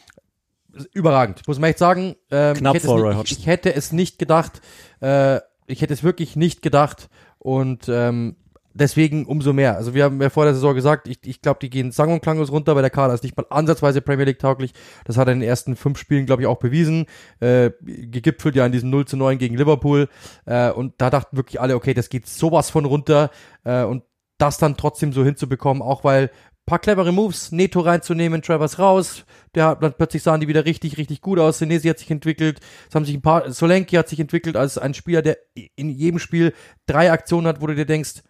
überragend, 0.93 1.47
muss 1.47 1.59
man 1.59 1.69
echt 1.69 1.79
sagen. 1.79 2.15
Ähm, 2.31 2.55
Knapp 2.55 2.75
ich, 2.75 2.83
hätte 2.83 2.87
vor 2.87 2.99
Roy 2.99 3.21
ich, 3.23 3.39
ich 3.39 3.47
hätte 3.47 3.73
es 3.73 3.91
nicht 3.91 4.19
gedacht. 4.19 4.61
Äh, 5.01 5.39
ich 5.67 5.81
hätte 5.81 5.93
es 5.93 6.03
wirklich 6.03 6.35
nicht 6.35 6.61
gedacht 6.61 7.09
und 7.39 7.87
ähm, 7.89 8.35
deswegen 8.75 9.25
umso 9.25 9.53
mehr. 9.53 9.75
Also 9.75 9.93
wir 9.93 10.03
haben 10.03 10.21
ja 10.21 10.29
vor 10.29 10.43
der 10.43 10.53
Saison 10.53 10.75
gesagt, 10.75 11.07
ich, 11.07 11.19
ich 11.25 11.41
glaube, 11.41 11.59
die 11.61 11.69
gehen 11.69 11.91
sang- 11.91 12.11
und 12.11 12.21
klanglos 12.21 12.51
runter, 12.51 12.75
weil 12.75 12.83
der 12.83 12.91
Kader 12.91 13.13
ist 13.13 13.23
nicht 13.23 13.35
mal 13.35 13.45
ansatzweise 13.49 14.01
Premier 14.01 14.25
League 14.25 14.39
tauglich. 14.39 14.73
Das 15.05 15.17
hat 15.17 15.27
er 15.27 15.33
in 15.33 15.39
den 15.39 15.49
ersten 15.49 15.75
fünf 15.75 15.97
Spielen, 15.97 16.25
glaube 16.25 16.43
ich, 16.43 16.47
auch 16.47 16.59
bewiesen. 16.59 17.05
Äh, 17.39 17.71
gegipfelt 17.81 18.55
ja 18.55 18.65
in 18.65 18.71
diesem 18.71 18.89
0 18.89 19.05
zu 19.05 19.17
9 19.17 19.37
gegen 19.37 19.57
Liverpool. 19.57 20.09
Äh, 20.45 20.69
und 20.71 20.93
da 20.97 21.09
dachten 21.09 21.37
wirklich 21.37 21.59
alle, 21.59 21.75
okay, 21.75 21.93
das 21.93 22.09
geht 22.09 22.27
sowas 22.27 22.69
von 22.69 22.85
runter. 22.85 23.31
Äh, 23.63 23.83
und 23.83 24.03
das 24.37 24.57
dann 24.57 24.75
trotzdem 24.75 25.13
so 25.13 25.23
hinzubekommen, 25.23 25.81
auch 25.81 26.03
weil 26.03 26.29
paar 26.65 26.79
clevere 26.79 27.11
Moves, 27.11 27.51
Neto 27.51 27.79
reinzunehmen, 27.79 28.41
Travers 28.41 28.79
raus, 28.79 29.23
der 29.53 29.67
hat 29.67 29.83
dann 29.83 29.93
plötzlich 29.93 30.23
sahen 30.23 30.41
die 30.41 30.47
wieder 30.47 30.65
richtig, 30.65 30.97
richtig 30.97 31.21
gut 31.21 31.39
aus. 31.39 31.59
Senesi 31.59 31.87
hat 31.87 31.99
sich 31.99 32.09
entwickelt, 32.09 32.59
es 32.89 32.95
haben 32.95 33.05
sich 33.05 33.15
ein 33.15 33.21
paar, 33.21 33.51
Solenki 33.51 33.95
hat 33.95 34.09
sich 34.09 34.19
entwickelt 34.19 34.57
als 34.57 34.77
ein 34.77 34.93
Spieler, 34.95 35.21
der 35.21 35.37
in 35.53 35.89
jedem 35.89 36.19
Spiel 36.19 36.53
drei 36.87 37.11
Aktionen 37.11 37.47
hat, 37.47 37.61
wo 37.61 37.67
du 37.67 37.75
dir 37.75 37.85
denkst, 37.85 38.23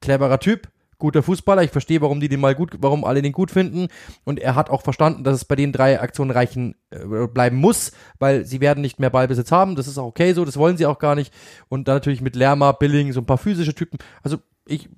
cleverer 0.00 0.40
Typ, 0.40 0.68
guter 0.98 1.22
Fußballer. 1.22 1.62
Ich 1.62 1.70
verstehe, 1.70 2.00
warum 2.00 2.20
die 2.20 2.28
den 2.28 2.40
mal 2.40 2.54
gut, 2.54 2.76
warum 2.80 3.04
alle 3.04 3.22
den 3.22 3.32
gut 3.32 3.50
finden. 3.50 3.88
Und 4.24 4.40
er 4.40 4.54
hat 4.54 4.70
auch 4.70 4.82
verstanden, 4.82 5.24
dass 5.24 5.34
es 5.34 5.44
bei 5.44 5.56
den 5.56 5.72
drei 5.72 6.00
Aktionen 6.00 6.30
reichen 6.30 6.74
äh, 6.90 7.26
bleiben 7.26 7.56
muss, 7.56 7.92
weil 8.18 8.44
sie 8.44 8.60
werden 8.60 8.80
nicht 8.80 8.98
mehr 8.98 9.10
Ballbesitz 9.10 9.52
haben. 9.52 9.76
Das 9.76 9.86
ist 9.86 9.98
auch 9.98 10.06
okay 10.06 10.32
so, 10.32 10.44
das 10.44 10.56
wollen 10.56 10.76
sie 10.76 10.86
auch 10.86 10.98
gar 10.98 11.14
nicht. 11.14 11.32
Und 11.68 11.88
dann 11.88 11.96
natürlich 11.96 12.20
mit 12.20 12.36
Lerma, 12.36 12.72
Billing, 12.72 13.12
so 13.12 13.20
ein 13.20 13.26
paar 13.26 13.38
physische 13.38 13.74
Typen. 13.74 13.98
Also 14.22 14.38
ich, 14.68 14.88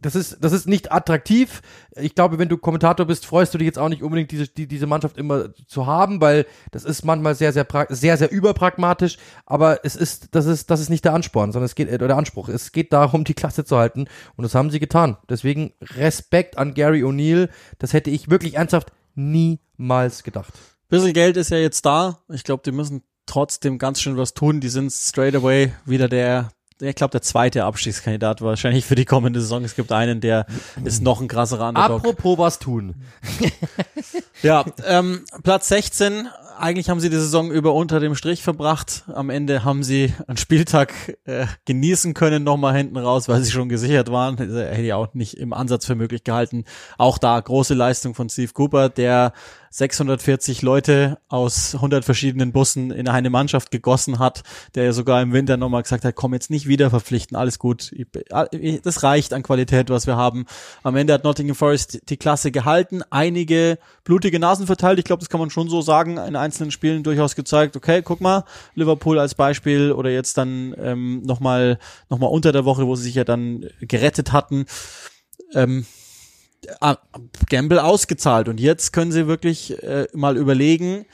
das 0.00 0.14
ist, 0.14 0.38
das 0.40 0.52
ist 0.52 0.68
nicht 0.68 0.92
attraktiv. 0.92 1.62
Ich 1.96 2.14
glaube, 2.14 2.38
wenn 2.38 2.48
du 2.48 2.58
Kommentator 2.58 3.06
bist, 3.06 3.24
freust 3.24 3.54
du 3.54 3.58
dich 3.58 3.66
jetzt 3.66 3.78
auch 3.78 3.88
nicht 3.88 4.02
unbedingt, 4.02 4.30
diese, 4.30 4.48
die, 4.48 4.66
diese 4.66 4.86
Mannschaft 4.86 5.16
immer 5.16 5.54
zu 5.66 5.86
haben, 5.86 6.20
weil 6.20 6.46
das 6.72 6.84
ist 6.84 7.04
manchmal 7.04 7.34
sehr, 7.34 7.52
sehr, 7.52 7.66
sehr, 7.88 8.16
sehr 8.18 8.30
überpragmatisch. 8.30 9.16
Aber 9.46 9.84
es 9.84 9.96
ist, 9.96 10.34
das 10.34 10.46
ist, 10.46 10.70
das 10.70 10.80
ist 10.80 10.90
nicht 10.90 11.04
der 11.04 11.14
Ansporn, 11.14 11.52
sondern 11.52 11.66
es 11.66 11.74
geht, 11.74 11.88
oder 11.88 12.08
der 12.08 12.16
Anspruch. 12.16 12.48
Es 12.48 12.72
geht 12.72 12.92
darum, 12.92 13.24
die 13.24 13.34
Klasse 13.34 13.64
zu 13.64 13.78
halten. 13.78 14.06
Und 14.36 14.42
das 14.42 14.54
haben 14.54 14.70
sie 14.70 14.80
getan. 14.80 15.16
Deswegen 15.28 15.72
Respekt 15.80 16.58
an 16.58 16.74
Gary 16.74 17.02
O'Neill. 17.02 17.48
Das 17.78 17.94
hätte 17.94 18.10
ich 18.10 18.28
wirklich 18.28 18.54
ernsthaft 18.54 18.92
niemals 19.14 20.22
gedacht. 20.22 20.52
Bisschen 20.88 21.14
Geld 21.14 21.36
ist 21.38 21.50
ja 21.50 21.56
jetzt 21.56 21.86
da. 21.86 22.20
Ich 22.28 22.44
glaube, 22.44 22.62
die 22.62 22.72
müssen 22.72 23.02
trotzdem 23.26 23.78
ganz 23.78 24.00
schön 24.00 24.16
was 24.16 24.34
tun. 24.34 24.60
Die 24.60 24.68
sind 24.68 24.92
straight 24.92 25.34
away 25.34 25.72
wieder 25.86 26.08
der, 26.08 26.50
ich 26.80 26.94
glaube, 26.96 27.12
der 27.12 27.22
zweite 27.22 27.64
Abstiegskandidat 27.64 28.42
wahrscheinlich 28.42 28.84
für 28.84 28.94
die 28.94 29.04
kommende 29.04 29.40
Saison. 29.40 29.64
Es 29.64 29.76
gibt 29.76 29.92
einen, 29.92 30.20
der 30.20 30.46
ist 30.84 31.02
noch 31.02 31.20
ein 31.20 31.28
krasserer 31.28 31.68
Underdog. 31.68 32.00
Apropos 32.00 32.38
was 32.38 32.58
tun. 32.58 32.96
ja, 34.42 34.64
ähm, 34.86 35.24
Platz 35.42 35.68
16. 35.68 36.28
Eigentlich 36.56 36.88
haben 36.88 37.00
sie 37.00 37.10
die 37.10 37.16
Saison 37.16 37.50
über 37.50 37.74
unter 37.74 37.98
dem 37.98 38.14
Strich 38.14 38.42
verbracht. 38.42 39.04
Am 39.12 39.28
Ende 39.28 39.64
haben 39.64 39.82
sie 39.82 40.12
einen 40.28 40.36
Spieltag 40.36 40.92
äh, 41.24 41.46
genießen 41.64 42.14
können, 42.14 42.44
nochmal 42.44 42.76
hinten 42.76 42.96
raus, 42.96 43.28
weil 43.28 43.42
sie 43.42 43.50
schon 43.50 43.68
gesichert 43.68 44.10
waren. 44.10 44.36
Das 44.36 44.48
hätte 44.48 44.82
ich 44.82 44.92
auch 44.92 45.14
nicht 45.14 45.34
im 45.34 45.52
Ansatz 45.52 45.86
für 45.86 45.96
möglich 45.96 46.22
gehalten. 46.22 46.64
Auch 46.96 47.18
da 47.18 47.38
große 47.40 47.74
Leistung 47.74 48.14
von 48.14 48.28
Steve 48.28 48.52
Cooper, 48.52 48.88
der 48.88 49.32
640 49.74 50.62
Leute 50.62 51.18
aus 51.28 51.74
100 51.74 52.04
verschiedenen 52.04 52.52
Bussen 52.52 52.92
in 52.92 53.08
eine 53.08 53.28
Mannschaft 53.28 53.72
gegossen 53.72 54.20
hat, 54.20 54.44
der 54.76 54.92
sogar 54.92 55.20
im 55.20 55.32
Winter 55.32 55.56
nochmal 55.56 55.82
gesagt 55.82 56.04
hat, 56.04 56.14
komm 56.14 56.32
jetzt 56.32 56.48
nicht 56.48 56.63
wieder 56.66 56.90
verpflichten, 56.90 57.36
alles 57.36 57.58
gut, 57.58 57.92
das 58.82 59.02
reicht 59.02 59.32
an 59.32 59.42
Qualität, 59.42 59.90
was 59.90 60.06
wir 60.06 60.16
haben. 60.16 60.46
Am 60.82 60.96
Ende 60.96 61.12
hat 61.12 61.24
Nottingham 61.24 61.56
Forest 61.56 62.08
die 62.08 62.16
Klasse 62.16 62.50
gehalten, 62.50 63.02
einige 63.10 63.78
blutige 64.04 64.38
Nasen 64.38 64.66
verteilt, 64.66 64.98
ich 64.98 65.04
glaube, 65.04 65.20
das 65.20 65.28
kann 65.28 65.40
man 65.40 65.50
schon 65.50 65.68
so 65.68 65.82
sagen, 65.82 66.16
in 66.16 66.36
einzelnen 66.36 66.70
Spielen 66.70 67.02
durchaus 67.02 67.36
gezeigt, 67.36 67.76
okay, 67.76 68.02
guck 68.02 68.20
mal, 68.20 68.44
Liverpool 68.74 69.18
als 69.18 69.34
Beispiel 69.34 69.92
oder 69.92 70.10
jetzt 70.10 70.38
dann 70.38 70.74
ähm, 70.78 71.22
nochmal 71.22 71.78
noch 72.08 72.18
mal 72.18 72.26
unter 72.26 72.52
der 72.52 72.64
Woche, 72.64 72.86
wo 72.86 72.96
sie 72.96 73.04
sich 73.04 73.14
ja 73.14 73.24
dann 73.24 73.66
gerettet 73.80 74.32
hatten. 74.32 74.66
Ähm, 75.54 75.86
äh, 76.80 76.94
Gamble 77.48 77.82
ausgezahlt. 77.82 78.48
Und 78.48 78.60
jetzt 78.60 78.92
können 78.92 79.12
sie 79.12 79.26
wirklich 79.26 79.82
äh, 79.82 80.06
mal 80.12 80.36
überlegen, 80.36 81.06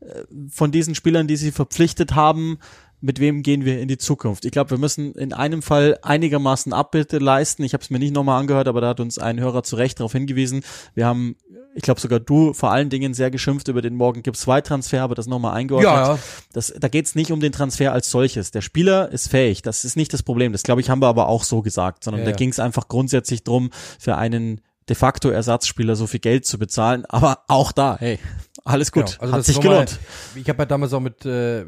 äh, 0.00 0.24
von 0.50 0.72
diesen 0.72 0.94
Spielern, 0.94 1.26
die 1.26 1.36
sie 1.36 1.52
verpflichtet 1.52 2.14
haben, 2.14 2.58
mit 3.00 3.18
wem 3.18 3.42
gehen 3.42 3.64
wir 3.64 3.80
in 3.80 3.88
die 3.88 3.98
Zukunft? 3.98 4.44
Ich 4.44 4.52
glaube, 4.52 4.70
wir 4.70 4.78
müssen 4.78 5.14
in 5.14 5.32
einem 5.32 5.62
Fall 5.62 5.98
einigermaßen 6.02 6.72
Abbitte 6.72 7.18
leisten. 7.18 7.62
Ich 7.62 7.72
habe 7.72 7.82
es 7.82 7.90
mir 7.90 7.98
nicht 7.98 8.14
nochmal 8.14 8.40
angehört, 8.40 8.68
aber 8.68 8.80
da 8.80 8.88
hat 8.88 9.00
uns 9.00 9.18
ein 9.18 9.40
Hörer 9.40 9.62
zu 9.62 9.76
Recht 9.76 10.00
darauf 10.00 10.12
hingewiesen. 10.12 10.62
Wir 10.94 11.06
haben, 11.06 11.36
ich 11.74 11.82
glaube 11.82 12.00
sogar 12.00 12.20
du 12.20 12.52
vor 12.52 12.70
allen 12.70 12.90
Dingen 12.90 13.14
sehr 13.14 13.30
geschimpft 13.30 13.68
über 13.68 13.82
den 13.82 13.94
Morgen 13.94 14.22
Gibbs 14.22 14.40
2 14.40 14.60
Transfer, 14.60 15.02
aber 15.02 15.14
das 15.14 15.26
nochmal 15.26 15.54
eingeordnet. 15.54 15.92
Ja, 15.92 16.14
ja. 16.14 16.18
Das, 16.52 16.74
da 16.78 16.88
geht 16.88 17.06
es 17.06 17.14
nicht 17.14 17.32
um 17.32 17.40
den 17.40 17.52
Transfer 17.52 17.92
als 17.92 18.10
solches. 18.10 18.50
Der 18.50 18.60
Spieler 18.60 19.10
ist 19.10 19.28
fähig, 19.28 19.62
das 19.62 19.84
ist 19.84 19.96
nicht 19.96 20.12
das 20.12 20.22
Problem. 20.22 20.52
Das 20.52 20.62
glaube 20.62 20.80
ich 20.80 20.90
haben 20.90 21.00
wir 21.00 21.08
aber 21.08 21.28
auch 21.28 21.44
so 21.44 21.62
gesagt, 21.62 22.04
sondern 22.04 22.24
ja, 22.24 22.30
da 22.30 22.36
ging 22.36 22.50
es 22.50 22.58
einfach 22.58 22.88
grundsätzlich 22.88 23.44
drum, 23.44 23.70
für 23.98 24.16
einen 24.16 24.60
de 24.90 24.96
facto 24.96 25.30
Ersatzspieler 25.30 25.94
so 25.94 26.06
viel 26.06 26.20
Geld 26.20 26.44
zu 26.44 26.58
bezahlen. 26.58 27.06
Aber 27.06 27.44
auch 27.48 27.72
da, 27.72 27.96
hey, 27.98 28.18
alles 28.64 28.92
gut, 28.92 29.06
genau. 29.06 29.22
also 29.22 29.34
hat 29.34 29.44
sich 29.44 29.60
gelohnt. 29.60 29.98
Mal, 30.34 30.40
ich 30.40 30.48
habe 30.48 30.58
ja 30.60 30.66
damals 30.66 30.92
auch 30.92 31.00
mit, 31.00 31.24
äh, 31.24 31.64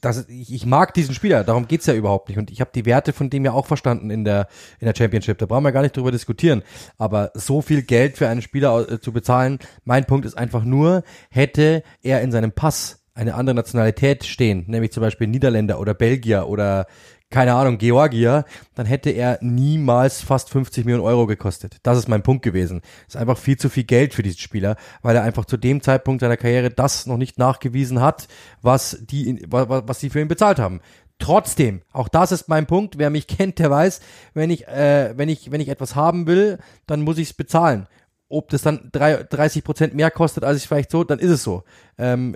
das, 0.00 0.28
ich, 0.28 0.52
ich 0.52 0.66
mag 0.66 0.94
diesen 0.94 1.14
Spieler, 1.14 1.44
darum 1.44 1.66
geht's 1.68 1.86
ja 1.86 1.94
überhaupt 1.94 2.28
nicht. 2.28 2.38
Und 2.38 2.50
ich 2.50 2.60
habe 2.60 2.70
die 2.74 2.86
Werte 2.86 3.12
von 3.12 3.30
dem 3.30 3.44
ja 3.44 3.52
auch 3.52 3.66
verstanden 3.66 4.10
in 4.10 4.24
der, 4.24 4.48
in 4.80 4.86
der 4.86 4.94
Championship. 4.94 5.38
Da 5.38 5.46
brauchen 5.46 5.64
wir 5.64 5.72
gar 5.72 5.82
nicht 5.82 5.96
drüber 5.96 6.10
diskutieren. 6.10 6.62
Aber 6.98 7.30
so 7.34 7.62
viel 7.62 7.82
Geld 7.82 8.16
für 8.16 8.28
einen 8.28 8.42
Spieler 8.42 8.90
äh, 8.90 9.00
zu 9.00 9.12
bezahlen, 9.12 9.58
mein 9.84 10.04
Punkt 10.04 10.26
ist 10.26 10.36
einfach 10.36 10.64
nur, 10.64 11.02
hätte 11.30 11.82
er 12.02 12.22
in 12.22 12.32
seinem 12.32 12.52
Pass 12.52 13.00
eine 13.14 13.34
andere 13.34 13.54
Nationalität 13.54 14.24
stehen, 14.24 14.64
nämlich 14.66 14.92
zum 14.92 15.00
Beispiel 15.00 15.28
Niederländer 15.28 15.78
oder 15.78 15.94
Belgier 15.94 16.48
oder 16.48 16.86
keine 17.34 17.54
Ahnung, 17.54 17.78
Georgier, 17.78 18.44
dann 18.76 18.86
hätte 18.86 19.10
er 19.10 19.40
niemals 19.42 20.22
fast 20.22 20.50
50 20.50 20.84
Millionen 20.84 21.04
Euro 21.04 21.26
gekostet. 21.26 21.78
Das 21.82 21.98
ist 21.98 22.08
mein 22.08 22.22
Punkt 22.22 22.44
gewesen. 22.44 22.80
Das 23.06 23.16
ist 23.16 23.20
einfach 23.20 23.38
viel 23.38 23.56
zu 23.56 23.68
viel 23.68 23.82
Geld 23.82 24.14
für 24.14 24.22
diesen 24.22 24.38
Spieler, 24.38 24.76
weil 25.02 25.16
er 25.16 25.24
einfach 25.24 25.44
zu 25.44 25.56
dem 25.56 25.82
Zeitpunkt 25.82 26.20
seiner 26.20 26.36
Karriere 26.36 26.70
das 26.70 27.06
noch 27.06 27.16
nicht 27.16 27.36
nachgewiesen 27.36 28.00
hat, 28.00 28.28
was 28.62 28.98
die, 29.00 29.44
was 29.48 29.98
sie 29.98 30.10
für 30.10 30.20
ihn 30.20 30.28
bezahlt 30.28 30.60
haben. 30.60 30.80
Trotzdem, 31.18 31.82
auch 31.92 32.06
das 32.06 32.30
ist 32.30 32.48
mein 32.48 32.66
Punkt. 32.66 32.98
Wer 32.98 33.10
mich 33.10 33.26
kennt, 33.26 33.58
der 33.58 33.68
weiß, 33.68 34.00
wenn 34.34 34.50
ich, 34.50 34.68
äh, 34.68 35.14
wenn 35.16 35.28
ich, 35.28 35.50
wenn 35.50 35.60
ich 35.60 35.70
etwas 35.70 35.96
haben 35.96 36.28
will, 36.28 36.58
dann 36.86 37.00
muss 37.00 37.18
ich 37.18 37.30
es 37.30 37.34
bezahlen 37.34 37.88
ob 38.34 38.50
das 38.50 38.62
dann 38.62 38.90
30 38.92 39.64
Prozent 39.64 39.94
mehr 39.94 40.10
kostet, 40.10 40.44
als 40.44 40.58
ich 40.58 40.68
vielleicht 40.68 40.90
so, 40.90 41.04
dann 41.04 41.18
ist 41.18 41.30
es 41.30 41.42
so. 41.42 41.62
Ähm, 41.96 42.34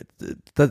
da, 0.55 0.71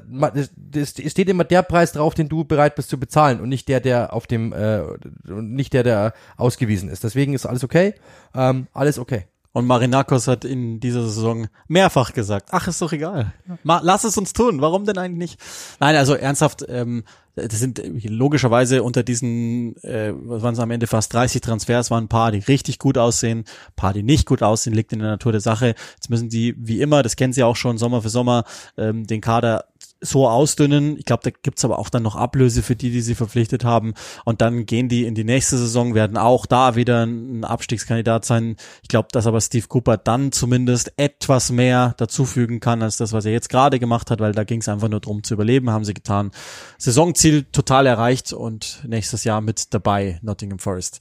das, 0.55 0.89
steht 0.89 1.29
immer 1.29 1.43
der 1.43 1.61
Preis 1.63 1.91
drauf, 1.91 2.13
den 2.13 2.29
du 2.29 2.45
bereit 2.45 2.75
bist 2.75 2.89
zu 2.89 2.99
bezahlen 2.99 3.41
und 3.41 3.49
nicht 3.49 3.67
der, 3.67 3.79
der 3.79 4.13
auf 4.13 4.27
dem, 4.27 4.53
äh, 4.53 4.81
nicht 5.25 5.73
der, 5.73 5.83
der 5.83 6.13
ausgewiesen 6.37 6.89
ist. 6.89 7.03
Deswegen 7.03 7.33
ist 7.33 7.45
alles 7.45 7.63
okay. 7.63 7.93
Ähm, 8.33 8.67
alles 8.73 8.97
okay. 8.97 9.25
Und 9.57 9.65
Marinakos 9.65 10.27
hat 10.27 10.45
in 10.45 10.79
dieser 10.79 11.01
Saison 11.01 11.47
mehrfach 11.67 12.13
gesagt, 12.13 12.49
ach, 12.51 12.67
ist 12.67 12.79
doch 12.79 12.91
egal. 12.91 13.33
Ma, 13.63 13.81
lass 13.83 14.03
es 14.03 14.15
uns 14.15 14.31
tun. 14.31 14.61
Warum 14.61 14.85
denn 14.85 14.99
eigentlich 14.99 15.31
nicht? 15.31 15.39
Nein, 15.79 15.95
also 15.95 16.13
ernsthaft, 16.13 16.63
ähm, 16.69 17.05
das 17.33 17.57
sind 17.57 17.81
logischerweise 18.03 18.83
unter 18.83 19.01
diesen, 19.01 19.75
äh, 19.77 20.13
was 20.13 20.43
waren 20.43 20.53
es 20.53 20.59
am 20.59 20.69
Ende 20.69 20.85
fast 20.85 21.11
30 21.11 21.41
Transfers, 21.41 21.89
waren 21.89 22.03
ein 22.03 22.07
paar, 22.07 22.31
die 22.31 22.37
richtig 22.37 22.77
gut 22.77 22.99
aussehen, 22.99 23.39
ein 23.39 23.75
paar, 23.75 23.93
die 23.93 24.03
nicht 24.03 24.27
gut 24.27 24.43
aussehen, 24.43 24.75
liegt 24.75 24.93
in 24.93 24.99
der 24.99 25.09
Natur 25.09 25.31
der 25.31 25.41
Sache. 25.41 25.73
Jetzt 25.95 26.11
müssen 26.11 26.29
die, 26.29 26.53
wie 26.59 26.79
immer, 26.79 27.01
das 27.01 27.15
kennen 27.15 27.33
sie 27.33 27.41
auch 27.41 27.55
schon, 27.55 27.79
Sommer 27.79 28.03
für 28.03 28.09
Sommer, 28.09 28.43
ähm, 28.77 29.07
den 29.07 29.21
Kader 29.21 29.65
so 30.01 30.27
ausdünnen. 30.27 30.97
Ich 30.97 31.05
glaube, 31.05 31.23
da 31.23 31.31
gibt's 31.41 31.65
aber 31.65 31.79
auch 31.79 31.89
dann 31.89 32.03
noch 32.03 32.15
Ablöse 32.15 32.61
für 32.61 32.75
die, 32.75 32.91
die 32.91 33.01
sie 33.01 33.15
verpflichtet 33.15 33.63
haben. 33.63 33.93
Und 34.25 34.41
dann 34.41 34.65
gehen 34.65 34.89
die 34.89 35.05
in 35.05 35.15
die 35.15 35.23
nächste 35.23 35.57
Saison, 35.57 35.95
werden 35.95 36.17
auch 36.17 36.45
da 36.45 36.75
wieder 36.75 37.05
ein 37.05 37.43
Abstiegskandidat 37.43 38.25
sein. 38.25 38.55
Ich 38.83 38.89
glaube, 38.89 39.09
dass 39.11 39.27
aber 39.27 39.41
Steve 39.41 39.67
Cooper 39.67 39.97
dann 39.97 40.31
zumindest 40.31 40.93
etwas 40.97 41.51
mehr 41.51 41.95
dazufügen 41.97 42.59
kann, 42.59 42.81
als 42.81 42.97
das, 42.97 43.13
was 43.13 43.25
er 43.25 43.31
jetzt 43.31 43.49
gerade 43.49 43.79
gemacht 43.79 44.11
hat, 44.11 44.19
weil 44.19 44.33
da 44.33 44.43
ging 44.43 44.61
es 44.61 44.69
einfach 44.69 44.89
nur 44.89 44.99
drum 44.99 45.23
zu 45.23 45.33
überleben, 45.33 45.69
haben 45.69 45.85
sie 45.85 45.93
getan. 45.93 46.31
Saisonziel 46.77 47.43
total 47.51 47.85
erreicht 47.85 48.33
und 48.33 48.83
nächstes 48.87 49.23
Jahr 49.23 49.41
mit 49.41 49.73
dabei, 49.73 50.19
Nottingham 50.21 50.59
Forest. 50.59 50.99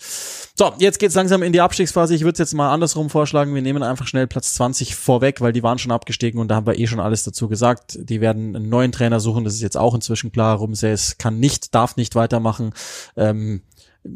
So, 0.58 0.72
jetzt 0.78 0.98
geht's 0.98 1.14
langsam 1.14 1.42
in 1.42 1.52
die 1.52 1.60
Abstiegsphase. 1.60 2.14
Ich 2.14 2.22
würde 2.22 2.32
es 2.32 2.38
jetzt 2.38 2.54
mal 2.54 2.72
andersrum 2.72 3.10
vorschlagen. 3.10 3.54
Wir 3.54 3.62
nehmen 3.62 3.82
einfach 3.82 4.06
schnell 4.06 4.26
Platz 4.26 4.54
20 4.54 4.94
vorweg, 4.94 5.40
weil 5.40 5.52
die 5.52 5.62
waren 5.62 5.78
schon 5.78 5.92
abgestiegen 5.92 6.40
und 6.40 6.48
da 6.48 6.56
haben 6.56 6.66
wir 6.66 6.78
eh 6.78 6.86
schon 6.86 7.00
alles 7.00 7.24
dazu 7.24 7.48
gesagt. 7.48 7.98
Die 8.00 8.20
werden 8.20 8.56
einen 8.56 8.68
neuen 8.68 8.85
neuen 8.86 8.92
Trainer 8.92 9.20
suchen. 9.20 9.44
Das 9.44 9.54
ist 9.54 9.62
jetzt 9.62 9.76
auch 9.76 9.94
inzwischen 9.94 10.32
klar. 10.32 10.56
Rumsays 10.56 11.18
kann 11.18 11.38
nicht, 11.38 11.74
darf 11.74 11.96
nicht 11.96 12.14
weitermachen. 12.14 12.72
Ähm, 13.16 13.62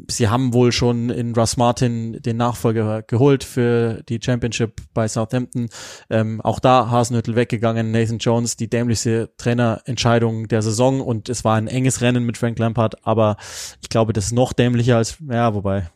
sie 0.09 0.29
haben 0.29 0.53
wohl 0.53 0.71
schon 0.71 1.11
in 1.11 1.35
Russ 1.35 1.57
Martin 1.57 2.23
den 2.23 2.37
Nachfolger 2.37 3.03
geholt 3.03 3.43
für 3.43 4.03
die 4.09 4.21
Championship 4.23 4.81
bei 4.95 5.09
Southampton. 5.09 5.68
Ähm, 6.09 6.41
auch 6.41 6.61
da 6.61 6.91
Hasenhüttel 6.91 7.35
weggegangen, 7.35 7.91
Nathan 7.91 8.18
Jones, 8.18 8.57
die 8.57 8.71
dämlichste 8.71 9.31
Trainerentscheidung 9.37 10.47
der 10.47 10.62
Saison 10.62 11.01
und 11.01 11.29
es 11.29 11.45
war 11.45 11.57
ein 11.57 11.66
enges 11.66 12.01
Rennen 12.01 12.25
mit 12.25 12.39
Frank 12.39 12.59
Lampard, 12.61 13.05
aber 13.05 13.37
ich 13.83 13.89
glaube, 13.89 14.12
das 14.12 14.27
ist 14.27 14.33
noch 14.33 14.53
dämlicher 14.53 14.97
als, 14.97 15.16
ja, 15.29 15.55
wobei, 15.55 15.91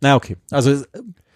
na 0.00 0.14
okay. 0.14 0.36
Also 0.50 0.84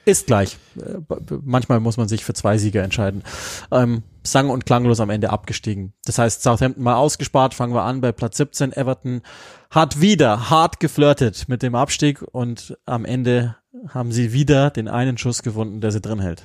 ist 0.05 0.27
gleich. 0.27 0.59
Äh, 0.77 0.99
manchmal 1.43 1.81
muss 1.81 1.97
man 1.97 2.09
sich 2.09 2.25
für 2.25 2.35
zwei 2.35 2.59
Sieger 2.59 2.83
entscheiden. 2.83 3.23
Ähm, 3.71 4.03
sang- 4.23 4.51
und 4.51 4.67
klanglos 4.67 5.01
am 5.01 5.11
Ende 5.11 5.31
abgestiegen. 5.31 5.93
Das 6.05 6.19
heißt, 6.19 6.43
Southampton 6.43 6.83
mal 6.83 6.97
ausgespart, 6.97 7.55
fangen 7.55 7.75
wir 7.75 7.83
an 7.83 8.01
bei 8.01 8.13
Platz 8.13 8.37
17. 8.37 8.73
Everton 8.73 9.23
hat 9.71 10.01
wieder 10.01 10.51
hart 10.51 10.81
geflirtet 10.81 11.49
mit 11.49 11.63
dem 11.63 11.75
Abstieg 11.75 12.23
und 12.23 12.77
am 12.87 13.05
Ende 13.05 13.57
haben 13.89 14.13
sie 14.13 14.33
wieder 14.33 14.71
den 14.71 14.89
einen 14.89 15.19
Schuss 15.19 15.43
gefunden, 15.43 15.81
der 15.81 15.91
sie 15.91 16.01
drin 16.01 16.21
hält. 16.21 16.43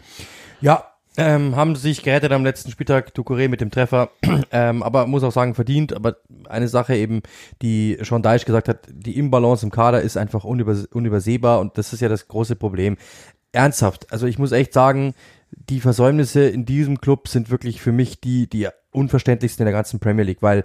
Ja, 0.61 0.85
ähm, 1.17 1.55
haben 1.55 1.75
sich 1.75 2.03
gerettet 2.03 2.31
am 2.31 2.43
letzten 2.43 2.71
Spieltag, 2.71 3.13
Ducouré 3.13 3.49
mit 3.49 3.61
dem 3.61 3.71
Treffer, 3.71 4.09
ähm, 4.51 4.83
aber 4.83 5.05
muss 5.05 5.23
auch 5.23 5.31
sagen, 5.31 5.55
verdient. 5.55 5.93
Aber 5.93 6.17
eine 6.47 6.67
Sache 6.67 6.95
eben, 6.95 7.23
die 7.61 7.97
Sean 8.01 8.21
Deich 8.21 8.45
gesagt 8.45 8.69
hat, 8.69 8.87
die 8.89 9.17
Imbalance 9.17 9.65
im 9.65 9.71
Kader 9.71 10.01
ist 10.01 10.17
einfach 10.17 10.43
unübers 10.43 10.85
unübersehbar 10.85 11.59
und 11.59 11.77
das 11.77 11.93
ist 11.93 11.99
ja 11.99 12.09
das 12.09 12.27
große 12.27 12.55
Problem 12.55 12.97
ernsthaft, 13.51 14.11
also 14.11 14.27
ich 14.27 14.39
muss 14.39 14.51
echt 14.51 14.73
sagen, 14.73 15.13
die 15.51 15.79
Versäumnisse 15.79 16.47
in 16.47 16.65
diesem 16.65 17.01
Club 17.01 17.27
sind 17.27 17.49
wirklich 17.49 17.81
für 17.81 17.91
mich 17.91 18.21
die, 18.21 18.47
die 18.47 18.67
unverständlichsten 18.91 19.63
in 19.63 19.65
der 19.65 19.73
ganzen 19.73 19.99
Premier 19.99 20.25
League, 20.25 20.41
weil 20.41 20.63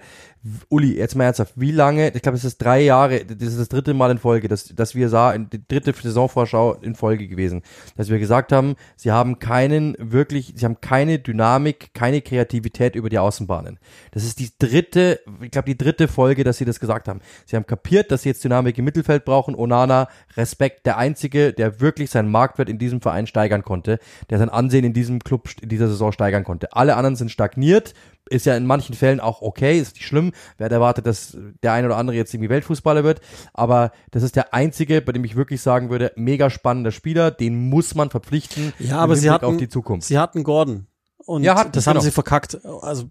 Uli, 0.68 0.96
jetzt 0.96 1.14
mal 1.14 1.24
ernsthaft, 1.24 1.54
wie 1.56 1.70
lange, 1.70 2.08
ich 2.14 2.22
glaube, 2.22 2.36
es 2.36 2.44
ist 2.44 2.58
drei 2.58 2.80
Jahre, 2.80 3.24
das 3.24 3.48
ist 3.48 3.58
das 3.58 3.68
dritte 3.68 3.94
Mal 3.94 4.10
in 4.10 4.18
Folge, 4.18 4.48
dass, 4.48 4.66
dass 4.66 4.94
wir 4.94 5.08
sahen, 5.08 5.48
die 5.50 5.66
dritte 5.66 5.92
Saisonvorschau 5.92 6.74
in 6.74 6.94
Folge 6.94 7.28
gewesen, 7.28 7.62
dass 7.96 8.10
wir 8.10 8.18
gesagt 8.18 8.52
haben, 8.52 8.76
sie 8.96 9.10
haben 9.10 9.38
keinen 9.38 9.96
wirklich, 9.98 10.52
sie 10.56 10.64
haben 10.64 10.80
keine 10.80 11.18
Dynamik, 11.18 11.94
keine 11.94 12.20
Kreativität 12.20 12.94
über 12.94 13.08
die 13.08 13.18
Außenbahnen. 13.18 13.78
Das 14.10 14.24
ist 14.24 14.38
die 14.38 14.50
dritte, 14.58 15.20
ich 15.40 15.50
glaube, 15.50 15.66
die 15.66 15.78
dritte 15.78 16.08
Folge, 16.08 16.44
dass 16.44 16.58
sie 16.58 16.66
das 16.66 16.80
gesagt 16.80 17.08
haben. 17.08 17.20
Sie 17.46 17.56
haben 17.56 17.66
kapiert, 17.66 18.10
dass 18.10 18.22
sie 18.22 18.28
jetzt 18.30 18.44
Dynamik 18.44 18.76
im 18.76 18.84
Mittelfeld 18.84 19.24
brauchen. 19.24 19.54
Onana, 19.54 20.08
Respekt, 20.36 20.86
der 20.86 20.98
Einzige, 20.98 21.52
der 21.52 21.80
wirklich 21.80 22.10
seinen 22.10 22.30
Marktwert 22.30 22.68
in 22.68 22.78
diesem 22.78 23.00
Verein 23.00 23.26
steigern 23.26 23.64
konnte, 23.64 23.98
der 24.28 24.38
sein 24.38 24.50
Ansehen 24.50 24.84
in 24.84 24.92
diesem 24.92 25.20
Club 25.20 25.48
in 25.60 25.68
dieser 25.68 25.88
Saison 25.88 26.12
steigern 26.12 26.44
konnte. 26.44 26.72
Alle 26.74 26.96
anderen 26.96 27.16
sind 27.16 27.30
stagniert, 27.30 27.94
ist 28.28 28.46
ja 28.46 28.56
in 28.56 28.66
manchen 28.66 28.94
Fällen 28.94 29.20
auch 29.20 29.42
okay, 29.42 29.78
ist 29.78 29.94
nicht 29.94 30.06
schlimm. 30.06 30.32
Wer 30.56 30.66
hat 30.66 30.72
erwartet, 30.72 31.06
dass 31.06 31.36
der 31.62 31.72
ein 31.72 31.84
oder 31.84 31.96
andere 31.96 32.16
jetzt 32.16 32.32
irgendwie 32.32 32.50
Weltfußballer 32.50 33.04
wird. 33.04 33.20
Aber 33.52 33.92
das 34.10 34.22
ist 34.22 34.36
der 34.36 34.54
einzige, 34.54 35.02
bei 35.02 35.12
dem 35.12 35.24
ich 35.24 35.36
wirklich 35.36 35.60
sagen 35.60 35.90
würde, 35.90 36.12
mega 36.16 36.50
spannender 36.50 36.90
Spieler, 36.90 37.30
den 37.30 37.68
muss 37.68 37.94
man 37.94 38.10
verpflichten. 38.10 38.72
Ja, 38.78 38.98
aber 38.98 39.16
sie 39.16 39.30
hatten, 39.30 39.44
auf 39.44 39.56
die 39.56 39.68
Zukunft. 39.68 40.06
sie 40.06 40.18
hatten 40.18 40.42
Gordon. 40.42 40.86
Und 41.26 41.42
ja, 41.42 41.56
hat, 41.56 41.74
das 41.74 41.86
haben 41.86 41.94
genau. 41.94 42.04
sie 42.04 42.10
verkackt. 42.10 42.58
Also, 42.82 43.04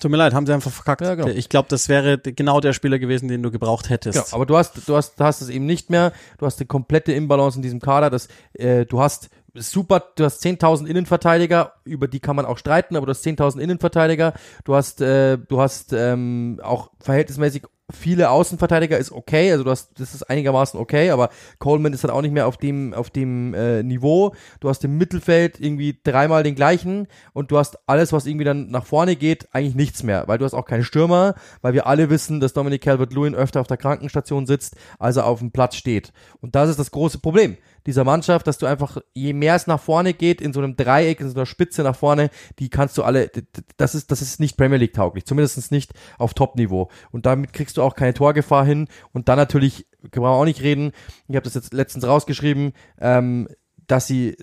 tut 0.00 0.10
mir 0.10 0.16
leid, 0.16 0.32
haben 0.32 0.46
sie 0.46 0.54
einfach 0.54 0.70
verkackt. 0.70 1.02
Ja, 1.02 1.14
genau. 1.14 1.28
Ich 1.28 1.50
glaube, 1.50 1.68
das 1.68 1.90
wäre 1.90 2.18
genau 2.18 2.60
der 2.60 2.72
Spieler 2.72 2.98
gewesen, 2.98 3.28
den 3.28 3.42
du 3.42 3.50
gebraucht 3.50 3.90
hättest. 3.90 4.16
Ja, 4.16 4.24
aber 4.32 4.46
du 4.46 4.56
hast, 4.56 4.88
du 4.88 4.96
hast, 4.96 5.20
du 5.20 5.24
hast 5.24 5.42
es 5.42 5.50
eben 5.50 5.66
nicht 5.66 5.90
mehr. 5.90 6.12
Du 6.38 6.46
hast 6.46 6.58
die 6.58 6.64
komplette 6.64 7.12
Imbalance 7.12 7.58
in 7.58 7.62
diesem 7.62 7.80
Kader. 7.80 8.08
Das, 8.08 8.28
äh, 8.54 8.86
du 8.86 9.00
hast 9.00 9.28
super, 9.54 10.02
du 10.16 10.24
hast 10.24 10.44
10.000 10.44 10.86
Innenverteidiger, 10.86 11.74
über 11.84 12.08
die 12.08 12.20
kann 12.20 12.36
man 12.36 12.46
auch 12.46 12.58
streiten, 12.58 12.96
aber 12.96 13.06
du 13.06 13.10
hast 13.10 13.24
10.000 13.24 13.60
Innenverteidiger, 13.60 14.34
du 14.64 14.74
hast, 14.74 15.00
äh, 15.00 15.38
du 15.38 15.60
hast 15.60 15.92
ähm, 15.92 16.60
auch 16.62 16.90
verhältnismäßig 17.00 17.64
viele 17.92 18.30
Außenverteidiger 18.30 18.98
ist 18.98 19.12
okay, 19.12 19.52
also 19.52 19.64
du 19.64 19.70
hast, 19.70 19.98
das 19.98 20.14
ist 20.14 20.28
einigermaßen 20.28 20.78
okay, 20.78 21.10
aber 21.10 21.30
Coleman 21.58 21.92
ist 21.92 22.04
dann 22.04 22.10
auch 22.10 22.22
nicht 22.22 22.32
mehr 22.32 22.46
auf 22.46 22.56
dem, 22.56 22.94
auf 22.94 23.10
dem 23.10 23.54
äh, 23.54 23.82
Niveau. 23.82 24.34
Du 24.60 24.68
hast 24.68 24.84
im 24.84 24.98
Mittelfeld 24.98 25.60
irgendwie 25.60 25.98
dreimal 26.02 26.42
den 26.42 26.54
gleichen 26.54 27.08
und 27.32 27.50
du 27.50 27.58
hast 27.58 27.78
alles, 27.88 28.12
was 28.12 28.26
irgendwie 28.26 28.44
dann 28.44 28.70
nach 28.70 28.86
vorne 28.86 29.16
geht, 29.16 29.48
eigentlich 29.52 29.74
nichts 29.74 30.02
mehr, 30.02 30.24
weil 30.26 30.38
du 30.38 30.44
hast 30.44 30.54
auch 30.54 30.66
keine 30.66 30.84
Stürmer, 30.84 31.34
weil 31.62 31.74
wir 31.74 31.86
alle 31.86 32.10
wissen, 32.10 32.40
dass 32.40 32.52
Dominic 32.52 32.82
Calvert-Lewin 32.82 33.34
öfter 33.34 33.60
auf 33.60 33.66
der 33.66 33.76
Krankenstation 33.76 34.46
sitzt, 34.46 34.76
als 34.98 35.16
er 35.16 35.26
auf 35.26 35.40
dem 35.40 35.52
Platz 35.52 35.76
steht. 35.76 36.12
Und 36.40 36.54
das 36.54 36.70
ist 36.70 36.78
das 36.78 36.90
große 36.90 37.18
Problem 37.18 37.56
dieser 37.86 38.04
Mannschaft, 38.04 38.46
dass 38.46 38.58
du 38.58 38.66
einfach, 38.66 38.98
je 39.14 39.32
mehr 39.32 39.54
es 39.54 39.66
nach 39.66 39.80
vorne 39.80 40.14
geht, 40.14 40.40
in 40.40 40.52
so 40.52 40.60
einem 40.60 40.76
Dreieck, 40.76 41.20
in 41.20 41.28
so 41.28 41.34
einer 41.34 41.46
Spitze 41.46 41.82
nach 41.82 41.96
vorne, 41.96 42.30
die 42.58 42.68
kannst 42.68 42.98
du 42.98 43.02
alle, 43.02 43.30
das 43.76 43.94
ist, 43.94 44.10
das 44.10 44.22
ist 44.22 44.40
nicht 44.40 44.56
Premier 44.56 44.78
League 44.78 44.92
tauglich, 44.92 45.24
zumindest 45.24 45.72
nicht 45.72 45.92
auf 46.18 46.34
Top-Niveau. 46.34 46.90
Und 47.10 47.26
damit 47.26 47.52
kriegst 47.52 47.76
du 47.76 47.79
auch 47.80 47.94
keine 47.94 48.14
Torgefahr 48.14 48.64
hin. 48.64 48.88
Und 49.12 49.28
dann 49.28 49.36
natürlich, 49.36 49.86
kann 50.10 50.22
man 50.22 50.32
auch 50.32 50.44
nicht 50.44 50.62
reden, 50.62 50.92
ich 51.28 51.36
habe 51.36 51.44
das 51.44 51.54
jetzt 51.54 51.72
letztens 51.72 52.06
rausgeschrieben, 52.06 52.72
ähm, 53.00 53.48
dass 53.90 54.06
sie 54.06 54.36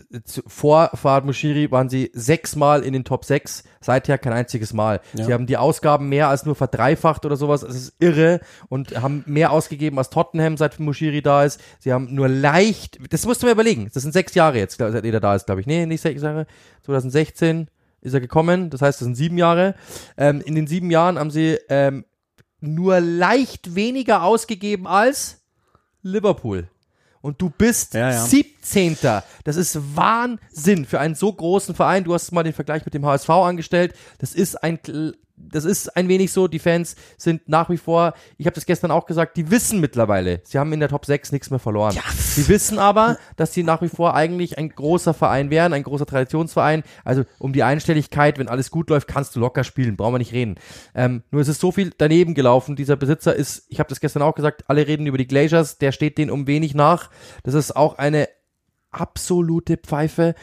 vor 0.45 0.91
Fahad 0.93 1.23
Mushiri 1.23 1.71
waren 1.71 1.87
sie 1.87 2.11
sechsmal 2.13 2.83
in 2.83 2.91
den 2.91 3.05
Top 3.05 3.23
6, 3.23 3.63
seither 3.79 4.17
kein 4.17 4.33
einziges 4.33 4.73
Mal. 4.73 4.99
Ja. 5.13 5.23
Sie 5.23 5.33
haben 5.33 5.45
die 5.45 5.55
Ausgaben 5.55 6.09
mehr 6.09 6.27
als 6.27 6.45
nur 6.45 6.55
verdreifacht 6.55 7.25
oder 7.25 7.37
sowas, 7.37 7.63
es 7.63 7.75
ist 7.75 7.93
irre 7.99 8.41
und 8.67 9.01
haben 9.01 9.23
mehr 9.25 9.51
ausgegeben 9.51 9.97
als 9.97 10.09
Tottenham, 10.09 10.57
seit 10.57 10.79
Mushiri 10.79 11.21
da 11.21 11.45
ist. 11.45 11.61
Sie 11.79 11.93
haben 11.93 12.13
nur 12.13 12.27
leicht, 12.27 12.99
das 13.09 13.25
musst 13.25 13.41
du 13.41 13.45
mir 13.45 13.53
überlegen, 13.53 13.89
das 13.93 14.03
sind 14.03 14.11
sechs 14.11 14.35
Jahre 14.35 14.57
jetzt, 14.57 14.79
seit 14.79 15.05
er 15.05 15.19
da 15.19 15.35
ist, 15.35 15.45
glaube 15.45 15.61
ich. 15.61 15.67
Nee, 15.67 15.85
nicht 15.85 16.01
sechs 16.01 16.21
Jahre, 16.21 16.45
2016 16.83 17.69
ist 18.01 18.13
er 18.13 18.21
gekommen, 18.21 18.69
das 18.69 18.81
heißt, 18.81 18.99
das 18.99 19.05
sind 19.05 19.15
sieben 19.15 19.37
Jahre. 19.37 19.75
Ähm, 20.17 20.41
in 20.41 20.55
den 20.55 20.67
sieben 20.67 20.91
Jahren 20.91 21.17
haben 21.17 21.31
sie 21.31 21.57
ähm, 21.69 22.03
nur 22.59 22.99
leicht 22.99 23.75
weniger 23.75 24.23
ausgegeben 24.23 24.87
als 24.87 25.41
Liverpool 26.01 26.69
und 27.21 27.41
du 27.41 27.49
bist 27.49 27.93
ja, 27.93 28.11
ja. 28.11 28.25
17. 28.25 28.97
Das 29.43 29.55
ist 29.55 29.77
Wahnsinn 29.95 30.85
für 30.85 30.99
einen 30.99 31.15
so 31.15 31.31
großen 31.33 31.75
Verein. 31.75 32.03
Du 32.03 32.13
hast 32.13 32.31
mal 32.31 32.43
den 32.43 32.53
Vergleich 32.53 32.85
mit 32.85 32.93
dem 32.93 33.05
HSV 33.05 33.29
angestellt. 33.29 33.93
Das 34.19 34.33
ist 34.33 34.55
ein 34.63 34.79
das 35.37 35.65
ist 35.65 35.95
ein 35.95 36.07
wenig 36.07 36.31
so, 36.31 36.47
die 36.47 36.59
Fans 36.59 36.95
sind 37.17 37.47
nach 37.47 37.69
wie 37.69 37.77
vor, 37.77 38.13
ich 38.37 38.47
habe 38.47 38.55
das 38.55 38.65
gestern 38.65 38.91
auch 38.91 39.05
gesagt, 39.05 39.37
die 39.37 39.51
wissen 39.51 39.79
mittlerweile, 39.79 40.41
sie 40.43 40.57
haben 40.57 40.73
in 40.73 40.79
der 40.79 40.89
Top 40.89 41.05
6 41.05 41.31
nichts 41.31 41.49
mehr 41.49 41.59
verloren. 41.59 41.95
Ja. 41.95 42.01
Sie 42.17 42.47
wissen 42.47 42.79
aber, 42.79 43.17
dass 43.35 43.53
sie 43.53 43.63
nach 43.63 43.81
wie 43.81 43.89
vor 43.89 44.15
eigentlich 44.15 44.57
ein 44.57 44.69
großer 44.69 45.13
Verein 45.13 45.49
wären, 45.49 45.73
ein 45.73 45.83
großer 45.83 46.05
Traditionsverein. 46.05 46.83
Also 47.03 47.23
um 47.39 47.53
die 47.53 47.63
Einstelligkeit, 47.63 48.39
wenn 48.39 48.47
alles 48.47 48.71
gut 48.71 48.89
läuft, 48.89 49.07
kannst 49.07 49.35
du 49.35 49.39
locker 49.39 49.63
spielen, 49.63 49.95
brauchen 49.95 50.15
wir 50.15 50.19
nicht 50.19 50.33
reden. 50.33 50.55
Ähm, 50.95 51.23
nur 51.31 51.41
es 51.41 51.47
ist 51.47 51.61
so 51.61 51.71
viel 51.71 51.93
daneben 51.97 52.33
gelaufen. 52.33 52.75
Dieser 52.75 52.95
Besitzer 52.95 53.35
ist, 53.35 53.65
ich 53.69 53.79
habe 53.79 53.89
das 53.89 53.99
gestern 53.99 54.23
auch 54.23 54.35
gesagt, 54.35 54.65
alle 54.67 54.87
reden 54.87 55.05
über 55.05 55.17
die 55.17 55.27
Glaciers, 55.27 55.77
der 55.77 55.91
steht 55.91 56.17
denen 56.17 56.31
um 56.31 56.47
wenig 56.47 56.73
nach. 56.73 57.09
Das 57.43 57.53
ist 57.53 57.75
auch 57.75 57.97
eine 57.97 58.27
absolute 58.91 59.77
Pfeife 59.77 60.35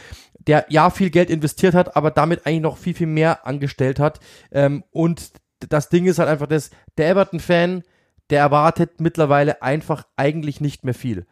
der 0.47 0.66
ja 0.68 0.90
viel 0.90 1.11
Geld 1.11 1.30
investiert 1.30 1.74
hat, 1.74 1.97
aber 1.97 2.11
damit 2.11 2.47
eigentlich 2.47 2.62
noch 2.62 2.76
viel, 2.76 2.95
viel 2.95 3.07
mehr 3.07 3.47
angestellt 3.47 3.99
hat. 3.99 4.20
Ähm, 4.53 4.84
und 4.90 5.32
das 5.68 5.88
Ding 5.88 6.07
ist 6.07 6.18
halt 6.18 6.28
einfach 6.28 6.47
das, 6.47 6.70
der 6.99 7.09
Everton-Fan, 7.09 7.82
der 8.30 8.40
erwartet 8.40 9.01
mittlerweile 9.01 9.62
einfach 9.62 10.07
eigentlich 10.16 10.61
nicht 10.61 10.84
mehr 10.84 10.95
viel. 10.95 11.26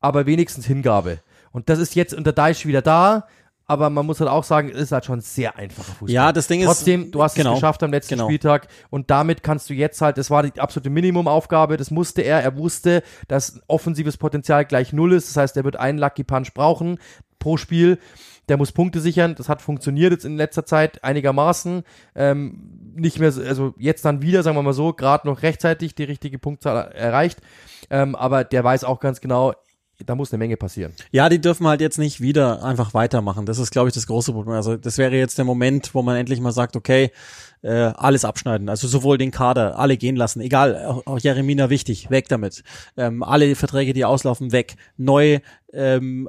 Aber 0.00 0.26
wenigstens 0.26 0.66
Hingabe. 0.66 1.20
Und 1.52 1.68
das 1.68 1.78
ist 1.78 1.94
jetzt 1.94 2.14
unter 2.14 2.32
Deich 2.32 2.66
wieder 2.66 2.82
da 2.82 3.26
aber 3.72 3.90
man 3.90 4.04
muss 4.04 4.20
halt 4.20 4.28
auch 4.28 4.44
sagen, 4.44 4.68
es 4.68 4.78
ist 4.78 4.92
halt 4.92 5.06
schon 5.06 5.20
sehr 5.20 5.56
einfacher 5.56 5.92
Fußball. 5.92 6.10
Ja, 6.10 6.32
das 6.32 6.46
Ding 6.46 6.60
ist. 6.60 6.66
Trotzdem, 6.66 7.10
du 7.10 7.22
hast 7.22 7.34
genau, 7.34 7.52
es 7.52 7.56
geschafft 7.56 7.82
am 7.82 7.90
letzten 7.90 8.14
genau. 8.14 8.26
Spieltag 8.26 8.68
und 8.90 9.10
damit 9.10 9.42
kannst 9.42 9.70
du 9.70 9.74
jetzt 9.74 10.00
halt, 10.02 10.18
das 10.18 10.30
war 10.30 10.42
die 10.42 10.60
absolute 10.60 10.90
Minimumaufgabe, 10.90 11.76
das 11.76 11.90
musste 11.90 12.22
er. 12.22 12.42
Er 12.42 12.56
wusste, 12.56 13.02
dass 13.28 13.62
offensives 13.68 14.16
Potenzial 14.18 14.66
gleich 14.66 14.92
null 14.92 15.14
ist. 15.14 15.30
Das 15.30 15.36
heißt, 15.36 15.56
er 15.56 15.64
wird 15.64 15.76
einen 15.76 15.98
Lucky 15.98 16.24
Punch 16.24 16.52
brauchen 16.54 16.98
pro 17.38 17.56
Spiel. 17.56 17.98
Der 18.48 18.56
muss 18.56 18.72
Punkte 18.72 19.00
sichern. 19.00 19.34
Das 19.36 19.48
hat 19.48 19.62
funktioniert 19.62 20.12
jetzt 20.12 20.24
in 20.24 20.36
letzter 20.36 20.66
Zeit 20.66 21.04
einigermaßen. 21.04 21.84
Ähm, 22.14 22.92
nicht 22.94 23.18
mehr, 23.18 23.32
also 23.34 23.74
jetzt 23.78 24.04
dann 24.04 24.22
wieder, 24.22 24.42
sagen 24.42 24.56
wir 24.56 24.62
mal 24.62 24.72
so, 24.72 24.92
gerade 24.92 25.26
noch 25.26 25.42
rechtzeitig 25.42 25.94
die 25.94 26.04
richtige 26.04 26.38
Punktzahl 26.38 26.92
erreicht. 26.92 27.40
Ähm, 27.90 28.14
aber 28.14 28.44
der 28.44 28.64
weiß 28.64 28.84
auch 28.84 29.00
ganz 29.00 29.20
genau, 29.20 29.54
da 30.04 30.14
muss 30.14 30.32
eine 30.32 30.38
Menge 30.38 30.56
passieren. 30.56 30.92
Ja, 31.10 31.28
die 31.28 31.40
dürfen 31.40 31.66
halt 31.66 31.80
jetzt 31.80 31.98
nicht 31.98 32.20
wieder 32.20 32.62
einfach 32.64 32.94
weitermachen. 32.94 33.46
Das 33.46 33.58
ist, 33.58 33.70
glaube 33.70 33.88
ich, 33.88 33.94
das 33.94 34.06
große 34.06 34.32
Problem. 34.32 34.54
Also 34.54 34.76
das 34.76 34.98
wäre 34.98 35.16
jetzt 35.16 35.38
der 35.38 35.44
Moment, 35.44 35.94
wo 35.94 36.02
man 36.02 36.16
endlich 36.16 36.40
mal 36.40 36.52
sagt, 36.52 36.76
okay, 36.76 37.10
äh, 37.62 37.70
alles 37.70 38.24
abschneiden. 38.24 38.68
Also 38.68 38.88
sowohl 38.88 39.18
den 39.18 39.30
Kader, 39.30 39.78
alle 39.78 39.96
gehen 39.96 40.16
lassen, 40.16 40.40
egal, 40.40 40.84
auch, 40.84 41.06
auch 41.06 41.18
Jeremina 41.18 41.70
wichtig, 41.70 42.10
weg 42.10 42.28
damit. 42.28 42.64
Ähm, 42.96 43.22
alle 43.22 43.54
Verträge, 43.54 43.92
die 43.92 44.04
auslaufen, 44.04 44.52
weg. 44.52 44.74
Neu 44.96 45.38
ähm, 45.72 46.28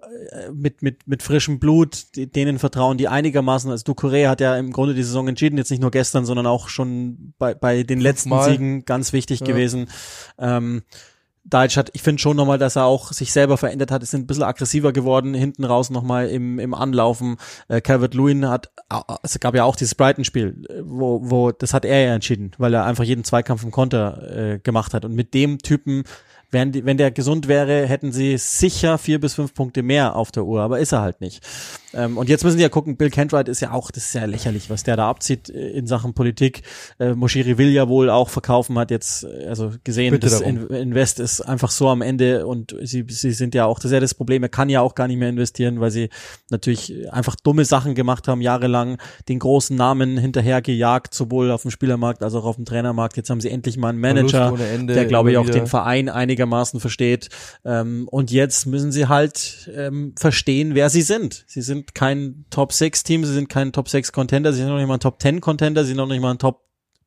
mit, 0.53 0.81
mit, 0.81 1.07
mit 1.07 1.23
frischem 1.23 1.59
Blut, 1.59 2.05
denen 2.15 2.59
vertrauen, 2.59 2.97
die 2.97 3.07
einigermaßen, 3.07 3.69
also 3.69 3.83
Ducouré 3.91 4.29
hat 4.29 4.41
ja 4.41 4.55
im 4.57 4.71
Grunde 4.71 4.93
die 4.93 5.03
Saison 5.03 5.27
entschieden, 5.27 5.57
jetzt 5.57 5.71
nicht 5.71 5.81
nur 5.81 5.91
gestern, 5.91 6.25
sondern 6.25 6.45
auch 6.45 6.69
schon 6.69 7.33
bei, 7.39 7.53
bei 7.53 7.83
den 7.83 7.99
letzten 7.99 8.29
Mal. 8.29 8.49
Siegen 8.49 8.85
ganz 8.85 9.11
wichtig 9.11 9.41
ja. 9.41 9.45
gewesen. 9.47 9.87
Ähm, 10.37 10.83
Deitch 11.45 11.75
hat, 11.77 11.89
ich 11.93 12.01
finde 12.01 12.21
schon 12.21 12.37
nochmal, 12.37 12.57
dass 12.57 12.75
er 12.75 12.85
auch 12.85 13.11
sich 13.11 13.33
selber 13.33 13.57
verändert 13.57 13.91
hat, 13.91 14.01
ist 14.01 14.15
ein 14.15 14.27
bisschen 14.27 14.43
aggressiver 14.43 14.93
geworden, 14.93 15.33
hinten 15.33 15.65
raus 15.65 15.89
nochmal 15.89 16.29
im, 16.29 16.57
im 16.57 16.73
Anlaufen. 16.73 17.37
Äh, 17.67 17.81
Calvert 17.81 18.13
Lewin 18.13 18.47
hat, 18.47 18.71
es 19.23 19.39
gab 19.39 19.53
ja 19.55 19.65
auch 19.65 19.75
dieses 19.75 19.95
Brighton-Spiel, 19.95 20.83
wo, 20.83 21.19
wo, 21.23 21.51
das 21.51 21.73
hat 21.73 21.85
er 21.85 21.99
ja 21.99 22.15
entschieden, 22.15 22.51
weil 22.57 22.73
er 22.73 22.85
einfach 22.85 23.03
jeden 23.03 23.23
Zweikampf 23.23 23.63
im 23.63 23.71
Konter 23.71 24.53
äh, 24.53 24.59
gemacht 24.59 24.93
hat. 24.93 25.03
Und 25.05 25.13
mit 25.13 25.33
dem 25.33 25.59
Typen 25.59 26.03
Wären 26.53 26.71
die, 26.71 26.85
wenn 26.85 26.97
der 26.97 27.09
gesund 27.09 27.47
wäre, 27.47 27.87
hätten 27.87 28.11
sie 28.11 28.37
sicher 28.37 28.99
vier 28.99 29.19
bis 29.19 29.33
fünf 29.33 29.55
Punkte 29.55 29.81
mehr 29.81 30.15
auf 30.15 30.31
der 30.31 30.45
Uhr, 30.45 30.61
aber 30.61 30.79
ist 30.79 30.91
er 30.91 31.01
halt 31.01 31.19
nicht. 31.19 31.41
Ähm, 31.93 32.17
und 32.17 32.29
jetzt 32.29 32.43
müssen 32.43 32.57
die 32.57 32.63
ja 32.63 32.69
gucken, 32.69 32.97
Bill 32.97 33.09
Kentright 33.09 33.49
ist 33.49 33.61
ja 33.61 33.71
auch, 33.71 33.91
das 33.91 34.05
ist 34.05 34.13
ja 34.13 34.25
lächerlich, 34.25 34.69
was 34.69 34.83
der 34.83 34.97
da 34.97 35.09
abzieht 35.09 35.49
äh, 35.49 35.69
in 35.71 35.87
Sachen 35.87 36.13
Politik. 36.13 36.61
Äh, 36.99 37.13
Moshiri 37.13 37.57
will 37.57 37.69
ja 37.69 37.87
wohl 37.87 38.09
auch 38.09 38.29
verkaufen, 38.29 38.77
hat 38.77 38.91
jetzt 38.91 39.23
äh, 39.23 39.47
also 39.47 39.71
gesehen, 39.83 40.11
Bitte 40.11 40.27
das 40.27 40.41
in, 40.41 40.67
Invest 40.67 41.19
ist 41.19 41.41
einfach 41.41 41.71
so 41.71 41.89
am 41.89 42.01
Ende 42.01 42.45
und 42.45 42.75
sie, 42.81 43.05
sie 43.09 43.31
sind 43.31 43.55
ja 43.55 43.65
auch, 43.65 43.79
das 43.79 43.85
ist 43.85 43.93
ja 43.93 43.99
das 43.99 44.13
Problem, 44.13 44.43
er 44.43 44.49
kann 44.49 44.69
ja 44.69 44.81
auch 44.81 44.95
gar 44.95 45.07
nicht 45.07 45.17
mehr 45.17 45.29
investieren, 45.29 45.79
weil 45.79 45.91
sie 45.91 46.09
natürlich 46.51 47.11
einfach 47.11 47.35
dumme 47.35 47.65
Sachen 47.65 47.95
gemacht 47.95 48.27
haben, 48.27 48.41
jahrelang 48.41 48.97
den 49.27 49.39
großen 49.39 49.75
Namen 49.75 50.17
hinterher 50.17 50.61
gejagt, 50.61 51.13
sowohl 51.13 51.51
auf 51.51 51.63
dem 51.63 51.71
Spielermarkt 51.71 52.21
als 52.23 52.35
auch 52.35 52.45
auf 52.45 52.55
dem 52.55 52.65
Trainermarkt. 52.65 53.17
Jetzt 53.17 53.29
haben 53.29 53.41
sie 53.41 53.49
endlich 53.49 53.77
mal 53.77 53.89
einen 53.89 53.99
Manager, 53.99 54.53
Ende, 54.73 54.93
der 54.93 55.05
glaube 55.05 55.31
ich 55.31 55.37
auch 55.37 55.49
den 55.49 55.67
Verein 55.67 56.09
einiger 56.09 56.43
einigermaßen 56.43 56.79
versteht. 56.79 57.29
Ähm, 57.65 58.07
und 58.09 58.31
jetzt 58.31 58.65
müssen 58.65 58.91
sie 58.91 59.07
halt 59.07 59.69
ähm, 59.75 60.13
verstehen, 60.17 60.75
wer 60.75 60.89
sie 60.89 61.01
sind. 61.01 61.43
Sie 61.47 61.61
sind 61.61 61.82
kein 61.93 62.45
Top-6-Team, 62.49 63.25
sie 63.25 63.33
sind 63.33 63.49
kein 63.49 63.71
Top-6-Contender, 63.71 64.53
sie 64.53 64.59
sind 64.59 64.69
noch 64.69 64.77
nicht 64.77 64.87
mal 64.87 64.95
ein 64.95 64.99
Top-10-Contender, 64.99 65.83
sie 65.83 65.89
sind 65.89 65.97
noch 65.97 66.07
nicht 66.07 66.21
mal 66.21 66.31
ein 66.31 66.39
Top 66.39 66.61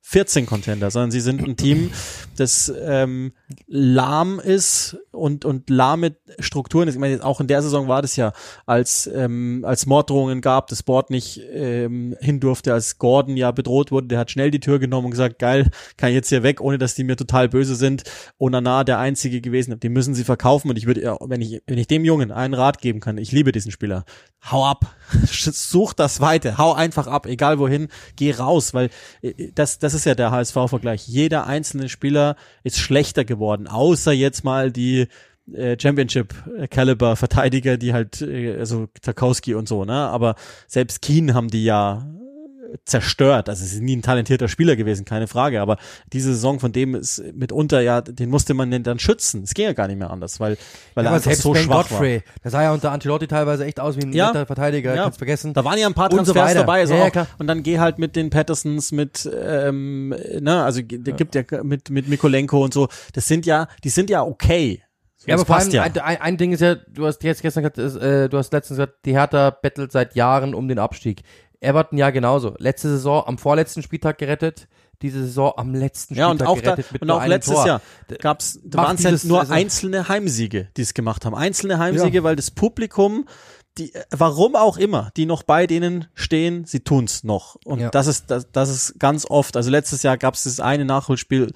14 0.09 0.47
Contender, 0.47 0.93
sondern 0.93 1.11
sie 1.11 1.19
sind 1.19 1.43
ein 1.43 1.57
Team, 1.57 1.91
das 2.37 2.73
ähm, 2.81 3.33
lahm 3.67 4.39
ist 4.39 4.97
und 5.11 5.45
und 5.45 5.69
lahme 5.69 6.15
Strukturen. 6.39 6.87
Ich 6.87 6.97
meine, 6.97 7.25
auch 7.25 7.41
in 7.41 7.49
der 7.49 7.61
Saison 7.61 7.89
war 7.89 8.03
das 8.03 8.15
ja, 8.15 8.33
als 8.67 9.11
ähm, 9.13 9.65
als 9.67 9.87
Morddrohungen 9.87 10.43
gab, 10.43 10.69
das 10.69 10.85
Board 10.85 11.11
nicht 11.11 11.41
ähm, 11.53 12.15
hin 12.21 12.39
durfte, 12.39 12.73
als 12.73 12.99
Gordon 12.99 13.37
ja 13.37 13.51
bedroht 13.51 13.91
wurde, 13.91 14.07
der 14.07 14.21
hat 14.21 14.31
schnell 14.31 14.53
die 14.53 14.61
Tür 14.61 14.79
genommen 14.79 15.07
und 15.07 15.11
gesagt, 15.11 15.41
geil, 15.41 15.71
kann 15.97 16.11
ich 16.11 16.15
jetzt 16.15 16.29
hier 16.29 16.45
weg, 16.45 16.61
ohne 16.61 16.79
dass 16.79 16.95
die 16.95 17.03
mir 17.03 17.17
total 17.17 17.49
böse 17.49 17.75
sind. 17.75 18.05
Onana 18.39 18.85
der 18.85 19.01
einzige 19.01 19.41
gewesen, 19.41 19.81
den 19.81 19.93
müssen 19.93 20.15
sie 20.15 20.23
verkaufen. 20.23 20.71
Und 20.71 20.77
ich 20.77 20.87
würde, 20.87 21.17
wenn 21.23 21.41
ich 21.41 21.63
wenn 21.67 21.79
ich 21.79 21.89
dem 21.89 22.05
Jungen 22.05 22.31
einen 22.31 22.55
Rat 22.55 22.81
geben 22.81 23.01
kann, 23.01 23.19
ich 23.19 23.33
liebe 23.33 23.51
diesen 23.51 23.73
Spieler, 23.73 24.05
hau 24.53 24.65
ab, 24.65 24.95
such 25.27 25.95
das 25.95 26.21
Weite, 26.21 26.59
hau 26.59 26.75
einfach 26.75 27.09
ab, 27.09 27.27
egal 27.27 27.59
wohin, 27.59 27.89
geh 28.15 28.31
raus, 28.31 28.73
weil 28.73 28.91
äh, 29.23 29.51
das 29.53 29.81
das 29.81 29.96
ist 29.97 30.05
ja 30.07 30.15
der 30.15 30.31
HSV-Vergleich. 30.31 31.09
Jeder 31.09 31.47
einzelne 31.47 31.89
Spieler 31.89 32.37
ist 32.63 32.79
schlechter 32.79 33.25
geworden, 33.25 33.67
außer 33.67 34.13
jetzt 34.13 34.45
mal 34.45 34.71
die 34.71 35.09
äh, 35.53 35.77
Championship-Caliber-Verteidiger, 35.81 37.77
die 37.77 37.93
halt, 37.93 38.23
äh, 38.23 38.57
also 38.59 38.87
Tarkowski 39.03 39.55
und 39.55 39.69
so, 39.69 39.85
ne? 39.85 39.95
Aber 39.95 40.37
selbst 40.67 41.03
Keen 41.03 41.35
haben 41.35 41.49
die 41.49 41.65
ja 41.65 42.07
zerstört. 42.85 43.49
Also 43.49 43.65
es 43.65 43.73
ist 43.73 43.83
nie 43.83 43.97
ein 43.97 44.03
talentierter 44.03 44.49
Spieler 44.49 44.77
gewesen, 44.77 45.05
keine 45.05 45.27
Frage. 45.27 45.61
Aber 45.61 45.77
diese 46.13 46.33
Saison 46.35 46.61
von 46.61 46.73
dem 46.73 46.95
ist 46.95 47.23
mitunter 47.35 47.81
ja, 47.81 48.01
den 48.01 48.31
musste 48.31 48.55
man 48.55 48.71
denn 48.71 48.83
dann 48.83 48.99
schützen. 48.99 49.43
Es 49.43 49.55
ging 49.55 49.67
ja 49.67 49.73
gar 49.73 49.89
nicht 49.89 49.99
mehr 49.99 50.11
anders, 50.11 50.41
weil, 50.41 50.57
weil 50.95 51.05
ja, 51.05 51.11
er 51.11 51.15
einfach 51.17 51.33
so 51.33 51.53
ben 51.53 51.63
schwach 51.63 51.89
Godfrey, 51.89 52.17
war. 52.17 52.35
Der 52.45 52.51
sah 52.51 52.63
ja 52.63 52.73
unter 52.73 52.93
Ancelotti 52.93 53.27
teilweise 53.27 53.65
echt 53.65 53.81
aus 53.81 53.97
wie 53.97 54.03
ein 54.03 54.13
ja, 54.13 54.33
Verteidiger, 54.47 54.95
ja. 54.95 55.05
kannst 55.05 55.19
vergessen. 55.19 55.55
Da 55.55 55.65
waren 55.65 55.79
ja 55.79 55.87
ein 55.87 55.95
paar 55.95 56.11
Transfers 56.11 56.53
so 56.53 56.59
dabei. 56.59 56.81
Also 56.81 56.95
ja, 56.95 57.09
ja, 57.13 57.27
und 57.39 57.47
dann 57.47 57.63
geh 57.63 57.79
halt 57.79 57.99
mit 57.99 58.17
den 58.17 58.31
Pattersons, 58.31 58.93
mit, 58.93 59.29
ähm, 59.41 60.09
ne, 60.09 60.63
also 60.63 60.81
der 60.83 61.15
gibt 61.15 61.35
ja 61.35 61.43
mit, 61.63 61.91
mit 61.91 62.09
Mikolenko 62.09 62.63
und 62.63 62.75
so. 62.75 62.89
Das 63.13 63.29
sind 63.29 63.47
ja, 63.47 63.69
die 63.85 63.91
sind 63.91 64.11
ja 64.11 64.23
okay. 64.23 64.83
Ja, 65.27 65.35
aber 65.35 65.45
vor 65.45 65.57
allem, 65.57 65.71
ja. 65.71 65.83
ein, 65.83 65.99
ein, 65.99 66.21
ein, 66.21 66.37
Ding 66.37 66.53
ist 66.53 66.61
ja, 66.61 66.77
du 66.77 67.07
hast 67.07 67.23
jetzt 67.25 67.43
gestern 67.43 67.65
gesagt, 67.65 67.79
äh, 67.79 68.29
du 68.29 68.39
hast 68.39 68.53
letztens 68.53 68.79
gesagt, 68.79 69.05
die 69.05 69.13
Hertha 69.13 69.51
bettelt 69.51 69.91
seit 69.91 70.15
Jahren 70.15 70.55
um 70.55 70.69
den 70.69 70.79
Abstieg 70.79 71.23
Everton 71.61 71.99
ja 71.99 72.11
genauso. 72.11 72.55
Letzte 72.59 72.89
Saison 72.89 73.25
am 73.27 73.39
vorletzten 73.39 73.83
Spieltag 73.83 74.19
gerettet, 74.19 74.69
diese 75.03 75.21
Saison 75.25 75.53
am 75.57 75.75
letzten 75.75 76.15
Ja, 76.15 76.29
Spieltag 76.29 76.49
und 76.49 76.53
auch, 76.53 76.61
da, 76.63 76.71
gerettet 76.75 76.93
mit 76.93 77.03
und 77.03 77.11
auch 77.11 77.27
letztes 77.27 77.55
Tor. 77.55 77.67
Jahr 77.67 77.81
da 78.09 78.37
waren 78.79 78.97
es 78.97 79.03
ja 79.03 79.29
nur 79.29 79.41
also- 79.41 79.53
einzelne 79.53 80.09
Heimsiege, 80.09 80.69
die 80.77 80.83
es 80.83 80.95
gemacht 80.95 81.25
haben. 81.25 81.35
Einzelne 81.35 81.79
Heimsiege, 81.79 82.23
weil 82.25 82.37
das 82.37 82.51
Publikum, 82.51 83.27
die, 83.79 83.93
warum 84.11 84.57
auch 84.57 84.79
immer, 84.79 85.11
die 85.19 85.27
noch 85.27 85.43
bei 85.43 85.67
denen 85.67 86.07
stehen, 86.15 86.65
sie 86.65 86.81
tun's 86.81 87.25
noch. 87.25 87.57
Und 87.65 87.81
Ja. 87.81 87.91
das 87.91 88.07
ist, 88.07 88.31
das, 88.31 88.51
das 88.51 88.71
ist 88.71 88.99
ganz 88.99 89.27
oft. 89.29 89.55
Also 89.57 89.71
letztes 89.71 90.03
Jahr 90.03 90.17
gab's 90.17 90.45
das 90.45 90.61
eine 90.61 90.87
Nachholspiel, 90.87 91.53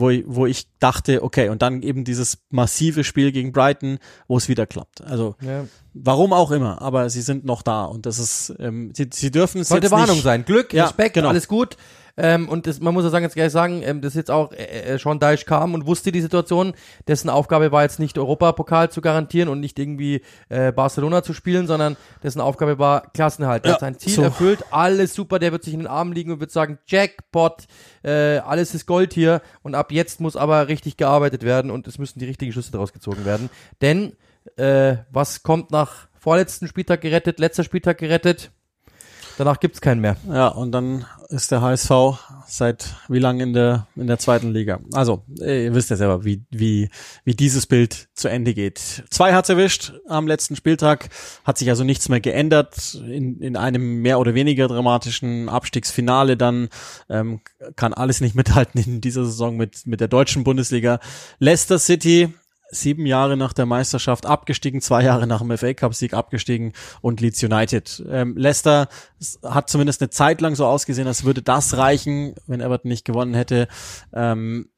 wo 0.00 0.10
ich, 0.10 0.24
wo 0.26 0.46
ich 0.46 0.66
dachte, 0.78 1.22
okay, 1.22 1.48
und 1.48 1.62
dann 1.62 1.82
eben 1.82 2.04
dieses 2.04 2.38
massive 2.50 3.04
Spiel 3.04 3.32
gegen 3.32 3.52
Brighton, 3.52 3.98
wo 4.28 4.36
es 4.36 4.48
wieder 4.48 4.66
klappt. 4.66 5.02
Also 5.02 5.36
Ja. 5.40 5.66
warum 5.94 6.32
auch 6.32 6.50
immer, 6.50 6.80
aber 6.82 7.10
sie 7.10 7.22
sind 7.22 7.44
noch 7.44 7.62
da 7.62 7.84
und 7.84 8.06
das 8.06 8.18
ist, 8.18 8.54
ähm, 8.58 8.92
sie, 8.94 9.08
sie 9.12 9.30
dürfen 9.30 9.60
es 9.60 9.68
Sollte 9.68 9.86
jetzt 9.86 9.92
Warnung 9.92 10.16
nicht, 10.16 10.24
sein. 10.24 10.44
Glück, 10.44 10.72
Ja, 10.72 10.84
Respekt, 10.84 11.14
genau. 11.14 11.28
alles 11.28 11.48
gut. 11.48 11.76
Ähm, 12.16 12.48
und 12.48 12.66
das, 12.66 12.80
man 12.80 12.92
muss 12.92 13.04
ja 13.04 13.10
sagen, 13.10 13.24
jetzt 13.24 13.34
gleich 13.34 13.52
sagen, 13.52 13.82
ähm, 13.82 14.00
das 14.00 14.12
ist 14.12 14.16
jetzt 14.16 14.30
auch, 14.30 14.52
äh, 14.52 14.94
äh, 14.94 14.98
Sean 14.98 15.18
Dyche 15.18 15.44
kam 15.44 15.74
und 15.74 15.86
wusste 15.86 16.12
die 16.12 16.20
Situation, 16.20 16.74
dessen 17.08 17.30
Aufgabe 17.30 17.72
war 17.72 17.82
jetzt 17.82 17.98
nicht 17.98 18.18
Europapokal 18.18 18.90
zu 18.90 19.00
garantieren 19.00 19.48
und 19.48 19.60
nicht 19.60 19.78
irgendwie 19.78 20.22
äh, 20.48 20.72
Barcelona 20.72 21.22
zu 21.22 21.32
spielen, 21.32 21.66
sondern 21.66 21.96
dessen 22.22 22.40
Aufgabe 22.40 22.78
war 22.78 23.10
Klassenhalt. 23.12 23.64
Er 23.64 23.68
Ja, 23.68 23.74
hat 23.74 23.80
sein 23.80 23.98
Ziel 23.98 24.14
so. 24.14 24.22
erfüllt, 24.22 24.64
alles 24.70 25.14
super, 25.14 25.38
der 25.38 25.52
wird 25.52 25.64
sich 25.64 25.74
in 25.74 25.80
den 25.80 25.86
Armen 25.86 26.12
liegen 26.12 26.32
und 26.32 26.40
wird 26.40 26.50
sagen, 26.50 26.78
Jackpot, 26.86 27.64
äh, 28.02 28.38
alles 28.38 28.74
ist 28.74 28.86
Gold 28.86 29.14
hier 29.14 29.40
und 29.62 29.74
ab 29.74 29.90
jetzt 29.90 30.20
muss 30.20 30.36
aber 30.36 30.68
richtig 30.68 30.96
gearbeitet 30.96 31.42
werden 31.42 31.70
und 31.70 31.86
es 31.86 31.98
müssen 31.98 32.18
die 32.18 32.26
richtigen 32.26 32.52
Schlüsse 32.52 32.72
daraus 32.72 32.92
gezogen 32.92 33.24
werden. 33.24 33.48
Denn 33.80 34.12
äh, 34.56 34.96
was 35.10 35.42
kommt 35.42 35.70
nach 35.70 36.08
vorletzten 36.18 36.68
Spieltag 36.68 37.00
gerettet, 37.00 37.38
letzter 37.38 37.64
Spieltag 37.64 37.98
gerettet? 37.98 38.50
Danach 39.38 39.60
gibt's 39.60 39.80
keinen 39.80 40.00
mehr. 40.00 40.16
Ja, 40.28 40.48
und 40.48 40.72
dann 40.72 41.06
ist 41.28 41.50
der 41.50 41.62
HSV 41.62 41.90
seit 42.46 42.94
wie 43.08 43.18
lange 43.18 43.42
in 43.42 43.52
der 43.54 43.86
in 43.96 44.06
der 44.06 44.18
zweiten 44.18 44.52
Liga. 44.52 44.80
Also, 44.92 45.24
äh, 45.40 45.64
ihr 45.64 45.74
wisst 45.74 45.90
ja 45.90 45.96
selber, 45.96 46.24
wie 46.24 46.44
wie 46.50 46.90
wie 47.24 47.34
dieses 47.34 47.66
Bild 47.66 48.08
zu 48.14 48.28
Ende 48.28 48.54
geht. 48.54 49.04
Zwei 49.10 49.32
hat's 49.32 49.48
erwischt 49.48 49.94
am 50.06 50.26
letzten 50.26 50.56
Spieltag, 50.56 51.08
hat 51.44 51.58
sich 51.58 51.70
also 51.70 51.84
nichts 51.84 52.08
mehr 52.08 52.20
geändert 52.20 52.94
in 52.94 53.40
in 53.40 53.56
einem 53.56 54.02
mehr 54.02 54.18
oder 54.18 54.34
weniger 54.34 54.68
dramatischen 54.68 55.48
Abstiegsfinale 55.48 56.36
dann 56.36 56.68
ähm, 57.08 57.40
kann 57.76 57.94
alles 57.94 58.20
nicht 58.20 58.34
mithalten 58.36 58.80
in 58.82 59.00
dieser 59.00 59.24
Saison 59.24 59.56
mit 59.56 59.86
mit 59.86 60.00
der 60.00 60.08
deutschen 60.08 60.44
Bundesliga. 60.44 61.00
Leicester 61.38 61.78
City 61.78 62.34
sieben 62.72 63.06
Jahre 63.06 63.36
nach 63.36 63.52
der 63.52 63.66
Meisterschaft 63.66 64.26
abgestiegen, 64.26 64.80
zwei 64.80 65.04
Jahre 65.04 65.26
nach 65.26 65.42
dem 65.42 65.56
FA 65.56 65.74
Cup 65.74 65.94
Sieg 65.94 66.14
abgestiegen 66.14 66.72
und 67.00 67.20
Leeds 67.20 67.42
United. 67.42 68.02
Ähm, 68.08 68.36
Leicester 68.36 68.88
hat 69.44 69.70
zumindest 69.70 70.00
eine 70.00 70.10
Zeit 70.10 70.40
lang 70.40 70.56
so 70.56 70.66
ausgesehen, 70.66 71.06
als 71.06 71.24
würde 71.24 71.42
das 71.42 71.76
reichen, 71.76 72.34
wenn 72.46 72.60
Everton 72.60 72.88
nicht 72.88 73.04
gewonnen 73.04 73.34
hätte. 73.34 73.68
Ähm, 74.12 74.70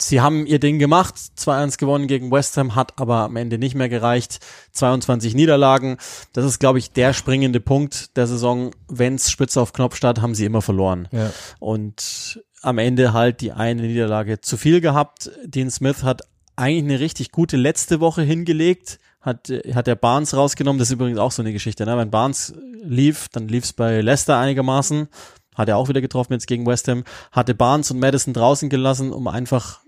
sie 0.00 0.20
haben 0.20 0.46
ihr 0.46 0.60
Ding 0.60 0.78
gemacht, 0.78 1.14
2-1 1.38 1.78
gewonnen 1.78 2.06
gegen 2.06 2.30
West 2.30 2.56
Ham, 2.58 2.74
hat 2.74 2.98
aber 2.98 3.20
am 3.20 3.36
Ende 3.36 3.58
nicht 3.58 3.74
mehr 3.74 3.88
gereicht. 3.88 4.38
22 4.72 5.34
Niederlagen. 5.34 5.96
Das 6.34 6.44
ist, 6.44 6.58
glaube 6.58 6.78
ich, 6.78 6.92
der 6.92 7.14
springende 7.14 7.60
Punkt 7.60 8.16
der 8.16 8.26
Saison. 8.26 8.72
Wenn's 8.88 9.30
spitze 9.30 9.60
auf 9.60 9.72
Knopf 9.72 9.96
statt, 9.96 10.20
haben 10.20 10.34
sie 10.34 10.44
immer 10.44 10.62
verloren. 10.62 11.08
Ja. 11.12 11.32
Und 11.58 12.42
am 12.62 12.78
Ende 12.78 13.12
halt 13.12 13.40
die 13.40 13.52
eine 13.52 13.82
Niederlage 13.82 14.40
zu 14.40 14.56
viel 14.56 14.80
gehabt. 14.80 15.30
Dean 15.44 15.70
Smith 15.70 16.02
hat 16.02 16.22
eigentlich 16.56 16.84
eine 16.84 17.00
richtig 17.00 17.30
gute 17.32 17.56
letzte 17.56 18.00
Woche 18.00 18.22
hingelegt, 18.22 18.98
hat, 19.20 19.52
hat 19.74 19.86
der 19.86 19.96
Barnes 19.96 20.34
rausgenommen. 20.34 20.78
Das 20.78 20.88
ist 20.88 20.94
übrigens 20.94 21.18
auch 21.18 21.32
so 21.32 21.42
eine 21.42 21.52
Geschichte. 21.52 21.84
Ne? 21.84 21.96
Wenn 21.96 22.10
Barnes 22.10 22.54
lief, 22.82 23.28
dann 23.30 23.48
lief's 23.48 23.72
bei 23.72 24.00
Leicester 24.00 24.38
einigermaßen. 24.38 25.08
Hat 25.54 25.68
er 25.68 25.76
auch 25.76 25.88
wieder 25.88 26.00
getroffen 26.00 26.34
jetzt 26.34 26.46
gegen 26.46 26.66
West 26.66 26.86
Ham. 26.88 27.04
Hatte 27.32 27.54
Barnes 27.54 27.90
und 27.90 27.98
Madison 27.98 28.34
draußen 28.34 28.68
gelassen, 28.68 29.12
um 29.12 29.26
einfach, 29.26 29.80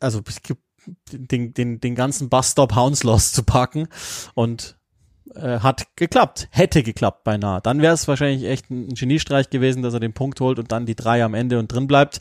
also 0.00 0.22
den, 1.12 1.52
den, 1.52 1.80
den 1.80 1.94
ganzen 1.94 2.28
Bus-Stop 2.28 2.74
Hounsloss 2.74 3.32
zu 3.32 3.42
packen. 3.42 3.88
Und 4.34 4.77
äh, 5.34 5.60
hat 5.60 5.86
geklappt, 5.96 6.48
hätte 6.50 6.82
geklappt 6.82 7.24
beinahe. 7.24 7.60
Dann 7.60 7.82
wäre 7.82 7.94
es 7.94 8.08
wahrscheinlich 8.08 8.48
echt 8.48 8.70
ein, 8.70 8.88
Geniestreich 8.88 9.50
gewesen, 9.50 9.82
dass 9.82 9.94
er 9.94 10.00
den 10.00 10.12
Punkt 10.12 10.40
holt 10.40 10.58
und 10.58 10.72
dann 10.72 10.86
die 10.86 10.94
drei 10.94 11.24
am 11.24 11.34
Ende 11.34 11.58
und 11.58 11.72
drin 11.72 11.86
bleibt. 11.86 12.20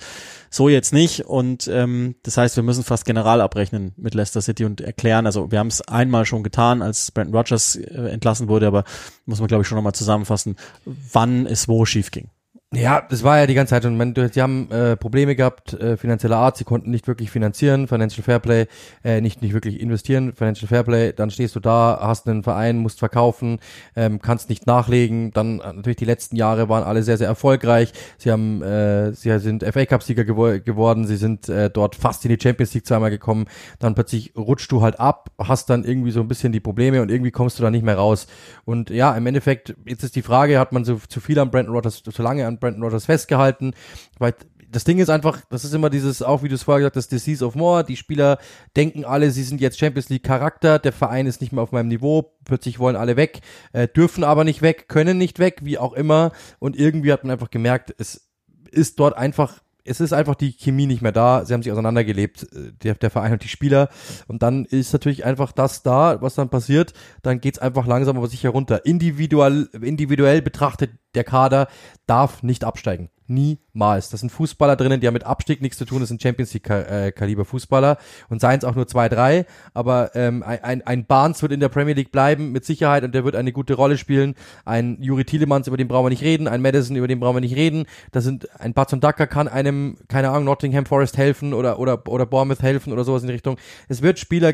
So 0.49 0.69
jetzt 0.69 0.93
nicht 0.93 1.25
und 1.25 1.67
ähm, 1.67 2.15
das 2.23 2.37
heißt, 2.37 2.55
wir 2.55 2.63
müssen 2.63 2.83
fast 2.83 3.05
general 3.05 3.41
abrechnen 3.41 3.93
mit 3.97 4.13
Leicester 4.13 4.41
City 4.41 4.65
und 4.65 4.81
erklären, 4.81 5.25
also 5.25 5.51
wir 5.51 5.59
haben 5.59 5.67
es 5.67 5.81
einmal 5.81 6.25
schon 6.25 6.43
getan, 6.43 6.81
als 6.81 7.11
Brandon 7.11 7.35
Rogers 7.35 7.75
äh, 7.75 8.09
entlassen 8.09 8.47
wurde, 8.47 8.67
aber 8.67 8.83
muss 9.25 9.39
man 9.39 9.47
glaube 9.47 9.63
ich 9.63 9.67
schon 9.67 9.75
nochmal 9.75 9.93
zusammenfassen, 9.93 10.55
wann 10.85 11.45
es 11.45 11.67
wo 11.67 11.85
schief 11.85 12.11
ging. 12.11 12.29
Ja, 12.73 12.99
das 12.99 13.23
war 13.23 13.37
ja 13.37 13.47
die 13.47 13.53
ganze 13.53 13.69
Zeit 13.69 13.85
und 13.85 13.95
man, 13.95 14.13
sie 14.13 14.41
haben 14.41 14.69
äh, 14.71 14.97
Probleme 14.97 15.37
gehabt, 15.37 15.71
äh, 15.75 15.95
finanzieller 15.95 16.35
Art, 16.35 16.57
sie 16.57 16.65
konnten 16.65 16.91
nicht 16.91 17.07
wirklich 17.07 17.31
finanzieren, 17.31 17.87
Financial 17.87 18.21
Fairplay, 18.21 18.65
äh, 19.05 19.21
nicht 19.21 19.41
nicht 19.41 19.53
wirklich 19.53 19.79
investieren, 19.79 20.33
Financial 20.33 20.67
Fairplay, 20.67 21.13
dann 21.13 21.31
stehst 21.31 21.55
du 21.55 21.61
da, 21.61 21.97
hast 22.01 22.27
einen 22.27 22.43
Verein, 22.43 22.79
musst 22.79 22.99
verkaufen, 22.99 23.59
ähm, 23.95 24.19
kannst 24.21 24.49
nicht 24.49 24.67
nachlegen, 24.67 25.31
dann 25.31 25.61
äh, 25.61 25.71
natürlich 25.71 25.95
die 25.95 26.03
letzten 26.03 26.35
Jahre 26.35 26.67
waren 26.67 26.83
alle 26.83 27.03
sehr 27.03 27.17
sehr 27.17 27.29
erfolgreich, 27.29 27.93
sie 28.17 28.31
haben 28.33 28.61
äh, 28.61 29.13
sie 29.13 29.39
sind 29.39 29.63
FA 29.63 29.85
Cup 29.85 30.03
Sieger 30.03 30.25
gewo 30.25 30.59
geworden, 30.59 31.07
sie 31.07 31.15
sind 31.15 31.47
äh, 31.47 31.69
dort 31.69 31.95
fast 31.95 32.25
in 32.25 32.35
die 32.35 32.41
Champions 32.41 32.73
League 32.73 32.85
zweimal 32.85 33.11
gekommen, 33.11 33.45
dann 33.79 33.95
plötzlich 33.95 34.33
rutschst 34.35 34.69
du 34.73 34.81
halt 34.81 34.99
ab, 34.99 35.29
hast 35.39 35.69
dann 35.69 35.85
irgendwie 35.85 36.11
so 36.11 36.19
ein 36.19 36.27
bisschen 36.27 36.51
die 36.51 36.59
Probleme 36.59 37.01
und 37.01 37.11
irgendwie 37.11 37.31
kommst 37.31 37.59
du 37.59 37.63
da 37.63 37.71
nicht 37.71 37.85
mehr 37.85 37.95
raus. 37.95 38.27
Und 38.65 38.89
ja, 38.89 39.15
im 39.15 39.25
Endeffekt 39.25 39.73
jetzt 39.85 40.03
ist 40.03 40.17
die 40.17 40.21
Frage, 40.21 40.59
hat 40.59 40.73
man 40.73 40.83
so 40.83 40.99
zu 41.07 41.21
viel 41.21 41.39
an 41.39 41.49
Brandon 41.49 41.73
Rodgers, 41.73 42.03
zu 42.03 42.21
lange 42.21 42.45
an 42.45 42.56
Brandon 42.59 42.83
Rodgers 42.83 43.05
festgehalten, 43.05 43.73
weil 44.19 44.33
das 44.69 44.83
Ding 44.83 44.99
ist 44.99 45.09
einfach, 45.09 45.41
das 45.49 45.63
ist 45.63 45.73
immer 45.73 45.89
dieses, 45.89 46.21
auch 46.21 46.43
wie 46.43 46.49
du 46.49 46.55
es 46.55 46.63
vorher 46.63 46.81
gesagt 46.81 46.97
hast, 46.97 47.11
Disease 47.11 47.45
of 47.45 47.55
More, 47.55 47.83
die 47.83 47.95
Spieler 47.95 48.37
denken 48.75 49.05
alle, 49.05 49.31
sie 49.31 49.43
sind 49.43 49.61
jetzt 49.61 49.79
Champions 49.79 50.09
League 50.09 50.23
Charakter, 50.23 50.77
der 50.77 50.91
Verein 50.91 51.25
ist 51.25 51.41
nicht 51.41 51.53
mehr 51.53 51.63
auf 51.63 51.71
meinem 51.71 51.87
Niveau, 51.87 52.33
plötzlich 52.43 52.79
wollen 52.79 52.95
alle 52.95 53.15
weg, 53.15 53.41
äh, 53.71 53.87
dürfen 53.87 54.23
aber 54.23 54.43
nicht 54.43 54.61
weg, 54.61 54.89
können 54.89 55.17
nicht 55.17 55.39
weg, 55.39 55.59
wie 55.63 55.77
auch 55.77 55.93
immer 55.93 56.31
und 56.59 56.77
irgendwie 56.77 57.13
hat 57.13 57.23
man 57.23 57.31
einfach 57.31 57.49
gemerkt, 57.49 57.95
es 57.97 58.29
ist 58.71 58.99
dort 58.99 59.17
einfach 59.17 59.61
es 59.87 60.01
ist 60.01 60.13
einfach 60.13 60.35
die 60.35 60.51
Chemie 60.51 60.85
nicht 60.85 61.01
mehr 61.01 61.11
da. 61.11 61.45
Sie 61.45 61.53
haben 61.53 61.63
sich 61.63 61.71
auseinandergelebt, 61.71 62.43
äh, 62.43 62.73
der, 62.83 62.95
der 62.95 63.09
Verein 63.09 63.33
und 63.33 63.43
die 63.43 63.47
Spieler. 63.47 63.89
Und 64.27 64.43
dann 64.43 64.65
ist 64.65 64.93
natürlich 64.93 65.25
einfach 65.25 65.51
das 65.51 65.81
da, 65.81 66.21
was 66.21 66.35
dann 66.35 66.49
passiert. 66.49 66.93
Dann 67.23 67.39
geht's 67.39 67.59
einfach 67.59 67.87
langsam 67.87 68.17
aber 68.17 68.27
sicher 68.27 68.49
runter. 68.49 68.85
Individuell, 68.85 69.69
individuell 69.81 70.41
betrachtet, 70.41 70.91
der 71.15 71.23
Kader 71.23 71.67
darf 72.07 72.41
nicht 72.41 72.63
absteigen. 72.63 73.09
Niemals. 73.29 74.09
Das 74.09 74.21
sind 74.21 74.29
Fußballer 74.29 74.77
drinnen, 74.77 75.01
die 75.01 75.07
haben 75.07 75.13
mit 75.13 75.25
Abstieg 75.25 75.61
nichts 75.61 75.77
zu 75.77 75.83
tun. 75.83 75.99
Das 75.99 76.07
sind 76.07 76.21
Champions 76.21 76.53
League 76.53 76.69
äh, 76.69 77.43
Fußballer 77.43 77.97
und 78.29 78.39
seien 78.39 78.57
es 78.57 78.63
auch 78.63 78.75
nur 78.75 78.87
zwei, 78.87 79.09
drei. 79.09 79.45
Aber 79.73 80.15
ähm, 80.15 80.43
ein, 80.43 80.81
ein, 80.87 81.05
Barnes 81.05 81.41
wird 81.41 81.51
in 81.51 81.59
der 81.59 81.67
Premier 81.67 81.93
League 81.93 82.13
bleiben 82.13 82.53
mit 82.53 82.63
Sicherheit 82.63 83.03
und 83.03 83.13
der 83.13 83.25
wird 83.25 83.35
eine 83.35 83.51
gute 83.51 83.73
Rolle 83.73 83.97
spielen. 83.97 84.35
Ein 84.63 85.01
Juri 85.01 85.25
Tielemans 85.25 85.67
über 85.67 85.75
den 85.75 85.89
brauchen 85.89 86.05
wir 86.05 86.09
nicht 86.09 86.23
reden. 86.23 86.47
Ein 86.47 86.61
Madison 86.61 86.95
über 86.95 87.09
den 87.09 87.19
brauchen 87.19 87.35
wir 87.35 87.41
nicht 87.41 87.57
reden. 87.57 87.85
Das 88.13 88.23
sind 88.23 88.47
ein 88.61 88.73
Batson 88.73 89.01
Daka 89.01 89.27
kann 89.27 89.49
einem 89.49 89.97
keine 90.07 90.29
Ahnung 90.29 90.45
Nottingham 90.45 90.85
Forest 90.85 91.17
helfen 91.17 91.53
oder 91.53 91.79
oder 91.79 92.07
oder 92.07 92.25
Bournemouth 92.25 92.61
helfen 92.61 92.93
oder 92.93 93.03
sowas 93.03 93.23
in 93.23 93.27
die 93.27 93.33
Richtung. 93.33 93.57
Es 93.89 94.01
wird 94.01 94.19
Spieler, 94.19 94.53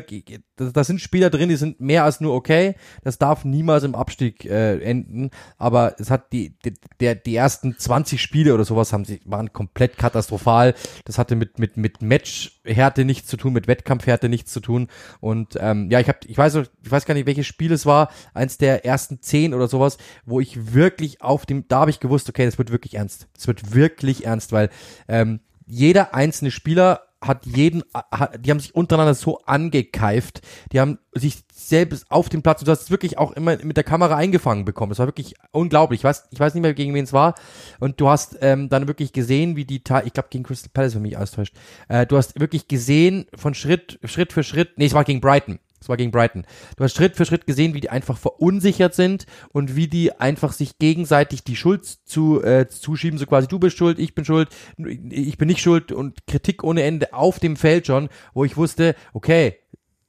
das 0.56 0.86
sind 0.88 1.00
Spieler 1.00 1.30
drin, 1.30 1.48
die 1.48 1.56
sind 1.56 1.80
mehr 1.80 2.02
als 2.02 2.20
nur 2.20 2.34
okay. 2.34 2.74
Das 3.04 3.18
darf 3.18 3.44
niemals 3.44 3.84
im 3.84 3.94
Abstieg 3.94 4.44
äh, 4.46 4.78
enden. 4.78 5.30
Aber 5.58 5.94
es 6.00 6.10
hat 6.10 6.32
die, 6.32 6.58
die 6.64 6.74
der 6.98 7.14
die 7.14 7.34
ersten 7.44 7.78
20 7.78 8.22
Spiele 8.22 8.54
oder 8.54 8.64
sowas 8.64 8.94
haben 8.94 9.04
sie 9.04 9.20
waren 9.26 9.52
komplett 9.52 9.98
katastrophal. 9.98 10.74
Das 11.04 11.18
hatte 11.18 11.36
mit 11.36 11.58
mit 11.58 11.76
mit 11.76 12.00
Matchhärte 12.00 13.04
nichts 13.04 13.28
zu 13.28 13.36
tun, 13.36 13.52
mit 13.52 13.68
Wettkampfhärte 13.68 14.30
nichts 14.30 14.50
zu 14.50 14.60
tun. 14.60 14.88
Und 15.20 15.58
ähm, 15.60 15.90
ja, 15.90 16.00
ich 16.00 16.08
habe 16.08 16.20
ich 16.26 16.38
weiß 16.38 16.54
ich 16.54 16.90
weiß 16.90 17.04
gar 17.04 17.12
nicht 17.12 17.26
welches 17.26 17.46
Spiel 17.46 17.72
es 17.72 17.84
war, 17.84 18.10
eins 18.32 18.56
der 18.56 18.86
ersten 18.86 19.20
zehn 19.20 19.52
oder 19.52 19.68
sowas, 19.68 19.98
wo 20.24 20.40
ich 20.40 20.72
wirklich 20.72 21.20
auf 21.20 21.44
dem 21.44 21.68
da 21.68 21.80
habe 21.80 21.90
ich 21.90 22.00
gewusst, 22.00 22.30
okay, 22.30 22.46
das 22.46 22.56
wird 22.56 22.70
wirklich 22.72 22.94
ernst. 22.94 23.28
Das 23.34 23.46
wird 23.46 23.74
wirklich 23.74 24.24
ernst, 24.24 24.52
weil 24.52 24.70
ähm, 25.06 25.40
jeder 25.66 26.14
einzelne 26.14 26.50
Spieler 26.50 27.02
hat 27.26 27.46
jeden, 27.46 27.82
hat, 27.92 28.44
die 28.44 28.50
haben 28.50 28.60
sich 28.60 28.74
untereinander 28.74 29.14
so 29.14 29.38
angekeift, 29.46 30.42
die 30.72 30.80
haben 30.80 30.98
sich 31.12 31.44
selbst 31.52 32.10
auf 32.10 32.28
dem 32.28 32.42
Platz, 32.42 32.62
du 32.62 32.70
hast 32.70 32.82
es 32.82 32.90
wirklich 32.90 33.18
auch 33.18 33.32
immer 33.32 33.56
mit 33.62 33.76
der 33.76 33.84
Kamera 33.84 34.16
eingefangen 34.16 34.64
bekommen. 34.64 34.90
Das 34.90 34.98
war 34.98 35.06
wirklich 35.06 35.34
unglaublich. 35.52 36.00
Ich 36.00 36.04
weiß, 36.04 36.28
ich 36.30 36.40
weiß 36.40 36.54
nicht 36.54 36.62
mehr, 36.62 36.74
gegen 36.74 36.94
wen 36.94 37.04
es 37.04 37.12
war. 37.12 37.34
Und 37.80 38.00
du 38.00 38.08
hast 38.08 38.36
ähm, 38.40 38.68
dann 38.68 38.88
wirklich 38.88 39.12
gesehen, 39.12 39.56
wie 39.56 39.64
die, 39.64 39.76
ich 39.76 39.84
glaube 39.84 40.28
gegen 40.30 40.44
Crystal 40.44 40.70
Palace, 40.72 40.94
wenn 40.96 41.02
mich 41.02 41.16
alles 41.16 41.30
täuscht. 41.30 41.54
Äh, 41.88 42.06
du 42.06 42.16
hast 42.16 42.38
wirklich 42.40 42.68
gesehen 42.68 43.26
von 43.34 43.54
Schritt, 43.54 43.98
Schritt 44.04 44.32
für 44.32 44.42
Schritt, 44.42 44.72
nee, 44.76 44.86
es 44.86 44.94
war 44.94 45.04
gegen 45.04 45.20
Brighton. 45.20 45.58
Es 45.84 45.88
war 45.90 45.98
gegen 45.98 46.10
Brighton. 46.10 46.46
Du 46.78 46.84
hast 46.84 46.96
Schritt 46.96 47.14
für 47.14 47.26
Schritt 47.26 47.46
gesehen, 47.46 47.74
wie 47.74 47.80
die 47.82 47.90
einfach 47.90 48.16
verunsichert 48.16 48.94
sind 48.94 49.26
und 49.52 49.76
wie 49.76 49.86
die 49.86 50.18
einfach 50.18 50.52
sich 50.52 50.78
gegenseitig 50.78 51.44
die 51.44 51.56
Schuld 51.56 51.84
zu, 51.84 52.42
äh, 52.42 52.68
zuschieben, 52.68 53.18
so 53.18 53.26
quasi, 53.26 53.48
du 53.48 53.58
bist 53.58 53.76
schuld, 53.76 53.98
ich 53.98 54.14
bin 54.14 54.24
schuld, 54.24 54.48
ich 54.78 55.36
bin 55.36 55.48
nicht 55.48 55.60
schuld 55.60 55.92
und 55.92 56.26
Kritik 56.26 56.64
ohne 56.64 56.84
Ende 56.84 57.12
auf 57.12 57.38
dem 57.38 57.56
Feld 57.56 57.86
schon, 57.86 58.08
wo 58.32 58.46
ich 58.46 58.56
wusste, 58.56 58.96
okay, 59.12 59.58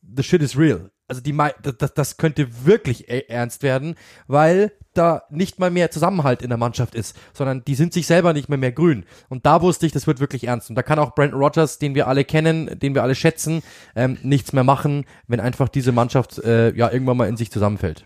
the 0.01 0.23
shit 0.23 0.41
is 0.41 0.57
real. 0.57 0.91
Also 1.09 1.21
die, 1.21 1.37
das, 1.77 1.93
das 1.93 2.15
könnte 2.15 2.47
wirklich 2.65 3.09
ernst 3.29 3.61
werden, 3.61 3.95
weil 4.27 4.71
da 4.97 5.23
nicht 5.29 5.59
mal 5.59 5.71
mehr 5.71 5.91
Zusammenhalt 5.91 6.41
in 6.41 6.49
der 6.49 6.57
Mannschaft 6.57 6.95
ist, 6.95 7.15
sondern 7.33 7.63
die 7.65 7.75
sind 7.75 7.93
sich 7.93 8.07
selber 8.07 8.33
nicht 8.33 8.49
mehr 8.49 8.57
mehr 8.57 8.71
grün. 8.71 9.05
Und 9.29 9.45
da 9.45 9.61
wusste 9.61 9.85
ich, 9.85 9.91
das 9.91 10.07
wird 10.07 10.19
wirklich 10.19 10.47
ernst. 10.47 10.69
Und 10.69 10.75
da 10.75 10.83
kann 10.83 10.99
auch 10.99 11.15
Brandon 11.15 11.39
Rogers, 11.39 11.79
den 11.79 11.95
wir 11.95 12.07
alle 12.07 12.25
kennen, 12.25 12.79
den 12.79 12.95
wir 12.95 13.03
alle 13.03 13.15
schätzen, 13.15 13.61
ähm, 13.95 14.17
nichts 14.23 14.53
mehr 14.53 14.63
machen, 14.63 15.05
wenn 15.27 15.39
einfach 15.39 15.69
diese 15.69 15.91
Mannschaft 15.91 16.39
äh, 16.39 16.73
ja 16.75 16.91
irgendwann 16.91 17.17
mal 17.17 17.29
in 17.29 17.37
sich 17.37 17.51
zusammenfällt. 17.51 18.05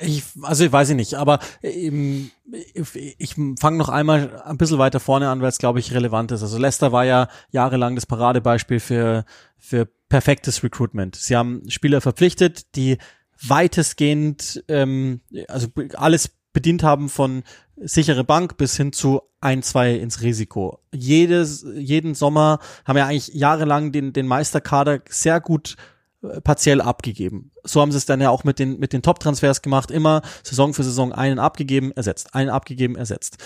Ich, 0.00 0.22
also 0.42 0.64
ich 0.64 0.72
weiß 0.72 0.90
ich 0.90 0.96
nicht, 0.96 1.14
aber 1.14 1.40
ähm, 1.62 2.30
ich, 2.52 3.16
ich 3.18 3.34
fange 3.58 3.78
noch 3.78 3.88
einmal 3.88 4.42
ein 4.44 4.58
bisschen 4.58 4.78
weiter 4.78 5.00
vorne 5.00 5.28
an, 5.28 5.40
weil 5.40 5.48
es 5.48 5.58
glaube 5.58 5.80
ich 5.80 5.92
relevant 5.92 6.30
ist. 6.32 6.42
Also 6.42 6.58
Leicester 6.58 6.92
war 6.92 7.04
ja 7.04 7.28
jahrelang 7.50 7.96
das 7.96 8.06
Paradebeispiel 8.06 8.80
für 8.80 9.24
für 9.58 9.88
perfektes 10.08 10.62
Recruitment. 10.62 11.16
Sie 11.16 11.36
haben 11.36 11.68
Spieler 11.68 12.00
verpflichtet, 12.00 12.76
die 12.76 12.98
weitestgehend 13.42 14.64
ähm, 14.68 15.20
also 15.48 15.68
alles 15.94 16.30
bedient 16.52 16.82
haben 16.82 17.08
von 17.08 17.42
sichere 17.76 18.24
Bank 18.24 18.56
bis 18.56 18.76
hin 18.76 18.92
zu 18.92 19.20
ein, 19.40 19.62
zwei 19.62 19.94
ins 19.94 20.22
Risiko. 20.22 20.78
Jedes, 20.94 21.66
jeden 21.74 22.14
Sommer 22.14 22.58
haben 22.86 22.96
ja 22.96 23.06
eigentlich 23.06 23.28
jahrelang 23.34 23.92
den, 23.92 24.12
den 24.12 24.26
Meisterkader 24.26 25.00
sehr 25.08 25.40
gut 25.40 25.76
äh, 26.22 26.40
partiell 26.40 26.80
abgegeben. 26.80 27.52
So 27.62 27.80
haben 27.80 27.92
sie 27.92 27.98
es 27.98 28.06
dann 28.06 28.20
ja 28.20 28.30
auch 28.30 28.44
mit 28.44 28.58
den, 28.58 28.78
mit 28.78 28.92
den 28.92 29.02
Top-Transfers 29.02 29.60
gemacht, 29.60 29.90
immer 29.90 30.22
Saison 30.42 30.72
für 30.72 30.82
Saison 30.82 31.12
einen 31.12 31.38
abgegeben, 31.38 31.92
ersetzt, 31.92 32.34
einen 32.34 32.50
abgegeben, 32.50 32.96
ersetzt. 32.96 33.36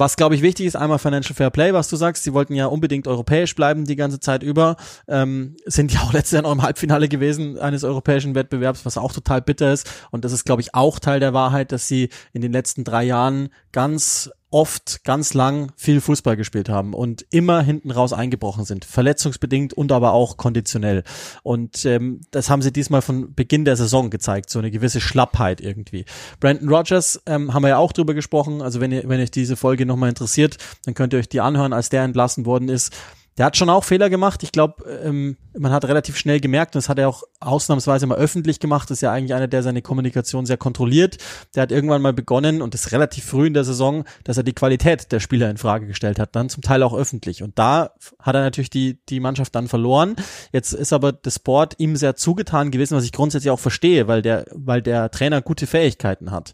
Was, 0.00 0.16
glaube 0.16 0.34
ich, 0.34 0.40
wichtig 0.40 0.64
ist, 0.64 0.76
einmal 0.76 0.98
Financial 0.98 1.34
Fair 1.34 1.50
Play, 1.50 1.74
was 1.74 1.90
du 1.90 1.96
sagst. 1.96 2.24
Sie 2.24 2.32
wollten 2.32 2.54
ja 2.54 2.64
unbedingt 2.64 3.06
europäisch 3.06 3.54
bleiben 3.54 3.84
die 3.84 3.96
ganze 3.96 4.18
Zeit 4.18 4.42
über. 4.42 4.76
Ähm, 5.06 5.56
sind 5.66 5.92
ja 5.92 6.00
auch 6.00 6.12
letztes 6.14 6.32
Jahr 6.32 6.42
noch 6.42 6.52
im 6.52 6.62
Halbfinale 6.62 7.06
gewesen 7.06 7.58
eines 7.58 7.84
europäischen 7.84 8.34
Wettbewerbs, 8.34 8.86
was 8.86 8.96
auch 8.96 9.12
total 9.12 9.42
bitter 9.42 9.70
ist. 9.74 9.92
Und 10.10 10.24
das 10.24 10.32
ist, 10.32 10.44
glaube 10.44 10.62
ich, 10.62 10.74
auch 10.74 11.00
Teil 11.00 11.20
der 11.20 11.34
Wahrheit, 11.34 11.70
dass 11.70 11.86
sie 11.86 12.08
in 12.32 12.40
den 12.40 12.50
letzten 12.50 12.82
drei 12.82 13.04
Jahren 13.04 13.50
ganz 13.72 14.30
oft 14.50 15.04
ganz 15.04 15.34
lang 15.34 15.72
viel 15.76 16.00
Fußball 16.00 16.36
gespielt 16.36 16.68
haben 16.68 16.92
und 16.92 17.24
immer 17.30 17.62
hinten 17.62 17.90
raus 17.90 18.12
eingebrochen 18.12 18.64
sind, 18.64 18.84
verletzungsbedingt 18.84 19.72
und 19.72 19.92
aber 19.92 20.12
auch 20.12 20.36
konditionell. 20.36 21.04
Und 21.42 21.84
ähm, 21.84 22.20
das 22.30 22.50
haben 22.50 22.62
sie 22.62 22.72
diesmal 22.72 23.02
von 23.02 23.34
Beginn 23.34 23.64
der 23.64 23.76
Saison 23.76 24.10
gezeigt, 24.10 24.50
so 24.50 24.58
eine 24.58 24.70
gewisse 24.70 25.00
Schlappheit 25.00 25.60
irgendwie. 25.60 26.04
Brandon 26.40 26.68
Rogers 26.68 27.22
ähm, 27.26 27.54
haben 27.54 27.62
wir 27.62 27.68
ja 27.70 27.78
auch 27.78 27.92
drüber 27.92 28.14
gesprochen, 28.14 28.60
also 28.60 28.80
wenn 28.80 28.92
ihr, 28.92 29.08
wenn 29.08 29.20
euch 29.20 29.30
diese 29.30 29.56
Folge 29.56 29.86
nochmal 29.86 30.08
interessiert, 30.08 30.58
dann 30.84 30.94
könnt 30.94 31.12
ihr 31.12 31.20
euch 31.20 31.28
die 31.28 31.40
anhören, 31.40 31.72
als 31.72 31.88
der 31.88 32.02
entlassen 32.02 32.44
worden 32.44 32.68
ist 32.68 32.92
der 33.40 33.46
hat 33.46 33.56
schon 33.56 33.70
auch 33.70 33.84
Fehler 33.84 34.10
gemacht. 34.10 34.42
Ich 34.42 34.52
glaube, 34.52 34.84
ähm, 35.02 35.38
man 35.58 35.72
hat 35.72 35.86
relativ 35.86 36.18
schnell 36.18 36.40
gemerkt, 36.40 36.74
und 36.74 36.80
das 36.80 36.90
hat 36.90 36.98
er 36.98 37.08
auch 37.08 37.22
ausnahmsweise 37.40 38.06
mal 38.06 38.18
öffentlich 38.18 38.60
gemacht, 38.60 38.90
das 38.90 38.98
ist 38.98 39.00
ja 39.00 39.12
eigentlich 39.12 39.32
einer, 39.32 39.48
der 39.48 39.62
seine 39.62 39.80
Kommunikation 39.80 40.44
sehr 40.44 40.58
kontrolliert. 40.58 41.16
Der 41.54 41.62
hat 41.62 41.72
irgendwann 41.72 42.02
mal 42.02 42.12
begonnen 42.12 42.60
und 42.60 42.74
ist 42.74 42.92
relativ 42.92 43.24
früh 43.24 43.46
in 43.46 43.54
der 43.54 43.64
Saison, 43.64 44.04
dass 44.24 44.36
er 44.36 44.42
die 44.42 44.52
Qualität 44.52 45.10
der 45.10 45.20
Spieler 45.20 45.48
in 45.48 45.56
Frage 45.56 45.86
gestellt 45.86 46.18
hat, 46.18 46.36
dann 46.36 46.50
zum 46.50 46.62
Teil 46.62 46.82
auch 46.82 46.92
öffentlich. 46.92 47.42
Und 47.42 47.58
da 47.58 47.94
hat 48.18 48.34
er 48.34 48.42
natürlich 48.42 48.68
die, 48.68 49.00
die 49.08 49.20
Mannschaft 49.20 49.54
dann 49.54 49.68
verloren. 49.68 50.16
Jetzt 50.52 50.74
ist 50.74 50.92
aber 50.92 51.10
das 51.10 51.36
Sport 51.36 51.76
ihm 51.78 51.96
sehr 51.96 52.16
zugetan 52.16 52.70
gewesen, 52.70 52.94
was 52.94 53.04
ich 53.04 53.12
grundsätzlich 53.12 53.50
auch 53.50 53.58
verstehe, 53.58 54.06
weil 54.06 54.20
der, 54.20 54.44
weil 54.52 54.82
der 54.82 55.10
Trainer 55.10 55.40
gute 55.40 55.66
Fähigkeiten 55.66 56.30
hat. 56.30 56.52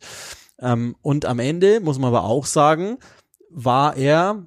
Ähm, 0.61 0.95
und 1.03 1.25
am 1.25 1.41
Ende 1.41 1.81
muss 1.81 1.99
man 1.99 2.15
aber 2.15 2.27
auch 2.27 2.47
sagen, 2.47 2.99
war 3.51 3.97
er 3.97 4.47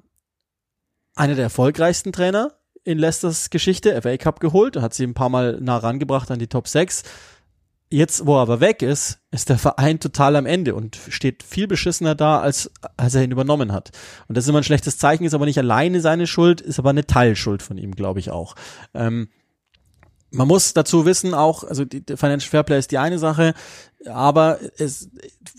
einer 1.20 1.34
der 1.34 1.44
erfolgreichsten 1.44 2.12
Trainer 2.12 2.52
in 2.82 2.98
Leicesters 2.98 3.50
Geschichte, 3.50 4.00
FA 4.00 4.16
Cup 4.16 4.40
geholt, 4.40 4.78
hat 4.78 4.94
sie 4.94 5.04
ein 5.04 5.12
paar 5.12 5.28
Mal 5.28 5.58
nah 5.60 5.76
rangebracht 5.76 6.30
an 6.30 6.38
die 6.38 6.46
Top 6.46 6.66
6. 6.66 7.02
Jetzt, 7.90 8.24
wo 8.24 8.36
er 8.36 8.42
aber 8.42 8.60
weg 8.60 8.80
ist, 8.80 9.18
ist 9.30 9.50
der 9.50 9.58
Verein 9.58 10.00
total 10.00 10.34
am 10.36 10.46
Ende 10.46 10.74
und 10.74 10.98
steht 11.10 11.42
viel 11.42 11.66
beschissener 11.66 12.14
da, 12.14 12.40
als, 12.40 12.70
als 12.96 13.14
er 13.14 13.22
ihn 13.22 13.32
übernommen 13.32 13.72
hat. 13.72 13.90
Und 14.28 14.36
das 14.36 14.44
ist 14.44 14.48
immer 14.48 14.60
ein 14.60 14.64
schlechtes 14.64 14.96
Zeichen, 14.96 15.24
ist 15.24 15.34
aber 15.34 15.44
nicht 15.44 15.58
alleine 15.58 16.00
seine 16.00 16.26
Schuld, 16.26 16.62
ist 16.62 16.78
aber 16.78 16.90
eine 16.90 17.06
Teilschuld 17.06 17.62
von 17.62 17.76
ihm, 17.76 17.94
glaube 17.94 18.20
ich 18.20 18.30
auch. 18.30 18.54
Ähm, 18.94 19.28
man 20.30 20.48
muss 20.48 20.72
dazu 20.72 21.04
wissen 21.04 21.34
auch, 21.34 21.64
also 21.64 21.84
die, 21.84 22.06
die 22.06 22.16
Financial 22.16 22.48
Fairplay 22.48 22.78
ist 22.78 22.92
die 22.92 22.98
eine 22.98 23.18
Sache, 23.18 23.52
aber 24.06 24.58
es, 24.78 25.10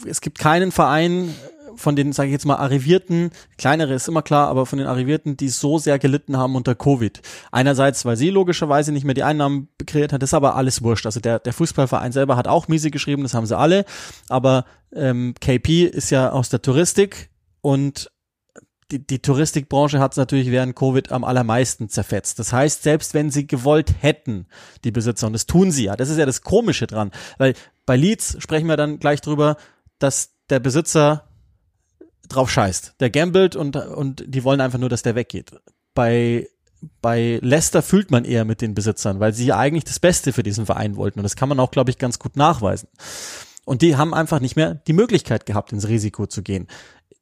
es 0.08 0.22
gibt 0.22 0.40
keinen 0.40 0.72
Verein 0.72 1.36
von 1.76 1.96
den, 1.96 2.14
sage 2.14 2.30
ich 2.30 2.34
jetzt 2.34 2.46
mal, 2.46 2.56
Arrivierten, 2.56 3.32
kleinere 3.58 3.94
ist 3.94 4.08
immer 4.08 4.22
klar, 4.22 4.48
aber 4.48 4.66
von 4.66 4.80
den 4.80 4.88
Arrivierten, 4.88 5.38
die 5.38 5.50
so 5.50 5.78
sehr 5.78 6.00
gelitten 6.00 6.38
haben 6.38 6.56
unter 6.56 6.76
Covid. 6.76 7.22
Einerseits, 7.52 8.06
weil 8.06 8.18
sie 8.18 8.30
logischerweise 8.30 8.92
nicht 8.92 9.04
mehr 9.04 9.14
die 9.14 9.24
Einnahmen 9.24 9.70
kreiert 9.86 10.14
hat, 10.14 10.24
ist 10.24 10.34
aber 10.34 10.56
alles 10.56 10.82
wurscht. 10.84 11.06
Also 11.06 11.20
der, 11.20 11.40
der 11.40 11.54
Fußballverein 11.54 12.12
selber 12.12 12.36
hat 12.36 12.48
auch 12.48 12.68
miese 12.68 12.92
geschrieben, 12.92 13.24
das 13.24 13.34
haben 13.34 13.46
sie 13.46 13.58
alle, 13.58 13.86
aber 14.30 14.66
ähm, 14.94 15.34
KP 15.40 15.86
ist 15.86 16.10
ja 16.10 16.32
aus 16.32 16.50
der 16.50 16.62
Touristik 16.62 17.30
und 17.62 18.12
die, 18.92 19.06
die 19.06 19.20
Touristikbranche 19.20 20.00
hat 20.00 20.12
es 20.12 20.18
natürlich 20.18 20.52
während 20.52 20.76
Covid 20.76 21.12
am 21.12 21.24
allermeisten 21.24 21.90
zerfetzt. 21.90 22.40
Das 22.40 22.52
heißt, 22.52 22.84
selbst 22.84 23.14
wenn 23.14 23.32
sie 23.32 23.48
gewollt 23.48 23.96
hätten, 24.02 24.48
die 24.84 24.92
Besitzer, 24.92 25.28
und 25.28 25.34
das 25.34 25.46
tun 25.46 25.72
sie 25.72 25.86
ja, 25.86 25.96
das 25.96 26.10
ist 26.10 26.18
ja 26.18 26.26
das 26.26 26.42
Komische 26.42 26.88
dran, 26.88 27.12
weil 27.38 27.54
bei 27.86 27.96
Leeds 27.96 28.38
sprechen 28.40 28.68
wir 28.68 28.78
dann 28.78 29.00
gleich 29.00 29.22
drüber, 29.22 29.56
dass 30.00 30.34
der 30.50 30.60
Besitzer 30.60 31.31
drauf 32.36 32.50
scheißt. 32.50 32.96
Der 33.00 33.10
gambelt 33.10 33.56
und, 33.56 33.76
und 33.76 34.24
die 34.28 34.44
wollen 34.44 34.62
einfach 34.62 34.80
nur, 34.80 34.90
dass 34.90 35.04
der 35.04 35.16
weggeht. 35.16 35.52
Bei, 35.94 36.48
bei 37.02 37.40
Leicester 37.42 37.82
fühlt 37.82 38.12
man 38.12 38.26
eher 38.26 38.46
mit 38.46 38.62
den 38.62 38.74
Besitzern, 38.74 39.20
weil 39.20 39.34
sie 39.34 39.46
ja 39.46 39.58
eigentlich 39.58 39.84
das 39.84 40.00
Beste 40.00 40.34
für 40.34 40.44
diesen 40.44 40.66
Verein 40.66 40.96
wollten. 40.96 41.20
Und 41.20 41.24
das 41.24 41.36
kann 41.36 41.50
man 41.50 41.60
auch, 41.60 41.72
glaube 41.72 41.92
ich, 41.92 41.98
ganz 41.98 42.20
gut 42.20 42.36
nachweisen. 42.36 42.88
Und 43.66 43.82
die 43.82 43.96
haben 43.96 44.14
einfach 44.14 44.40
nicht 44.40 44.56
mehr 44.56 44.76
die 44.76 44.94
Möglichkeit 44.94 45.46
gehabt, 45.46 45.72
ins 45.72 45.88
Risiko 45.88 46.26
zu 46.26 46.42
gehen. 46.42 46.68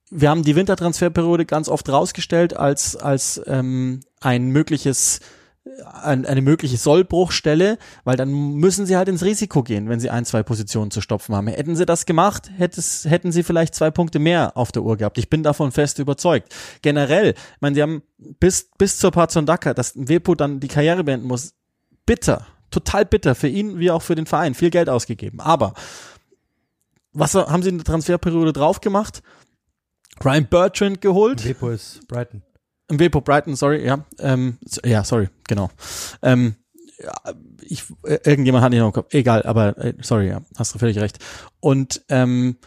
Wir 0.10 0.30
haben 0.30 0.44
die 0.44 0.56
Wintertransferperiode 0.56 1.46
ganz 1.46 1.70
oft 1.70 1.88
rausgestellt 1.90 2.56
als, 2.56 2.96
als 2.96 3.42
ähm, 3.46 4.00
ein 4.22 4.50
mögliches 4.50 5.20
eine 6.02 6.42
mögliche 6.42 6.78
Sollbruchstelle, 6.78 7.78
weil 8.04 8.16
dann 8.16 8.32
müssen 8.32 8.86
sie 8.86 8.96
halt 8.96 9.08
ins 9.08 9.24
Risiko 9.24 9.62
gehen, 9.64 9.90
wenn 9.90 10.00
sie 10.00 10.10
ein, 10.10 10.26
zwei 10.26 10.42
Positionen 10.42 10.90
zu 10.90 11.02
stopfen 11.02 11.36
haben. 11.36 11.48
Hätten 11.48 11.76
sie 11.76 11.86
das 11.86 12.06
gemacht, 12.06 12.50
hättes, 12.58 13.06
hätten 13.06 13.32
sie 13.32 13.44
vielleicht 13.44 13.76
zwei 13.76 13.92
Punkte 13.92 14.20
mehr 14.20 14.56
auf 14.56 14.72
der 14.72 14.84
Uhr 14.84 14.98
gehabt. 14.98 15.18
Ich 15.18 15.30
bin 15.30 15.44
davon 15.44 15.72
fest 15.72 16.00
überzeugt. 16.00 16.54
Generell, 16.82 17.32
ich 17.32 17.62
meine, 17.62 17.76
sie 17.76 17.82
haben 17.82 18.02
bis, 18.18 18.70
bis 18.78 18.98
zur 18.98 19.12
Pazondaka, 19.12 19.74
dass 19.74 19.94
Wepo 19.96 20.36
dann 20.36 20.60
die 20.60 20.68
Karriere 20.68 21.04
beenden 21.04 21.28
muss, 21.28 21.54
bitter, 22.06 22.46
total 22.72 23.06
bitter 23.06 23.36
für 23.36 23.48
ihn 23.48 23.80
wie 23.80 23.92
auch 23.92 24.02
für 24.02 24.16
den 24.16 24.26
Verein, 24.26 24.56
viel 24.56 24.70
Geld 24.70 24.90
ausgegeben. 24.90 25.40
Aber 25.40 25.74
was 27.14 27.36
haben 27.36 27.64
sie 27.64 27.70
in 27.70 27.78
der 27.78 27.86
Transferperiode 27.86 28.54
drauf 28.54 28.82
gemacht? 28.82 29.22
Ryan 30.24 30.48
Bertrand 30.48 31.02
geholt. 31.02 31.46
Wepo 31.46 31.70
ist 31.70 32.08
Brighton. 32.08 32.44
Wilpo 32.90 33.22
Brighton, 33.22 33.56
sorry, 33.56 33.86
ja. 33.86 34.06
Ähm, 34.20 34.58
ja, 34.84 35.04
sorry, 35.04 35.30
genau. 35.48 35.70
Ähm, 36.22 36.56
ich, 37.62 37.84
äh, 38.04 38.20
irgendjemand 38.26 38.64
hat 38.64 38.72
nicht 38.72 38.80
noch 38.80 38.88
im 38.88 38.94
Kopf. 38.94 39.14
Egal, 39.14 39.44
aber 39.44 39.78
äh, 39.78 39.94
sorry, 40.02 40.30
ja, 40.30 40.42
hast 40.58 40.74
du 40.74 40.80
völlig 40.80 40.98
recht. 41.00 41.20
Und 41.60 42.04
ähm, 42.10 42.58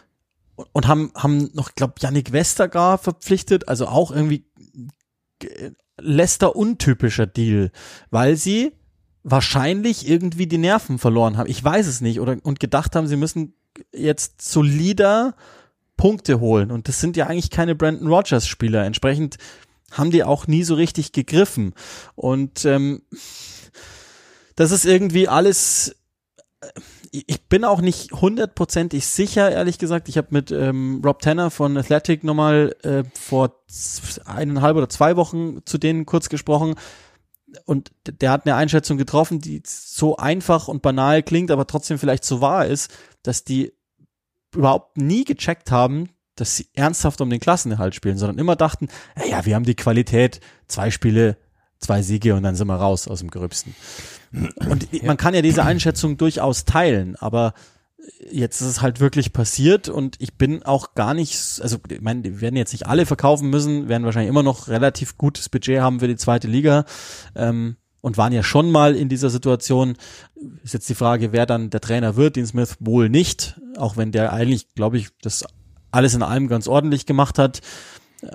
und 0.71 0.87
haben 0.87 1.11
haben 1.15 1.49
noch, 1.53 1.75
glaube 1.75 1.95
Yannick 1.99 2.31
Westergaard 2.31 3.01
verpflichtet, 3.01 3.67
also 3.67 3.87
auch 3.87 4.11
irgendwie 4.11 4.45
Leicester 5.99 6.55
untypischer 6.55 7.25
Deal, 7.25 7.71
weil 8.11 8.35
sie 8.35 8.73
wahrscheinlich 9.23 10.07
irgendwie 10.07 10.47
die 10.47 10.57
Nerven 10.57 10.99
verloren 10.99 11.37
haben. 11.37 11.49
Ich 11.49 11.63
weiß 11.63 11.87
es 11.87 12.01
nicht 12.01 12.19
oder 12.19 12.37
und 12.43 12.59
gedacht 12.59 12.95
haben, 12.95 13.07
sie 13.07 13.17
müssen 13.17 13.55
jetzt 13.93 14.41
solider 14.41 15.35
Punkte 15.97 16.39
holen 16.39 16.71
und 16.71 16.87
das 16.87 16.99
sind 16.99 17.17
ja 17.17 17.27
eigentlich 17.27 17.49
keine 17.49 17.75
Brandon 17.75 18.07
Rogers 18.07 18.47
Spieler. 18.47 18.83
Entsprechend 18.85 19.37
haben 19.93 20.11
die 20.11 20.23
auch 20.23 20.47
nie 20.47 20.63
so 20.63 20.75
richtig 20.75 21.11
gegriffen. 21.11 21.73
Und 22.15 22.65
ähm, 22.65 23.03
das 24.55 24.71
ist 24.71 24.85
irgendwie 24.85 25.27
alles. 25.27 25.95
Äh, 26.61 26.67
ich 27.11 27.47
bin 27.47 27.63
auch 27.63 27.79
nicht 27.79 28.11
hundertprozentig 28.11 29.05
sicher, 29.05 29.51
ehrlich 29.51 29.77
gesagt. 29.77 30.09
Ich 30.09 30.17
habe 30.17 30.29
mit 30.31 30.51
ähm, 30.51 30.99
Rob 31.05 31.21
Tanner 31.21 31.51
von 31.51 31.77
Athletic 31.77 32.23
nochmal 32.23 32.75
äh, 32.81 33.03
vor 33.13 33.63
eineinhalb 34.25 34.75
oder 34.77 34.89
zwei 34.89 35.15
Wochen 35.15 35.59
zu 35.65 35.77
denen 35.77 36.07
kurz 36.07 36.29
gesprochen. 36.29 36.73
Und 37.65 37.91
der 38.07 38.31
hat 38.31 38.47
eine 38.47 38.55
Einschätzung 38.55 38.97
getroffen, 38.97 39.39
die 39.39 39.61
so 39.63 40.17
einfach 40.17 40.67
und 40.67 40.81
banal 40.81 41.21
klingt, 41.21 41.51
aber 41.51 41.67
trotzdem 41.67 41.99
vielleicht 41.99 42.25
so 42.25 42.41
wahr 42.41 42.65
ist, 42.65 42.91
dass 43.21 43.43
die 43.43 43.73
überhaupt 44.55 44.97
nie 44.97 45.23
gecheckt 45.23 45.69
haben, 45.69 46.09
dass 46.35 46.55
sie 46.55 46.67
ernsthaft 46.73 47.21
um 47.21 47.29
den 47.29 47.39
Klassenerhalt 47.39 47.95
spielen, 47.95 48.17
sondern 48.17 48.37
immer 48.37 48.55
dachten, 48.55 48.87
ja, 49.29 49.45
wir 49.45 49.55
haben 49.55 49.65
die 49.65 49.75
Qualität, 49.75 50.39
zwei 50.67 50.91
Spiele, 50.91 51.37
zwei 51.79 52.01
Siege 52.01 52.35
und 52.35 52.43
dann 52.43 52.55
sind 52.55 52.67
wir 52.67 52.75
raus 52.75 53.07
aus 53.07 53.19
dem 53.19 53.29
Gröbsten. 53.29 53.75
Und 54.67 54.87
ja. 54.91 55.05
man 55.05 55.17
kann 55.17 55.33
ja 55.33 55.41
diese 55.41 55.63
Einschätzung 55.63 56.17
durchaus 56.17 56.65
teilen, 56.65 57.15
aber 57.17 57.53
jetzt 58.31 58.61
ist 58.61 58.67
es 58.67 58.81
halt 58.81 58.99
wirklich 58.99 59.33
passiert 59.33 59.89
und 59.89 60.15
ich 60.19 60.37
bin 60.37 60.63
auch 60.63 60.95
gar 60.95 61.13
nicht, 61.13 61.61
also 61.61 61.77
ich 61.89 62.01
meine, 62.01 62.21
die 62.21 62.41
werden 62.41 62.55
jetzt 62.55 62.73
nicht 62.73 62.87
alle 62.87 63.05
verkaufen 63.05 63.49
müssen, 63.49 63.87
werden 63.87 64.03
wahrscheinlich 64.03 64.29
immer 64.29 64.43
noch 64.43 64.67
relativ 64.67 65.17
gutes 65.17 65.49
Budget 65.49 65.81
haben 65.81 65.99
für 65.99 66.07
die 66.07 66.15
zweite 66.15 66.47
Liga. 66.47 66.85
Ähm, 67.35 67.77
und 68.01 68.17
waren 68.17 68.33
ja 68.33 68.43
schon 68.43 68.69
mal 68.69 68.97
in 68.97 69.07
dieser 69.07 69.29
Situation. 69.29 69.95
Ist 70.61 70.73
jetzt 70.73 70.89
die 70.89 70.93
Frage, 70.93 71.31
wer 71.31 71.45
dann 71.45 71.69
der 71.69 71.79
Trainer 71.79 72.17
wird. 72.17 72.35
Dean 72.35 72.45
Smith 72.45 72.75
wohl 72.81 73.07
nicht, 73.07 73.61
auch 73.77 73.95
wenn 73.95 74.11
der 74.11 74.33
eigentlich, 74.33 74.75
glaube 74.75 74.97
ich, 74.97 75.07
das 75.21 75.45
alles 75.93 76.13
in 76.15 76.23
allem 76.23 76.47
ganz 76.47 76.67
ordentlich 76.67 77.05
gemacht 77.05 77.39
hat. 77.39 77.61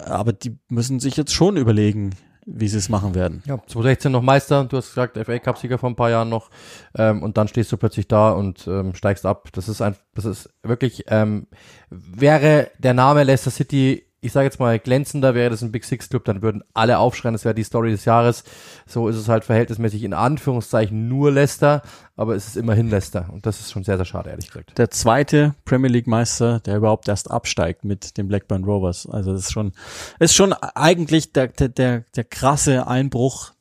Aber 0.05 0.33
die 0.33 0.57
müssen 0.69 1.01
sich 1.01 1.17
jetzt 1.17 1.33
schon 1.33 1.57
überlegen, 1.57 2.15
wie 2.47 2.69
sie 2.69 2.79
es 2.79 2.89
machen 2.89 3.15
werden. 3.15 3.43
Ja, 3.47 3.57
2016 3.57 4.13
noch 4.13 4.23
Meister, 4.23 4.65
du 4.65 4.77
hast 4.77 4.89
gesagt, 4.89 5.19
FA 5.19 5.39
Cup 5.39 5.59
Sieger 5.59 5.79
vor 5.79 5.91
ein 5.91 5.97
paar 5.97 6.11
Jahren 6.11 6.29
noch, 6.29 6.51
ähm, 6.97 7.23
und 7.23 7.37
dann 7.37 7.49
stehst 7.49 7.71
du 7.73 7.77
plötzlich 7.77 8.09
da 8.09 8.31
und 8.31 8.67
ähm, 8.67 8.95
steigst 8.95 9.27
ab. 9.27 9.49
Das 9.53 9.69
ist 9.69 9.83
ein, 9.83 9.97
das 10.15 10.25
ist 10.25 10.51
wirklich, 10.63 11.05
ähm, 11.09 11.47
wäre 11.91 12.71
der 12.79 12.95
Name 12.95 13.25
Leicester 13.25 13.51
City 13.51 14.08
ich 14.21 14.33
sage 14.33 14.47
jetzt 14.47 14.59
mal, 14.59 14.79
glänzender 14.79 15.35
wäre 15.35 15.51
das 15.51 15.63
ein 15.63 15.71
Big 15.71 15.85
Six 15.85 16.09
Club, 16.09 16.25
dann 16.25 16.43
würden 16.43 16.65
alle 16.75 16.99
aufschreien, 16.99 17.35
das 17.35 17.45
wäre 17.45 17.55
die 17.55 17.63
Story 17.63 17.91
des 17.91 18.05
Jahres. 18.05 18.43
So 18.87 19.09
ist 19.09 19.17
es 19.17 19.29
halt 19.29 19.45
verhältnismäßig 19.45 20.03
in 20.03 20.13
Anführungszeichen 20.13 21.09
nur 21.09 21.31
Leicester, 21.31 21.83
aber 22.17 22.35
es 22.35 22.49
ist 22.49 22.57
immerhin 22.57 22.91
Leicester 22.91 23.29
und 23.33 23.47
das 23.47 23.61
ist 23.61 23.71
schon 23.71 23.85
sehr, 23.85 23.97
sehr 23.97 24.05
schade, 24.05 24.31
ehrlich 24.31 24.49
gesagt. 24.49 24.77
Der 24.77 24.91
zweite 24.91 25.55
Premier 25.65 25.91
League 25.91 26.09
Meister, 26.09 26.59
der 26.61 26.79
überhaupt 26.79 27.07
erst 27.07 27.31
absteigt 27.31 27.85
mit 27.85 28.17
den 28.19 28.27
Blackburn 28.27 28.65
Rovers. 28.65 29.09
Also 29.09 29.33
das 29.33 29.43
ist 29.43 29.53
schon, 29.53 29.73
ist 30.19 30.35
schon 30.35 30.53
eigentlich 30.53 31.33
der, 31.33 31.49
der, 31.49 31.69
der, 31.69 32.05
der 32.17 32.25
krasse 32.25 32.89
Einbruch, 32.89 33.53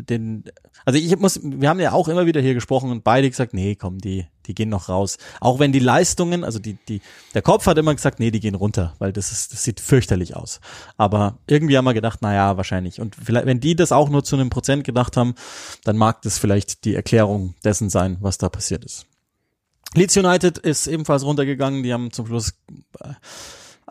den, 0.00 0.44
also 0.84 0.98
ich 0.98 1.16
muss, 1.18 1.40
wir 1.42 1.68
haben 1.68 1.80
ja 1.80 1.92
auch 1.92 2.08
immer 2.08 2.26
wieder 2.26 2.40
hier 2.40 2.54
gesprochen 2.54 2.90
und 2.90 3.04
beide 3.04 3.28
gesagt, 3.28 3.54
nee, 3.54 3.74
komm, 3.74 3.98
die, 3.98 4.26
die 4.46 4.54
gehen 4.54 4.68
noch 4.68 4.88
raus. 4.88 5.18
Auch 5.40 5.58
wenn 5.58 5.72
die 5.72 5.78
Leistungen, 5.78 6.44
also 6.44 6.58
die, 6.58 6.76
die, 6.88 7.00
der 7.34 7.42
Kopf 7.42 7.66
hat 7.66 7.78
immer 7.78 7.94
gesagt, 7.94 8.18
nee, 8.20 8.30
die 8.30 8.40
gehen 8.40 8.54
runter, 8.54 8.94
weil 8.98 9.12
das 9.12 9.32
ist, 9.32 9.52
das 9.52 9.62
sieht 9.62 9.80
fürchterlich 9.80 10.36
aus. 10.36 10.60
Aber 10.96 11.38
irgendwie 11.46 11.76
haben 11.76 11.84
wir 11.84 11.94
gedacht, 11.94 12.18
na 12.22 12.34
ja, 12.34 12.56
wahrscheinlich. 12.56 13.00
Und 13.00 13.16
vielleicht, 13.16 13.46
wenn 13.46 13.60
die 13.60 13.76
das 13.76 13.92
auch 13.92 14.08
nur 14.08 14.24
zu 14.24 14.36
einem 14.36 14.50
Prozent 14.50 14.84
gedacht 14.84 15.16
haben, 15.16 15.34
dann 15.84 15.96
mag 15.96 16.22
das 16.22 16.38
vielleicht 16.38 16.84
die 16.84 16.94
Erklärung 16.94 17.54
dessen 17.64 17.90
sein, 17.90 18.16
was 18.20 18.38
da 18.38 18.48
passiert 18.48 18.84
ist. 18.84 19.06
Leeds 19.94 20.16
United 20.16 20.58
ist 20.58 20.86
ebenfalls 20.86 21.24
runtergegangen. 21.24 21.82
Die 21.82 21.92
haben 21.92 22.12
zum 22.12 22.26
Schluss 22.26 22.54
äh, 23.00 23.12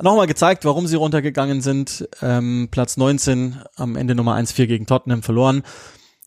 nochmal 0.01 0.27
gezeigt, 0.27 0.65
warum 0.65 0.87
sie 0.87 0.95
runtergegangen 0.95 1.61
sind. 1.61 2.07
Ähm, 2.21 2.69
Platz 2.71 2.97
19 2.97 3.61
am 3.75 3.95
Ende 3.95 4.15
Nummer 4.15 4.35
1-4 4.35 4.65
gegen 4.65 4.85
Tottenham 4.85 5.23
verloren. 5.23 5.63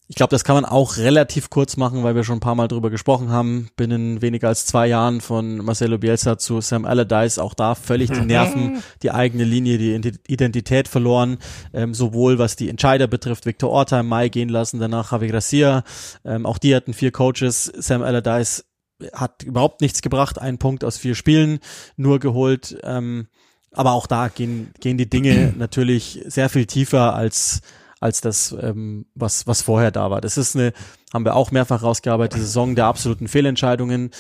Ich 0.07 0.17
glaube, 0.17 0.31
das 0.31 0.45
kann 0.45 0.55
man 0.55 0.67
auch 0.67 0.99
relativ 0.99 1.49
kurz 1.49 1.79
machen, 1.79 2.03
weil 2.03 2.15
wir 2.15 2.25
schon 2.25 2.37
ein 2.37 2.41
paar 2.41 2.55
Mal 2.55 2.69
drüber 2.69 2.91
gesprochen 2.91 3.31
haben. 3.31 3.71
Binnen 3.75 4.21
weniger 4.21 4.49
als 4.49 4.67
zwei 4.67 4.87
Jahren 4.87 5.23
von 5.23 5.57
Marcelo 5.59 5.97
Bielsa 5.97 6.37
zu 6.37 6.61
Sam 6.61 6.85
Allardyce, 6.85 7.39
auch 7.39 7.55
da 7.55 7.75
völlig 7.75 8.11
die 8.11 8.21
Nerven, 8.27 8.83
die 9.03 9.13
eigene 9.13 9.45
Linie, 9.45 9.79
die 9.79 10.13
Identität 10.29 10.89
verloren, 10.89 11.39
ähm, 11.73 11.95
sowohl 11.95 12.39
was 12.39 12.55
die 12.55 12.69
Entscheider 12.69 13.07
betrifft, 13.07 13.47
Victor 13.47 13.71
Orta 13.71 14.01
im 14.01 14.09
Mai 14.09 14.29
gehen 14.29 14.51
lassen, 14.51 14.79
danach 14.79 15.13
Javi 15.13 15.29
Gracia, 15.29 15.85
ähm, 16.27 16.45
auch 16.45 16.59
die 16.59 16.77
hatten 16.77 16.93
vier 16.93 17.11
Coaches, 17.11 17.65
Sam 17.65 18.03
Allardyce 18.03 18.67
hat 19.15 19.43
überhaupt 19.43 19.81
nichts 19.81 20.03
gebracht, 20.03 20.39
einen 20.39 20.59
Punkt 20.59 20.85
aus 20.85 20.99
vier 20.99 21.15
Spielen 21.15 21.61
nur 21.97 22.21
geholt, 22.21 22.77
ähm, 22.83 23.29
aber 23.73 23.93
auch 23.93 24.07
da 24.07 24.29
gehen, 24.29 24.73
gehen 24.81 24.99
die 24.99 25.09
Dinge 25.09 25.55
natürlich 25.59 26.23
sehr 26.27 26.51
viel 26.51 26.67
tiefer 26.67 27.15
als 27.15 27.63
als 28.05 28.21
das, 28.21 28.55
ähm, 28.61 29.07
was, 29.15 29.47
was 29.47 29.63
vorher 29.63 29.91
da 29.91 30.11
war. 30.11 30.21
Das 30.21 30.37
ist 30.37 30.55
eine, 30.55 30.75
haben 31.15 31.25
wir 31.25 31.35
auch 31.35 31.51
mehrfach 31.53 31.83
rausgearbeitet, 31.83 32.37
die 32.37 32.43
Saison 32.43 32.75
der 32.75 32.85
absoluten 32.85 33.29
Fehlentscheidungen. 33.29 34.11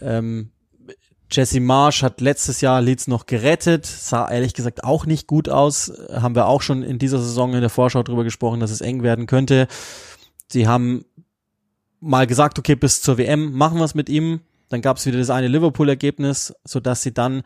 Ähm, 0.00 0.50
Jesse 1.30 1.60
Marsh 1.60 2.02
hat 2.02 2.22
letztes 2.22 2.62
Jahr 2.62 2.80
Leeds 2.80 3.06
noch 3.06 3.26
gerettet, 3.26 3.84
sah 3.84 4.30
ehrlich 4.30 4.54
gesagt 4.54 4.82
auch 4.82 5.04
nicht 5.04 5.26
gut 5.26 5.50
aus. 5.50 5.92
Haben 6.10 6.34
wir 6.34 6.46
auch 6.46 6.62
schon 6.62 6.82
in 6.82 6.98
dieser 6.98 7.18
Saison 7.18 7.52
in 7.52 7.60
der 7.60 7.68
Vorschau 7.68 8.02
drüber 8.02 8.24
gesprochen, 8.24 8.60
dass 8.60 8.70
es 8.70 8.80
eng 8.80 9.02
werden 9.02 9.26
könnte. 9.26 9.68
Sie 10.48 10.66
haben 10.66 11.04
mal 12.00 12.26
gesagt, 12.26 12.58
okay, 12.58 12.76
bis 12.76 13.02
zur 13.02 13.18
WM 13.18 13.52
machen 13.52 13.76
wir 13.76 13.84
es 13.84 13.94
mit 13.94 14.08
ihm. 14.08 14.40
Dann 14.70 14.80
gab 14.80 14.96
es 14.96 15.04
wieder 15.04 15.18
das 15.18 15.28
eine 15.28 15.48
Liverpool-Ergebnis, 15.48 16.54
so 16.64 16.80
dass 16.80 17.02
sie 17.02 17.12
dann 17.12 17.42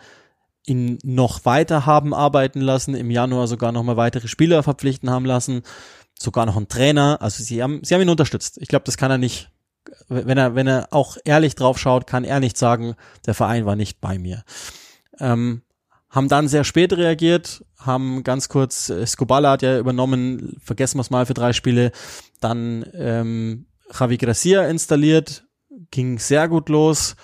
ihn 0.69 0.99
noch 1.03 1.45
weiter 1.45 1.87
haben 1.87 2.13
arbeiten 2.13 2.61
lassen, 2.61 2.95
im 2.95 3.11
Januar 3.11 3.47
sogar 3.47 3.73
noch 3.73 3.83
mal 3.83 3.97
weitere 3.97 4.29
Spieler 4.29 4.63
verpflichten 4.63 5.11
haben 5.11 5.25
lassen, 5.25 5.63
sogar 6.19 6.47
noch 6.47 6.57
einen 6.57 6.69
Trainer. 6.69 7.19
Also 7.21 7.43
sie 7.43 7.63
haben, 7.63 7.81
sie 7.83 7.95
haben 7.95 8.03
ihn 8.03 8.09
unterstützt. 8.09 8.59
Ich 8.61 8.69
glaube, 8.69 8.85
das 8.85 8.97
kann 8.97 9.11
er 9.11 9.19
nicht, 9.19 9.51
wenn 10.09 10.39
er, 10.39 10.55
wenn 10.55 10.67
er 10.67 10.89
auch 10.91 11.17
ehrlich 11.25 11.55
drauf 11.55 11.79
schaut, 11.79 12.07
kann 12.07 12.25
er 12.25 12.41
nicht 12.41 12.57
sagen, 12.57 12.95
der 13.27 13.35
Verein 13.35 13.67
war 13.67 13.77
nicht 13.77 14.01
bei 14.01 14.19
mir. 14.19 14.45
Ähm, 15.19 15.63
haben 16.11 16.29
dann 16.29 16.49
sehr 16.49 16.65
spät 16.65 16.93
reagiert, 16.95 17.65
haben 17.79 18.23
ganz 18.25 18.49
kurz, 18.49 18.89
äh, 18.89 19.07
Skobala 19.07 19.53
hat 19.53 19.63
ja 19.63 19.79
übernommen, 19.79 20.57
vergessen 20.63 20.99
wir 20.99 21.03
es 21.03 21.11
mal 21.11 21.27
für 21.27 21.35
drei 21.35 21.53
Spiele, 21.53 21.93
dann 22.41 22.85
ähm, 22.95 23.67
Javi 23.99 24.17
Gracia 24.17 24.67
installiert, 24.69 25.45
ging 25.91 26.19
sehr 26.19 26.49
gut 26.49 26.69
los, 26.69 27.15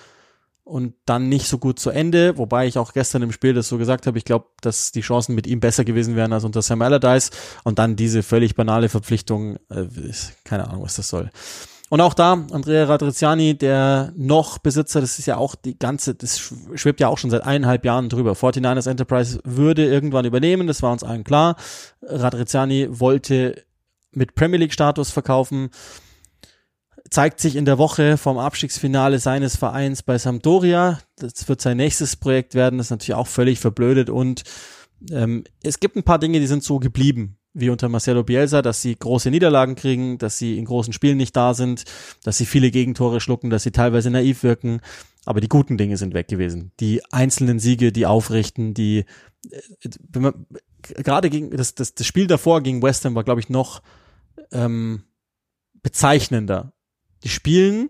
und 0.65 0.95
dann 1.05 1.29
nicht 1.29 1.47
so 1.47 1.59
gut 1.59 1.79
zu 1.79 1.91
Ende, 1.91 2.37
wobei 2.37 2.65
ich 2.65 2.79
auch 2.79 2.91
gestern 2.91 3.21
im 3.21 3.31
Spiel 3.31 3.53
das 3.53 3.69
so 3.69 3.77
gesagt 3.77 4.07
habe, 4.07 4.17
ich 4.17 4.25
glaube, 4.25 4.47
dass 4.61 4.91
die 4.91 5.01
Chancen 5.01 5.35
mit 5.35 5.45
ihm 5.45 5.59
besser 5.59 5.85
gewesen 5.85 6.15
wären 6.15 6.33
als 6.33 6.43
unter 6.43 6.63
Sam 6.63 6.81
Allardyce 6.81 7.29
und 7.63 7.77
dann 7.77 7.95
diese 7.95 8.23
völlig 8.23 8.55
banale 8.55 8.89
Verpflichtung, 8.89 9.57
äh, 9.69 9.85
keine 10.43 10.67
Ahnung, 10.67 10.83
was 10.83 10.95
das 10.95 11.07
soll. 11.07 11.29
Und 11.89 12.01
auch 12.01 12.15
da, 12.15 12.33
Andrea 12.51 12.85
Radriziani, 12.85 13.55
der 13.55 14.11
noch 14.15 14.57
Besitzer, 14.57 15.01
das 15.01 15.19
ist 15.19 15.27
ja 15.27 15.37
auch 15.37 15.53
die 15.53 15.77
ganze, 15.77 16.15
das 16.15 16.51
schwebt 16.73 16.99
ja 16.99 17.09
auch 17.09 17.19
schon 17.19 17.29
seit 17.29 17.43
eineinhalb 17.43 17.85
Jahren 17.85 18.09
drüber. 18.09 18.33
49ers 18.33 18.89
Enterprise 18.89 19.39
würde 19.43 19.85
irgendwann 19.85 20.25
übernehmen, 20.25 20.65
das 20.65 20.81
war 20.81 20.91
uns 20.91 21.03
allen 21.03 21.23
klar. 21.23 21.57
Radriziani 22.01 22.87
wollte 22.89 23.63
mit 24.11 24.33
Premier 24.33 24.57
League 24.57 24.73
Status 24.73 25.11
verkaufen 25.11 25.69
zeigt 27.09 27.39
sich 27.39 27.55
in 27.55 27.65
der 27.65 27.77
Woche 27.77 28.17
vom 28.17 28.37
Abstiegsfinale 28.37 29.19
seines 29.19 29.55
Vereins 29.55 30.03
bei 30.03 30.17
Sampdoria. 30.17 30.99
Das 31.17 31.47
wird 31.47 31.61
sein 31.61 31.77
nächstes 31.77 32.15
Projekt 32.15 32.55
werden, 32.55 32.77
das 32.77 32.87
ist 32.87 32.91
natürlich 32.91 33.15
auch 33.15 33.27
völlig 33.27 33.59
verblödet 33.59 34.09
und 34.09 34.43
ähm, 35.11 35.43
es 35.61 35.79
gibt 35.79 35.95
ein 35.95 36.03
paar 36.03 36.19
Dinge, 36.19 36.39
die 36.39 36.47
sind 36.47 36.63
so 36.63 36.79
geblieben, 36.79 37.37
wie 37.53 37.69
unter 37.69 37.89
Marcelo 37.89 38.23
Bielsa, 38.23 38.61
dass 38.61 38.81
sie 38.81 38.95
große 38.95 39.29
Niederlagen 39.29 39.75
kriegen, 39.75 40.17
dass 40.17 40.37
sie 40.37 40.57
in 40.57 40.65
großen 40.65 40.93
Spielen 40.93 41.17
nicht 41.17 41.35
da 41.35 41.53
sind, 41.53 41.83
dass 42.23 42.37
sie 42.37 42.45
viele 42.45 42.71
Gegentore 42.71 43.21
schlucken, 43.21 43.49
dass 43.49 43.63
sie 43.63 43.71
teilweise 43.71 44.09
naiv 44.09 44.43
wirken, 44.43 44.81
aber 45.25 45.41
die 45.41 45.49
guten 45.49 45.77
Dinge 45.77 45.97
sind 45.97 46.13
weg 46.13 46.27
gewesen. 46.27 46.71
Die 46.79 47.01
einzelnen 47.11 47.59
Siege, 47.59 47.91
die 47.91 48.05
aufrichten, 48.05 48.73
die 48.73 49.05
äh, 49.49 50.31
gerade 50.81 51.29
gegen 51.29 51.51
das, 51.51 51.75
das, 51.75 51.93
das 51.93 52.05
Spiel 52.05 52.27
davor 52.27 52.61
gegen 52.61 52.81
West 52.81 53.05
Ham 53.05 53.15
war, 53.15 53.23
glaube 53.23 53.41
ich, 53.41 53.49
noch 53.49 53.81
ähm, 54.51 55.03
bezeichnender 55.81 56.73
die 57.25 57.29
spielen 57.29 57.89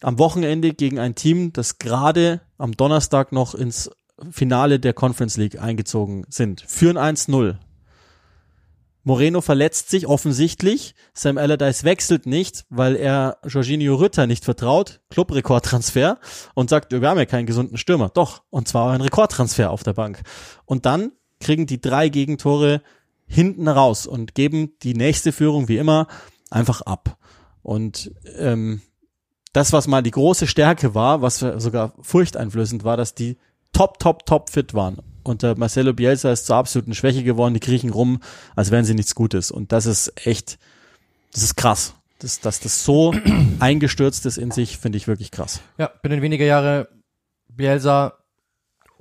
am 0.00 0.18
Wochenende 0.18 0.72
gegen 0.72 0.98
ein 0.98 1.14
Team, 1.14 1.52
das 1.52 1.78
gerade 1.78 2.40
am 2.58 2.72
Donnerstag 2.72 3.30
noch 3.30 3.54
ins 3.54 3.90
Finale 4.30 4.80
der 4.80 4.94
Conference 4.94 5.36
League 5.36 5.60
eingezogen 5.60 6.24
sind. 6.28 6.64
Führen 6.66 6.96
1-0. 6.96 7.56
Moreno 9.04 9.40
verletzt 9.40 9.90
sich 9.90 10.06
offensichtlich. 10.06 10.94
Sam 11.12 11.36
Allardyce 11.36 11.84
wechselt 11.84 12.24
nicht, 12.24 12.64
weil 12.70 12.96
er 12.96 13.38
Jorginho 13.46 13.96
Rütter 13.96 14.26
nicht 14.26 14.44
vertraut. 14.44 15.00
Clubrekordtransfer 15.10 16.18
und 16.54 16.70
sagt, 16.70 16.92
wir 16.92 17.06
haben 17.06 17.18
ja 17.18 17.26
keinen 17.26 17.46
gesunden 17.46 17.76
Stürmer. 17.76 18.08
Doch. 18.08 18.42
Und 18.48 18.68
zwar 18.68 18.92
ein 18.92 19.00
Rekordtransfer 19.02 19.70
auf 19.70 19.82
der 19.82 19.92
Bank. 19.92 20.22
Und 20.64 20.86
dann 20.86 21.12
kriegen 21.40 21.66
die 21.66 21.80
drei 21.80 22.08
Gegentore 22.08 22.80
hinten 23.26 23.68
raus 23.68 24.06
und 24.06 24.34
geben 24.34 24.72
die 24.82 24.94
nächste 24.94 25.32
Führung 25.32 25.68
wie 25.68 25.78
immer 25.78 26.06
einfach 26.50 26.80
ab. 26.82 27.18
Und 27.62 28.12
ähm, 28.38 28.82
das, 29.52 29.72
was 29.72 29.86
mal 29.86 30.02
die 30.02 30.10
große 30.10 30.46
Stärke 30.46 30.94
war, 30.94 31.22
was 31.22 31.38
sogar 31.38 31.92
furchteinflößend 32.00 32.84
war, 32.84 32.96
dass 32.96 33.14
die 33.14 33.36
top, 33.72 33.98
top, 33.98 34.26
top 34.26 34.50
fit 34.50 34.74
waren. 34.74 34.98
Und 35.22 35.42
der 35.42 35.56
Marcelo 35.56 35.92
Bielsa 35.92 36.32
ist 36.32 36.46
zur 36.46 36.56
absoluten 36.56 36.94
Schwäche 36.94 37.22
geworden, 37.22 37.54
die 37.54 37.60
kriechen 37.60 37.90
rum, 37.90 38.20
als 38.56 38.70
wären 38.70 38.84
sie 38.84 38.94
nichts 38.94 39.14
Gutes. 39.14 39.50
Und 39.50 39.72
das 39.72 39.86
ist 39.86 40.26
echt, 40.26 40.58
das 41.32 41.42
ist 41.42 41.56
krass. 41.56 41.94
Das, 42.18 42.40
dass 42.40 42.60
das 42.60 42.84
so 42.84 43.14
eingestürzt 43.60 44.26
ist 44.26 44.38
in 44.38 44.50
sich, 44.50 44.78
finde 44.78 44.98
ich 44.98 45.06
wirklich 45.06 45.30
krass. 45.30 45.60
Ja, 45.78 45.90
binnen 46.02 46.22
weniger 46.22 46.44
Jahre 46.44 46.88
Bielsa 47.48 48.18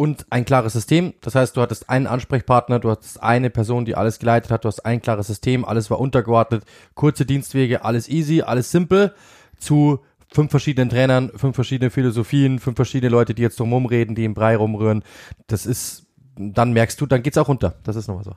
und 0.01 0.25
ein 0.31 0.45
klares 0.45 0.73
System. 0.73 1.13
Das 1.21 1.35
heißt, 1.35 1.55
du 1.55 1.61
hattest 1.61 1.87
einen 1.87 2.07
Ansprechpartner, 2.07 2.79
du 2.79 2.89
hattest 2.89 3.21
eine 3.21 3.51
Person, 3.51 3.85
die 3.85 3.95
alles 3.95 4.17
geleitet 4.17 4.49
hat, 4.49 4.63
du 4.63 4.67
hast 4.67 4.83
ein 4.83 4.99
klares 4.99 5.27
System, 5.27 5.63
alles 5.63 5.91
war 5.91 5.99
untergeordnet, 5.99 6.63
kurze 6.95 7.23
Dienstwege, 7.23 7.85
alles 7.85 8.09
easy, 8.09 8.41
alles 8.41 8.71
simpel, 8.71 9.13
zu 9.59 9.99
fünf 10.33 10.49
verschiedenen 10.49 10.89
Trainern, 10.89 11.31
fünf 11.35 11.53
verschiedene 11.53 11.91
Philosophien, 11.91 12.57
fünf 12.57 12.77
verschiedene 12.77 13.11
Leute, 13.11 13.35
die 13.35 13.43
jetzt 13.43 13.59
drumherum 13.59 13.85
reden, 13.85 14.15
die 14.15 14.25
im 14.25 14.33
Brei 14.33 14.55
rumrühren. 14.55 15.03
Das 15.45 15.67
ist, 15.67 16.07
dann 16.35 16.73
merkst 16.73 16.99
du, 16.99 17.05
dann 17.05 17.21
geht's 17.21 17.37
auch 17.37 17.47
runter. 17.47 17.75
Das 17.83 17.95
ist 17.95 18.07
nochmal 18.07 18.23
so. 18.23 18.33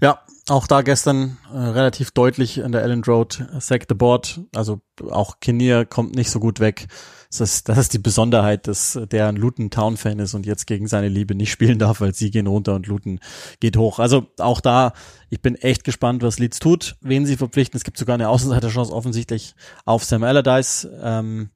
Ja, 0.00 0.20
auch 0.48 0.68
da 0.68 0.82
gestern 0.82 1.38
äh, 1.52 1.58
relativ 1.58 2.12
deutlich 2.12 2.58
in 2.58 2.70
der 2.70 2.82
Ellen 2.82 3.02
Road 3.02 3.44
Sack 3.58 3.86
the 3.88 3.96
Board. 3.96 4.42
Also 4.54 4.80
auch 5.10 5.40
Kinnear 5.40 5.86
kommt 5.86 6.14
nicht 6.14 6.30
so 6.30 6.38
gut 6.38 6.60
weg. 6.60 6.86
Das 7.30 7.40
ist, 7.40 7.68
das 7.68 7.78
ist 7.78 7.92
die 7.92 7.98
Besonderheit, 7.98 8.66
dass 8.66 8.98
der 9.10 9.28
ein 9.28 9.36
Luton 9.36 9.70
Town 9.70 9.96
Fan 9.96 10.18
ist 10.18 10.34
und 10.34 10.46
jetzt 10.46 10.66
gegen 10.66 10.88
seine 10.88 11.08
Liebe 11.08 11.36
nicht 11.36 11.52
spielen 11.52 11.78
darf, 11.78 12.00
weil 12.00 12.12
sie 12.12 12.32
gehen 12.32 12.48
runter 12.48 12.74
und 12.74 12.88
Luton 12.88 13.20
geht 13.60 13.76
hoch. 13.76 14.00
Also 14.00 14.26
auch 14.38 14.60
da, 14.60 14.94
ich 15.28 15.40
bin 15.40 15.54
echt 15.54 15.84
gespannt, 15.84 16.22
was 16.24 16.40
Leeds 16.40 16.58
tut, 16.58 16.96
wen 17.00 17.26
sie 17.26 17.36
verpflichten. 17.36 17.76
Es 17.76 17.84
gibt 17.84 17.98
sogar 17.98 18.14
eine 18.14 18.28
Außenseiterchance 18.28 18.92
offensichtlich 18.92 19.54
auf 19.84 20.02
Sam 20.02 20.24
Allardyce. 20.24 20.88
Ähm, 21.00 21.50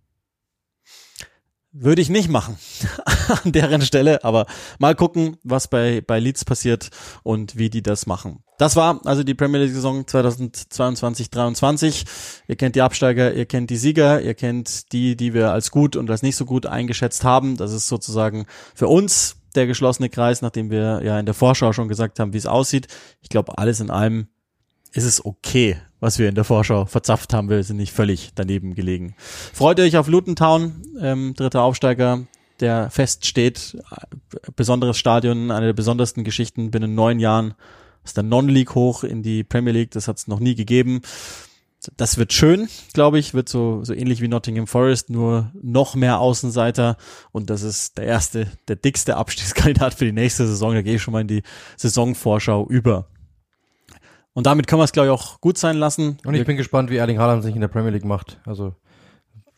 würde 1.75 2.01
ich 2.01 2.09
nicht 2.09 2.29
machen 2.29 2.57
an 3.45 3.53
deren 3.53 3.83
Stelle, 3.83 4.25
aber 4.25 4.47
mal 4.79 4.95
gucken, 4.95 5.37
was 5.43 5.69
bei, 5.69 6.01
bei 6.01 6.21
Leeds 6.21 6.45
passiert 6.45 6.91
und 7.25 7.59
wie 7.59 7.69
die 7.69 7.83
das 7.83 8.07
machen. 8.07 8.45
Das 8.59 8.77
war 8.77 9.01
also 9.05 9.25
die 9.25 9.35
Premier 9.35 9.61
League 9.61 9.75
Saison 9.75 10.05
2022-23. 10.05 12.05
Ihr 12.47 12.57
kennt 12.57 12.77
die 12.77 12.83
Absteiger, 12.83 13.35
ihr 13.35 13.47
kennt 13.47 13.71
die 13.71 13.77
Sieger, 13.77 14.23
ihr 14.23 14.35
kennt 14.35 14.93
die, 14.93 15.17
die 15.17 15.35
wir 15.35 15.51
als 15.51 15.73
gut 15.73 15.97
und 15.97 16.09
als 16.09 16.23
nicht 16.23 16.37
so 16.37 16.45
gut 16.45 16.67
eingeschätzt 16.67 17.25
haben. 17.25 17.57
Das 17.57 17.73
ist 17.73 17.89
sozusagen 17.89 18.47
für 18.75 18.87
uns 18.87 19.37
der 19.57 19.67
geschlossene 19.67 20.09
Kreis, 20.09 20.43
nachdem 20.43 20.71
wir 20.71 21.03
ja 21.05 21.19
in 21.19 21.27
der 21.27 21.35
Vorschau 21.35 21.73
schon 21.73 21.89
gesagt 21.89 22.21
haben, 22.21 22.33
wie 22.33 22.39
es 22.39 22.47
aussieht. 22.47 22.87
Ich 23.21 23.29
glaube, 23.29 23.59
alles 23.59 23.81
in 23.81 23.91
allem 23.91 24.29
ist 24.93 25.05
es 25.05 25.25
okay, 25.25 25.77
was 26.05 26.19
wir 26.19 26.29
in 26.29 26.35
der 26.35 26.45
Vorschau 26.45 26.85
verzapft 26.85 27.33
haben. 27.33 27.49
Wir 27.49 27.63
sind 27.63 27.79
nicht 27.79 27.95
völlig 27.95 28.33
daneben 28.35 28.75
gelegen. 28.75 29.15
Freut 29.19 29.81
euch 29.81 29.97
auf 29.97 30.07
Luton 30.07 30.37
Town, 30.37 30.83
ähm, 31.01 31.33
dritter 31.35 31.63
Aufsteiger, 31.63 32.27
der 32.61 32.91
feststeht. 32.91 33.79
Besonderes 34.55 34.99
Stadion, 34.99 35.51
eine 35.51 35.67
der 35.67 35.73
besondersten 35.73 36.23
Geschichten 36.23 36.71
binnen 36.71 36.95
neun 36.95 37.21
Jahren 37.21 37.55
aus 38.05 38.13
der 38.13 38.23
Non-League 38.23 38.75
hoch 38.75 39.03
in 39.03 39.23
die 39.23 39.45
Premier 39.45 39.73
League. 39.73 39.93
Das 39.93 40.07
hat 40.07 40.19
es 40.19 40.29
noch 40.29 40.41
nie 40.41 40.55
gegeben. 40.55 41.01
Das 41.97 42.19
wird 42.19 42.35
schön, 42.35 42.69
glaube 42.93 43.19
ich, 43.19 43.33
wird 43.33 43.49
so, 43.49 43.83
so 43.83 43.95
ähnlich 43.95 44.21
wie 44.21 44.29
Nottingham 44.29 44.67
Forest, 44.67 45.09
nur 45.09 45.53
noch 45.63 45.95
mehr 45.95 46.19
Außenseiter. 46.19 46.99
Und 47.33 47.49
das 47.49 47.63
ist 47.63 47.97
der 47.97 48.05
erste, 48.05 48.47
der 48.69 48.77
dickste 48.77 49.17
Abstiegskandidat 49.17 49.95
für 49.95 50.05
die 50.05 50.13
nächste 50.13 50.47
Saison. 50.47 50.75
Da 50.75 50.83
gehe 50.83 50.97
ich 50.97 51.03
schon 51.03 51.13
mal 51.13 51.23
in 51.23 51.29
die 51.29 51.43
Saisonvorschau 51.79 52.67
über. 52.69 53.09
Und 54.35 54.47
damit 54.47 54.67
können 54.67 54.81
wir 54.81 54.85
es, 54.85 54.93
glaube 54.93 55.07
ich, 55.07 55.13
auch 55.13 55.41
gut 55.41 55.59
sein 55.59 55.77
lassen. 55.77 56.19
Und 56.25 56.35
ich 56.35 56.45
bin 56.45 56.57
gespannt, 56.57 56.91
wie 56.91 56.97
Erling 56.97 57.19
Haaland 57.19 57.43
sich 57.43 57.55
in 57.55 57.61
der 57.61 57.69
Premier 57.69 57.91
League 57.91 58.05
macht. 58.05 58.41
Also 58.45 58.75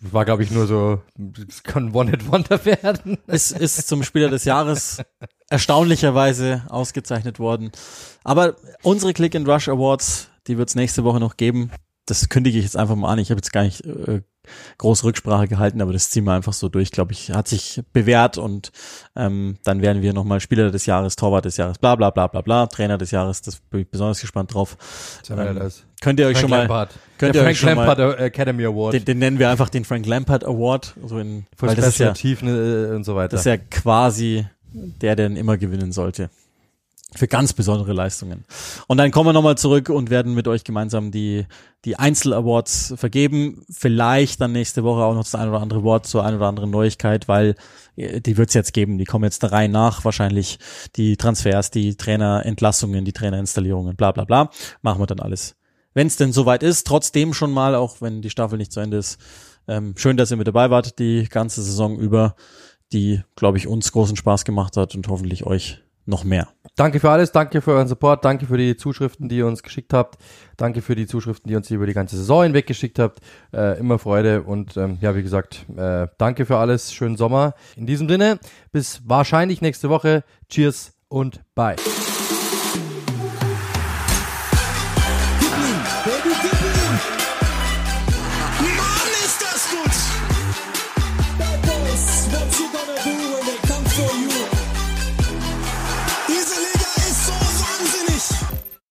war, 0.00 0.24
glaube 0.24 0.42
ich, 0.42 0.50
nur 0.50 0.66
so, 0.66 1.00
es 1.48 1.62
kann 1.62 1.94
One-Hit-Wonder 1.94 2.64
werden. 2.64 3.18
Es 3.26 3.50
ist 3.50 3.88
zum 3.88 4.02
Spieler 4.02 4.28
des 4.28 4.44
Jahres 4.44 5.02
erstaunlicherweise 5.48 6.64
ausgezeichnet 6.68 7.38
worden. 7.38 7.72
Aber 8.22 8.56
unsere 8.82 9.14
Click 9.14 9.34
and 9.34 9.48
Rush 9.48 9.68
Awards, 9.68 10.28
die 10.46 10.58
wird 10.58 10.68
es 10.68 10.74
nächste 10.74 11.04
Woche 11.04 11.20
noch 11.20 11.36
geben. 11.36 11.70
Das 12.04 12.28
kündige 12.28 12.58
ich 12.58 12.64
jetzt 12.64 12.76
einfach 12.76 12.94
mal 12.94 13.10
an. 13.10 13.18
Ich 13.18 13.30
habe 13.30 13.38
jetzt 13.38 13.52
gar 13.52 13.62
nicht 13.62 13.84
äh, 13.84 14.22
groß 14.78 15.04
Rücksprache 15.04 15.48
gehalten, 15.48 15.80
aber 15.80 15.92
das 15.92 16.10
ziehen 16.10 16.24
wir 16.24 16.32
einfach 16.32 16.52
so 16.52 16.68
durch, 16.68 16.90
glaube 16.90 17.12
ich, 17.12 17.30
hat 17.30 17.48
sich 17.48 17.82
bewährt 17.92 18.38
und 18.38 18.72
ähm, 19.16 19.58
dann 19.64 19.82
werden 19.82 20.02
wir 20.02 20.12
nochmal 20.12 20.40
Spieler 20.40 20.70
des 20.70 20.86
Jahres, 20.86 21.16
Torwart 21.16 21.44
des 21.44 21.56
Jahres, 21.56 21.78
bla 21.78 21.94
bla 21.96 22.10
bla 22.10 22.26
bla 22.26 22.40
bla, 22.40 22.66
Trainer 22.66 22.98
des 22.98 23.10
Jahres, 23.10 23.42
das 23.42 23.60
bin 23.60 23.80
ich 23.80 23.90
besonders 23.90 24.20
gespannt 24.20 24.54
drauf. 24.54 24.76
Ähm, 25.30 25.70
könnt 26.00 26.20
ihr 26.20 26.26
euch 26.26 26.32
Frank 26.32 26.40
schon 26.40 26.50
mal 26.50 26.58
Lampard. 26.58 26.94
könnt 27.18 27.34
Der 27.34 27.42
ihr 27.42 27.44
Frank 27.44 27.52
euch 27.52 27.58
schon 27.58 27.68
Lampard 27.70 27.98
mal 27.98 28.14
Academy 28.18 28.64
Award. 28.64 28.94
den, 28.94 29.04
den 29.04 29.18
nennen 29.18 29.38
wir 29.38 29.50
einfach 29.50 29.68
den 29.68 29.84
Frank 29.84 30.06
Lampard 30.06 30.44
Award, 30.44 30.94
so 31.04 31.18
in, 31.18 31.46
Für 31.56 31.68
weil 31.68 31.76
das 31.76 31.88
ist 31.88 31.98
ja 31.98 32.12
Tiefen 32.12 32.48
äh, 32.48 32.94
und 32.94 33.04
so 33.04 33.16
weiter. 33.16 33.28
das 33.30 33.40
ist 33.40 33.46
ja 33.46 33.56
quasi 33.56 34.46
der, 34.72 35.16
der 35.16 35.26
immer 35.30 35.56
gewinnen 35.56 35.92
sollte. 35.92 36.30
Für 37.16 37.28
ganz 37.28 37.52
besondere 37.52 37.92
Leistungen. 37.92 38.44
Und 38.86 38.98
dann 38.98 39.10
kommen 39.10 39.28
wir 39.28 39.32
nochmal 39.32 39.56
zurück 39.56 39.88
und 39.88 40.10
werden 40.10 40.34
mit 40.34 40.48
euch 40.48 40.64
gemeinsam 40.64 41.10
die, 41.10 41.46
die 41.84 41.96
Einzel-Awards 41.96 42.94
vergeben. 42.96 43.64
Vielleicht 43.70 44.40
dann 44.40 44.52
nächste 44.52 44.84
Woche 44.84 45.02
auch 45.02 45.14
noch 45.14 45.24
das 45.24 45.34
ein 45.34 45.48
oder 45.48 45.60
andere 45.60 45.82
Wort 45.82 46.06
zur 46.06 46.24
ein 46.24 46.34
oder 46.34 46.46
anderen 46.46 46.70
Neuigkeit, 46.70 47.26
weil 47.28 47.54
äh, 47.96 48.20
die 48.20 48.36
wird's 48.36 48.54
jetzt 48.54 48.72
geben. 48.72 48.98
Die 48.98 49.04
kommen 49.04 49.24
jetzt 49.24 49.42
der 49.42 49.52
Reihe 49.52 49.68
nach. 49.68 50.04
Wahrscheinlich 50.04 50.58
die 50.96 51.16
Transfers, 51.16 51.70
die 51.70 51.96
Trainerentlassungen, 51.96 53.04
die 53.04 53.12
Trainerinstallierungen, 53.12 53.96
bla 53.96 54.12
bla 54.12 54.24
bla. 54.24 54.50
Machen 54.82 55.00
wir 55.00 55.06
dann 55.06 55.20
alles. 55.20 55.56
Wenn 55.94 56.08
es 56.08 56.16
denn 56.16 56.32
soweit 56.32 56.62
ist, 56.62 56.86
trotzdem 56.86 57.32
schon 57.32 57.52
mal, 57.52 57.74
auch 57.74 58.02
wenn 58.02 58.20
die 58.20 58.28
Staffel 58.28 58.58
nicht 58.58 58.72
zu 58.72 58.80
Ende 58.80 58.98
ist. 58.98 59.18
Ähm, 59.66 59.94
schön, 59.96 60.18
dass 60.18 60.30
ihr 60.30 60.36
mit 60.36 60.46
dabei 60.46 60.68
wart, 60.68 60.98
die 60.98 61.26
ganze 61.30 61.62
Saison 61.62 61.98
über, 61.98 62.36
die, 62.92 63.22
glaube 63.34 63.56
ich, 63.56 63.66
uns 63.66 63.92
großen 63.92 64.16
Spaß 64.16 64.44
gemacht 64.44 64.76
hat 64.76 64.94
und 64.94 65.08
hoffentlich 65.08 65.46
euch 65.46 65.82
noch 66.06 66.24
mehr. 66.24 66.48
Danke 66.76 67.00
für 67.00 67.10
alles, 67.10 67.32
danke 67.32 67.60
für 67.62 67.72
euren 67.72 67.88
Support, 67.88 68.24
danke 68.24 68.46
für 68.46 68.58
die 68.58 68.76
Zuschriften, 68.76 69.28
die 69.28 69.38
ihr 69.38 69.46
uns 69.46 69.62
geschickt 69.62 69.92
habt, 69.92 70.18
danke 70.56 70.82
für 70.82 70.94
die 70.94 71.06
Zuschriften, 71.06 71.48
die 71.48 71.54
ihr 71.54 71.58
uns 71.58 71.70
über 71.70 71.86
die 71.86 71.94
ganze 71.94 72.16
Saison 72.16 72.44
hinweg 72.44 72.66
geschickt 72.66 72.98
habt. 72.98 73.20
Äh, 73.52 73.78
immer 73.78 73.98
Freude 73.98 74.42
und 74.42 74.76
ähm, 74.76 74.98
ja, 75.00 75.16
wie 75.16 75.22
gesagt, 75.22 75.66
äh, 75.76 76.06
danke 76.18 76.46
für 76.46 76.58
alles, 76.58 76.92
schönen 76.92 77.16
Sommer. 77.16 77.54
In 77.76 77.86
diesem 77.86 78.08
Sinne, 78.08 78.38
bis 78.72 79.00
wahrscheinlich 79.06 79.62
nächste 79.62 79.88
Woche. 79.88 80.22
Cheers 80.48 80.92
und 81.08 81.40
bye. 81.54 81.76